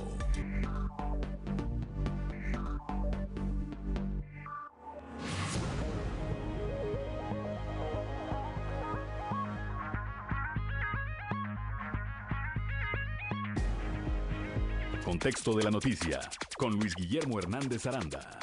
Contexto 15.23 15.53
de 15.53 15.63
la 15.63 15.71
noticia 15.71 16.19
con 16.57 16.73
Luis 16.73 16.93
Guillermo 16.97 17.39
Hernández 17.39 17.85
Aranda. 17.85 18.39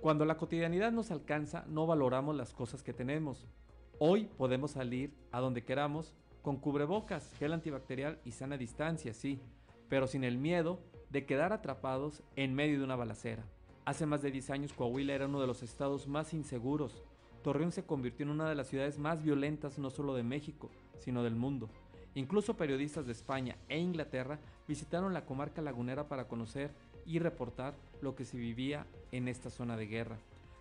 Cuando 0.00 0.24
la 0.24 0.36
cotidianidad 0.36 0.90
nos 0.90 1.12
alcanza, 1.12 1.64
no 1.68 1.86
valoramos 1.86 2.34
las 2.34 2.52
cosas 2.52 2.82
que 2.82 2.92
tenemos. 2.92 3.46
Hoy 4.00 4.24
podemos 4.24 4.72
salir 4.72 5.14
a 5.30 5.38
donde 5.38 5.62
queramos 5.62 6.16
con 6.42 6.56
cubrebocas, 6.56 7.32
gel 7.38 7.52
antibacterial 7.52 8.18
y 8.24 8.32
sana 8.32 8.56
distancia, 8.56 9.14
sí, 9.14 9.40
pero 9.88 10.08
sin 10.08 10.24
el 10.24 10.36
miedo 10.36 10.80
de 11.10 11.26
quedar 11.26 11.52
atrapados 11.52 12.24
en 12.34 12.54
medio 12.54 12.78
de 12.78 12.84
una 12.86 12.96
balacera. 12.96 13.44
Hace 13.84 14.04
más 14.04 14.20
de 14.20 14.32
10 14.32 14.50
años 14.50 14.72
Coahuila 14.72 15.14
era 15.14 15.26
uno 15.26 15.40
de 15.40 15.46
los 15.46 15.62
estados 15.62 16.08
más 16.08 16.34
inseguros. 16.34 17.04
Torreón 17.44 17.70
se 17.70 17.86
convirtió 17.86 18.26
en 18.26 18.30
una 18.30 18.48
de 18.48 18.56
las 18.56 18.66
ciudades 18.66 18.98
más 18.98 19.22
violentas 19.22 19.78
no 19.78 19.90
solo 19.90 20.16
de 20.16 20.24
México, 20.24 20.72
sino 21.00 21.22
del 21.22 21.34
mundo. 21.34 21.68
Incluso 22.14 22.56
periodistas 22.56 23.06
de 23.06 23.12
España 23.12 23.56
e 23.68 23.78
Inglaterra 23.78 24.38
visitaron 24.66 25.14
la 25.14 25.24
comarca 25.24 25.62
lagunera 25.62 26.08
para 26.08 26.26
conocer 26.26 26.70
y 27.06 27.18
reportar 27.18 27.74
lo 28.02 28.14
que 28.14 28.24
se 28.24 28.36
vivía 28.36 28.86
en 29.12 29.28
esta 29.28 29.50
zona 29.50 29.76
de 29.76 29.86
guerra. 29.86 30.18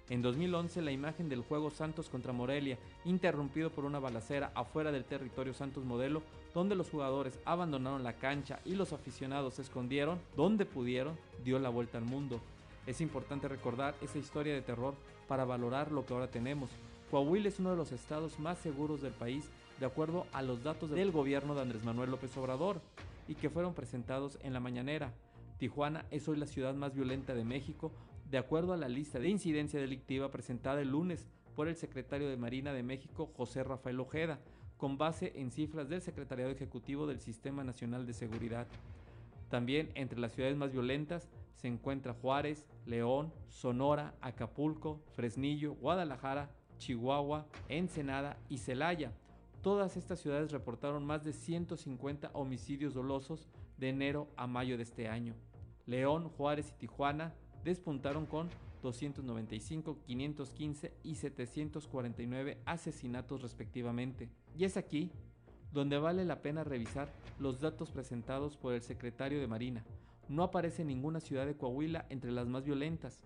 En 0.09 0.22
2011, 0.22 0.81
la 0.81 0.91
imagen 0.91 1.27
del 1.27 1.41
juego 1.41 1.69
Santos 1.69 2.07
contra 2.07 2.31
Morelia, 2.31 2.77
interrumpido 3.03 3.72
por 3.72 3.84
una 3.84 3.99
balacera 3.99 4.51
afuera 4.55 4.93
del 4.93 5.03
territorio 5.03 5.53
Santos 5.53 5.84
Modelo, 5.84 6.23
donde 6.53 6.76
los 6.76 6.89
jugadores 6.89 7.38
abandonaron 7.43 8.03
la 8.03 8.14
cancha 8.14 8.59
y 8.64 8.76
los 8.76 8.93
aficionados 8.93 9.55
se 9.55 9.64
escondieron 9.64 10.19
donde 10.38 10.65
pudieron, 10.65 11.18
dio 11.43 11.59
la 11.59 11.68
vuelta 11.68 11.97
al 11.97 12.05
mundo. 12.05 12.39
Es 12.85 13.01
importante 13.01 13.49
recordar 13.49 13.95
esa 14.01 14.18
historia 14.18 14.53
de 14.53 14.61
terror 14.61 14.93
para 15.27 15.43
valorar 15.43 15.91
lo 15.91 16.05
que 16.05 16.14
ahora 16.14 16.31
tenemos. 16.31 16.69
Coahuila 17.11 17.49
es 17.49 17.59
uno 17.59 17.72
de 17.72 17.77
los 17.77 17.91
estados 17.91 18.39
más 18.39 18.57
seguros 18.59 19.01
del 19.01 19.14
país, 19.14 19.49
de 19.80 19.86
acuerdo 19.86 20.26
a 20.34 20.41
los 20.41 20.64
datos 20.64 20.90
del 20.90 21.12
gobierno 21.12 21.56
de 21.56 21.62
Andrés 21.62 21.84
Manuel 21.84 22.12
López 22.12 22.36
Obrador, 22.38 22.82
y 23.28 23.36
que 23.36 23.49
fueron 23.49 23.74
presentados 23.74 24.40
en 24.41 24.54
la 24.54 24.60
mañanera. 24.60 25.14
Tijuana 25.58 26.06
es 26.12 26.28
hoy 26.28 26.38
la 26.38 26.48
ciudad 26.48 26.74
más 26.74 26.94
violenta 26.94 27.34
de 27.34 27.44
México, 27.44 27.91
de 28.30 28.38
acuerdo 28.38 28.74
a 28.74 28.78
la 28.78 28.90
lista 28.90 29.20
de 29.20 29.30
incidencia 29.30 29.80
delictiva 29.80 30.32
presentada 30.32 30.82
el 30.82 30.91
lunes 30.91 31.28
por 31.56 31.68
el 31.68 31.76
secretario 31.76 32.30
de 32.30 32.38
Marina 32.38 32.74
de 32.74 32.84
México, 32.84 33.32
José 33.36 33.64
Rafael 33.64 33.99
Ojeda, 33.99 34.40
con 34.78 34.98
base 34.98 35.34
en 35.36 35.52
cifras 35.52 35.90
del 35.90 36.02
Secretariado 36.02 36.52
Ejecutivo 36.52 37.08
del 37.08 37.20
Sistema 37.20 37.64
Nacional 37.64 38.06
de 38.06 38.14
Seguridad. 38.14 38.68
También 39.49 39.90
entre 39.95 40.20
las 40.20 40.34
ciudades 40.34 40.58
más 40.58 40.72
violentas 40.72 41.30
se 41.56 41.68
encuentra 41.68 42.14
Juárez, 42.14 42.68
León, 42.86 43.34
Sonora, 43.49 44.14
Acapulco, 44.22 45.02
Fresnillo, 45.16 45.74
Guadalajara, 45.74 46.52
Chihuahua, 46.78 47.48
Ensenada 47.70 48.38
y 48.49 48.60
Celaya. 48.60 49.12
Todas 49.62 49.98
estas 49.98 50.20
ciudades 50.20 50.52
reportaron 50.52 51.06
más 51.06 51.24
de 51.24 51.34
150 51.34 52.32
homicidios 52.34 52.94
dolosos 52.94 53.48
de 53.78 53.90
enero 53.90 54.28
a 54.38 54.48
mayo 54.48 54.78
de 54.78 54.84
este 54.84 55.08
año. 55.08 55.36
León, 55.86 56.30
Juárez 56.30 56.72
y 56.72 56.80
Tijuana 56.80 57.34
despuntaron 57.64 58.26
con 58.26 58.50
295, 58.84 59.98
515 60.06 60.94
y 61.04 61.16
749 61.16 62.58
asesinatos 62.66 63.42
respectivamente. 63.42 64.30
Y 64.58 64.66
es 64.66 64.78
aquí 64.78 65.12
donde 65.72 65.98
vale 65.98 66.24
la 66.26 66.42
pena 66.42 66.64
revisar 66.64 67.12
los 67.40 67.60
datos 67.60 67.92
presentados 67.92 68.58
por 68.58 68.74
el 68.74 68.82
secretario 68.82 69.40
de 69.40 69.48
Marina. 69.48 69.84
No 70.30 70.44
aparece 70.44 70.86
ninguna 70.86 71.20
ciudad 71.20 71.46
de 71.46 71.58
Coahuila 71.58 72.06
entre 72.10 72.32
las 72.32 72.48
más 72.48 72.64
violentas. 72.64 73.24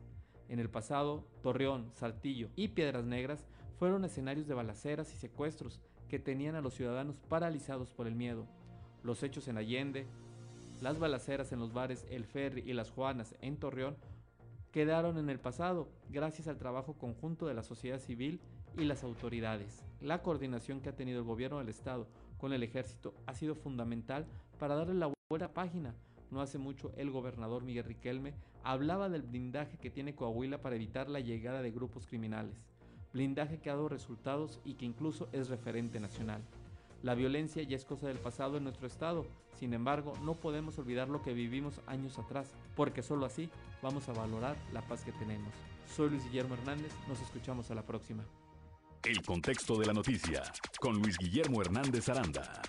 En 0.49 0.60
el 0.60 0.70
pasado, 0.70 1.28
Torreón, 1.41 1.91
Saltillo 1.94 2.49
y 2.56 2.70
Piedras 2.70 3.06
Negras 3.06 3.45
fueron 3.78 4.06
escenarios 4.06 4.48
de 4.48 4.53
balaceras 4.53 5.14
y 5.14 5.18
secuestros 5.18 5.82
que 6.11 6.19
tenían 6.19 6.55
a 6.55 6.61
los 6.61 6.73
ciudadanos 6.73 7.15
paralizados 7.29 7.93
por 7.93 8.05
el 8.05 8.15
miedo. 8.15 8.45
Los 9.01 9.23
hechos 9.23 9.47
en 9.47 9.57
Allende, 9.57 10.07
las 10.81 10.99
balaceras 10.99 11.53
en 11.53 11.59
los 11.61 11.71
bares 11.71 12.05
El 12.09 12.25
Ferry 12.25 12.69
y 12.69 12.73
Las 12.73 12.91
Juanas 12.91 13.33
en 13.39 13.55
Torreón 13.55 13.95
quedaron 14.73 15.17
en 15.17 15.29
el 15.29 15.39
pasado 15.39 15.88
gracias 16.09 16.49
al 16.49 16.57
trabajo 16.57 16.95
conjunto 16.95 17.47
de 17.47 17.53
la 17.53 17.63
sociedad 17.63 17.97
civil 17.97 18.41
y 18.77 18.83
las 18.83 19.05
autoridades. 19.05 19.85
La 20.01 20.21
coordinación 20.21 20.81
que 20.81 20.89
ha 20.89 20.97
tenido 20.97 21.19
el 21.19 21.25
gobierno 21.25 21.59
del 21.59 21.69
estado 21.69 22.09
con 22.38 22.51
el 22.51 22.63
ejército 22.63 23.13
ha 23.25 23.33
sido 23.33 23.55
fundamental 23.55 24.27
para 24.59 24.75
darle 24.75 24.95
la 24.95 25.13
buena 25.29 25.53
página. 25.53 25.95
No 26.29 26.41
hace 26.41 26.57
mucho 26.57 26.91
el 26.97 27.09
gobernador 27.09 27.63
Miguel 27.63 27.85
Riquelme 27.85 28.33
hablaba 28.65 29.07
del 29.07 29.21
blindaje 29.21 29.77
que 29.77 29.89
tiene 29.89 30.13
Coahuila 30.13 30.61
para 30.61 30.75
evitar 30.75 31.09
la 31.09 31.21
llegada 31.21 31.61
de 31.61 31.71
grupos 31.71 32.05
criminales. 32.05 32.65
Blindaje 33.13 33.59
que 33.59 33.69
ha 33.69 33.75
dado 33.75 33.89
resultados 33.89 34.59
y 34.63 34.75
que 34.75 34.85
incluso 34.85 35.27
es 35.31 35.49
referente 35.49 35.99
nacional. 35.99 36.41
La 37.03 37.15
violencia 37.15 37.63
ya 37.63 37.75
es 37.75 37.83
cosa 37.83 38.07
del 38.07 38.19
pasado 38.19 38.57
en 38.57 38.63
nuestro 38.63 38.88
estado, 38.88 39.25
sin 39.59 39.73
embargo 39.73 40.13
no 40.23 40.35
podemos 40.35 40.77
olvidar 40.77 41.09
lo 41.09 41.21
que 41.21 41.33
vivimos 41.33 41.81
años 41.88 42.19
atrás, 42.19 42.51
porque 42.75 43.01
solo 43.01 43.25
así 43.25 43.49
vamos 43.81 44.07
a 44.07 44.13
valorar 44.13 44.55
la 44.71 44.81
paz 44.81 45.03
que 45.03 45.11
tenemos. 45.13 45.53
Soy 45.95 46.09
Luis 46.09 46.23
Guillermo 46.25 46.53
Hernández, 46.53 46.93
nos 47.07 47.19
escuchamos 47.21 47.69
a 47.71 47.75
la 47.75 47.81
próxima. 47.81 48.23
El 49.03 49.21
contexto 49.23 49.77
de 49.79 49.88
la 49.88 49.93
noticia 49.93 50.43
con 50.79 51.01
Luis 51.01 51.17
Guillermo 51.17 51.61
Hernández 51.61 52.07
Aranda. 52.07 52.61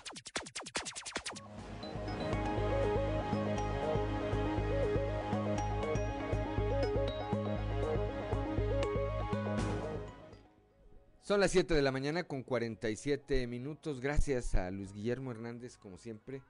Son 11.23 11.39
las 11.39 11.51
7 11.51 11.73
de 11.73 11.81
la 11.81 11.93
mañana 11.93 12.25
con 12.25 12.43
47 12.43 13.47
minutos. 13.47 14.01
Gracias 14.01 14.55
a 14.55 14.69
Luis 14.71 14.91
Guillermo 14.91 15.31
Hernández, 15.31 15.77
como 15.77 15.97
siempre, 15.97 16.41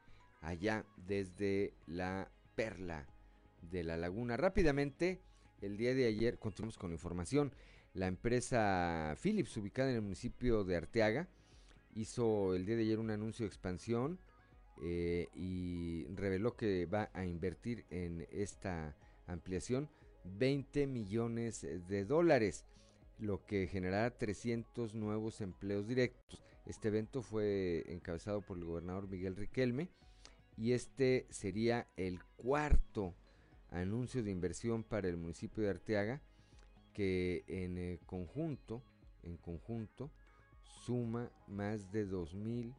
allá 0.42 0.84
desde 0.98 1.76
la 1.86 2.32
Perla 2.56 3.06
de 3.62 3.84
la 3.84 3.98
Laguna. 3.98 4.36
Rápidamente, 4.36 5.22
el 5.62 5.78
día 5.78 5.94
de 5.94 6.08
ayer, 6.08 6.40
continuamos 6.40 6.80
con 6.80 6.92
información. 6.92 7.54
La 7.94 8.08
empresa 8.08 9.16
Philips, 9.22 9.56
ubicada 9.58 9.92
en 9.92 9.98
el 9.98 10.02
municipio 10.02 10.64
de 10.64 10.76
Arteaga, 10.76 11.28
hizo 11.94 12.56
el 12.56 12.66
día 12.66 12.76
de 12.76 12.82
ayer 12.82 12.98
un 12.98 13.12
anuncio 13.12 13.44
de 13.44 13.50
expansión 13.50 14.18
eh, 14.82 15.28
y 15.36 16.08
reveló 16.16 16.56
que 16.56 16.88
va 16.88 17.12
a 17.14 17.26
invertir 17.26 17.86
en 17.92 18.28
esta 18.32 18.96
ampliación 19.28 19.88
20 20.24 20.88
millones 20.88 21.62
de 21.62 22.06
dólares 22.06 22.66
lo 23.20 23.46
que 23.46 23.68
generará 23.68 24.18
300 24.18 24.96
nuevos 24.96 25.42
empleos 25.42 25.88
directos. 25.88 26.44
Este 26.66 26.88
evento 26.88 27.22
fue 27.22 27.84
encabezado 27.88 28.42
por 28.42 28.58
el 28.58 28.66
gobernador 28.66 29.08
Miguel 29.08 29.36
Riquelme 29.36 29.90
y 30.58 30.74
este 30.74 31.28
sería 31.30 31.88
el 31.98 32.24
cuarto 32.38 33.16
anuncio 33.70 34.24
de 34.24 34.32
inversión 34.32 34.84
para 34.84 35.08
el 35.08 35.18
municipio 35.18 35.64
de 35.64 35.70
Arteaga 35.70 36.22
que 36.94 37.44
en 37.48 37.78
eh, 37.78 38.00
conjunto, 38.06 38.84
en 39.24 39.38
conjunto 39.38 40.12
suma 40.86 41.32
más 41.48 41.92
de 41.92 42.08
2.300 42.08 42.74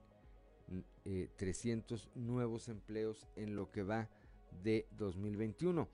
eh, 1.05 2.11
nuevos 2.15 2.69
empleos 2.69 3.27
en 3.37 3.57
lo 3.57 3.71
que 3.71 3.83
va 3.83 4.09
de 4.63 4.87
2021 4.97 5.89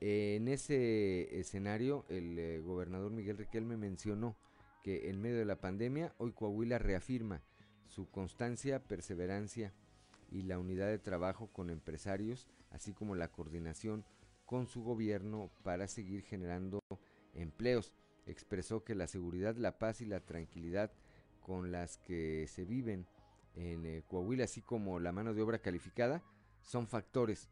en 0.00 0.48
ese 0.48 1.38
escenario, 1.40 2.04
el 2.08 2.38
eh, 2.38 2.60
gobernador 2.60 3.10
Miguel 3.10 3.38
Riquelme 3.38 3.76
mencionó 3.76 4.36
que 4.82 5.08
en 5.10 5.20
medio 5.20 5.38
de 5.38 5.44
la 5.44 5.60
pandemia, 5.60 6.14
hoy 6.18 6.32
Coahuila 6.32 6.78
reafirma 6.78 7.42
su 7.88 8.10
constancia, 8.10 8.82
perseverancia 8.82 9.72
y 10.30 10.42
la 10.42 10.58
unidad 10.58 10.88
de 10.88 10.98
trabajo 10.98 11.48
con 11.52 11.70
empresarios, 11.70 12.46
así 12.70 12.92
como 12.92 13.14
la 13.14 13.28
coordinación 13.28 14.04
con 14.44 14.66
su 14.66 14.82
gobierno 14.82 15.50
para 15.62 15.88
seguir 15.88 16.22
generando 16.22 16.80
empleos. 17.34 17.92
Expresó 18.26 18.84
que 18.84 18.94
la 18.94 19.06
seguridad, 19.06 19.56
la 19.56 19.78
paz 19.78 20.00
y 20.00 20.04
la 20.04 20.20
tranquilidad 20.20 20.92
con 21.40 21.72
las 21.72 21.98
que 21.98 22.46
se 22.48 22.64
viven 22.64 23.06
en 23.54 23.86
eh, 23.86 24.02
Coahuila, 24.06 24.44
así 24.44 24.60
como 24.60 25.00
la 25.00 25.12
mano 25.12 25.32
de 25.32 25.42
obra 25.42 25.58
calificada, 25.58 26.22
son 26.60 26.86
factores 26.86 27.48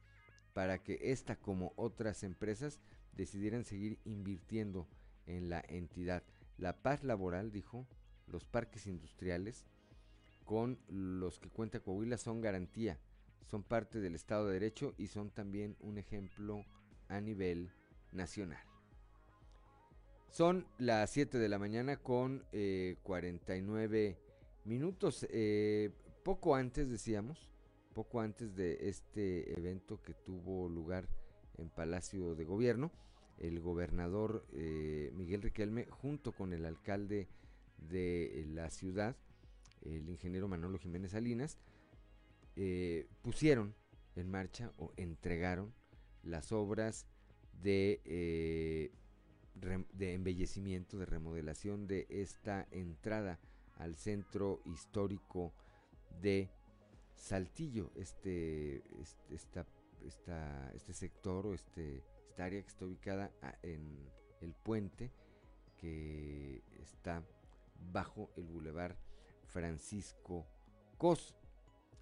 para 0.55 0.83
que 0.83 0.99
esta 1.13 1.37
como 1.37 1.75
otras 1.77 2.23
empresas 2.23 2.81
decidieran 3.13 3.65
seguir 3.65 3.99
invirtiendo 4.05 4.89
en 5.27 5.51
la 5.51 5.63
entidad. 5.69 6.23
La 6.57 6.81
paz 6.81 7.05
laboral, 7.05 7.51
dijo, 7.51 7.87
los 8.27 8.47
parques 8.47 8.87
industriales 8.87 9.67
con 10.45 10.79
los 10.89 11.41
que 11.41 11.51
cuenta 11.51 11.81
Coahuila 11.81 12.17
son 12.17 12.41
garantía, 12.41 12.99
son 13.47 13.63
parte 13.63 14.01
del 14.01 14.15
Estado 14.15 14.47
de 14.47 14.55
Derecho 14.55 14.95
y 14.97 15.09
son 15.09 15.31
también 15.31 15.77
un 15.81 15.99
ejemplo 15.99 16.65
a 17.09 17.21
nivel 17.21 17.71
nacional. 18.13 18.63
Son 20.31 20.67
las 20.79 21.11
7 21.11 21.39
de 21.39 21.49
la 21.49 21.59
mañana 21.59 21.97
con 21.97 22.45
49 23.03 24.07
eh, 24.07 24.19
minutos. 24.65 25.27
Eh, 25.31 25.91
poco 26.25 26.55
antes 26.55 26.91
decíamos 26.91 27.54
poco 27.95 28.21
antes 28.21 28.55
de 28.55 28.89
este 28.89 29.59
evento 29.59 30.03
que 30.03 30.13
tuvo 30.13 30.69
lugar 30.69 31.09
en 31.57 31.71
Palacio 31.71 32.35
de 32.35 32.45
Gobierno, 32.45 32.91
el 33.39 33.61
gobernador 33.61 34.45
eh, 34.53 35.11
Miguel 35.15 35.43
Riquelme, 35.43 35.87
junto 35.87 36.33
con 36.33 36.53
el 36.53 36.67
alcalde 36.67 37.29
de 37.79 38.45
la 38.49 38.71
ciudad, 38.71 39.17
el 39.83 40.09
ingeniero 40.09 40.49
Manolo 40.49 40.79
Jiménez 40.79 41.13
Salinas, 41.13 41.59
eh, 42.57 43.07
pusieron 43.23 43.75
en 44.17 44.31
marcha 44.31 44.73
o 44.79 44.93
entregaron 44.97 45.73
las 46.23 46.53
obras 46.53 47.07
de 47.63 48.01
eh, 48.05 48.93
de 49.93 50.15
embellecimiento, 50.15 50.99
de 50.99 51.07
remodelación 51.07 51.87
de 51.87 52.07
esta 52.11 52.67
entrada 52.73 53.39
al 53.79 53.97
centro 53.97 54.61
histórico 54.67 55.53
de 56.21 56.51
Saltillo, 57.15 57.91
este, 57.97 58.83
este, 59.01 59.35
esta, 59.35 59.67
esta, 60.05 60.73
este 60.75 60.93
sector 60.93 61.47
o 61.47 61.55
este, 61.55 62.03
esta 62.29 62.45
área 62.45 62.61
que 62.63 62.69
está 62.69 62.85
ubicada 62.85 63.31
en 63.63 64.11
el 64.41 64.53
puente 64.53 65.11
que 65.79 66.63
está 66.83 67.23
bajo 67.93 68.31
el 68.37 68.45
bulevar 68.45 68.97
Francisco 69.47 70.47
Cos. 70.99 71.35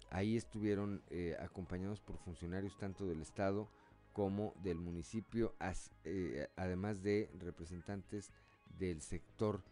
Ahí 0.09 0.37
estuvieron 0.37 1.03
eh, 1.09 1.35
acompañados 1.39 1.99
por 1.99 2.17
funcionarios 2.17 2.77
tanto 2.77 3.05
del 3.05 3.21
Estado 3.21 3.69
como 4.11 4.53
del 4.63 4.77
municipio, 4.77 5.55
eh, 6.03 6.47
además 6.55 7.01
de 7.01 7.31
representantes 7.39 8.31
del 8.77 9.01
sector 9.01 9.63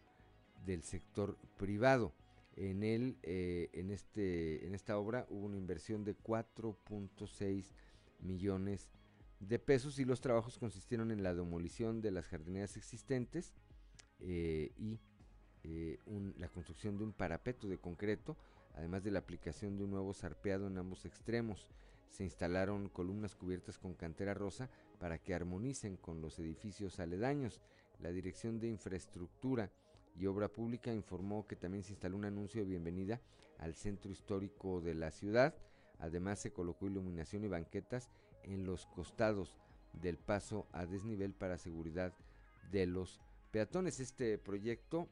del 0.66 0.84
sector 0.84 1.38
privado. 1.58 2.14
En 2.56 2.84
el, 2.84 3.18
eh, 3.24 3.70
en 3.74 3.92
este, 3.92 4.66
en 4.66 4.76
esta 4.76 4.98
obra 4.98 5.26
hubo 5.30 5.46
una 5.46 5.58
inversión 5.58 6.04
de 6.04 6.18
4.6 6.18 7.66
millones 8.20 8.90
de 9.40 9.58
pesos 9.58 10.00
y 10.00 10.06
los 10.06 10.22
trabajos 10.22 10.60
consistieron 10.60 11.12
en 11.12 11.24
la 11.24 11.34
demolición 11.34 12.02
de 12.02 12.12
las 12.12 12.28
jardineras 12.28 12.78
existentes 12.78 13.54
y 14.20 15.00
la 16.38 16.48
construcción 16.50 16.98
de 16.98 17.06
un 17.06 17.14
parapeto 17.14 17.68
de 17.68 17.80
concreto 17.80 18.38
además 18.76 19.04
de 19.04 19.12
la 19.12 19.20
aplicación 19.20 19.78
de 19.78 19.84
un 19.84 19.92
nuevo 19.92 20.14
zarpeado 20.14 20.68
en 20.68 20.78
ambos 20.78 21.06
extremos. 21.06 21.68
Se 22.10 22.24
instalaron 22.24 22.90
columnas 22.90 23.36
cubiertas 23.36 23.78
con 23.78 23.94
cantera 23.94 24.34
rosa 24.34 24.70
para 25.00 25.18
que 25.18 25.34
armonicen 25.34 25.98
con 25.98 26.22
los 26.22 26.40
edificios 26.40 27.00
aledaños. 27.00 27.62
La 28.00 28.12
Dirección 28.12 28.60
de 28.60 28.68
Infraestructura 28.68 29.72
y 30.16 30.26
Obra 30.26 30.48
Pública 30.48 30.94
informó 30.94 31.48
que 31.48 31.56
también 31.56 31.84
se 31.84 31.92
instaló 31.92 32.18
un 32.18 32.26
anuncio 32.26 32.62
de 32.62 32.68
bienvenida 32.68 33.22
al 33.58 33.76
centro 33.76 34.12
histórico 34.12 34.82
de 34.82 34.94
la 34.94 35.12
ciudad. 35.12 35.56
Además 36.00 36.40
se 36.40 36.52
colocó 36.52 36.88
iluminación 36.88 37.44
y 37.44 37.48
banquetas 37.48 38.10
en 38.44 38.66
los 38.66 38.86
costados 38.88 39.56
del 39.94 40.18
paso 40.18 40.68
a 40.72 40.86
desnivel 40.86 41.34
para 41.34 41.58
seguridad 41.58 42.14
de 42.72 42.88
los 42.88 43.22
peatones. 43.52 44.00
Este 44.00 44.38
proyecto 44.38 45.08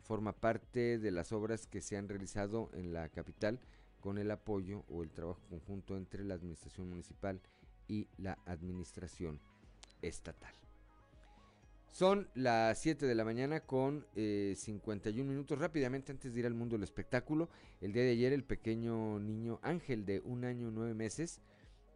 forma 0.00 0.32
parte 0.32 0.98
de 0.98 1.10
las 1.10 1.32
obras 1.32 1.66
que 1.66 1.80
se 1.80 1.96
han 1.96 2.08
realizado 2.08 2.70
en 2.74 2.92
la 2.92 3.08
capital 3.08 3.60
con 4.00 4.18
el 4.18 4.30
apoyo 4.30 4.84
o 4.88 5.02
el 5.02 5.10
trabajo 5.10 5.40
conjunto 5.48 5.96
entre 5.96 6.24
la 6.24 6.34
administración 6.34 6.90
municipal 6.90 7.40
y 7.88 8.08
la 8.18 8.38
administración 8.44 9.40
estatal. 10.02 10.63
Son 11.94 12.28
las 12.34 12.80
7 12.80 13.06
de 13.06 13.14
la 13.14 13.24
mañana 13.24 13.60
con 13.60 14.04
51 14.16 15.06
eh, 15.06 15.24
minutos. 15.24 15.56
Rápidamente, 15.56 16.10
antes 16.10 16.34
de 16.34 16.40
ir 16.40 16.46
al 16.46 16.52
mundo 16.52 16.74
del 16.74 16.82
espectáculo, 16.82 17.48
el 17.80 17.92
día 17.92 18.02
de 18.02 18.10
ayer 18.10 18.32
el 18.32 18.42
pequeño 18.42 19.20
niño 19.20 19.60
Ángel 19.62 20.04
de 20.04 20.18
un 20.24 20.44
año 20.44 20.72
nueve 20.72 20.92
meses 20.94 21.40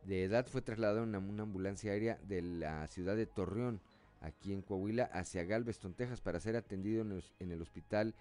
de 0.05 0.23
edad 0.23 0.47
fue 0.47 0.63
trasladado 0.63 1.03
en 1.03 1.17
una 1.17 1.43
ambulancia 1.43 1.91
aérea 1.91 2.17
de 2.23 2.43
la 2.43 2.87
ciudad 2.87 3.17
de 3.17 3.27
Torreón 3.27 3.81
aquí 4.21 4.53
en 4.53 4.63
Coahuila 4.63 5.03
hacia 5.03 5.43
Galveston, 5.43 5.95
Texas, 5.95 6.21
para 6.21 6.39
ser 6.39 6.55
atendido 6.55 7.03
en 7.03 7.51
el, 7.51 7.61
hospital 7.61 8.15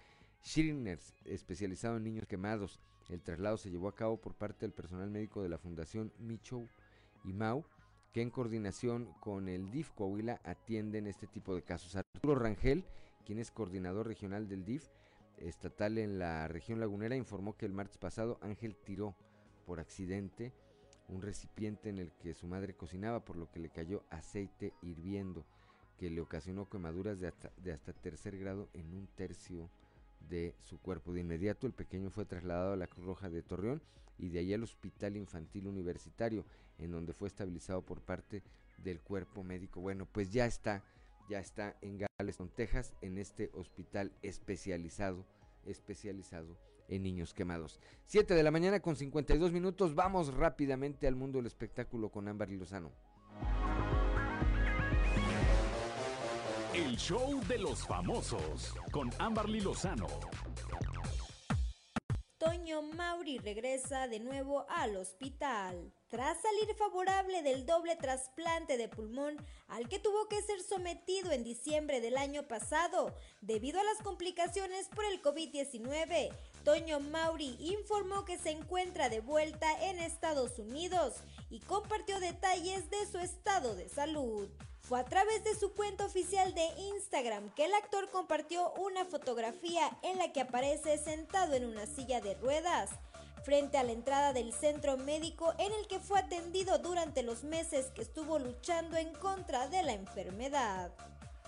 Schirners, 0.44 1.14
especializado 1.26 1.98
en 1.98 2.02
niños 2.02 2.26
quemados. 2.26 2.80
El 3.08 3.22
traslado 3.22 3.56
se 3.56 3.70
llevó 3.70 3.86
a 3.86 3.94
cabo 3.94 4.20
por 4.20 4.34
parte 4.34 4.66
del 4.66 4.72
personal 4.72 5.10
médico 5.10 5.44
de 5.44 5.48
la 5.48 5.58
Fundación 5.58 6.12
Micho 6.18 6.66
y 7.22 7.32
Mau, 7.32 7.64
que 8.12 8.22
en 8.22 8.30
coordinación 8.30 9.12
con 9.20 9.48
el 9.48 9.70
DIF 9.70 9.90
Coahuila 9.90 10.40
atienden 10.44 11.06
este 11.06 11.26
tipo 11.26 11.54
de 11.54 11.62
casos. 11.62 11.96
Arturo 11.96 12.34
Rangel, 12.34 12.84
quien 13.24 13.38
es 13.38 13.50
coordinador 13.50 14.06
regional 14.06 14.48
del 14.48 14.64
DIF 14.64 14.88
estatal 15.36 15.98
en 15.98 16.18
la 16.18 16.48
región 16.48 16.80
lagunera, 16.80 17.16
informó 17.16 17.56
que 17.56 17.66
el 17.66 17.72
martes 17.72 17.98
pasado 17.98 18.38
Ángel 18.40 18.76
tiró 18.76 19.14
por 19.66 19.80
accidente 19.80 20.52
un 21.08 21.22
recipiente 21.22 21.88
en 21.88 21.98
el 21.98 22.12
que 22.12 22.34
su 22.34 22.46
madre 22.46 22.74
cocinaba, 22.74 23.24
por 23.24 23.36
lo 23.36 23.50
que 23.50 23.60
le 23.60 23.70
cayó 23.70 24.02
aceite 24.10 24.74
hirviendo 24.82 25.44
que 25.98 26.08
le 26.08 26.20
ocasionó 26.20 26.68
quemaduras 26.68 27.18
de 27.18 27.26
hasta, 27.26 27.92
tercer 27.92 28.38
grado 28.38 28.68
en 28.72 28.94
un 28.94 29.08
tercio 29.08 29.68
de 30.30 30.54
su 30.60 30.78
cuerpo. 30.78 31.12
De 31.12 31.20
inmediato 31.20 31.66
el 31.66 31.72
pequeño 31.72 32.10
fue 32.10 32.24
trasladado 32.24 32.72
a 32.72 32.76
la 32.76 32.86
Cruz 32.86 33.04
Roja 33.04 33.28
de 33.28 33.42
Torreón 33.42 33.82
y 34.16 34.28
de 34.30 34.38
allí 34.38 34.54
al 34.54 34.62
Hospital 34.62 35.16
Infantil 35.16 35.66
Universitario, 35.66 36.44
en 36.78 36.90
donde 36.90 37.12
fue 37.12 37.28
estabilizado 37.28 37.82
por 37.82 38.00
parte 38.00 38.42
del 38.78 39.00
cuerpo 39.00 39.42
médico. 39.42 39.80
Bueno, 39.80 40.06
pues 40.10 40.32
ya 40.32 40.46
está, 40.46 40.84
ya 41.28 41.40
está 41.40 41.76
en 41.82 42.06
Galveston, 42.18 42.50
Texas, 42.50 42.94
en 43.00 43.18
este 43.18 43.50
hospital 43.54 44.12
especializado, 44.22 45.26
especializado 45.64 46.56
en 46.88 47.02
niños 47.02 47.34
quemados. 47.34 47.80
7 48.06 48.34
de 48.34 48.42
la 48.42 48.50
mañana 48.50 48.80
con 48.80 48.96
52 48.96 49.52
minutos, 49.52 49.94
vamos 49.94 50.32
rápidamente 50.34 51.06
al 51.06 51.16
mundo 51.16 51.38
del 51.38 51.46
espectáculo 51.46 52.10
con 52.10 52.28
Ámbar 52.28 52.50
Lozano. 52.50 52.92
El 56.74 56.96
show 56.96 57.40
de 57.48 57.58
los 57.58 57.84
famosos 57.84 58.72
con 58.92 59.10
Amberly 59.18 59.60
Lozano. 59.60 60.06
Toño 62.48 62.80
Mauri 62.80 63.36
regresa 63.36 64.08
de 64.08 64.20
nuevo 64.20 64.64
al 64.70 64.96
hospital. 64.96 65.92
Tras 66.08 66.40
salir 66.40 66.74
favorable 66.76 67.42
del 67.42 67.66
doble 67.66 67.94
trasplante 67.96 68.78
de 68.78 68.88
pulmón 68.88 69.36
al 69.66 69.86
que 69.86 69.98
tuvo 69.98 70.28
que 70.28 70.40
ser 70.40 70.62
sometido 70.62 71.30
en 71.30 71.44
diciembre 71.44 72.00
del 72.00 72.16
año 72.16 72.48
pasado 72.48 73.14
debido 73.42 73.78
a 73.78 73.84
las 73.84 73.98
complicaciones 73.98 74.88
por 74.88 75.04
el 75.04 75.20
COVID-19, 75.20 76.34
Toño 76.64 77.00
Mauri 77.00 77.54
informó 77.60 78.24
que 78.24 78.38
se 78.38 78.48
encuentra 78.52 79.10
de 79.10 79.20
vuelta 79.20 79.66
en 79.86 79.98
Estados 79.98 80.58
Unidos 80.58 81.16
y 81.50 81.60
compartió 81.60 82.18
detalles 82.18 82.88
de 82.88 83.04
su 83.12 83.18
estado 83.18 83.74
de 83.74 83.90
salud. 83.90 84.48
Fue 84.88 84.98
a 84.98 85.04
través 85.04 85.44
de 85.44 85.54
su 85.54 85.74
cuenta 85.74 86.06
oficial 86.06 86.54
de 86.54 86.66
Instagram 86.94 87.50
que 87.50 87.66
el 87.66 87.74
actor 87.74 88.08
compartió 88.08 88.72
una 88.72 89.04
fotografía 89.04 89.90
en 90.02 90.16
la 90.16 90.32
que 90.32 90.40
aparece 90.40 90.96
sentado 90.96 91.52
en 91.52 91.66
una 91.66 91.84
silla 91.84 92.22
de 92.22 92.34
ruedas 92.36 92.88
frente 93.44 93.76
a 93.76 93.82
la 93.82 93.92
entrada 93.92 94.32
del 94.32 94.50
centro 94.54 94.96
médico 94.96 95.52
en 95.58 95.74
el 95.74 95.86
que 95.88 95.98
fue 95.98 96.18
atendido 96.18 96.78
durante 96.78 97.22
los 97.22 97.44
meses 97.44 97.90
que 97.94 98.00
estuvo 98.00 98.38
luchando 98.38 98.96
en 98.96 99.12
contra 99.12 99.68
de 99.68 99.82
la 99.82 99.92
enfermedad. 99.92 100.90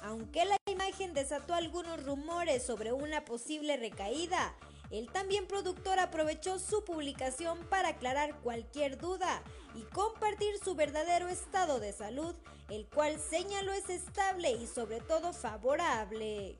Aunque 0.03 0.45
la 0.45 0.59
imagen 0.71 1.15
desató 1.15 1.55
algunos 1.55 2.05
rumores 2.05 2.62
sobre 2.62 2.93
una 2.93 3.25
posible 3.25 3.79
recaída, 3.79 4.55
el 4.91 5.11
también 5.11 5.47
productor 5.47 5.99
aprovechó 5.99 6.59
su 6.59 6.85
publicación 6.85 7.59
para 7.69 7.91
aclarar 7.91 8.41
cualquier 8.41 8.99
duda 8.99 9.43
y 9.75 9.83
compartir 9.83 10.59
su 10.62 10.75
verdadero 10.75 11.29
estado 11.29 11.79
de 11.79 11.93
salud, 11.93 12.35
el 12.69 12.87
cual 12.87 13.19
señaló 13.21 13.73
es 13.73 13.89
estable 13.89 14.51
y 14.51 14.67
sobre 14.67 15.01
todo 15.01 15.33
favorable. 15.33 16.59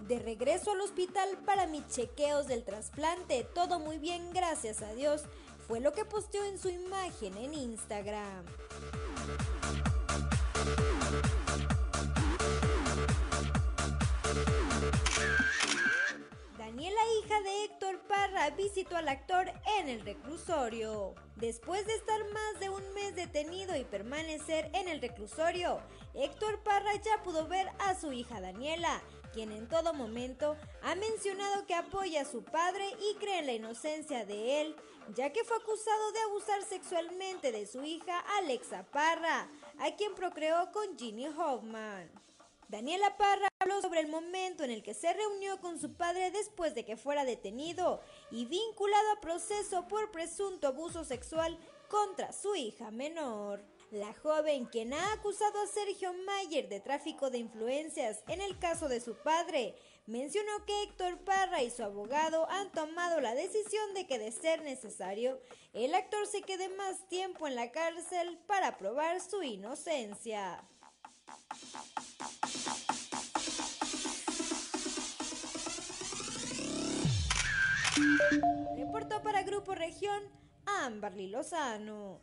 De 0.00 0.18
regreso 0.18 0.72
al 0.72 0.80
hospital 0.80 1.38
para 1.44 1.66
mis 1.66 1.86
chequeos 1.88 2.46
del 2.46 2.64
trasplante, 2.64 3.46
todo 3.54 3.78
muy 3.78 3.98
bien, 3.98 4.32
gracias 4.32 4.82
a 4.82 4.92
Dios, 4.94 5.24
fue 5.66 5.80
lo 5.80 5.92
que 5.92 6.04
posteó 6.04 6.44
en 6.44 6.58
su 6.58 6.68
imagen 6.68 7.36
en 7.36 7.54
Instagram. 7.54 8.44
Hija 17.26 17.40
de 17.42 17.64
Héctor 17.64 17.98
Parra, 18.02 18.50
visitó 18.50 18.96
al 18.96 19.08
actor 19.08 19.50
en 19.80 19.88
el 19.88 20.00
reclusorio. 20.02 21.16
Después 21.34 21.84
de 21.84 21.94
estar 21.94 22.20
más 22.32 22.60
de 22.60 22.70
un 22.70 22.94
mes 22.94 23.16
detenido 23.16 23.74
y 23.76 23.84
permanecer 23.84 24.70
en 24.74 24.86
el 24.86 25.00
reclusorio, 25.00 25.80
Héctor 26.14 26.62
Parra 26.62 26.94
ya 26.94 27.24
pudo 27.24 27.48
ver 27.48 27.68
a 27.80 27.98
su 27.98 28.12
hija 28.12 28.40
Daniela, 28.40 29.02
quien 29.32 29.50
en 29.50 29.68
todo 29.68 29.92
momento 29.92 30.56
ha 30.84 30.94
mencionado 30.94 31.66
que 31.66 31.74
apoya 31.74 32.22
a 32.22 32.30
su 32.30 32.44
padre 32.44 32.84
y 33.00 33.16
cree 33.16 33.40
en 33.40 33.46
la 33.46 33.54
inocencia 33.54 34.24
de 34.24 34.60
él, 34.60 34.76
ya 35.16 35.32
que 35.32 35.42
fue 35.42 35.56
acusado 35.56 36.12
de 36.12 36.20
abusar 36.20 36.62
sexualmente 36.62 37.50
de 37.50 37.66
su 37.66 37.82
hija 37.82 38.20
Alexa 38.38 38.84
Parra, 38.92 39.48
a 39.80 39.96
quien 39.96 40.14
procreó 40.14 40.70
con 40.70 40.96
Ginny 40.96 41.26
Hoffman. 41.26 42.08
Daniela 42.68 43.16
Parra 43.16 43.48
sobre 43.66 44.00
el 44.00 44.06
momento 44.06 44.64
en 44.64 44.70
el 44.70 44.82
que 44.82 44.94
se 44.94 45.12
reunió 45.12 45.60
con 45.60 45.78
su 45.80 45.92
padre 45.94 46.30
después 46.30 46.74
de 46.74 46.84
que 46.84 46.96
fuera 46.96 47.24
detenido 47.24 48.00
y 48.30 48.46
vinculado 48.46 49.10
a 49.12 49.20
proceso 49.20 49.86
por 49.88 50.10
presunto 50.12 50.68
abuso 50.68 51.04
sexual 51.04 51.58
contra 51.88 52.32
su 52.32 52.54
hija 52.54 52.90
menor. 52.90 53.64
La 53.90 54.14
joven, 54.14 54.66
quien 54.66 54.92
ha 54.92 55.12
acusado 55.12 55.60
a 55.60 55.66
Sergio 55.66 56.12
Mayer 56.12 56.68
de 56.68 56.80
tráfico 56.80 57.30
de 57.30 57.38
influencias 57.38 58.22
en 58.28 58.40
el 58.40 58.58
caso 58.58 58.88
de 58.88 59.00
su 59.00 59.14
padre, 59.16 59.76
mencionó 60.06 60.64
que 60.64 60.82
Héctor 60.84 61.18
Parra 61.24 61.62
y 61.62 61.70
su 61.70 61.82
abogado 61.82 62.48
han 62.50 62.70
tomado 62.72 63.20
la 63.20 63.34
decisión 63.34 63.94
de 63.94 64.06
que, 64.06 64.18
de 64.18 64.32
ser 64.32 64.62
necesario, 64.62 65.40
el 65.72 65.94
actor 65.94 66.26
se 66.26 66.42
quede 66.42 66.68
más 66.70 67.08
tiempo 67.08 67.46
en 67.46 67.54
la 67.54 67.70
cárcel 67.70 68.38
para 68.46 68.78
probar 68.78 69.20
su 69.20 69.42
inocencia. 69.42 70.64
Reportó 78.76 79.22
para 79.22 79.42
Grupo 79.42 79.74
Región 79.74 80.22
Amberly 80.84 81.28
Lozano. 81.28 82.20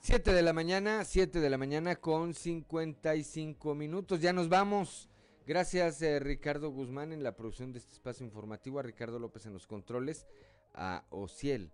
7 0.00 0.32
de 0.32 0.42
la 0.42 0.52
mañana, 0.52 1.04
7 1.04 1.40
de 1.40 1.50
la 1.50 1.58
mañana 1.58 1.96
con 1.96 2.32
55 2.32 3.74
minutos. 3.74 4.20
Ya 4.20 4.32
nos 4.32 4.48
vamos. 4.48 5.08
Gracias 5.46 6.00
eh, 6.02 6.20
Ricardo 6.20 6.70
Guzmán 6.70 7.12
en 7.12 7.24
la 7.24 7.34
producción 7.34 7.72
de 7.72 7.80
este 7.80 7.92
espacio 7.92 8.24
informativo, 8.24 8.78
a 8.78 8.82
Ricardo 8.82 9.18
López 9.18 9.46
en 9.46 9.52
los 9.52 9.66
controles, 9.66 10.26
a 10.74 11.04
Ociel 11.10 11.72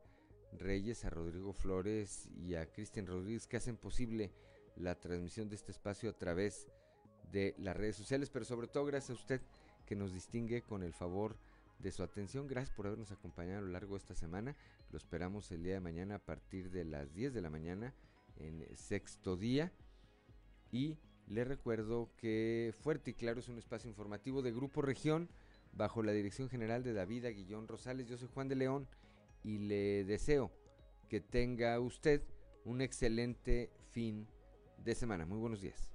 Reyes, 0.52 1.05
a 1.05 1.10
Rodrigo 1.10 1.52
Flores 1.52 2.28
y 2.35 2.55
a 2.55 2.70
Cristian 2.73 3.06
Rodríguez 3.06 3.47
que 3.47 3.59
hacen 3.59 3.77
posible 3.77 4.32
la 4.77 4.98
transmisión 4.98 5.48
de 5.51 5.56
este 5.56 5.73
espacio 5.73 6.09
a 6.10 6.19
través 6.19 6.69
de 7.31 7.55
las 7.59 7.77
redes 7.77 7.97
sociales, 7.97 8.31
pero 8.31 8.44
sobre 8.44 8.69
todo 8.69 8.85
gracias 8.86 9.10
a 9.10 9.20
usted 9.20 9.43
que 9.86 9.97
nos 9.97 10.12
distingue 10.12 10.62
con 10.62 10.82
el 10.82 10.93
favor 10.94 11.36
de 11.83 11.93
su 11.93 12.03
atención. 12.03 12.47
Gracias 12.47 12.75
por 12.75 12.87
habernos 12.87 13.11
acompañado 13.11 13.59
a 13.59 13.63
lo 13.63 13.69
largo 13.69 13.95
de 13.95 13.99
esta 13.99 14.15
semana. 14.15 14.57
Lo 14.91 14.97
esperamos 14.97 15.51
el 15.51 15.63
día 15.63 15.75
de 15.75 15.81
mañana 15.81 16.17
a 16.17 16.19
partir 16.19 16.71
de 16.71 16.85
las 16.85 17.13
10 17.13 17.35
de 17.35 17.43
la 17.43 17.51
mañana 17.51 17.95
en 18.37 18.65
sexto 18.77 19.37
día. 19.37 19.73
Y 20.71 20.97
le 21.27 21.45
recuerdo 21.45 22.11
que 22.17 22.75
Fuerte 22.81 23.11
y 23.11 23.15
Claro 23.15 23.41
es 23.41 23.49
un 23.49 23.59
espacio 23.59 23.91
informativo 23.91 24.43
de 24.43 24.53
Grupo 24.53 24.81
Región 24.81 25.29
bajo 25.73 26.03
la 26.03 26.13
dirección 26.13 26.49
general 26.49 26.83
de 26.83 26.93
David 26.93 27.27
Aguillón 27.27 27.69
Rosales. 27.69 28.09
Yo 28.09 28.17
soy 28.17 28.29
Juan 28.33 28.49
de 28.49 28.57
León 28.57 28.89
y 29.43 29.59
le 29.59 30.05
deseo 30.05 30.53
que 31.09 31.21
tenga 31.21 31.79
usted 31.81 32.23
un 32.65 32.81
excelente 32.81 33.71
fin 33.91 34.27
de 34.79 34.95
semana. 34.95 35.27
Muy 35.27 35.39
buenos 35.39 35.61
días. 35.61 35.91